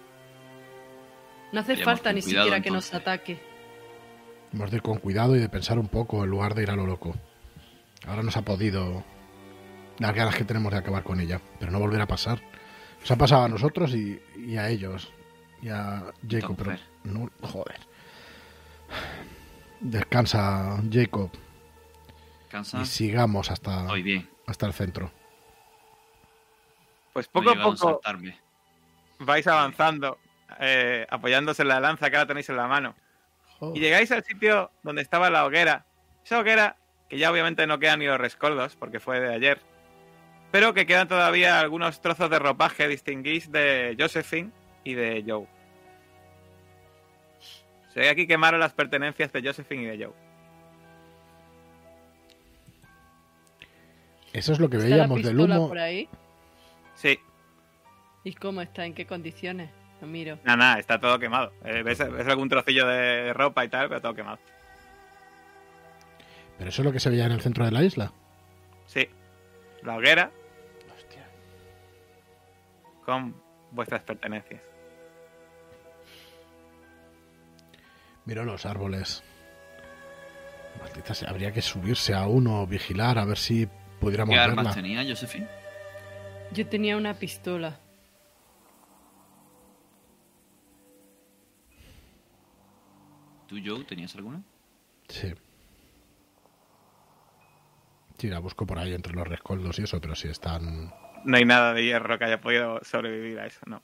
No 1.50 1.60
hace 1.60 1.76
falta 1.76 2.12
ni 2.12 2.20
cuidado, 2.20 2.44
siquiera 2.44 2.62
que 2.62 2.70
nos 2.70 2.92
ataque. 2.92 3.40
Hemos 4.52 4.70
de 4.70 4.76
ir 4.76 4.82
con 4.82 4.98
cuidado 4.98 5.34
y 5.34 5.38
de 5.38 5.48
pensar 5.48 5.78
un 5.78 5.88
poco 5.88 6.24
en 6.24 6.30
lugar 6.30 6.54
de 6.54 6.64
ir 6.64 6.70
a 6.70 6.76
lo 6.76 6.86
loco. 6.86 7.14
Ahora 8.06 8.22
nos 8.22 8.36
ha 8.36 8.42
podido 8.42 9.02
las 9.98 10.14
ganas 10.14 10.34
que 10.36 10.44
tenemos 10.44 10.72
de 10.72 10.78
acabar 10.78 11.02
con 11.04 11.20
ella, 11.20 11.40
pero 11.58 11.72
no 11.72 11.80
volverá 11.80 12.04
a 12.04 12.08
pasar. 12.08 12.42
Nos 13.00 13.10
ha 13.10 13.16
pasado 13.16 13.44
a 13.44 13.48
nosotros 13.48 13.94
y, 13.94 14.20
y 14.36 14.58
a 14.58 14.68
ellos. 14.68 15.10
Y 15.62 15.70
a 15.70 16.12
Jacob, 16.28 16.54
pero 16.54 16.76
no, 17.04 17.30
joder. 17.40 17.80
Descansa, 19.80 20.82
Jacob, 20.92 21.30
¿Cansa? 22.50 22.82
y 22.82 22.84
sigamos 22.84 23.50
hasta, 23.50 23.82
Estoy 23.82 24.02
bien. 24.02 24.37
Hasta 24.48 24.66
el 24.66 24.72
centro. 24.72 25.12
Pues 27.12 27.28
poco 27.28 27.50
a 27.50 27.54
poco 27.54 28.00
vais 29.18 29.46
avanzando, 29.46 30.18
eh, 30.58 31.06
apoyándose 31.10 31.62
en 31.62 31.68
la 31.68 31.80
lanza 31.80 32.08
que 32.08 32.16
ahora 32.16 32.28
tenéis 32.28 32.48
en 32.48 32.56
la 32.56 32.66
mano. 32.66 32.94
Y 33.74 33.80
llegáis 33.80 34.10
al 34.12 34.24
sitio 34.24 34.70
donde 34.82 35.02
estaba 35.02 35.30
la 35.30 35.44
hoguera. 35.44 35.84
Esa 36.24 36.38
hoguera, 36.38 36.76
que 37.08 37.18
ya 37.18 37.30
obviamente 37.30 37.66
no 37.66 37.78
quedan 37.78 37.98
ni 37.98 38.06
los 38.06 38.18
rescoldos, 38.18 38.76
porque 38.76 39.00
fue 39.00 39.20
de 39.20 39.34
ayer. 39.34 39.60
Pero 40.50 40.72
que 40.72 40.86
quedan 40.86 41.08
todavía 41.08 41.60
algunos 41.60 42.00
trozos 42.00 42.30
de 42.30 42.38
ropaje, 42.38 42.88
distinguís 42.88 43.52
de 43.52 43.96
Josephine 43.98 44.50
y 44.84 44.94
de 44.94 45.24
Joe. 45.26 45.46
Se 47.92 48.00
ve 48.00 48.08
aquí 48.08 48.26
quemaron 48.26 48.60
las 48.60 48.72
pertenencias 48.72 49.32
de 49.32 49.42
Josephine 49.42 49.82
y 49.82 49.86
de 49.86 50.04
Joe. 50.06 50.27
Eso 54.38 54.52
es 54.52 54.60
lo 54.60 54.68
que 54.70 54.76
¿Está 54.76 54.88
la 54.88 54.96
veíamos 54.96 55.22
del 55.22 55.40
humo. 55.40 55.68
por 55.68 55.78
ahí? 55.78 56.08
Sí, 56.94 57.18
¿Y 58.24 58.34
cómo 58.34 58.60
está? 58.60 58.84
¿En 58.84 58.94
qué 58.94 59.06
condiciones? 59.06 59.70
Lo 60.00 60.06
miro. 60.06 60.38
nada, 60.44 60.56
nada, 60.56 60.78
está 60.78 61.00
todo 61.00 61.18
quemado. 61.18 61.52
Eh, 61.64 61.82
ves, 61.82 61.98
ves 61.98 62.26
algún 62.28 62.48
trocillo 62.48 62.86
de 62.86 63.32
ropa 63.32 63.64
y 63.64 63.68
tal, 63.68 63.88
pero 63.88 64.00
todo 64.00 64.14
quemado. 64.14 64.38
Pero 66.58 66.70
eso 66.70 66.82
es 66.82 66.86
lo 66.86 66.92
que 66.92 67.00
se 67.00 67.10
veía 67.10 67.26
en 67.26 67.32
el 67.32 67.40
centro 67.40 67.64
de 67.64 67.70
la 67.70 67.82
isla. 67.82 68.12
Sí, 68.86 69.08
la 69.82 69.96
hoguera 69.96 70.30
Hostia. 70.96 71.26
con 73.04 73.34
vuestras 73.70 74.02
pertenencias. 74.02 74.60
Miro 78.24 78.44
los 78.44 78.66
árboles. 78.66 79.22
Maldita 80.82 81.14
sea, 81.14 81.30
habría 81.30 81.52
que 81.52 81.62
subirse 81.62 82.14
a 82.14 82.26
uno, 82.28 82.66
vigilar, 82.66 83.18
a 83.18 83.24
ver 83.24 83.38
si 83.38 83.68
pudiéramos 84.00 84.34
¿Qué 84.34 84.40
armas 84.40 84.64
verla. 84.64 84.74
tenía, 84.74 85.04
Josephine? 85.04 85.48
Yo 86.52 86.66
tenía 86.66 86.96
una 86.96 87.14
pistola. 87.14 87.78
¿Tú, 93.46 93.56
Joe, 93.64 93.84
tenías 93.84 94.14
alguna? 94.14 94.42
Sí. 95.08 95.32
Sí, 98.18 98.28
la 98.28 98.40
busco 98.40 98.66
por 98.66 98.78
ahí 98.78 98.92
entre 98.94 99.14
los 99.14 99.26
rescoldos 99.26 99.78
y 99.78 99.84
eso, 99.84 100.00
pero 100.00 100.14
si 100.14 100.28
están... 100.28 100.92
No 101.24 101.36
hay 101.36 101.44
nada 101.44 101.72
de 101.72 101.84
hierro 101.84 102.18
que 102.18 102.24
haya 102.24 102.40
podido 102.40 102.80
sobrevivir 102.84 103.38
a 103.38 103.46
eso, 103.46 103.60
no. 103.66 103.82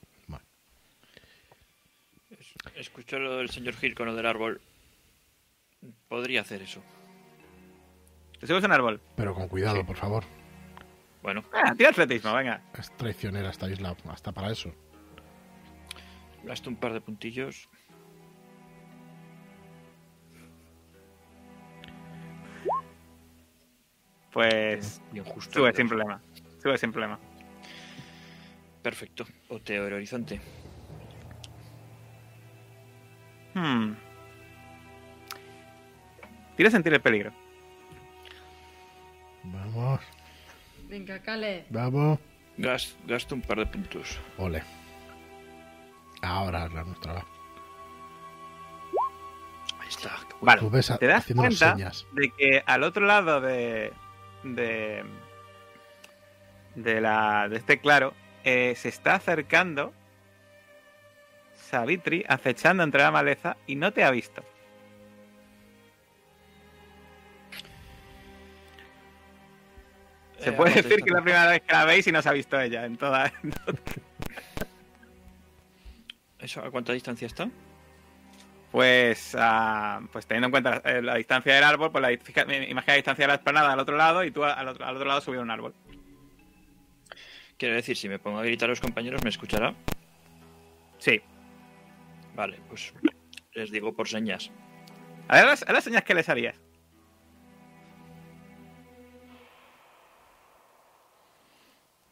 Escucho 2.75 3.19
lo 3.19 3.37
del 3.37 3.49
señor 3.49 3.75
Hill 3.81 3.95
con 3.95 4.07
lo 4.07 4.15
del 4.15 4.25
árbol. 4.25 4.59
Podría 6.09 6.41
hacer 6.41 6.61
eso. 6.61 6.81
¿Te 8.39 8.47
subes 8.47 8.63
a 8.63 8.67
un 8.67 8.73
árbol? 8.73 9.01
Pero 9.15 9.33
con 9.33 9.47
cuidado, 9.47 9.77
Sí. 9.77 9.83
por 9.83 9.95
favor. 9.97 10.23
Bueno, 11.23 11.43
Ah, 11.53 11.73
tira 11.75 11.89
atletismo, 11.89 12.33
venga. 12.33 12.61
Es 12.77 12.91
traicionera 12.97 13.49
esta 13.49 13.69
isla, 13.69 13.95
hasta 14.09 14.31
para 14.31 14.51
eso. 14.51 14.71
gasto 16.43 16.69
un 16.69 16.75
par 16.75 16.93
de 16.93 17.01
puntillos. 17.01 17.67
Pues 24.31 25.01
Bien 25.11 25.25
justo. 25.25 25.59
sube 25.59 25.73
sin 25.73 25.87
problema. 25.87 26.21
Sube 26.61 26.77
sin 26.77 26.91
problema. 26.91 27.19
Perfecto. 28.81 29.25
Oteo 29.49 29.87
el 29.87 29.93
horizonte. 29.93 30.39
Hmm. 33.53 33.93
Tira 36.57 36.69
a 36.69 36.71
sentir 36.71 36.93
el 36.93 37.01
peligro. 37.01 37.31
Vamos, 39.53 39.99
Venga, 40.87 41.19
Caleb. 41.19 41.65
vamos. 41.69 42.19
Gas- 42.57 42.95
gasto 43.05 43.35
un 43.35 43.41
par 43.41 43.57
de 43.59 43.65
puntos. 43.65 44.19
Ole. 44.37 44.63
Ahora 46.21 46.67
la 46.69 46.83
nuestra. 46.83 47.13
va. 47.13 47.25
Ahí 49.79 49.89
está. 49.89 50.11
Vale. 50.41 50.61
Tú 50.61 50.69
ves 50.69 50.89
a- 50.91 50.97
Te 50.97 51.07
das 51.07 51.25
cuenta 51.35 51.73
señas. 51.73 52.05
de 52.13 52.29
que 52.37 52.63
al 52.65 52.83
otro 52.83 53.05
lado 53.05 53.41
de. 53.41 53.91
de. 54.43 55.03
de, 56.75 57.01
la, 57.01 57.47
de 57.49 57.57
este 57.57 57.79
claro 57.79 58.13
eh, 58.43 58.73
se 58.75 58.89
está 58.89 59.15
acercando 59.15 59.93
Savitri 61.69 62.23
acechando 62.27 62.83
entre 62.83 63.01
la 63.01 63.11
maleza 63.11 63.57
y 63.67 63.75
no 63.75 63.91
te 63.91 64.03
ha 64.03 64.11
visto. 64.11 64.43
Se 70.45 70.51
puede 70.51 70.75
decir 70.75 70.97
que 70.97 71.09
es 71.09 71.11
la 71.11 71.23
primera 71.23 71.47
vez 71.47 71.61
que 71.61 71.73
la 71.73 71.85
veis 71.85 72.05
y 72.05 72.11
no 72.11 72.21
se 72.21 72.29
ha 72.29 72.33
visto 72.33 72.59
ella 72.59 72.85
en 72.85 72.97
toda. 72.97 73.33
¿Eso 76.39 76.63
a 76.63 76.69
cuánta 76.69 76.93
distancia 76.93 77.25
está? 77.25 77.49
Pues, 78.71 79.35
ah, 79.39 80.01
pues 80.11 80.27
teniendo 80.27 80.45
en 80.47 80.51
cuenta 80.51 80.81
eh, 80.85 81.01
la 81.01 81.15
distancia 81.15 81.55
del 81.55 81.63
árbol, 81.63 81.91
pues 81.91 82.01
la, 82.01 82.11
imagina 82.11 82.83
la 82.85 82.93
distancia 82.93 83.23
de 83.23 83.27
la 83.27 83.35
esplanada 83.35 83.73
al 83.73 83.79
otro 83.79 83.97
lado 83.97 84.23
y 84.23 84.29
tú 84.29 84.43
al 84.43 84.67
otro, 84.67 84.85
al 84.85 84.95
otro 84.95 85.07
lado 85.07 85.21
subir 85.21 85.39
un 85.39 85.49
árbol. 85.49 85.73
Quiere 87.57 87.75
decir, 87.75 87.97
si 87.97 88.07
me 88.07 88.19
pongo 88.19 88.39
a 88.39 88.43
gritar 88.43 88.67
a 88.67 88.71
los 88.71 88.81
compañeros, 88.81 89.23
¿me 89.23 89.29
escuchará? 89.29 89.73
Sí. 90.99 91.21
Vale, 92.35 92.59
pues 92.69 92.93
les 93.53 93.71
digo 93.71 93.93
por 93.95 94.07
señas. 94.07 94.51
A 95.27 95.37
ver 95.37 95.45
las, 95.45 95.63
a 95.63 95.73
las 95.73 95.83
señas 95.83 96.03
que 96.03 96.13
les 96.13 96.29
harías. 96.29 96.55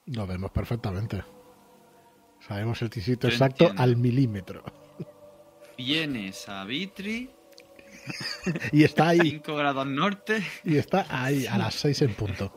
Lo 0.08 0.28
vemos 0.28 0.52
perfectamente. 0.52 1.24
Sabemos 2.48 2.82
el 2.82 2.92
sitio 2.92 3.16
Yo 3.22 3.28
exacto 3.30 3.66
entiendo. 3.66 3.82
al 3.84 3.96
milímetro. 3.96 4.64
Vienes 5.78 6.48
a 6.50 6.66
Vitri, 6.66 7.30
Y 8.74 8.84
está 8.84 9.10
ahí, 9.10 9.20
5 9.22 9.56
grados 9.56 9.88
norte. 9.88 10.44
y 10.66 10.78
está 10.78 11.06
ahí, 11.10 11.48
a 11.48 11.58
las 11.58 11.76
6 11.76 12.02
en 12.04 12.14
punto. 12.16 12.52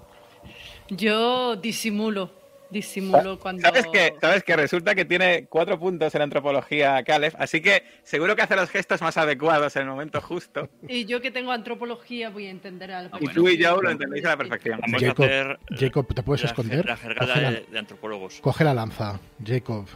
Yo 0.89 1.57
disimulo. 1.57 2.31
Disimulo 2.71 3.39
cuando. 3.39 3.63
¿Sabes 3.63 3.87
que, 3.87 4.15
¿Sabes 4.21 4.43
que 4.43 4.57
resulta 4.57 4.95
que 4.95 5.05
tiene 5.05 5.47
cuatro 5.47 5.79
puntos 5.79 6.15
en 6.15 6.23
antropología 6.23 7.03
Caleb? 7.05 7.35
Así 7.39 7.61
que 7.61 7.85
seguro 8.03 8.35
que 8.35 8.43
hace 8.43 8.57
los 8.57 8.69
gestos 8.71 9.01
más 9.03 9.17
adecuados 9.17 9.77
en 9.77 9.83
el 9.83 9.89
momento 9.89 10.21
justo. 10.21 10.69
Y 10.89 11.05
yo 11.05 11.21
que 11.21 11.31
tengo 11.31 11.53
antropología 11.53 12.31
voy 12.31 12.47
a 12.47 12.51
entender 12.51 12.91
a 12.93 13.03
la 13.03 13.09
Ah, 13.13 13.19
Y 13.21 13.25
bueno. 13.27 13.35
tú 13.43 13.49
y 13.49 13.57
yo 13.57 13.81
lo 13.81 13.91
entendéis 13.91 14.25
a 14.25 14.31
la 14.31 14.37
perfección. 14.37 14.81
Vamos 14.81 15.01
Jacob, 15.03 15.25
a 15.25 15.27
hacer 15.29 15.59
Jacob, 15.79 16.15
¿te 16.15 16.23
puedes 16.23 16.43
la, 16.43 16.49
esconder? 16.49 16.87
La 16.87 16.97
jergada 16.97 17.27
Coge 17.35 17.41
la- 17.43 17.51
de, 17.53 17.67
de 17.71 17.79
antropólogos. 17.79 18.41
Coge 18.41 18.65
la 18.65 18.75
lanza, 18.75 19.21
Jacob. 19.45 19.87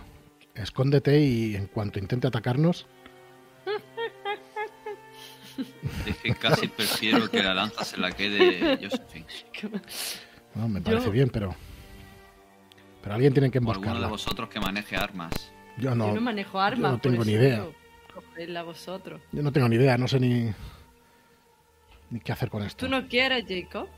Escóndete 0.55 1.19
y 1.21 1.57
en 1.57 1.67
cuanto 1.67 1.99
intente 1.99 2.27
atacarnos, 2.29 2.87
que 6.23 6.35
casi 6.35 6.69
prefiero 6.69 7.29
que 7.31 7.43
la 7.43 7.55
lanza 7.55 7.85
se 7.85 7.97
la 7.99 8.13
quede 8.13 8.79
Josephine. 8.83 9.27
no, 10.55 10.69
me 10.69 10.81
parece 10.81 11.07
Yo- 11.07 11.11
bien, 11.13 11.29
pero. 11.31 11.55
Pero 13.03 13.15
alguien 13.15 13.33
tiene 13.33 13.51
que 13.51 13.59
O 13.59 13.61
alguno 13.61 13.75
de 13.81 13.87
emboscarla. 13.87 14.09
vosotros 14.09 14.49
que 14.49 14.61
maneje 14.61 14.97
armas. 14.97 15.33
Yo 15.77 15.91
Yo 15.91 15.95
no, 15.95 16.13
no 16.15 16.21
manejo 16.21 16.61
armas. 16.61 16.93
no 16.93 16.99
por 16.99 17.11
tengo 17.11 17.25
ni 17.25 17.33
idea. 17.33 17.65
cogedla 18.15 18.63
vosotros. 18.63 19.21
yo 19.33 19.43
no 19.43 19.53
tengo 19.53 19.69
ni 19.69 19.77
idea, 19.77 19.97
no 19.97 20.07
sé 20.09 20.21
ni. 20.21 20.53
ni 22.11 22.21
qué 22.21 22.33
hacer 22.33 22.51
con 22.51 22.63
esto. 22.63 22.85
¿Tú 22.87 22.91
no 22.91 23.09
quieres, 23.09 23.45
Jacob? 23.49 23.89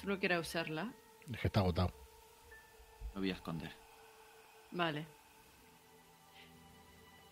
¿Tú 0.00 0.08
no 0.08 0.18
quieres 0.18 0.38
usarla? 0.40 0.92
Es 1.32 1.40
que 1.40 1.48
está 1.48 1.60
agotado. 1.60 1.90
Lo 3.14 3.20
voy 3.20 3.30
a 3.30 3.34
esconder. 3.34 3.72
Vale. 4.70 5.06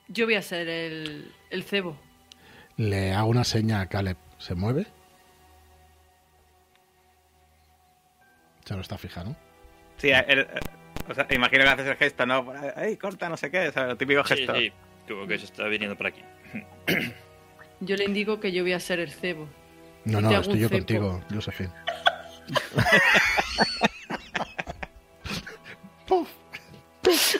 Yo 0.08 0.26
voy 0.26 0.34
a 0.34 0.42
ser 0.42 0.68
el, 0.68 1.32
el 1.50 1.62
cebo. 1.62 1.96
Le 2.76 3.12
hago 3.12 3.28
una 3.28 3.44
seña 3.44 3.80
a 3.80 3.86
Caleb. 3.88 4.16
¿Se 4.38 4.54
mueve? 4.54 4.86
Se 8.64 8.74
lo 8.74 8.80
está 8.80 8.98
fija, 8.98 9.22
¿no? 9.22 9.36
Sí, 10.04 10.10
el- 10.10 10.38
el- 10.40 10.46
o 11.08 11.14
sea, 11.14 11.26
imagino 11.30 11.64
que 11.64 11.70
haces 11.70 11.86
el 11.86 11.96
gesto, 11.96 12.26
¿no? 12.26 12.44
¡Ey, 12.76 12.98
corta, 12.98 13.30
no 13.30 13.38
sé 13.38 13.50
qué! 13.50 13.68
O 13.68 13.72
sea, 13.72 13.90
el 13.92 13.96
típico 13.96 14.22
Sí, 14.26 14.36
gesto. 14.36 14.54
sí, 14.54 14.70
como 15.08 15.26
que 15.26 15.38
se 15.38 15.46
está 15.46 15.66
viniendo 15.66 15.96
por 15.96 16.08
aquí. 16.08 16.20
Yo 17.80 17.96
le 17.96 18.04
indico 18.04 18.38
que 18.38 18.52
yo 18.52 18.62
voy 18.62 18.74
a 18.74 18.80
ser 18.80 19.00
el 19.00 19.10
cebo. 19.10 19.48
No, 20.04 20.20
no, 20.20 20.30
estoy 20.40 20.60
yo 20.60 20.68
cepo. 20.68 20.78
contigo, 20.78 21.22
Josephine. 21.32 21.70
Puf. 26.06 26.28
Puf. 27.02 27.36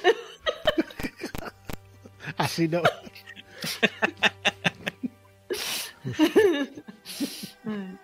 Así 2.38 2.66
no. 2.68 2.80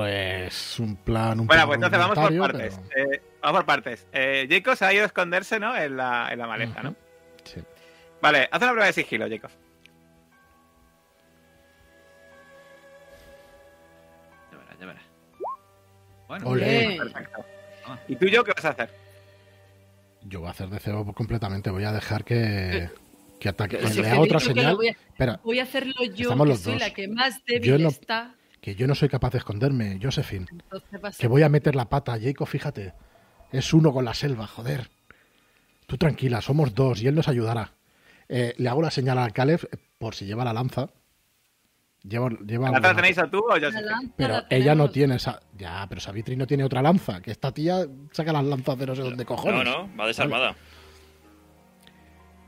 Pues 0.00 0.78
un 0.78 0.94
plan 0.96 1.40
un 1.40 1.46
Bueno, 1.46 1.64
pues 1.66 1.76
entonces 1.76 1.98
vamos 1.98 2.18
por 2.18 2.38
partes. 2.38 2.80
pero- 2.94 3.12
Eh, 3.14 3.22
vamos 3.40 3.58
por 3.60 3.64
partes. 3.66 4.06
Eh, 4.12 4.46
Jacob 4.50 4.76
se 4.76 4.84
ha 4.84 4.92
ido 4.92 5.04
a 5.04 5.06
esconderse, 5.06 5.58
¿no? 5.58 5.74
En 5.74 5.96
la, 5.96 6.28
en 6.30 6.38
la 6.38 6.46
maleza, 6.46 6.82
¿no? 6.82 6.94
Sí. 7.44 7.62
Vale, 8.20 8.46
haz 8.52 8.60
una 8.60 8.72
prueba 8.72 8.86
de 8.88 8.92
sigilo, 8.92 9.26
Jacob. 9.26 9.50
Ya 14.52 14.58
verás, 14.58 14.78
ya 14.80 14.86
verás. 14.86 15.02
Bueno. 16.28 16.98
Perfecto. 16.98 17.44
¿Y 18.08 18.16
tú 18.16 18.26
y 18.26 18.30
yo 18.32 18.44
qué 18.44 18.52
vas 18.54 18.64
a 18.66 18.68
hacer? 18.70 18.90
Yo 20.24 20.40
voy 20.40 20.48
a 20.48 20.50
hacer 20.50 20.68
de 20.68 20.78
cebo 20.78 21.10
completamente. 21.14 21.70
Voy 21.70 21.84
a 21.84 21.92
dejar 21.92 22.22
que, 22.24 22.90
que 23.40 23.48
ataque. 23.48 23.78
Si 23.88 24.02
le 24.02 24.10
que 24.10 24.18
otra 24.18 24.38
que 24.40 24.44
señal. 24.44 24.76
voy 24.76 24.88
a- 24.88 24.90
Espera, 24.90 25.40
Voy 25.42 25.58
a 25.58 25.62
hacerlo 25.62 25.94
yo, 26.14 26.36
que 26.36 26.44
los 26.44 26.60
soy 26.60 26.74
dos. 26.74 26.82
la 26.82 26.90
que 26.92 27.08
más 27.08 27.42
débil 27.46 27.70
Yo 27.70 27.78
no- 27.78 27.88
está. 27.88 28.34
Que 28.66 28.74
yo 28.74 28.88
no 28.88 28.96
soy 28.96 29.08
capaz 29.08 29.30
de 29.30 29.38
esconderme, 29.38 30.00
Josephine. 30.02 30.46
A 30.72 31.12
Que 31.12 31.28
voy 31.28 31.44
a 31.44 31.48
meter 31.48 31.76
la 31.76 31.88
pata, 31.88 32.18
Jacob, 32.20 32.48
fíjate. 32.48 32.94
Es 33.52 33.72
uno 33.72 33.92
con 33.92 34.04
la 34.04 34.12
selva, 34.12 34.48
joder. 34.48 34.90
Tú 35.86 35.96
tranquila, 35.96 36.40
somos 36.40 36.74
dos 36.74 37.00
y 37.00 37.06
él 37.06 37.14
nos 37.14 37.28
ayudará. 37.28 37.74
Eh, 38.28 38.54
le 38.56 38.68
hago 38.68 38.82
la 38.82 38.90
señal 38.90 39.18
al 39.18 39.32
Caleb 39.32 39.68
eh, 39.70 39.76
por 39.98 40.16
si 40.16 40.26
lleva 40.26 40.44
la 40.44 40.52
lanza. 40.52 40.88
Lleva, 42.02 42.28
lleva 42.44 42.72
¿La 42.72 42.80
lanza 42.80 42.96
tenéis 42.96 43.18
o 43.18 43.28
tú 43.28 43.38
o 43.48 43.56
yo? 43.56 43.68
Pero 44.16 44.34
la 44.34 44.46
ella 44.50 44.74
no 44.74 44.90
tiene 44.90 45.14
esa. 45.14 45.40
Ya, 45.56 45.86
pero 45.88 46.00
Savitri 46.00 46.34
no 46.34 46.48
tiene 46.48 46.64
otra 46.64 46.82
lanza. 46.82 47.20
Que 47.20 47.30
esta 47.30 47.52
tía 47.52 47.86
saca 48.10 48.32
las 48.32 48.44
lanzas 48.44 48.76
de 48.76 48.86
no 48.86 48.96
sé 48.96 49.02
dónde 49.02 49.24
cojones. 49.24 49.64
no, 49.64 49.86
no, 49.86 49.96
va 49.96 50.08
desarmada. 50.08 50.56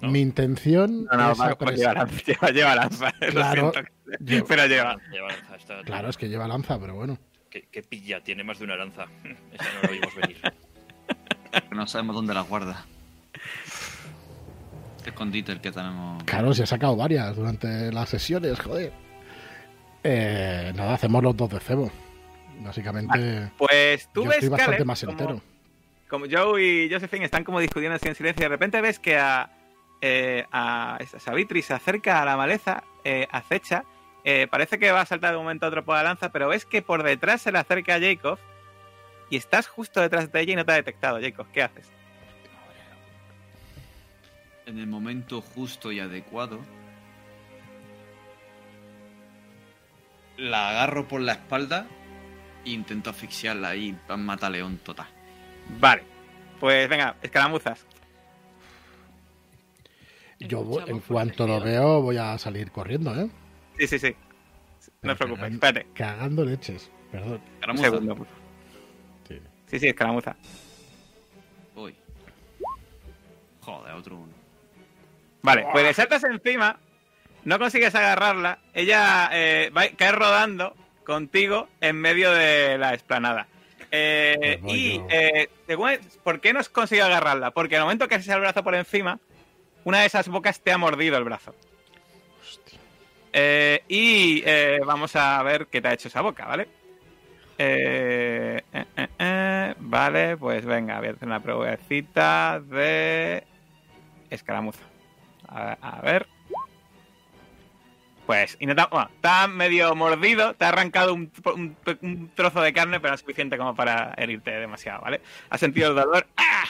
No. 0.00 0.08
Mi 0.10 0.20
intención 0.20 1.04
No, 1.06 1.16
no, 1.16 1.32
es 1.32 1.38
lleva 1.76 1.94
lanza. 1.94 2.16
Lleva, 2.26 2.50
lleva 2.50 2.74
lanza. 2.76 3.12
Lo 3.20 3.30
Claro. 3.32 3.72
siento. 3.72 3.90
Lleva- 4.24 4.46
Pero 4.48 4.66
lleva. 4.66 4.96
Lleva 5.12 5.28
lanza, 5.28 5.82
Claro, 5.84 6.08
es 6.10 6.16
que 6.16 6.28
lleva 6.28 6.46
lanza, 6.48 6.78
pero 6.78 6.94
bueno. 6.94 7.18
¿Qué, 7.50 7.66
qué 7.70 7.82
pilla? 7.82 8.20
Tiene 8.22 8.44
más 8.44 8.58
de 8.58 8.64
una 8.64 8.76
lanza. 8.76 9.06
Esa 9.52 9.64
no 9.74 9.82
lo 9.82 9.92
vimos 9.92 10.14
venir. 10.14 10.40
no 11.72 11.86
sabemos 11.86 12.14
dónde 12.16 12.34
las 12.34 12.48
guarda. 12.48 12.84
Este 14.98 15.10
escondite 15.10 15.52
el 15.52 15.60
que 15.60 15.70
tenemos. 15.72 16.22
Claro, 16.24 16.52
se 16.54 16.62
ha 16.64 16.66
sacado 16.66 16.96
varias 16.96 17.34
durante 17.36 17.92
las 17.92 18.08
sesiones, 18.08 18.58
joder. 18.60 18.92
Eh, 20.04 20.72
nada, 20.74 20.94
hacemos 20.94 21.22
los 21.22 21.36
dos 21.36 21.50
de 21.50 21.60
cebo. 21.60 21.90
Básicamente, 22.60 23.50
Pues 23.56 24.08
tú 24.12 24.24
yo 24.24 24.28
ves, 24.30 24.38
estoy 24.38 24.48
bastante 24.50 24.72
Caleb, 24.72 24.86
más 24.86 25.00
como- 25.00 25.12
entero. 25.12 25.42
como 26.08 26.26
Joe 26.30 26.62
y 26.62 26.90
Josephine 26.90 27.24
están 27.24 27.44
como 27.44 27.60
discutiendo 27.60 27.94
así 27.96 28.08
en 28.08 28.14
silencio 28.16 28.42
y 28.42 28.46
de 28.46 28.48
repente 28.48 28.80
ves 28.80 28.98
que 28.98 29.16
a, 29.16 29.48
eh, 30.00 30.46
a 30.52 30.98
Savitri 31.18 31.62
se 31.62 31.74
acerca 31.74 32.22
a 32.22 32.24
la 32.24 32.36
maleza, 32.36 32.84
eh, 33.04 33.26
acecha, 33.30 33.84
eh, 34.24 34.46
parece 34.50 34.78
que 34.78 34.92
va 34.92 35.00
a 35.00 35.06
saltar 35.06 35.30
de 35.30 35.38
un 35.38 35.44
momento 35.44 35.66
a 35.66 35.68
otro 35.68 35.84
por 35.84 35.96
la 35.96 36.02
lanza, 36.02 36.30
pero 36.30 36.48
ves 36.48 36.64
que 36.64 36.82
por 36.82 37.02
detrás 37.02 37.42
se 37.42 37.52
le 37.52 37.58
acerca 37.58 37.94
a 37.94 38.00
Jacob 38.00 38.38
y 39.30 39.36
estás 39.36 39.68
justo 39.68 40.00
detrás 40.00 40.30
de 40.30 40.40
ella 40.40 40.52
y 40.52 40.56
no 40.56 40.64
te 40.64 40.72
ha 40.72 40.76
detectado, 40.76 41.20
Jacob. 41.20 41.46
¿Qué 41.52 41.62
haces? 41.62 41.90
En 44.66 44.78
el 44.78 44.86
momento 44.86 45.40
justo 45.40 45.92
y 45.92 46.00
adecuado. 46.00 46.60
La 50.36 50.70
agarro 50.70 51.08
por 51.08 51.20
la 51.20 51.32
espalda 51.32 51.86
e 52.64 52.70
intento 52.70 53.10
asfixiarla 53.10 53.70
ahí. 53.70 53.98
Plan 54.06 54.24
mataleón 54.24 54.78
total. 54.78 55.06
Vale, 55.80 56.04
pues 56.60 56.88
venga, 56.88 57.16
escaramuzas. 57.22 57.86
Yo 60.40 60.64
en 60.86 61.00
cuanto 61.00 61.46
lo 61.46 61.60
veo 61.60 62.00
voy 62.02 62.16
a 62.16 62.38
salir 62.38 62.70
corriendo, 62.70 63.14
¿eh? 63.20 63.28
Sí, 63.78 63.86
sí, 63.88 63.98
sí. 63.98 64.14
No 65.02 65.12
os 65.12 65.18
preocupes, 65.18 65.52
espérate. 65.52 65.86
Cagando 65.94 66.44
leches, 66.44 66.90
perdón. 67.10 67.32
Un 67.40 67.54
Escaramuza. 67.54 67.84
segundo. 67.84 68.26
Sí. 69.28 69.38
Sí, 69.66 69.78
sí, 69.80 69.88
escaramuza. 69.88 70.36
Voy. 71.74 71.94
Joder, 73.60 73.94
otro 73.94 74.16
uno. 74.16 74.32
Vale, 75.42 75.66
pues 75.72 75.84
le 75.84 75.94
saltas 75.94 76.24
encima, 76.24 76.78
no 77.44 77.58
consigues 77.58 77.94
agarrarla, 77.94 78.58
ella 78.74 79.30
eh, 79.32 79.70
va, 79.76 79.88
cae 79.96 80.12
rodando 80.12 80.74
contigo 81.04 81.68
en 81.80 81.96
medio 81.96 82.32
de 82.32 82.76
la 82.78 82.94
explanada. 82.94 83.46
Eh, 83.90 84.60
y, 84.66 85.00
eh, 85.08 85.48
según- 85.66 85.98
¿por 86.22 86.40
qué 86.40 86.52
no 86.52 86.60
has 86.60 86.68
conseguido 86.68 87.06
agarrarla? 87.06 87.52
Porque 87.52 87.76
al 87.76 87.82
momento 87.84 88.08
que 88.08 88.20
se 88.20 88.32
el 88.32 88.40
brazo 88.40 88.62
por 88.62 88.74
encima, 88.74 89.18
una 89.88 90.00
de 90.00 90.06
esas 90.06 90.28
bocas 90.28 90.60
te 90.60 90.70
ha 90.70 90.76
mordido 90.76 91.16
el 91.16 91.24
brazo. 91.24 91.54
Eh, 93.32 93.82
y 93.88 94.42
eh, 94.44 94.80
vamos 94.84 95.16
a 95.16 95.42
ver 95.42 95.66
qué 95.68 95.80
te 95.80 95.88
ha 95.88 95.94
hecho 95.94 96.08
esa 96.08 96.20
boca, 96.20 96.44
¿vale? 96.46 96.68
Eh, 97.56 98.62
eh, 98.72 99.08
eh, 99.18 99.74
vale, 99.78 100.36
pues 100.36 100.64
venga, 100.66 100.98
voy 100.98 101.08
a 101.08 101.10
hacer 101.12 101.26
una 101.26 101.40
pruebecita 101.42 102.60
de 102.60 103.42
escaramuza. 104.28 104.82
A, 105.48 105.72
a 105.80 106.00
ver. 106.02 106.26
Pues, 108.26 108.58
y 108.60 108.66
no 108.66 108.74
te 108.76 108.82
bueno, 108.90 109.08
está 109.14 109.46
medio 109.48 109.94
mordido, 109.94 110.52
te 110.52 110.66
ha 110.66 110.68
arrancado 110.68 111.14
un, 111.14 111.32
un- 111.46 111.76
un 112.02 112.30
trozo 112.34 112.60
de 112.60 112.74
carne, 112.74 113.00
pero 113.00 113.12
no 113.12 113.14
es 113.14 113.20
suficiente 113.20 113.56
como 113.56 113.74
para 113.74 114.12
herirte 114.18 114.50
demasiado, 114.50 115.00
¿vale? 115.00 115.22
Has 115.48 115.60
sentido 115.60 115.88
el 115.90 115.94
dolor. 115.96 116.26
¡Ah! 116.36 116.64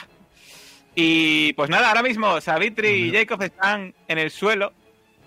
Y 0.95 1.53
pues 1.53 1.69
nada, 1.69 1.89
ahora 1.89 2.03
mismo 2.03 2.41
Savitri 2.41 2.89
y 2.89 3.11
Jacob 3.13 3.41
están 3.43 3.93
en 4.07 4.17
el 4.17 4.31
suelo, 4.31 4.73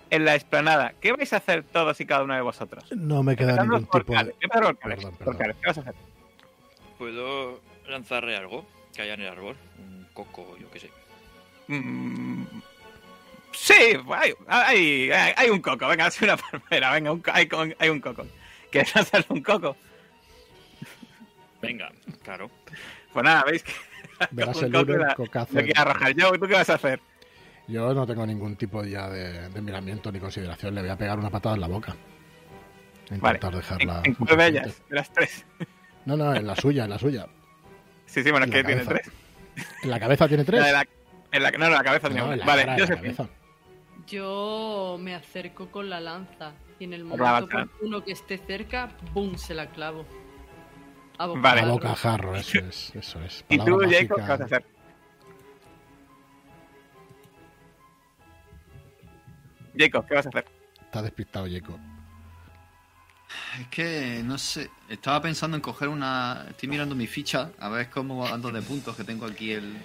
en 0.09 0.25
la 0.25 0.35
explanada. 0.35 0.93
¿Qué 1.01 1.11
vais 1.13 1.31
a 1.33 1.37
hacer 1.37 1.63
todos 1.63 1.99
y 1.99 2.05
cada 2.05 2.23
uno 2.23 2.35
de 2.35 2.41
vosotros? 2.41 2.83
No 2.91 3.23
me 3.23 3.35
queda 3.35 3.51
Empezando 3.51 3.75
ningún 3.77 3.89
por 3.89 4.03
tipo 4.03 4.23
de... 4.23 4.35
Perdón, 4.47 4.77
Por 5.23 5.37
¿Qué 5.37 5.53
vas 5.65 5.77
a 5.77 5.81
hacer? 5.81 5.95
¿Puedo 6.97 7.61
lanzarle 7.87 8.35
algo 8.35 8.65
que 8.95 9.01
haya 9.01 9.15
en 9.15 9.21
el 9.21 9.27
árbol? 9.29 9.55
Un 9.79 10.07
coco, 10.13 10.55
yo 10.59 10.69
qué 10.69 10.79
sé. 10.81 10.91
Mm, 11.67 12.43
sí, 13.53 13.73
hay, 14.13 14.33
hay, 14.47 15.11
hay- 15.11 15.33
hay 15.35 15.49
un 15.49 15.59
coco. 15.61 15.87
Venga, 15.87 16.05
hace 16.07 16.25
una 16.25 16.37
palmera. 16.37 16.91
Venga, 16.91 17.11
un 17.11 17.23
hay, 17.33 17.49
hay 17.79 17.89
un 17.89 17.99
coco. 17.99 18.25
¿Quieres 18.71 18.95
hacerle 18.95 19.25
un 19.29 19.41
coco? 19.41 19.75
Venga, 21.61 21.91
claro. 22.23 22.51
Pues 23.13 23.23
nada, 23.23 23.43
veis 23.45 23.63
que. 23.63 23.71
Verás 24.31 24.61
el 24.61 24.75
uno, 24.75 24.97
la- 24.97 25.15
cocazo. 25.15 25.57
arrojar. 25.75 26.13
Yo, 26.15 26.31
¿tú 26.33 26.47
qué 26.47 26.53
vas 26.53 26.69
a 26.69 26.75
hacer? 26.75 26.99
Yo 27.67 27.93
no 27.93 28.05
tengo 28.05 28.25
ningún 28.25 28.55
tipo 28.55 28.83
ya 28.83 29.09
de, 29.09 29.49
de 29.49 29.61
miramiento 29.61 30.11
ni 30.11 30.19
consideración. 30.19 30.75
Le 30.75 30.81
voy 30.81 30.89
a 30.89 30.97
pegar 30.97 31.17
una 31.17 31.29
patada 31.29 31.55
en 31.55 31.61
la 31.61 31.67
boca. 31.67 31.95
Vale. 33.19 33.37
Intentar 33.37 33.53
¿En, 33.53 33.57
dejarla... 33.59 34.01
en 34.03 34.13
cuál 34.15 34.37
de 34.37 34.47
ellas? 34.47 34.81
De 34.89 34.95
las 34.95 35.11
tres. 35.11 35.45
No, 36.05 36.17
no, 36.17 36.35
en 36.35 36.45
la 36.45 36.53
suya, 36.57 36.83
en 36.83 36.89
la 36.89 36.99
suya. 36.99 37.27
Sí, 38.05 38.21
sí, 38.23 38.29
bueno, 38.29 38.45
es 38.45 38.51
En 38.51 38.57
que 38.57 38.63
tiene 38.65 38.83
tres. 38.85 39.09
¿En 39.83 39.89
la 39.89 39.99
cabeza 40.01 40.27
tiene 40.27 40.43
tres? 40.43 40.59
La 40.59 40.71
la- 40.73 40.87
en 41.31 41.43
la, 41.43 41.51
no, 41.51 41.57
no, 41.59 41.69
la 41.69 41.81
cabeza 41.83 42.09
tiene 42.09 42.19
No, 42.21 42.27
una. 42.27 42.35
en 42.41 42.45
Vale, 42.45 42.65
cara, 42.65 42.77
yo 42.77 42.83
en 42.83 42.87
sé. 42.89 42.95
cabeza. 42.95 43.29
Yo 44.07 44.97
me 44.99 45.15
acerco 45.15 45.71
con 45.71 45.89
la 45.89 46.01
lanza 46.01 46.51
y 46.79 46.83
en 46.83 46.93
el 46.93 47.05
momento 47.05 47.45
oportuno 47.45 48.03
que 48.03 48.11
esté 48.11 48.37
cerca, 48.37 48.89
¡boom! 49.13 49.37
se 49.37 49.53
la 49.53 49.67
clavo. 49.67 50.05
A 51.17 51.27
Vale. 51.27 51.61
A 51.61 51.65
bocajarro. 51.65 52.35
eso 52.35 52.59
es, 52.59 52.91
eso 52.95 53.19
es. 53.21 53.45
¿Y 53.49 53.57
tú, 53.57 53.79
Jacob, 53.89 54.17
qué 54.17 54.27
vas 54.27 54.41
a 54.41 54.45
hacer? 54.45 54.65
Jacob, 59.77 60.05
¿qué 60.07 60.15
vas 60.15 60.25
a 60.25 60.29
hacer? 60.29 60.45
Está 60.81 61.01
despistado, 61.01 61.47
Jacob. 61.49 61.79
Es 63.59 63.67
que 63.67 64.21
no 64.23 64.37
sé. 64.37 64.69
Estaba 64.89 65.21
pensando 65.21 65.55
en 65.57 65.61
coger 65.61 65.87
una. 65.87 66.45
Estoy 66.49 66.69
mirando 66.69 66.95
mi 66.95 67.07
ficha 67.07 67.51
a 67.59 67.69
ver 67.69 67.89
cómo 67.89 68.27
ando 68.27 68.51
de 68.51 68.61
puntos 68.61 68.95
que 68.95 69.03
tengo 69.03 69.25
aquí 69.25 69.51
el, 69.51 69.75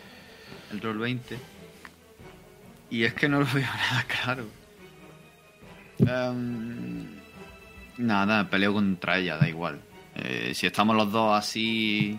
el 0.73 0.81
roll 0.81 0.99
20. 0.99 1.39
Y 2.91 3.05
es 3.05 3.15
que 3.15 3.29
no 3.29 3.41
lo 3.41 3.47
veo 3.53 3.67
nada 3.67 4.05
claro. 4.05 4.47
Em, 5.99 7.07
nada, 7.99 8.49
peleo 8.49 8.73
contra 8.73 9.19
ella, 9.19 9.37
da 9.37 9.49
igual. 9.49 9.81
Eh, 10.19 10.53
si 10.55 10.67
estamos 10.67 10.97
los 10.97 11.11
dos 11.13 11.37
así, 11.39 12.19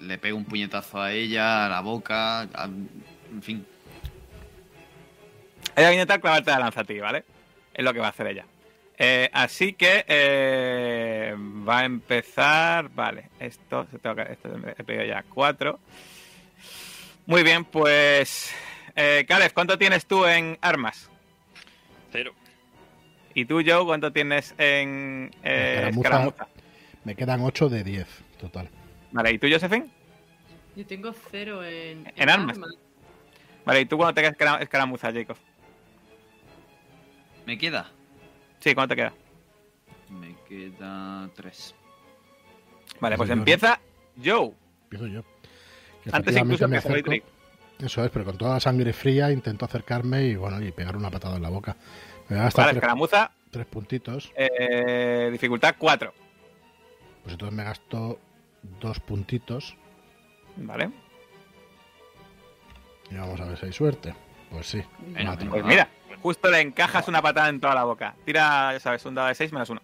le 0.00 0.18
pego 0.18 0.36
un 0.36 0.44
puñetazo 0.44 1.00
a 1.00 1.12
ella, 1.12 1.66
a 1.66 1.68
la 1.68 1.80
boca, 1.80 2.40
a- 2.42 2.64
en 2.64 3.42
fin. 3.42 3.66
Ella 5.76 5.86
va 5.86 5.90
a 5.90 5.92
intentar 5.94 6.20
clavarte 6.20 6.50
la 6.50 6.58
lanza 6.58 6.80
a 6.80 6.84
ti, 6.84 6.98
¿vale? 6.98 7.24
Es 7.72 7.84
lo 7.84 7.92
que 7.92 8.00
va 8.00 8.06
a 8.06 8.10
hacer 8.10 8.26
ella. 8.26 8.44
Eh, 8.98 9.30
así 9.32 9.72
que 9.72 10.04
eh, 10.06 11.34
va 11.36 11.80
a 11.80 11.84
empezar. 11.84 12.88
Vale, 12.90 13.30
esto 13.40 13.86
se 13.90 13.98
tengo 13.98 14.16
que. 14.16 14.22
Esto 14.32 14.50
he 14.76 14.84
pedido 14.84 15.04
ya 15.04 15.22
cuatro. 15.22 15.80
Muy 17.26 17.42
bien, 17.42 17.64
pues. 17.64 18.52
Eh, 18.94 19.24
Caleb, 19.26 19.52
¿cuánto 19.54 19.78
tienes 19.78 20.04
tú 20.06 20.26
en 20.26 20.58
armas? 20.60 21.08
Cero. 22.12 22.34
¿Y 23.34 23.44
tú, 23.46 23.62
Joe, 23.66 23.84
cuánto 23.84 24.12
tienes 24.12 24.54
en 24.58 25.30
eh, 25.42 25.88
Escaramuza. 25.90 26.00
escaramuza? 26.08 26.46
Me 27.04 27.14
quedan 27.14 27.40
8 27.42 27.68
de 27.68 27.84
10 27.84 28.06
total. 28.40 28.68
Vale, 29.12 29.32
¿y 29.32 29.38
tú, 29.38 29.46
Josephine? 29.50 29.88
Yo 30.76 30.86
tengo 30.86 31.12
cero 31.30 31.64
en, 31.64 32.10
En 32.16 32.28
armas. 32.30 32.58
Vale, 33.64 33.80
¿y 33.82 33.86
tú 33.86 33.96
cuándo 33.96 34.14
te 34.14 34.20
quedas 34.22 34.32
escara- 34.34 34.62
escaramuza, 34.62 35.12
Jacob? 35.12 35.36
¿Me 37.46 37.58
queda? 37.58 37.90
Sí, 38.60 38.74
¿cuánto 38.74 38.94
te 38.94 39.02
queda? 39.02 39.12
Me 40.10 40.34
queda 40.48 41.28
tres. 41.34 41.74
Vale, 43.00 43.16
pues 43.16 43.28
Yo- 43.28 43.34
empieza 43.34 43.80
Joe. 44.22 44.52
Empiezo 44.84 45.06
yo. 45.08 45.22
Que 46.04 46.10
Antes 46.12 46.36
incluso 46.36 46.68
me 46.68 46.76
acerco-. 46.78 47.12
Eso 47.80 48.04
es, 48.04 48.10
pero 48.10 48.24
con 48.24 48.38
toda 48.38 48.54
la 48.54 48.60
sangre 48.60 48.92
fría 48.92 49.30
intento 49.32 49.64
acercarme 49.64 50.24
y 50.26 50.36
bueno, 50.36 50.62
y 50.62 50.70
pegar 50.70 50.96
una 50.96 51.10
patada 51.10 51.36
en 51.36 51.42
la 51.42 51.48
boca. 51.48 51.76
Me 52.32 52.38
voy 52.38 52.40
a 52.40 52.44
gastar 52.44 52.62
Vale, 52.64 52.72
tres, 52.72 52.82
escaramuza, 52.82 53.30
tres 53.50 53.66
puntitos. 53.66 54.32
eh, 54.34 55.28
dificultad 55.30 55.74
4. 55.76 56.14
Pues 57.22 57.32
entonces 57.34 57.54
me 57.54 57.62
gasto 57.62 58.18
dos 58.80 59.00
puntitos. 59.00 59.76
Vale. 60.56 60.90
Y 63.10 63.16
vamos 63.16 63.38
a 63.38 63.44
ver 63.44 63.58
si 63.58 63.66
hay 63.66 63.72
suerte. 63.74 64.14
Pues 64.50 64.66
sí. 64.66 64.82
Pues 65.50 65.64
mira, 65.64 65.90
justo 66.22 66.50
le 66.50 66.60
encajas 66.62 67.06
una 67.06 67.20
patada 67.20 67.50
en 67.50 67.60
toda 67.60 67.74
la 67.74 67.84
boca. 67.84 68.14
Tira, 68.24 68.72
ya 68.72 68.80
sabes, 68.80 69.04
un 69.04 69.14
dado 69.14 69.28
de 69.28 69.34
6 69.34 69.52
menos 69.52 69.68
1. 69.68 69.82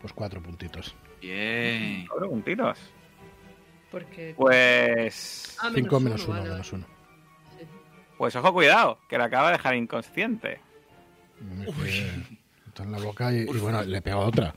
Pues 0.00 0.12
cuatro 0.12 0.42
puntitos. 0.42 0.96
Bien. 1.20 2.06
Cabrón, 2.08 2.30
un 2.32 2.42
tiros. 2.42 2.76
Porque. 3.92 4.34
Pues. 4.36 5.56
Ah, 5.60 5.70
Cinco 5.72 5.98
uno, 5.98 6.04
menos 6.06 6.24
uno, 6.26 6.38
vale, 6.38 6.50
menos 6.50 6.72
uno. 6.72 6.86
Pues 8.20 8.36
ojo, 8.36 8.52
cuidado, 8.52 8.98
que 9.08 9.16
le 9.16 9.24
acaba 9.24 9.46
de 9.46 9.56
dejar 9.56 9.74
inconsciente. 9.76 10.60
Me 11.40 11.64
que- 11.64 12.06
está 12.68 12.82
en 12.82 12.92
la 12.92 12.98
boca 12.98 13.32
y, 13.32 13.38
y 13.38 13.46
bueno, 13.46 13.82
le 13.82 14.02
pego 14.02 14.20
otra. 14.20 14.54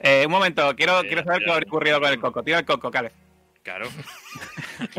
Eh, 0.00 0.24
un 0.26 0.32
momento, 0.32 0.74
quiero, 0.74 0.94
Espera, 0.96 1.08
quiero 1.08 1.24
saber 1.24 1.44
qué 1.44 1.50
ha 1.52 1.56
ocurrido 1.58 2.00
con 2.00 2.10
el 2.10 2.18
coco. 2.18 2.42
Tira 2.42 2.58
el 2.58 2.64
coco, 2.64 2.90
Caleb. 2.90 3.12
Claro. 3.62 3.86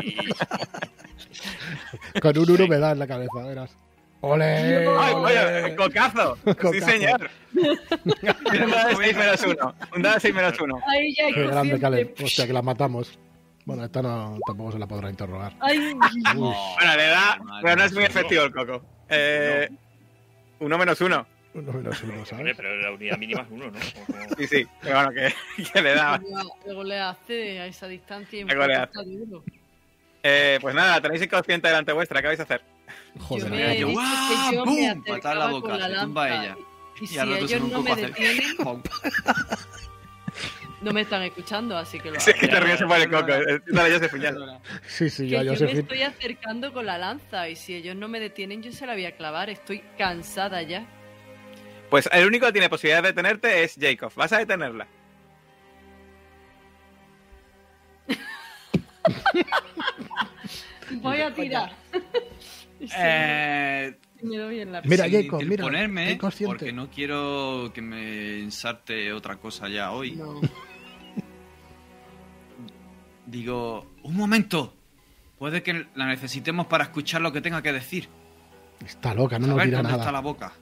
Y 2.14 2.20
Con 2.20 2.38
un 2.38 2.50
uno 2.52 2.66
me 2.68 2.78
da 2.78 2.92
en 2.92 2.98
la 3.00 3.06
cabeza, 3.06 3.42
verás. 3.46 3.76
¡Ole! 4.22 4.88
¡Ay, 4.98 5.14
oye, 5.14 5.66
el 5.66 5.76
cocazo! 5.76 6.38
Sí, 6.72 6.80
señor. 6.80 7.28
un 7.52 8.70
dado 8.70 8.88
de 8.88 8.94
6 8.96 9.16
menos 9.16 9.42
1. 9.42 9.74
Un 9.94 10.02
dado 10.02 10.14
de 10.14 10.20
6 10.20 10.34
menos 10.34 10.58
1. 10.58 10.78
Ay, 10.86 11.14
ya, 11.14 11.26
¡Qué 11.34 11.46
grande. 11.48 11.78
Caleb! 11.78 12.14
Hostia, 12.22 12.46
que 12.46 12.52
la 12.54 12.62
matamos. 12.62 13.18
Bueno, 13.64 13.84
esta 13.84 14.02
no, 14.02 14.38
tampoco 14.46 14.72
se 14.72 14.78
la 14.78 14.86
podrá 14.86 15.08
interrogar. 15.10 15.54
Ay, 15.60 15.94
Oh, 16.36 16.74
Bueno, 16.78 16.96
le 16.96 17.06
da, 17.06 17.36
madre 17.42 17.62
pero 17.62 17.76
no 17.76 17.84
es 17.84 17.92
muy 17.92 18.04
efectivo 18.04 18.42
el 18.44 18.52
coco. 18.52 18.84
Eh, 19.08 19.68
uno 20.60 20.78
menos 20.78 21.00
uno. 21.00 21.26
Uno 21.54 21.70
menos 21.72 22.02
uno, 22.02 22.12
Hombre, 22.14 22.26
¿sabes? 22.26 22.56
pero 22.56 22.74
la 22.76 22.90
unidad 22.92 23.18
mínima 23.18 23.42
es 23.42 23.48
uno, 23.50 23.70
¿no? 23.70 23.78
Sí, 24.38 24.46
sí. 24.46 24.66
Pero 24.80 24.96
bueno, 24.96 25.10
que, 25.10 25.34
que 25.70 25.82
le 25.82 25.94
da. 25.94 26.20
luego 26.64 26.82
le 26.82 26.98
hace 26.98 27.60
a 27.60 27.66
esa 27.66 27.86
distancia 27.88 28.40
y 28.40 28.44
duro. 28.44 29.44
Eh, 30.24 30.58
pues 30.62 30.74
nada, 30.74 31.00
tenéis 31.00 31.22
inconsciente 31.22 31.68
delante 31.68 31.92
vuestra. 31.92 32.22
¿Qué 32.22 32.28
vais 32.28 32.40
a 32.40 32.44
hacer? 32.44 32.62
Joder, 33.20 33.44
yo 33.44 33.50
me 33.50 33.72
he 33.76 33.78
yo, 33.80 33.88
que 33.88 33.94
yo 34.56 34.64
¡Pum! 34.64 34.74
me 34.76 34.94
Patada 35.12 35.34
en 35.34 35.38
la 35.40 35.46
boca, 35.48 35.76
la 35.76 35.88
se 35.88 36.04
tumba 36.04 36.28
ella. 36.28 36.56
Y, 37.00 37.04
y 37.04 37.06
si 37.06 37.18
ellos 37.18 37.50
no 37.60 37.64
un 37.66 37.70
me 37.70 37.76
poco 37.90 37.92
hacer- 37.92 38.14
detienen, 38.14 38.56
no 40.82 40.92
me 40.92 41.02
están 41.02 41.22
escuchando, 41.22 41.76
así 41.76 41.98
que 42.00 42.10
lo 42.10 42.20
Sí, 42.20 42.30
hago. 42.30 42.40
que 42.40 42.48
te 42.48 42.60
ríes 42.60 42.82
por 42.82 42.98
el 42.98 43.10
coco. 43.10 43.26
Dale, 43.68 44.08
Sí, 44.86 45.10
sí, 45.10 45.28
Que 45.28 45.44
yo 45.44 45.54
me 45.66 45.72
estoy 45.72 46.02
acercando 46.02 46.72
con 46.72 46.86
la 46.86 46.98
lanza 46.98 47.48
y 47.48 47.56
si 47.56 47.74
ellos 47.74 47.96
no 47.96 48.08
me 48.08 48.20
detienen 48.20 48.62
yo 48.62 48.72
se 48.72 48.86
la 48.86 48.94
voy 48.94 49.06
a 49.06 49.16
clavar. 49.16 49.50
Estoy 49.50 49.82
cansada 49.96 50.62
ya. 50.62 50.84
Pues 51.90 52.08
el 52.12 52.26
único 52.26 52.46
que 52.46 52.52
tiene 52.52 52.68
posibilidad 52.68 53.02
de 53.02 53.08
detenerte 53.08 53.62
es 53.62 53.76
Jacob. 53.80 54.12
¿Vas 54.16 54.32
a 54.32 54.38
detenerla? 54.38 54.86
Voy 61.00 61.20
a 61.20 61.32
tirar. 61.34 61.72
Eh, 62.98 63.94
me 64.22 64.36
doy 64.38 64.58
en 64.58 64.72
la 64.72 64.82
Mira, 64.82 65.08
Jacob, 65.08 65.40
mira, 65.44 65.62
ponerme, 65.62 66.18
porque 66.44 66.72
no 66.72 66.90
quiero 66.90 67.70
que 67.72 67.80
me 67.80 68.40
ensarte 68.40 69.12
otra 69.12 69.36
cosa 69.36 69.68
ya 69.68 69.92
hoy. 69.92 70.16
No. 70.16 70.40
Digo, 73.32 73.86
un 74.02 74.14
momento. 74.14 74.74
Puede 75.38 75.62
que 75.62 75.86
la 75.94 76.06
necesitemos 76.06 76.66
para 76.66 76.84
escuchar 76.84 77.22
lo 77.22 77.32
que 77.32 77.40
tenga 77.40 77.62
que 77.62 77.72
decir. 77.72 78.08
Está 78.84 79.14
loca, 79.14 79.38
no 79.38 79.46
nos 79.48 79.56
dirá 79.64 79.78
dónde 79.78 79.90
nada. 79.92 80.02
está 80.02 80.12
la 80.12 80.20
boca. 80.20 80.52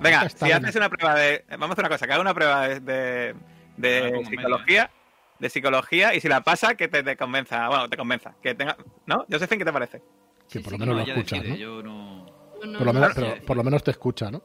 Venga, 0.00 0.24
Está 0.24 0.46
si 0.46 0.52
bien. 0.52 0.64
haces 0.64 0.76
una 0.76 0.90
prueba 0.90 1.14
de. 1.14 1.44
Vamos 1.50 1.70
a 1.70 1.72
hacer 1.74 1.84
una 1.84 1.88
cosa, 1.94 2.06
que 2.06 2.12
haga 2.12 2.20
una 2.22 2.34
prueba 2.34 2.68
de, 2.68 3.34
de, 3.76 4.24
psicología. 4.28 4.90
De 5.38 5.48
psicología, 5.48 6.14
y 6.14 6.20
si 6.20 6.28
la 6.28 6.40
pasa, 6.42 6.74
que 6.74 6.88
te, 6.88 7.02
te 7.02 7.16
convenza. 7.16 7.68
Bueno, 7.68 7.88
te 7.88 7.96
convenza. 7.96 8.34
Que 8.42 8.54
tenga. 8.54 8.76
¿No? 9.06 9.24
Josephine, 9.30 9.58
¿qué 9.58 9.64
te 9.64 9.72
parece? 9.72 10.02
Que 10.50 10.60
por 10.60 10.72
lo 10.72 10.78
menos 10.78 10.96
no, 10.96 11.06
lo 11.06 11.14
decide, 11.14 11.48
¿no? 11.50 11.54
Yo 11.56 11.82
no... 11.82 12.26
No, 12.26 12.66
no, 12.72 12.78
Por 12.78 12.86
lo, 12.86 12.92
no. 12.92 13.00
menos, 13.00 13.14
pero 13.14 13.44
por 13.46 13.56
lo 13.56 13.62
menos 13.64 13.84
te 13.84 13.90
escucha, 13.92 14.30
¿no? 14.30 14.42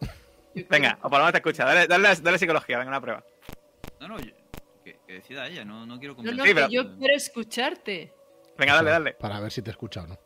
Venga, 0.69 0.97
o 1.01 1.09
por 1.09 1.13
lo 1.13 1.19
menos 1.19 1.31
te 1.31 1.37
escucha. 1.37 1.65
Dale, 1.65 1.87
dale, 1.87 2.15
dale 2.21 2.37
psicología, 2.37 2.77
venga, 2.77 2.89
una 2.89 3.01
prueba. 3.01 3.23
No, 4.01 4.07
no, 4.09 4.19
yo- 4.19 4.31
que, 5.11 5.17
decida 5.17 5.47
ella, 5.47 5.65
no, 5.65 5.85
no 5.85 5.99
quiero 5.99 6.13
No, 6.13 6.17
convencer. 6.17 6.37
no, 6.37 6.45
Sí, 6.45 6.53
pero- 6.53 6.69
yo 6.69 6.97
quiero 6.97 7.15
escucharte. 7.15 8.13
Venga, 8.57 8.75
dale, 8.75 8.91
dale. 8.91 9.13
Para 9.13 9.39
ver 9.39 9.51
si 9.51 9.61
te 9.61 9.71
escucha 9.71 10.03
o 10.03 10.07
no. 10.07 10.17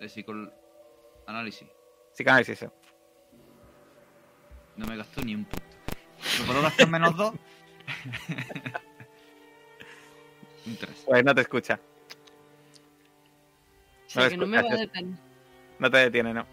De 0.00 0.08
psicol... 0.08 0.52
Análisis. 1.26 1.68
Psicoanálisis. 2.12 2.58
sí. 2.58 2.66
No 4.76 4.86
me 4.86 4.96
gastó 4.96 5.22
ni 5.22 5.34
un 5.34 5.44
punto. 5.44 5.66
¿Me 6.40 6.46
puedo 6.46 6.62
gastar 6.62 6.88
menos 6.88 7.16
dos? 7.16 7.34
un 10.66 10.76
3. 10.76 11.02
Pues 11.06 11.24
no 11.24 11.34
te 11.34 11.40
escucha. 11.40 11.80
O 14.06 14.10
sea, 14.10 14.24
No 14.24 14.30
que 14.30 14.36
no 14.36 14.46
me 14.46 14.62
va 14.62 14.70
a 14.70 14.76
detener. 14.76 15.18
No 15.78 15.90
te 15.90 15.96
detiene, 15.98 16.34
no. 16.34 16.46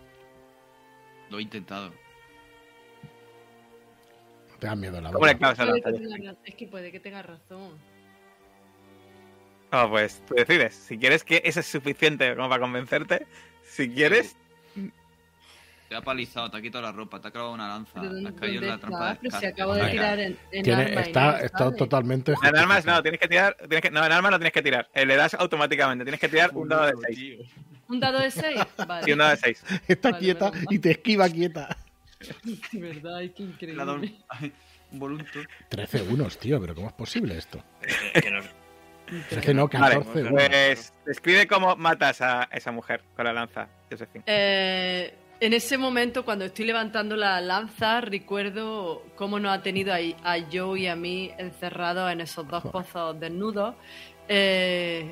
Lo 1.29 1.39
he 1.39 1.41
intentado. 1.41 1.91
Te 4.61 4.67
da 4.67 4.75
miedo 4.75 5.01
la 5.01 5.11
¿Cómo 5.11 5.25
le 5.25 5.33
boca. 5.33 5.53
clavas 5.53 5.57
la 5.57 5.65
Puede 5.65 5.81
lanza? 5.81 5.91
que 5.91 6.07
tenga 6.07 6.31
ra- 6.31 6.37
Es 6.45 6.55
que 6.55 6.67
puede 6.67 6.91
que 6.91 6.99
tenga 6.99 7.21
razón. 7.23 7.71
No, 9.71 9.89
pues 9.89 10.21
tú 10.27 10.35
decides. 10.35 10.75
Si 10.75 10.97
quieres 10.97 11.23
que 11.23 11.41
eso 11.43 11.61
es 11.61 11.65
suficiente 11.65 12.35
como 12.35 12.47
para 12.47 12.61
convencerte, 12.61 13.25
si 13.63 13.89
quieres, 13.89 14.35
Te 15.89 15.95
ha 15.97 16.01
palizado, 16.01 16.49
te 16.49 16.55
ha 16.57 16.61
quitado 16.61 16.83
la 16.83 16.91
ropa, 16.93 17.19
te 17.19 17.27
ha 17.27 17.31
clavado 17.31 17.53
una 17.53 17.67
lanza, 17.67 17.91
Pero 17.99 18.11
te 18.13 18.17
has 18.19 18.23
¿dónde 18.23 18.39
caído 18.39 18.61
en 18.61 18.67
la 18.69 18.75
está? 18.75 18.87
trampa 18.87 19.09
de 19.09 19.19
Pero 19.23 19.39
si 19.39 19.45
acabo 19.45 19.73
de 19.75 19.89
tirar 19.89 20.19
en, 20.19 20.37
en 20.51 20.63
Tiene- 20.63 20.83
arma 20.85 21.01
está 21.01 21.31
no 21.31 21.37
está 21.39 21.75
totalmente. 21.75 22.33
en 22.43 22.55
armas 22.55 22.85
no, 22.85 23.01
tienes 23.01 23.19
que 23.19 23.27
tirar. 23.27 23.57
Tienes 23.57 23.81
que, 23.81 23.91
no, 23.91 24.05
en 24.05 24.11
armas 24.11 24.31
no 24.31 24.37
tienes 24.39 24.53
que 24.53 24.61
tirar. 24.61 24.89
Eh, 24.93 25.05
le 25.05 25.15
das 25.17 25.33
automáticamente. 25.33 26.05
Tienes 26.05 26.21
que 26.21 26.29
tirar 26.29 26.51
un 26.53 26.69
dado 26.69 26.85
de 26.85 26.93
6. 27.07 27.39
¿Un 27.89 27.99
dado 27.99 28.19
de 28.19 28.31
6? 28.31 28.55
Vale. 28.87 29.09
Y 29.09 29.11
un 29.11 29.17
dado 29.17 29.31
de 29.31 29.37
6. 29.37 29.63
Está 29.87 30.11
Vale, 30.11 30.19
quieta 30.23 30.51
y 30.69 30.79
te 30.79 30.91
esquiva 30.91 31.27
quieta. 31.27 31.75
Verdad, 32.73 33.21
es 33.23 33.33
dado 33.35 33.47
increíble. 33.47 33.83
un, 33.83 34.53
un 34.91 34.99
volunto. 34.99 35.39
13 35.69 36.01
unos, 36.03 36.37
tío, 36.37 36.59
pero 36.61 36.75
¿cómo 36.75 36.87
es 36.87 36.93
posible 36.93 37.37
esto? 37.37 37.63
que- 38.13 38.21
que 38.21 38.31
nos- 38.31 38.45
13 39.29 39.53
no, 39.53 39.67
Vale, 39.67 39.95
14 39.97 40.19
unos. 40.21 40.31
Pues 40.31 40.93
describe 41.05 41.47
cómo 41.47 41.75
matas 41.75 42.21
a 42.21 42.43
esa 42.51 42.71
mujer 42.71 43.01
con 43.15 43.25
la 43.25 43.33
lanza, 43.33 43.67
Josephine. 43.89 44.23
Eh, 44.27 45.13
en 45.41 45.53
ese 45.53 45.77
momento, 45.77 46.23
cuando 46.23 46.45
estoy 46.45 46.65
levantando 46.65 47.17
la 47.17 47.41
lanza, 47.41 47.99
recuerdo 47.99 49.03
cómo 49.15 49.37
nos 49.39 49.57
ha 49.57 49.61
tenido 49.61 49.93
a 49.93 50.37
Joe 50.51 50.79
y 50.79 50.87
a 50.87 50.95
mí 50.95 51.31
encerrados 51.37 52.09
en 52.11 52.21
esos 52.21 52.47
dos 52.47 52.61
Joder. 52.63 52.71
pozos 52.85 53.19
desnudos. 53.19 53.75
Eh, 54.29 55.11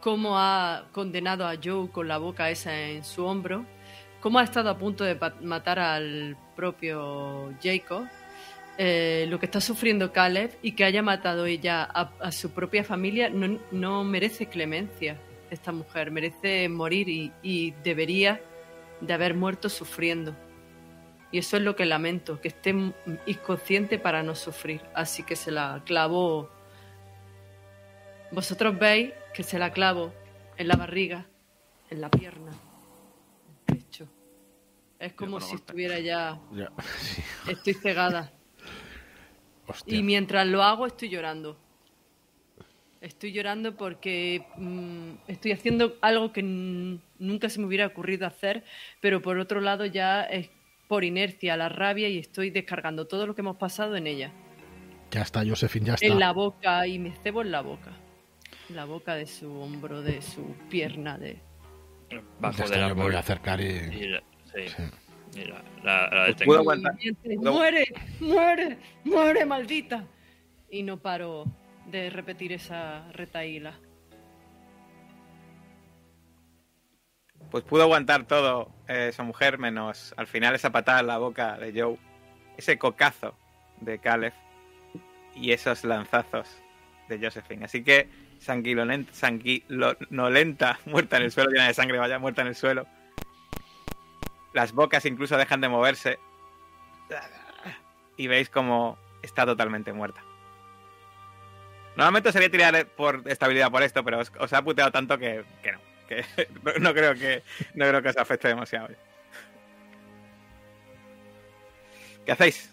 cómo 0.00 0.38
ha 0.38 0.84
condenado 0.92 1.46
a 1.46 1.54
Joe 1.62 1.88
con 1.90 2.06
la 2.06 2.18
boca 2.18 2.50
esa 2.50 2.78
en 2.78 3.04
su 3.04 3.24
hombro. 3.24 3.64
Cómo 4.22 4.38
ha 4.38 4.44
estado 4.44 4.70
a 4.70 4.78
punto 4.78 5.02
de 5.02 5.18
matar 5.40 5.80
al 5.80 6.36
propio 6.54 7.52
Jacob. 7.60 8.06
Eh, 8.78 9.26
lo 9.28 9.40
que 9.40 9.46
está 9.46 9.60
sufriendo 9.60 10.12
Caleb 10.12 10.56
y 10.62 10.72
que 10.72 10.84
haya 10.84 11.02
matado 11.02 11.44
ella 11.44 11.82
a, 11.82 12.30
su 12.30 12.52
propia 12.52 12.84
familia 12.84 13.28
no, 13.28 14.04
merece 14.04 14.46
clemencia. 14.46 15.18
esta 15.50 15.72
mujer, 15.72 16.12
merece 16.12 16.68
morir 16.68 17.08
y, 17.08 17.32
y 17.42 17.72
debería 17.82 18.40
de 19.00 19.12
haber 19.12 19.34
muerto 19.34 19.68
sufriendo. 19.68 20.36
Y 21.32 21.38
eso 21.38 21.56
es 21.56 21.64
lo 21.64 21.74
que 21.74 21.84
lamento, 21.84 22.40
que 22.40 22.48
esté 22.48 22.72
inconsciente 23.26 23.98
para 23.98 24.22
no 24.22 24.36
sufrir. 24.36 24.82
Así 24.94 25.24
que 25.24 25.34
se 25.34 25.50
la 25.50 25.82
clavo. 25.84 26.48
Vosotros 28.30 28.78
veis 28.78 29.10
que 29.34 29.42
se 29.42 29.58
la 29.58 29.72
clavo 29.72 30.12
en 30.56 30.68
la 30.68 30.76
barriga, 30.76 31.26
en 31.90 32.00
la 32.00 32.08
pierna, 32.08 32.52
Es 34.98 35.12
como 35.14 35.40
si 35.40 35.50
golpe. 35.50 35.62
estuviera 35.62 35.98
ya. 35.98 36.40
Ya, 36.52 36.70
sí. 37.00 37.22
Estoy 37.48 37.74
cegada. 37.74 38.32
Hostia. 39.66 39.98
Y 39.98 40.02
mientras 40.02 40.46
lo 40.46 40.62
hago 40.62 40.86
estoy 40.86 41.08
llorando. 41.08 41.58
Estoy 43.00 43.32
llorando 43.32 43.76
porque 43.76 44.46
mm, 44.56 45.14
estoy 45.26 45.50
haciendo 45.50 45.96
algo 46.02 46.32
que 46.32 46.42
nunca 46.42 47.48
se 47.48 47.58
me 47.58 47.66
hubiera 47.66 47.86
ocurrido 47.88 48.28
hacer, 48.28 48.62
pero 49.00 49.20
por 49.20 49.38
otro 49.38 49.60
lado 49.60 49.86
ya 49.86 50.22
es 50.22 50.50
por 50.86 51.02
inercia 51.02 51.56
la 51.56 51.68
rabia 51.68 52.08
y 52.08 52.18
estoy 52.18 52.50
descargando 52.50 53.06
todo 53.06 53.26
lo 53.26 53.34
que 53.34 53.40
hemos 53.40 53.56
pasado 53.56 53.96
en 53.96 54.06
ella. 54.06 54.30
Ya 55.10 55.22
está, 55.22 55.44
Josephine, 55.44 55.86
ya 55.86 55.94
está. 55.94 56.06
En 56.06 56.20
la 56.20 56.32
boca 56.32 56.86
y 56.86 56.98
me 56.98 57.12
cebo 57.16 57.42
en 57.42 57.50
la 57.50 57.60
boca. 57.60 57.92
En 58.68 58.76
la 58.76 58.84
boca 58.84 59.14
de 59.14 59.26
su 59.26 59.52
hombro, 59.60 60.00
de 60.02 60.22
su 60.22 60.54
pierna, 60.70 61.18
de... 61.18 61.40
Bajo 62.40 62.62
del 62.68 62.70
me 62.80 62.92
voy 62.92 63.00
árbol. 63.02 63.16
a 63.16 63.18
acercar 63.20 63.60
y... 63.60 63.64
Y 63.64 64.08
la, 64.08 64.22
sí, 64.54 64.68
sí. 64.68 65.40
y 65.40 65.44
la, 65.44 65.62
la- 65.82 66.02
la 66.04 66.10
Pues 66.10 66.26
detengo. 66.28 66.54
aguantar. 66.56 66.94
Puedo- 67.24 67.52
¡Muere! 67.52 67.84
¡Muere! 68.20 68.78
¡Muere, 69.04 69.44
maldita! 69.46 70.04
Y 70.70 70.82
no 70.82 70.96
paro 70.98 71.44
de 71.86 72.10
repetir 72.10 72.52
esa 72.52 73.10
retaíla. 73.12 73.74
Pues 77.50 77.64
pudo 77.64 77.82
aguantar 77.82 78.24
todo 78.26 78.72
eh, 78.88 79.08
esa 79.10 79.22
mujer, 79.24 79.58
menos 79.58 80.14
al 80.16 80.26
final 80.26 80.54
esa 80.54 80.70
patada 80.70 81.00
en 81.00 81.06
la 81.06 81.18
boca 81.18 81.58
de 81.58 81.78
Joe, 81.78 81.98
ese 82.56 82.78
cocazo 82.78 83.34
de 83.80 83.98
Caleb 83.98 84.32
y 85.34 85.52
esos 85.52 85.84
lanzazos 85.84 86.48
de 87.08 87.18
Josephine. 87.18 87.64
Así 87.66 87.82
que 87.84 88.08
sanguinolenta, 88.42 89.12
sanguinolenta, 89.14 90.78
muerta 90.86 91.16
en 91.16 91.24
el 91.24 91.32
suelo, 91.32 91.50
llena 91.50 91.68
de 91.68 91.74
sangre, 91.74 91.98
vaya, 91.98 92.18
muerta 92.18 92.42
en 92.42 92.48
el 92.48 92.54
suelo. 92.54 92.86
Las 94.52 94.72
bocas 94.72 95.06
incluso 95.06 95.36
dejan 95.36 95.60
de 95.60 95.68
moverse. 95.68 96.18
Y 98.16 98.26
veis 98.26 98.50
como 98.50 98.98
está 99.22 99.46
totalmente 99.46 99.92
muerta. 99.92 100.22
Normalmente 101.96 102.32
sería 102.32 102.50
tirar 102.50 102.86
por 102.86 103.22
estabilidad 103.26 103.70
por 103.70 103.82
esto, 103.82 104.04
pero 104.04 104.20
os, 104.20 104.52
ha 104.52 104.62
puteado 104.62 104.90
tanto 104.90 105.18
que, 105.18 105.44
que 105.62 105.72
no. 105.72 105.80
Que 106.08 106.24
no, 106.62 106.72
no 106.80 106.94
creo 106.94 107.14
que 107.14 107.42
no 107.74 107.86
creo 107.86 108.02
que 108.02 108.08
os 108.08 108.16
afecte 108.16 108.48
demasiado. 108.48 108.88
¿Qué 112.24 112.32
hacéis? 112.32 112.72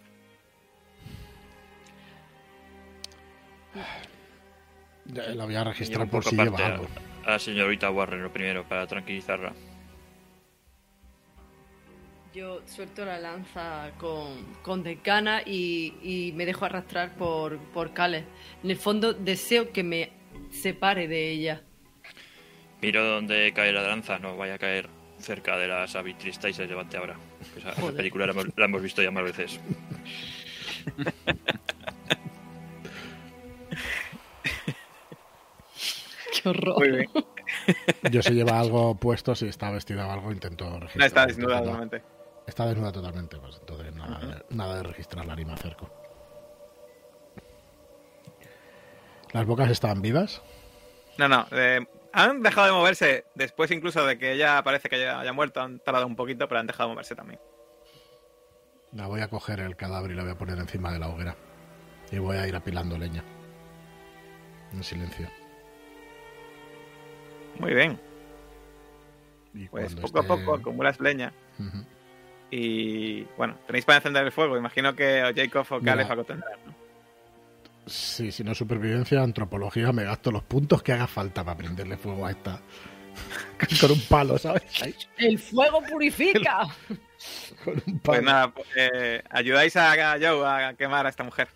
La 5.14 5.46
voy 5.46 5.56
a 5.56 5.64
registrar 5.64 6.10
por 6.10 6.24
si 6.24 6.36
lleva 6.36 6.66
algo. 6.66 6.88
a 7.26 7.32
la 7.32 7.40
señorita 7.40 7.90
Warren 7.90 8.22
lo 8.22 8.32
primero 8.32 8.64
para 8.68 8.86
tranquilizarla. 8.86 9.54
Yo 12.34 12.62
suelto 12.68 13.06
la 13.06 13.20
lanza 13.20 13.92
con, 13.98 14.54
con 14.62 14.84
desgana 14.84 15.42
y, 15.44 15.96
y 16.04 16.32
me 16.34 16.46
dejo 16.46 16.66
arrastrar 16.66 17.16
por, 17.16 17.58
por 17.58 17.92
Caleb. 17.94 18.24
En 18.64 18.70
el 18.70 18.78
fondo 18.78 19.14
deseo 19.14 19.72
que 19.72 19.84
me 19.84 20.12
separe 20.52 21.08
de 21.08 21.32
ella. 21.32 21.64
Miro 22.82 23.04
dónde 23.04 23.52
cae 23.54 23.74
la 23.74 23.82
lanza, 23.82 24.20
no 24.20 24.38
vaya 24.38 24.54
a 24.54 24.58
caer 24.60 24.90
cerca 25.18 25.58
de 25.58 25.68
la 25.68 25.88
Savitrista 25.88 26.48
y 26.50 26.54
se 26.54 26.68
levante 26.68 26.98
ahora. 26.98 27.18
Esa, 27.58 27.72
esa 27.72 27.92
película 27.92 28.28
la 28.28 28.34
hemos, 28.34 28.46
la 28.56 28.66
hemos 28.66 28.82
visto 28.84 29.02
ya 29.02 29.12
más 29.12 29.24
veces. 29.24 29.60
¡Qué 36.42 36.50
horror! 36.50 36.78
Muy 36.80 36.92
bien. 36.92 37.10
Yo 38.12 38.22
si 38.22 38.34
lleva 38.34 38.60
algo 38.60 38.96
puesto, 38.96 39.36
si 39.36 39.48
está 39.48 39.72
vestida 39.72 40.08
o 40.08 40.12
algo, 40.12 40.32
intento 40.32 40.66
registrar. 40.80 41.00
No 41.00 41.06
está 41.06 41.26
desnuda 41.26 41.60
totalmente. 41.64 42.04
Está 42.48 42.66
desnuda 42.66 42.92
totalmente, 42.92 43.38
pues 43.38 43.58
entonces 43.60 43.94
nada, 43.96 44.20
de, 44.20 44.56
nada 44.56 44.76
de 44.78 44.84
registrarla 44.84 45.36
ni 45.36 45.46
me 45.46 45.54
acerco. 45.54 45.90
¿Las 49.32 49.46
bocas 49.46 49.70
estaban 49.70 50.02
vivas? 50.02 50.42
No, 51.18 51.28
no. 51.28 51.46
eh, 51.52 51.86
han 52.12 52.42
dejado 52.42 52.68
de 52.68 52.74
moverse 52.74 53.26
después 53.36 53.70
incluso 53.70 54.04
de 54.06 54.18
que 54.18 54.32
ella 54.32 54.64
parece 54.64 54.90
que 54.90 54.96
haya, 54.96 55.20
haya 55.20 55.34
muerto. 55.34 55.62
Han 55.62 55.80
tardado 55.80 56.08
un 56.08 56.16
poquito, 56.16 56.48
pero 56.48 56.60
han 56.60 56.66
dejado 56.68 56.90
de 56.90 56.94
moverse 56.96 57.16
también. 57.16 57.40
La 58.94 59.06
voy 59.06 59.22
a 59.22 59.28
coger 59.28 59.60
el 59.60 59.76
cadáver 59.76 60.10
y 60.12 60.16
la 60.16 60.24
voy 60.24 60.32
a 60.32 60.38
poner 60.38 60.58
encima 60.58 60.92
de 60.92 60.98
la 61.00 61.10
hoguera. 61.10 61.36
Y 62.12 62.18
voy 62.18 62.38
a 62.38 62.48
ir 62.48 62.56
apilando 62.56 62.98
leña. 62.98 63.24
En 64.74 64.84
silencio. 64.84 65.30
Muy 67.60 67.74
bien. 67.74 68.00
Y 69.54 69.68
Pues 69.68 69.96
poco 69.96 70.20
a 70.20 70.24
poco 70.24 70.56
acumulas 70.56 71.00
leña. 71.00 71.34
Y 72.52 73.24
bueno, 73.38 73.58
tenéis 73.68 73.86
para 73.86 73.98
encender 73.98 74.26
el 74.26 74.32
fuego. 74.32 74.58
Imagino 74.58 74.96
que 74.96 75.24
o 75.24 75.34
Jacob 75.36 75.66
o. 75.70 75.82
Caleb 75.82 76.10
algo 76.10 76.24
tendrán. 76.24 76.60
¿no? 76.66 76.74
Sí, 77.86 78.32
si 78.32 78.44
no 78.44 78.54
supervivencia, 78.54 79.22
antropología, 79.22 79.92
me 79.92 80.04
gasto 80.04 80.32
los 80.32 80.44
puntos 80.44 80.84
que 80.84 80.94
haga 80.94 81.08
falta 81.08 81.44
para 81.44 81.58
prenderle 81.58 81.98
fuego 81.98 82.26
a 82.26 82.32
esta. 82.32 82.62
Con 83.82 83.92
un 83.92 84.02
palo, 84.02 84.38
¿sabes? 84.38 84.64
Ahí, 84.82 84.96
¡El 85.18 85.38
fuego 85.40 85.82
purifica! 85.82 86.68
con 87.66 87.74
un 87.86 88.00
palo. 88.00 88.02
Pues 88.04 88.24
nada, 88.24 88.54
eh, 88.76 89.22
ayudáis 89.30 89.76
a 89.76 90.14
a 90.14 90.18
Joe 90.20 90.48
a 90.48 90.74
quemar 90.76 91.06
a 91.06 91.10
esta 91.10 91.24
mujer. 91.24 91.50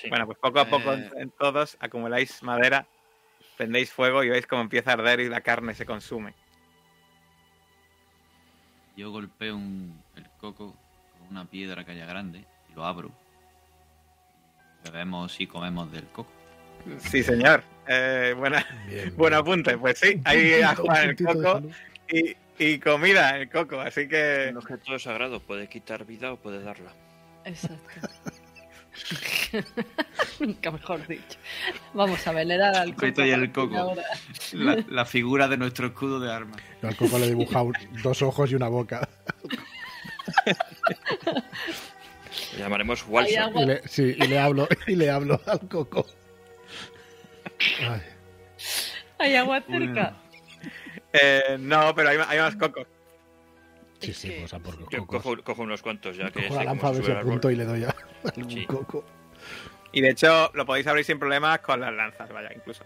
Sí. 0.00 0.08
Bueno, 0.08 0.26
pues 0.26 0.38
poco 0.38 0.60
a 0.60 0.64
poco 0.66 0.92
Eh. 0.94 1.10
en, 1.16 1.30
todos 1.30 1.76
acumuláis 1.80 2.42
madera, 2.42 2.86
prendéis 3.56 3.92
fuego 3.92 4.22
y 4.24 4.28
veis 4.30 4.46
cómo 4.46 4.62
empieza 4.62 4.90
a 4.90 4.94
arder 4.94 5.20
y 5.20 5.28
la 5.28 5.40
carne 5.42 5.74
se 5.74 5.84
consume. 5.84 6.34
Yo 8.96 9.10
golpeo 9.10 9.56
un- 9.56 10.02
el 10.16 10.26
coco 10.38 10.74
con 11.18 11.28
una 11.30 11.44
piedra 11.44 11.84
que 11.84 11.92
haya 11.92 12.06
grande 12.06 12.44
y 12.70 12.74
lo 12.74 12.84
abro. 12.84 13.10
Bebemos 14.84 15.38
y 15.40 15.46
comemos 15.46 15.90
del 15.92 16.06
coco. 16.08 16.30
Sí, 16.98 17.22
señor. 17.22 17.62
Eh, 17.86 18.34
buena, 18.36 18.64
Bien, 18.88 19.14
buen 19.16 19.30
bien. 19.32 19.40
apunte. 19.40 19.76
Pues 19.78 19.98
sí, 19.98 20.20
ahí 20.24 20.62
a 20.62 20.74
jugar 20.74 21.10
el 21.10 21.16
coco 21.16 21.62
y, 22.08 22.34
y 22.58 22.78
comida 22.78 23.36
el 23.36 23.50
coco. 23.50 23.80
Así 23.80 24.08
que 24.08 24.48
Un 24.50 24.56
objeto 24.58 24.98
sagrado 24.98 25.40
puede 25.40 25.68
quitar 25.68 26.04
vida 26.06 26.32
o 26.32 26.36
puede 26.36 26.62
darla. 26.62 26.92
Exacto. 27.44 27.80
Nunca 30.40 30.70
mejor 30.70 31.06
dicho. 31.06 31.38
Vamos 31.94 32.26
a 32.26 32.32
ver, 32.32 32.46
le 32.46 32.56
da 32.56 32.82
al 32.82 32.94
Coito 32.94 33.24
y 33.24 33.30
el 33.30 33.50
coco. 33.52 33.94
La, 34.52 34.84
la 34.88 35.04
figura 35.04 35.48
de 35.48 35.56
nuestro 35.56 35.88
escudo 35.88 36.20
de 36.20 36.32
armas. 36.32 36.60
Yo 36.82 36.88
al 36.88 36.96
coco 36.96 37.18
le 37.18 37.26
he 37.26 37.28
dibujado 37.30 37.72
dos 38.02 38.22
ojos 38.22 38.50
y 38.50 38.54
una 38.54 38.68
boca. 38.68 39.08
Le 42.52 42.58
llamaremos 42.58 43.02
agua. 43.02 43.24
Y 43.28 43.66
le, 43.66 43.88
sí, 43.88 44.14
y 44.16 44.26
le 44.26 44.38
hablo, 44.38 44.68
y 44.86 44.96
le 44.96 45.10
hablo 45.10 45.40
al 45.46 45.60
coco. 45.68 46.06
Ay, 47.80 48.00
Hay 49.18 49.34
agua 49.36 49.62
cerca. 49.62 50.16
eh, 51.12 51.56
no, 51.58 51.94
pero 51.94 52.08
hay 52.10 52.38
más 52.38 52.56
cocos. 52.56 52.86
Sí, 54.00 54.10
Es 54.12 54.16
sí, 54.18 54.28
que- 54.30 54.38
pues 54.40 54.54
a 54.54 54.58
por 54.58 54.78
los 54.80 54.88
Yo 54.90 55.00
cocos. 55.00 55.22
cojo, 55.22 55.42
cojo 55.42 55.62
unos 55.62 55.82
cuantos 55.82 56.16
ya 56.16 56.30
que 56.30 56.42
Cojo 56.48 56.56
la 56.56 56.64
lanza 56.64 56.88
se 56.88 56.92
de 56.94 56.96
sube 56.96 57.02
ese 57.04 57.12
el 57.12 57.18
árbol. 57.18 57.32
punto 57.32 57.50
y 57.50 57.56
le 57.56 57.64
doy 57.64 57.84
a 57.84 57.94
algún 58.34 58.50
Sí. 58.50 58.66
coco. 58.66 59.04
Y 59.92 60.00
de 60.00 60.10
hecho 60.10 60.50
lo 60.54 60.64
podéis 60.66 60.86
abrir 60.86 61.04
sin 61.04 61.18
problemas 61.18 61.58
con 61.60 61.80
las 61.80 61.92
lanzas, 61.92 62.30
vaya, 62.32 62.50
incluso. 62.54 62.84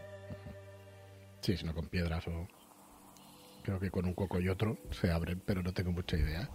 Sí, 1.41 1.57
si 1.57 1.65
no 1.65 1.75
con 1.75 1.87
piedras 1.89 2.27
o... 2.29 2.49
Creo 3.63 3.81
que 3.81 3.91
con 3.91 4.05
un 4.05 4.15
coco 4.15 4.41
y 4.41 4.49
otro 4.49 4.77
se 4.91 5.11
abren, 5.11 5.41
pero 5.45 5.63
no 5.63 5.73
tengo 5.73 5.91
mucha 5.93 6.17
idea. 6.17 6.49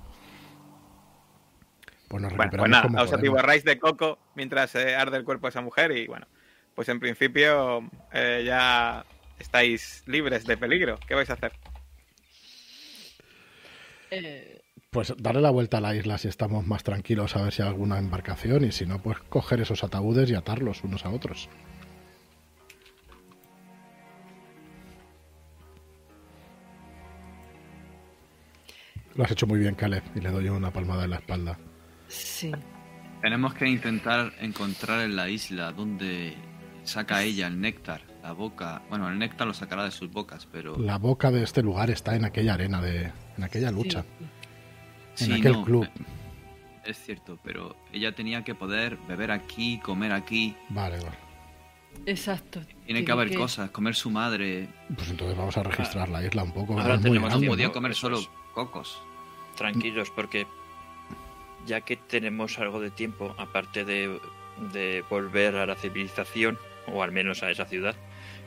Pues 2.08 2.22
nos 2.24 2.36
Bueno, 2.36 2.52
pues 2.58 2.70
nada, 2.72 2.84
como 2.84 3.02
os 3.02 3.14
atiborráis 3.14 3.64
de 3.64 3.78
coco 3.80 4.20
mientras 4.36 4.74
eh, 4.76 4.96
arde 4.96 5.18
el 5.18 5.24
cuerpo 5.24 5.48
de 5.48 5.50
esa 5.50 5.62
mujer 5.62 5.92
y 5.92 6.08
bueno, 6.08 6.28
pues 6.76 6.90
en 6.90 7.00
principio 7.00 7.88
eh, 8.14 8.44
ya 8.46 9.06
estáis 9.40 10.04
libres 10.08 10.46
de 10.46 10.58
peligro. 10.58 11.00
¿Qué 11.08 11.14
vais 11.16 11.30
a 11.30 11.34
hacer? 11.34 11.52
Eh, 14.12 14.62
Pues 14.92 15.14
darle 15.18 15.42
la 15.42 15.52
vuelta 15.52 15.78
a 15.78 15.82
la 15.82 15.96
isla 15.96 16.18
si 16.18 16.28
estamos 16.28 16.66
más 16.66 16.84
tranquilos 16.84 17.36
a 17.36 17.44
ver 17.44 17.54
si 17.54 17.62
hay 17.62 17.68
alguna 17.68 18.00
embarcación 18.00 18.64
y 18.66 18.72
si 18.72 18.86
no, 18.86 19.02
pues 19.02 19.20
coger 19.30 19.62
esos 19.62 19.84
ataúdes 19.84 20.30
y 20.30 20.36
atarlos 20.36 20.84
unos 20.84 21.06
a 21.06 21.10
otros. 21.12 21.48
Lo 29.16 29.24
has 29.24 29.32
hecho 29.32 29.48
muy 29.48 29.60
bien, 29.60 29.76
Caleb, 29.76 30.04
y 30.16 30.22
le 30.22 30.30
doy 30.30 30.50
una 30.50 30.72
palmada 30.72 31.04
en 31.04 31.10
la 31.12 31.18
espalda. 31.18 31.58
sí. 32.08 32.52
Tenemos 33.22 33.54
que 33.54 33.68
intentar 33.68 34.32
encontrar 34.40 35.02
en 35.02 35.18
la 35.18 35.28
isla 35.28 35.74
donde 35.74 36.36
saca 36.86 37.22
ella 37.22 37.48
el 37.48 37.60
néctar, 37.60 38.00
la 38.24 38.32
boca. 38.32 38.82
Bueno, 38.88 39.10
el 39.10 39.20
néctar 39.20 39.46
lo 39.46 39.54
sacará 39.54 39.84
de 39.84 39.92
sus 39.92 40.10
bocas, 40.10 40.48
pero. 40.50 40.78
La 40.78 40.98
boca 40.98 41.30
de 41.30 41.44
este 41.44 41.62
lugar 41.62 41.90
está 41.90 42.16
en 42.16 42.24
aquella 42.24 42.54
arena, 42.54 42.82
de, 42.82 43.12
en 43.40 43.44
aquella 43.46 43.72
lucha, 43.72 44.04
Sí. 45.16 45.26
en 45.26 45.32
Sí, 45.34 45.40
aquel 45.40 45.52
no, 45.54 45.66
club. 45.66 45.86
eh, 45.86 45.90
Es 46.86 46.98
cierto, 47.00 47.38
pero 47.44 47.76
ella 47.94 48.14
tenía 48.14 48.44
que 48.44 48.56
poder 48.56 48.98
beber 49.08 49.32
aquí, 49.32 49.80
comer 49.80 50.12
aquí. 50.14 50.56
Vale, 50.70 50.98
vale. 50.98 51.18
Exacto. 52.06 52.62
Tiene 52.86 53.04
que 53.04 53.12
haber 53.12 53.34
cosas, 53.36 53.70
comer 53.72 53.96
su 53.96 54.10
madre. 54.10 54.68
Pues 54.96 55.10
entonces 55.10 55.38
vamos 55.38 55.58
a 55.58 55.64
registrar 55.64 56.10
la 56.10 56.24
isla 56.24 56.44
un 56.44 56.52
poco. 56.52 56.80
Ahora 56.80 56.96
es 56.96 57.02
muy 57.02 57.10
tenemos. 57.12 57.42
¿no? 57.42 57.48
Podía 57.48 57.72
comer 57.72 57.94
solo 57.96 58.20
cocos. 58.54 59.02
Tranquilos, 59.56 60.10
porque 60.16 60.48
ya 61.66 61.82
que 61.82 61.98
tenemos 61.98 62.58
algo 62.60 62.80
de 62.80 62.90
tiempo, 62.92 63.36
aparte 63.38 63.84
de, 63.86 64.20
de 64.74 65.04
volver 65.10 65.56
a 65.58 65.66
la 65.66 65.76
civilización, 65.76 66.58
o 66.88 67.04
al 67.04 67.12
menos 67.12 67.44
a 67.44 67.52
esa 67.52 67.66
ciudad, 67.66 67.96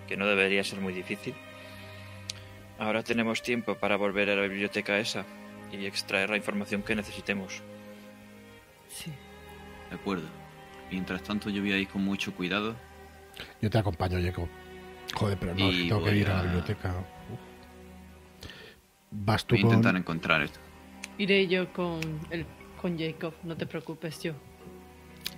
que 0.08 0.16
no 0.16 0.26
debería 0.26 0.64
ser 0.64 0.80
muy 0.80 0.92
difícil, 0.94 1.34
ahora 2.78 3.02
tenemos 3.02 3.42
tiempo 3.42 3.74
para 3.76 3.96
volver 3.96 4.30
a 4.30 4.36
la 4.36 4.42
biblioteca 4.42 4.98
esa 4.98 5.24
y 5.72 5.86
extraer 5.86 6.30
la 6.30 6.36
información 6.36 6.82
que 6.82 6.94
necesitemos. 6.94 7.62
Sí. 8.88 9.10
De 9.90 9.96
acuerdo. 9.96 10.26
Mientras 10.90 11.22
tanto, 11.22 11.48
yo 11.48 11.62
voy 11.62 11.72
a 11.72 11.78
ir 11.78 11.88
con 11.88 12.04
mucho 12.04 12.34
cuidado. 12.34 12.74
Yo 13.62 13.70
te 13.70 13.78
acompaño, 13.78 14.18
Jacob. 14.22 14.46
Joder, 15.14 15.38
pero 15.38 15.54
no, 15.54 15.70
Y 15.70 15.88
tengo 15.88 16.04
que 16.04 16.16
ir 16.16 16.28
a 16.28 16.36
la 16.36 16.42
biblioteca. 16.42 16.94
Vas 19.10 19.44
tú 19.44 19.54
Voy 19.54 19.62
a 19.62 19.66
intentar 19.66 19.92
con... 19.92 20.00
encontrar 20.00 20.42
esto. 20.42 20.58
Iré 21.18 21.46
yo 21.46 21.70
con, 21.72 22.00
el, 22.30 22.46
con 22.80 22.98
Jacob, 22.98 23.34
no 23.42 23.56
te 23.56 23.66
preocupes 23.66 24.22
yo. 24.22 24.32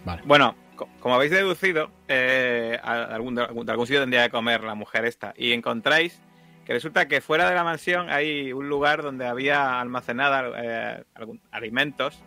Vale. 0.04 0.22
Bueno, 0.24 0.54
co- 0.76 0.88
como 1.00 1.14
habéis 1.16 1.32
deducido, 1.32 1.90
eh, 2.08 2.78
a- 2.82 3.04
algún, 3.14 3.34
de 3.34 3.42
algún 3.42 3.66
de 3.66 3.72
algún 3.72 3.86
sitio 3.86 4.00
tendría 4.00 4.24
que 4.24 4.30
comer 4.30 4.62
la 4.62 4.74
mujer 4.74 5.04
esta. 5.04 5.34
Y 5.36 5.52
encontráis 5.52 6.20
que 6.64 6.72
resulta 6.72 7.06
que 7.08 7.20
fuera 7.20 7.48
de 7.48 7.54
la 7.54 7.64
mansión 7.64 8.08
hay 8.10 8.52
un 8.52 8.68
lugar 8.68 9.02
donde 9.02 9.26
había 9.26 9.80
almacenada 9.80 10.50
eh, 10.56 11.04
alimentos 11.50 12.22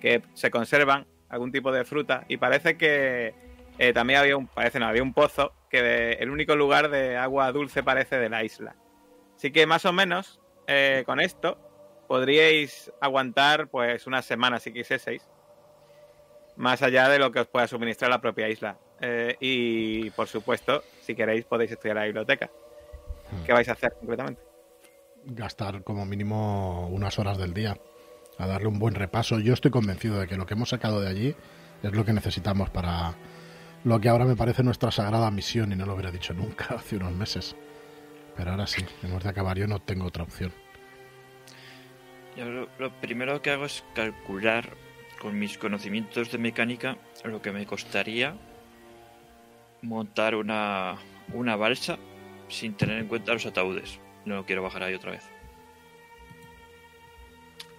que 0.00 0.22
se 0.34 0.50
conservan, 0.50 1.06
algún 1.28 1.52
tipo 1.52 1.70
de 1.72 1.84
fruta. 1.84 2.24
Y 2.28 2.36
parece 2.38 2.76
que 2.76 3.34
eh, 3.78 3.92
también 3.92 4.18
había 4.20 4.36
un, 4.36 4.46
parece 4.48 4.78
no, 4.80 4.86
había 4.86 5.02
un 5.02 5.14
pozo 5.14 5.52
que 5.70 5.82
de- 5.82 6.12
el 6.14 6.30
único 6.30 6.56
lugar 6.56 6.90
de 6.90 7.16
agua 7.16 7.52
dulce 7.52 7.82
parece 7.82 8.18
de 8.18 8.28
la 8.28 8.42
isla. 8.44 8.74
Así 9.36 9.52
que 9.52 9.66
más 9.66 9.84
o 9.84 9.92
menos 9.92 10.40
eh, 10.66 11.04
con 11.06 11.20
esto 11.20 11.58
podríais 12.08 12.92
aguantar 13.00 13.68
pues 13.68 14.06
una 14.06 14.22
semana 14.22 14.58
si 14.58 14.72
quisieseis 14.72 15.28
más 16.56 16.82
allá 16.82 17.08
de 17.08 17.18
lo 17.20 17.30
que 17.30 17.40
os 17.40 17.46
pueda 17.46 17.68
suministrar 17.68 18.10
la 18.10 18.20
propia 18.20 18.48
isla. 18.48 18.76
Eh, 19.00 19.36
y, 19.38 20.10
por 20.10 20.26
supuesto, 20.26 20.82
si 21.00 21.14
queréis, 21.14 21.44
podéis 21.44 21.70
estudiar 21.70 21.96
la 21.96 22.04
biblioteca. 22.04 22.50
¿Qué 23.46 23.52
vais 23.52 23.68
a 23.68 23.72
hacer 23.72 23.92
concretamente? 23.98 24.48
gastar 25.28 25.82
como 25.82 26.06
mínimo 26.06 26.88
unas 26.88 27.18
horas 27.18 27.38
del 27.38 27.54
día 27.54 27.76
a 28.38 28.46
darle 28.46 28.68
un 28.68 28.78
buen 28.78 28.94
repaso. 28.94 29.38
Yo 29.40 29.52
estoy 29.52 29.70
convencido 29.70 30.20
de 30.20 30.26
que 30.26 30.36
lo 30.36 30.46
que 30.46 30.54
hemos 30.54 30.70
sacado 30.70 31.00
de 31.00 31.08
allí 31.08 31.36
es 31.82 31.92
lo 31.92 32.04
que 32.04 32.12
necesitamos 32.12 32.70
para 32.70 33.14
lo 33.84 34.00
que 34.00 34.08
ahora 34.08 34.24
me 34.24 34.36
parece 34.36 34.62
nuestra 34.62 34.90
sagrada 34.90 35.30
misión 35.30 35.72
y 35.72 35.76
no 35.76 35.86
lo 35.86 35.94
hubiera 35.94 36.10
dicho 36.10 36.34
nunca 36.34 36.66
hace 36.76 36.96
unos 36.96 37.12
meses. 37.12 37.56
Pero 38.36 38.52
ahora 38.52 38.66
sí, 38.66 38.84
hemos 39.02 39.22
de 39.22 39.30
acabar. 39.30 39.58
Yo 39.58 39.66
no 39.66 39.80
tengo 39.80 40.06
otra 40.06 40.22
opción. 40.22 40.52
Yo 42.36 42.44
lo, 42.44 42.68
lo 42.78 42.92
primero 43.00 43.42
que 43.42 43.50
hago 43.50 43.64
es 43.64 43.84
calcular 43.94 44.70
con 45.20 45.36
mis 45.36 45.58
conocimientos 45.58 46.30
de 46.30 46.38
mecánica 46.38 46.96
lo 47.24 47.42
que 47.42 47.50
me 47.50 47.66
costaría 47.66 48.36
montar 49.82 50.36
una, 50.36 50.96
una 51.34 51.56
balsa 51.56 51.98
sin 52.48 52.74
tener 52.74 52.98
en 52.98 53.06
cuenta 53.08 53.32
los 53.32 53.46
ataúdes. 53.46 54.00
No 54.24 54.44
quiero 54.44 54.62
bajar 54.62 54.82
ahí 54.82 54.94
otra 54.94 55.12
vez. 55.12 55.24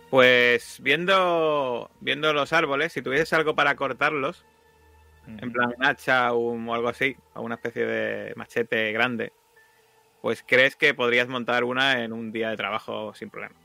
Pues 0.10 0.80
viendo, 0.82 1.92
viendo 2.00 2.34
los 2.34 2.52
árboles, 2.54 2.94
si 2.94 3.02
tuvieses 3.02 3.32
algo 3.34 3.56
para 3.56 3.76
cortarlos, 3.76 4.46
en 5.28 5.52
plan 5.52 5.76
un 5.78 5.86
hacha 5.86 6.34
o 6.34 6.38
un- 6.50 6.68
o 6.68 6.74
algo 6.74 6.88
así, 6.90 7.16
o 7.36 7.42
una 7.42 7.56
especie 7.56 7.86
de 7.86 8.34
machete 8.36 8.92
grande, 8.92 9.32
pues 10.22 10.44
crees 10.46 10.76
que 10.76 10.96
podrías 10.96 11.28
montar 11.28 11.64
una 11.64 12.04
en 12.04 12.14
un 12.14 12.32
día 12.32 12.50
de 12.50 12.58
trabajo 12.58 13.14
sin 13.14 13.30
problema. 13.30 13.56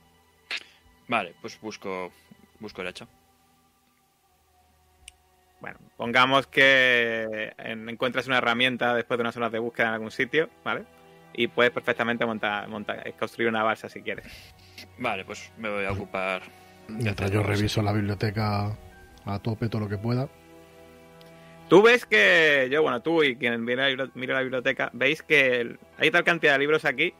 Vale, 1.09 1.35
pues 1.40 1.59
busco, 1.60 2.12
busco 2.60 2.82
el 2.82 2.89
hacha. 2.89 3.09
Bueno, 5.65 5.78
pongamos 5.97 6.47
que 6.47 7.55
en- 7.57 7.89
encuentras 7.89 8.27
una 8.27 8.36
herramienta 8.36 8.95
después 8.95 9.16
de 9.16 9.23
unas 9.23 9.35
horas 9.39 9.51
de 9.51 9.59
búsqueda 9.59 9.86
en 9.89 9.93
algún 9.95 10.11
sitio, 10.11 10.51
¿vale? 10.62 10.82
Y 11.32 11.47
puedes 11.49 11.73
perfectamente 11.73 12.27
montar, 12.27 12.69
montar 12.69 13.11
construir 13.19 13.49
una 13.49 13.62
balsa 13.62 13.89
si 13.89 14.03
quieres. 14.03 14.27
Vale, 14.99 15.24
pues 15.24 15.51
me 15.57 15.70
voy 15.70 15.86
a 15.86 15.93
ocupar. 15.93 16.43
Mientras 16.89 17.31
yo 17.31 17.43
reviso 17.43 17.81
la 17.81 17.93
biblioteca 17.95 18.77
a 19.24 19.39
tope 19.39 19.70
todo 19.70 19.81
lo 19.81 19.89
que 19.89 19.97
pueda. 19.97 20.28
Tú 21.70 21.81
ves 21.81 22.05
que 22.05 22.69
yo, 22.70 22.82
bueno, 22.82 23.01
tú 23.01 23.23
y 23.24 23.36
quien 23.36 23.65
mira 23.65 23.89
la, 23.89 23.97
bibli- 24.05 24.11
mira 24.12 24.35
la 24.35 24.43
biblioteca, 24.43 24.91
veis 24.93 25.23
que 25.23 25.78
hay 25.97 26.11
tal 26.11 26.24
cantidad 26.24 26.53
de 26.53 26.59
libros 26.59 26.85
aquí 26.85 27.15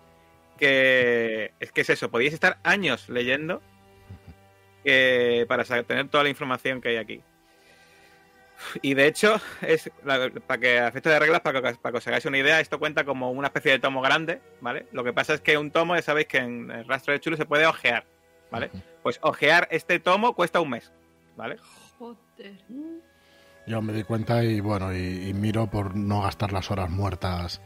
que 0.59 1.53
es 1.61 1.73
que 1.73 1.81
es 1.81 1.89
eso, 1.89 2.11
podíais 2.11 2.35
estar 2.35 2.59
años 2.63 3.09
leyendo 3.09 3.63
que 4.85 5.47
para 5.49 5.65
tener 5.65 6.09
toda 6.09 6.25
la 6.25 6.29
información 6.31 6.83
que 6.83 6.91
hay 6.91 6.97
aquí. 6.97 7.23
Y 8.83 8.95
de 8.95 9.07
hecho, 9.07 9.41
es 9.63 9.91
la- 10.05 10.31
para 10.47 10.61
que 10.61 10.79
a 10.79 10.89
efectos 10.89 11.13
de 11.13 11.19
reglas, 11.19 11.41
para 11.41 11.61
que, 11.61 11.69
os- 11.69 11.79
para 11.79 11.93
que 11.93 11.99
os 11.99 12.07
hagáis 12.09 12.25
una 12.25 12.39
idea, 12.39 12.61
esto 12.61 12.79
cuenta 12.79 13.05
como 13.05 13.31
una 13.31 13.49
especie 13.49 13.73
de 13.73 13.79
tomo 13.79 14.01
grande, 14.01 14.41
¿vale? 14.61 14.87
Lo 14.93 15.05
que 15.05 15.13
pasa 15.13 15.35
es 15.35 15.41
que 15.41 15.59
un 15.59 15.71
tomo, 15.71 15.95
ya 15.97 16.03
sabéis 16.03 16.29
que 16.29 16.39
en 16.39 16.71
el 16.71 16.87
rastro 16.87 17.13
de 17.13 17.21
chulo 17.21 17.37
se 17.37 17.47
puede 17.47 17.67
ojear, 17.67 18.05
¿vale? 18.51 18.71
Pues 19.03 19.19
ojear 19.23 19.69
este 19.71 19.99
tomo 20.01 20.35
cuesta 20.35 20.61
un 20.61 20.71
mes, 20.71 20.93
¿vale? 21.37 21.57
Joder. 21.99 22.55
Yo 23.67 23.81
me 23.83 23.93
di 23.93 24.03
cuenta 24.05 24.45
y 24.45 24.61
bueno, 24.61 24.95
y, 24.95 25.29
y 25.29 25.35
miro 25.35 25.67
por 25.69 25.97
no 25.97 26.23
gastar 26.23 26.53
las 26.53 26.71
horas 26.71 26.91
muertas. 26.91 27.61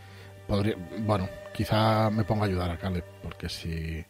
Podría, 0.46 0.76
bueno, 1.00 1.28
quizá 1.52 2.08
me 2.10 2.24
ponga 2.24 2.44
a 2.44 2.46
ayudar 2.46 2.70
a 2.70 2.78
Caleb, 2.78 3.04
porque 3.22 3.48
si, 3.48 4.04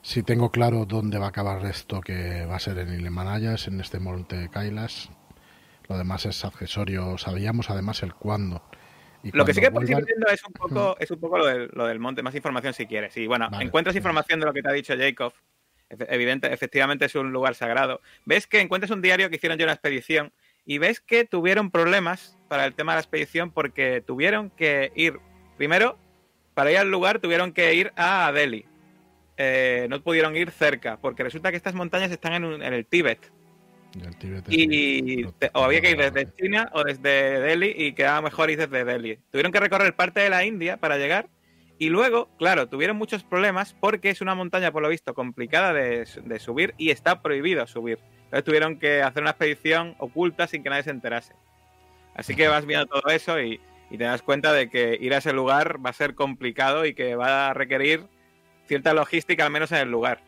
si 0.00 0.22
tengo 0.22 0.50
claro 0.50 0.84
dónde 0.86 1.18
va 1.18 1.26
a 1.26 1.28
acabar 1.30 1.64
esto 1.66 2.00
que 2.00 2.46
va 2.46 2.56
a 2.56 2.60
ser 2.60 2.78
en 2.78 2.94
Ilmanayas, 2.94 3.66
en 3.68 3.80
este 3.80 3.98
monte 3.98 4.48
Kailas, 4.48 5.10
lo 5.88 5.98
demás 5.98 6.26
es 6.26 6.44
accesorio. 6.44 7.16
Sabíamos 7.18 7.70
además 7.70 8.02
el 8.02 8.14
cuándo. 8.14 8.62
Y 9.22 9.30
Lo 9.36 9.44
que 9.44 9.52
sí 9.54 9.60
que 9.60 9.66
ir 9.66 9.72
vuelvan- 9.72 10.04
viendo 10.04 10.26
es 10.28 10.44
un 10.44 10.52
poco, 10.52 10.96
es 11.00 11.10
un 11.10 11.18
poco 11.18 11.38
lo, 11.38 11.46
del, 11.46 11.70
lo 11.72 11.86
del 11.86 11.98
monte, 11.98 12.22
más 12.22 12.34
información 12.34 12.72
si 12.72 12.86
quieres. 12.86 13.16
Y 13.16 13.26
bueno, 13.26 13.48
Vale. 13.50 13.64
encuentras 13.64 13.96
información 13.96 14.38
de 14.40 14.46
lo 14.46 14.52
que 14.52 14.62
te 14.62 14.68
ha 14.68 14.72
dicho 14.72 14.94
Jacob. 14.96 15.32
Evidente, 15.90 16.52
efectivamente 16.52 17.06
es 17.06 17.14
un 17.14 17.32
lugar 17.32 17.54
sagrado. 17.54 18.00
Ves 18.26 18.46
que 18.46 18.60
encuentras 18.60 18.90
un 18.90 19.00
diario 19.02 19.30
que 19.30 19.36
hicieron 19.36 19.58
ya 19.58 19.64
una 19.64 19.72
expedición 19.72 20.32
y 20.66 20.76
ves 20.78 21.00
que 21.00 21.24
tuvieron 21.24 21.70
problemas 21.70 22.36
para 22.48 22.66
el 22.66 22.74
tema 22.74 22.92
de 22.92 22.96
la 22.96 23.00
expedición 23.00 23.50
porque 23.50 24.02
tuvieron 24.06 24.50
que 24.50 24.92
ir, 24.94 25.18
primero, 25.56 25.98
para 26.54 26.70
ir 26.70 26.76
al 26.78 26.90
lugar 26.90 27.20
tuvieron 27.20 27.52
que 27.52 27.72
ir 27.74 27.92
a 27.96 28.30
Delhi. 28.32 28.66
Eh, 29.38 29.86
no 29.88 30.02
pudieron 30.02 30.36
ir 30.36 30.50
cerca 30.50 30.98
porque 30.98 31.22
resulta 31.22 31.50
que 31.50 31.56
estas 31.56 31.74
montañas 31.74 32.10
están 32.10 32.34
en, 32.34 32.44
un- 32.44 32.62
en 32.62 32.74
el 32.74 32.84
Tíbet. 32.84 33.32
Y 34.50 35.24
te- 35.38 35.50
o 35.54 35.64
había 35.64 35.80
que 35.80 35.90
ir 35.90 35.96
desde 35.96 36.32
China 36.34 36.70
o 36.74 36.84
desde 36.84 37.40
Delhi 37.40 37.74
y 37.76 37.92
quedaba 37.94 38.20
mejor 38.22 38.50
ir 38.50 38.58
desde 38.58 38.84
Delhi. 38.84 39.18
Tuvieron 39.30 39.50
que 39.52 39.60
recorrer 39.60 39.94
parte 39.94 40.20
de 40.20 40.30
la 40.30 40.44
India 40.44 40.76
para 40.76 40.98
llegar 40.98 41.28
y 41.78 41.88
luego, 41.88 42.28
claro, 42.38 42.68
tuvieron 42.68 42.96
muchos 42.96 43.22
problemas 43.22 43.74
porque 43.80 44.10
es 44.10 44.20
una 44.20 44.34
montaña, 44.34 44.72
por 44.72 44.82
lo 44.82 44.88
visto, 44.88 45.14
complicada 45.14 45.72
de, 45.72 46.06
de 46.24 46.38
subir 46.38 46.74
y 46.76 46.90
está 46.90 47.22
prohibido 47.22 47.66
subir. 47.66 47.98
Entonces 48.24 48.44
tuvieron 48.44 48.78
que 48.78 49.00
hacer 49.02 49.22
una 49.22 49.30
expedición 49.30 49.94
oculta 49.98 50.46
sin 50.46 50.62
que 50.62 50.70
nadie 50.70 50.82
se 50.82 50.90
enterase. 50.90 51.32
Así 52.14 52.34
que 52.34 52.48
vas 52.48 52.66
viendo 52.66 52.86
todo 52.86 53.10
eso 53.10 53.40
y, 53.40 53.60
y 53.90 53.96
te 53.96 54.04
das 54.04 54.22
cuenta 54.22 54.52
de 54.52 54.68
que 54.68 54.98
ir 55.00 55.14
a 55.14 55.18
ese 55.18 55.32
lugar 55.32 55.84
va 55.84 55.90
a 55.90 55.94
ser 55.94 56.14
complicado 56.14 56.84
y 56.84 56.94
que 56.94 57.14
va 57.14 57.48
a 57.48 57.54
requerir 57.54 58.02
cierta 58.66 58.92
logística, 58.92 59.46
al 59.46 59.52
menos 59.52 59.72
en 59.72 59.78
el 59.78 59.90
lugar. 59.90 60.20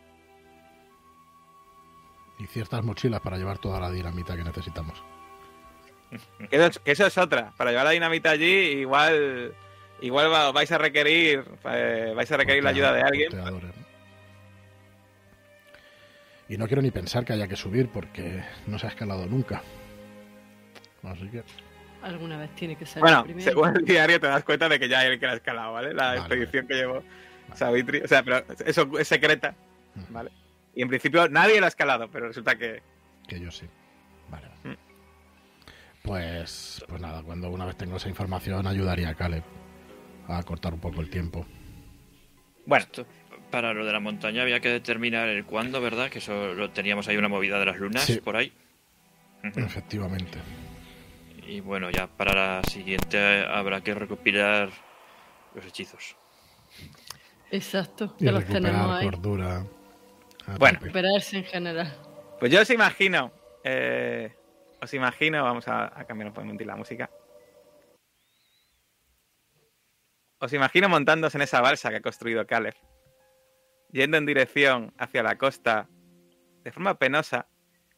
Y 2.41 2.47
ciertas 2.47 2.83
mochilas 2.83 3.21
para 3.21 3.37
llevar 3.37 3.59
toda 3.59 3.79
la 3.79 3.91
dinamita 3.91 4.35
que 4.35 4.43
necesitamos. 4.43 5.01
Que 6.49 6.55
eso, 6.57 6.65
es, 6.65 6.79
que 6.79 6.91
eso 6.91 7.05
es 7.05 7.17
otra. 7.17 7.51
Para 7.55 7.69
llevar 7.71 7.85
la 7.85 7.91
dinamita 7.91 8.31
allí, 8.31 8.45
igual 8.81 9.53
igual 10.01 10.31
va- 10.31 10.51
vais 10.51 10.71
a 10.71 10.77
requerir 10.79 11.43
eh, 11.65 12.13
vais 12.15 12.31
a 12.31 12.37
requerir 12.37 12.63
la 12.63 12.71
ayuda 12.71 12.91
de 12.93 13.01
alguien. 13.03 13.31
Y 16.49 16.57
no 16.57 16.67
quiero 16.67 16.81
ni 16.81 16.91
pensar 16.91 17.23
que 17.23 17.33
haya 17.33 17.47
que 17.47 17.55
subir 17.55 17.89
porque 17.89 18.43
no 18.67 18.77
se 18.77 18.87
ha 18.87 18.89
escalado 18.89 19.25
nunca. 19.25 19.61
Así 21.03 21.27
que 21.29 21.43
Alguna 22.03 22.37
vez 22.39 22.49
tiene 22.55 22.75
que 22.75 22.85
salir 22.85 23.01
Bueno, 23.03 23.23
primero. 23.23 23.43
según 23.51 23.75
el 23.77 23.85
diario 23.85 24.19
te 24.19 24.27
das 24.27 24.43
cuenta 24.43 24.67
de 24.67 24.79
que 24.79 24.89
ya 24.89 24.99
hay 24.99 25.11
el 25.11 25.19
que 25.19 25.27
la 25.27 25.33
ha 25.33 25.35
escalado, 25.35 25.73
¿vale? 25.73 25.93
La 25.93 26.07
Vale, 26.07 26.19
expedición 26.19 26.67
que 26.67 26.73
llevó 26.73 27.03
Savitri. 27.55 28.01
O 28.01 28.07
sea, 28.07 28.23
pero 28.23 28.43
eso 28.65 28.89
es 28.99 29.07
secreta, 29.07 29.53
mm, 29.95 30.13
¿vale? 30.13 30.31
Y 30.75 30.81
en 30.81 30.87
principio 30.87 31.27
nadie 31.29 31.59
la 31.59 31.67
ha 31.67 31.69
escalado, 31.69 32.09
pero 32.09 32.27
resulta 32.27 32.55
que 32.57 32.81
que 33.27 33.39
yo 33.39 33.51
sí. 33.51 33.65
Vale. 34.29 34.47
Mm. 34.63 34.73
Pues, 36.03 36.83
pues 36.87 37.01
nada, 37.01 37.21
cuando 37.23 37.49
una 37.49 37.65
vez 37.65 37.75
tengo 37.77 37.97
esa 37.97 38.09
información 38.09 38.65
ayudaría 38.67 39.09
a 39.09 39.15
Caleb 39.15 39.43
a 40.27 40.41
cortar 40.43 40.73
un 40.73 40.79
poco 40.79 41.01
el 41.01 41.09
tiempo. 41.09 41.45
Bueno, 42.65 42.83
Esto, 42.85 43.05
para 43.51 43.73
lo 43.73 43.85
de 43.85 43.91
la 43.93 43.99
montaña 43.99 44.41
había 44.41 44.59
que 44.59 44.69
determinar 44.69 45.27
el 45.29 45.45
cuándo, 45.45 45.79
¿verdad? 45.81 46.09
Que 46.09 46.19
eso 46.19 46.53
lo 46.53 46.71
teníamos 46.71 47.07
ahí 47.07 47.17
una 47.17 47.27
movida 47.27 47.59
de 47.59 47.65
las 47.65 47.77
lunas 47.77 48.03
Sí. 48.03 48.19
por 48.19 48.35
ahí. 48.37 48.51
Efectivamente. 49.43 50.39
Y 51.47 51.59
bueno, 51.59 51.89
ya 51.89 52.07
para 52.07 52.33
la 52.33 52.63
siguiente 52.63 53.45
habrá 53.45 53.81
que 53.81 53.93
recopilar 53.93 54.69
los 55.53 55.65
hechizos. 55.65 56.15
Exacto, 57.51 58.15
Y 58.19 58.25
que 58.25 58.31
los 58.31 58.45
tenemos 58.45 58.61
recuperar 58.71 58.99
ahí. 58.99 59.05
cordura. 59.05 59.65
A 60.47 60.57
Bueno. 60.57 60.79
Recuperarse 60.79 61.37
en 61.37 61.43
general. 61.45 61.91
pues 62.39 62.51
yo 62.51 62.61
os 62.61 62.69
imagino. 62.69 63.31
eh, 63.63 64.35
os 64.81 64.93
imagino, 64.95 65.43
vamos 65.43 65.67
a, 65.67 65.85
a 65.99 66.05
cambiar 66.05 66.29
un 66.29 66.33
poquito 66.33 66.65
la 66.65 66.75
música. 66.75 67.09
Os 70.39 70.53
imagino 70.53 70.89
montándose 70.89 71.37
en 71.37 71.43
esa 71.43 71.61
balsa 71.61 71.91
que 71.91 71.97
ha 71.97 72.01
construido 72.01 72.47
Caleb, 72.47 72.73
yendo 73.91 74.17
en 74.17 74.25
dirección 74.25 74.91
hacia 74.97 75.21
la 75.21 75.37
costa 75.37 75.87
de 76.63 76.71
forma 76.71 76.97
penosa, 76.97 77.47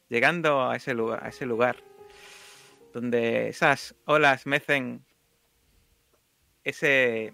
llegando 0.09 0.69
a 0.69 0.75
ese 0.75 0.93
lugar, 0.93 1.23
a 1.23 1.29
ese 1.29 1.45
lugar 1.45 1.77
donde 2.93 3.47
esas 3.47 3.95
olas 4.05 4.45
mecen 4.45 5.05
ese 6.65 7.33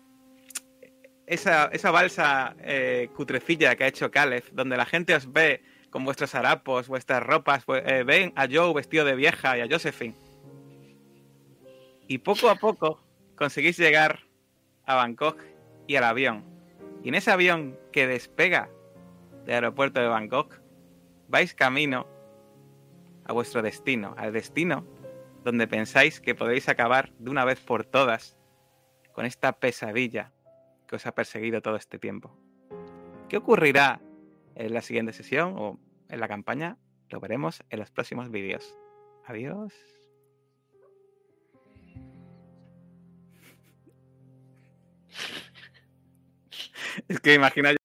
esa, 1.30 1.66
esa 1.72 1.92
balsa 1.92 2.56
eh, 2.60 3.10
cutrecilla 3.16 3.76
que 3.76 3.84
ha 3.84 3.88
hecho 3.88 4.10
Caleb, 4.10 4.44
donde 4.52 4.76
la 4.76 4.86
gente 4.86 5.14
os 5.14 5.32
ve 5.32 5.62
con 5.92 6.04
vuestros 6.04 6.34
harapos, 6.34 6.88
vuestras 6.88 7.22
ropas, 7.22 7.64
eh, 7.68 8.04
ven 8.04 8.34
a 8.36 8.48
Joe 8.52 8.74
vestido 8.74 9.06
de 9.06 9.16
vieja 9.16 9.56
y 9.58 9.62
a 9.62 9.68
Josephine. 9.70 10.16
Y 12.08 12.18
poco 12.18 12.50
a 12.50 12.56
poco 12.56 13.04
conseguís 13.36 13.78
llegar 13.78 14.22
a 14.86 14.96
Bangkok 14.96 15.40
y 15.88 15.96
al 15.96 16.04
avión. 16.04 16.44
Y 17.04 17.10
en 17.10 17.16
ese 17.16 17.30
avión 17.30 17.78
que 17.92 18.08
despega 18.08 18.70
del 19.46 19.56
aeropuerto 19.56 20.02
de 20.02 20.08
Bangkok, 20.08 20.60
vais 21.28 21.54
camino 21.54 22.08
a 23.26 23.34
vuestro 23.34 23.62
destino, 23.62 24.16
al 24.18 24.34
destino 24.34 24.84
donde 25.44 25.68
pensáis 25.68 26.20
que 26.20 26.34
podéis 26.34 26.68
acabar 26.70 27.12
de 27.20 27.30
una 27.30 27.46
vez 27.46 27.60
por 27.60 27.86
todas 27.86 28.36
con 29.14 29.26
esta 29.26 29.54
pesadilla 29.54 30.34
que 30.90 30.96
os 30.96 31.06
ha 31.06 31.14
perseguido 31.14 31.62
todo 31.62 31.76
este 31.76 32.00
tiempo. 32.00 32.36
¿Qué 33.30 33.38
ocurrirá 33.38 34.02
en 34.56 34.74
la 34.74 34.82
siguiente 34.82 35.14
sesión 35.14 35.54
o 35.56 35.80
en 36.10 36.20
la 36.20 36.28
campaña? 36.28 36.80
Lo 37.10 37.20
veremos 37.20 37.64
en 37.70 37.80
los 37.80 37.92
próximos 37.92 38.32
vídeos. 38.32 38.76
Adiós. 39.26 39.72
Es 47.08 47.20
que 47.22 47.36
imagina 47.36 47.79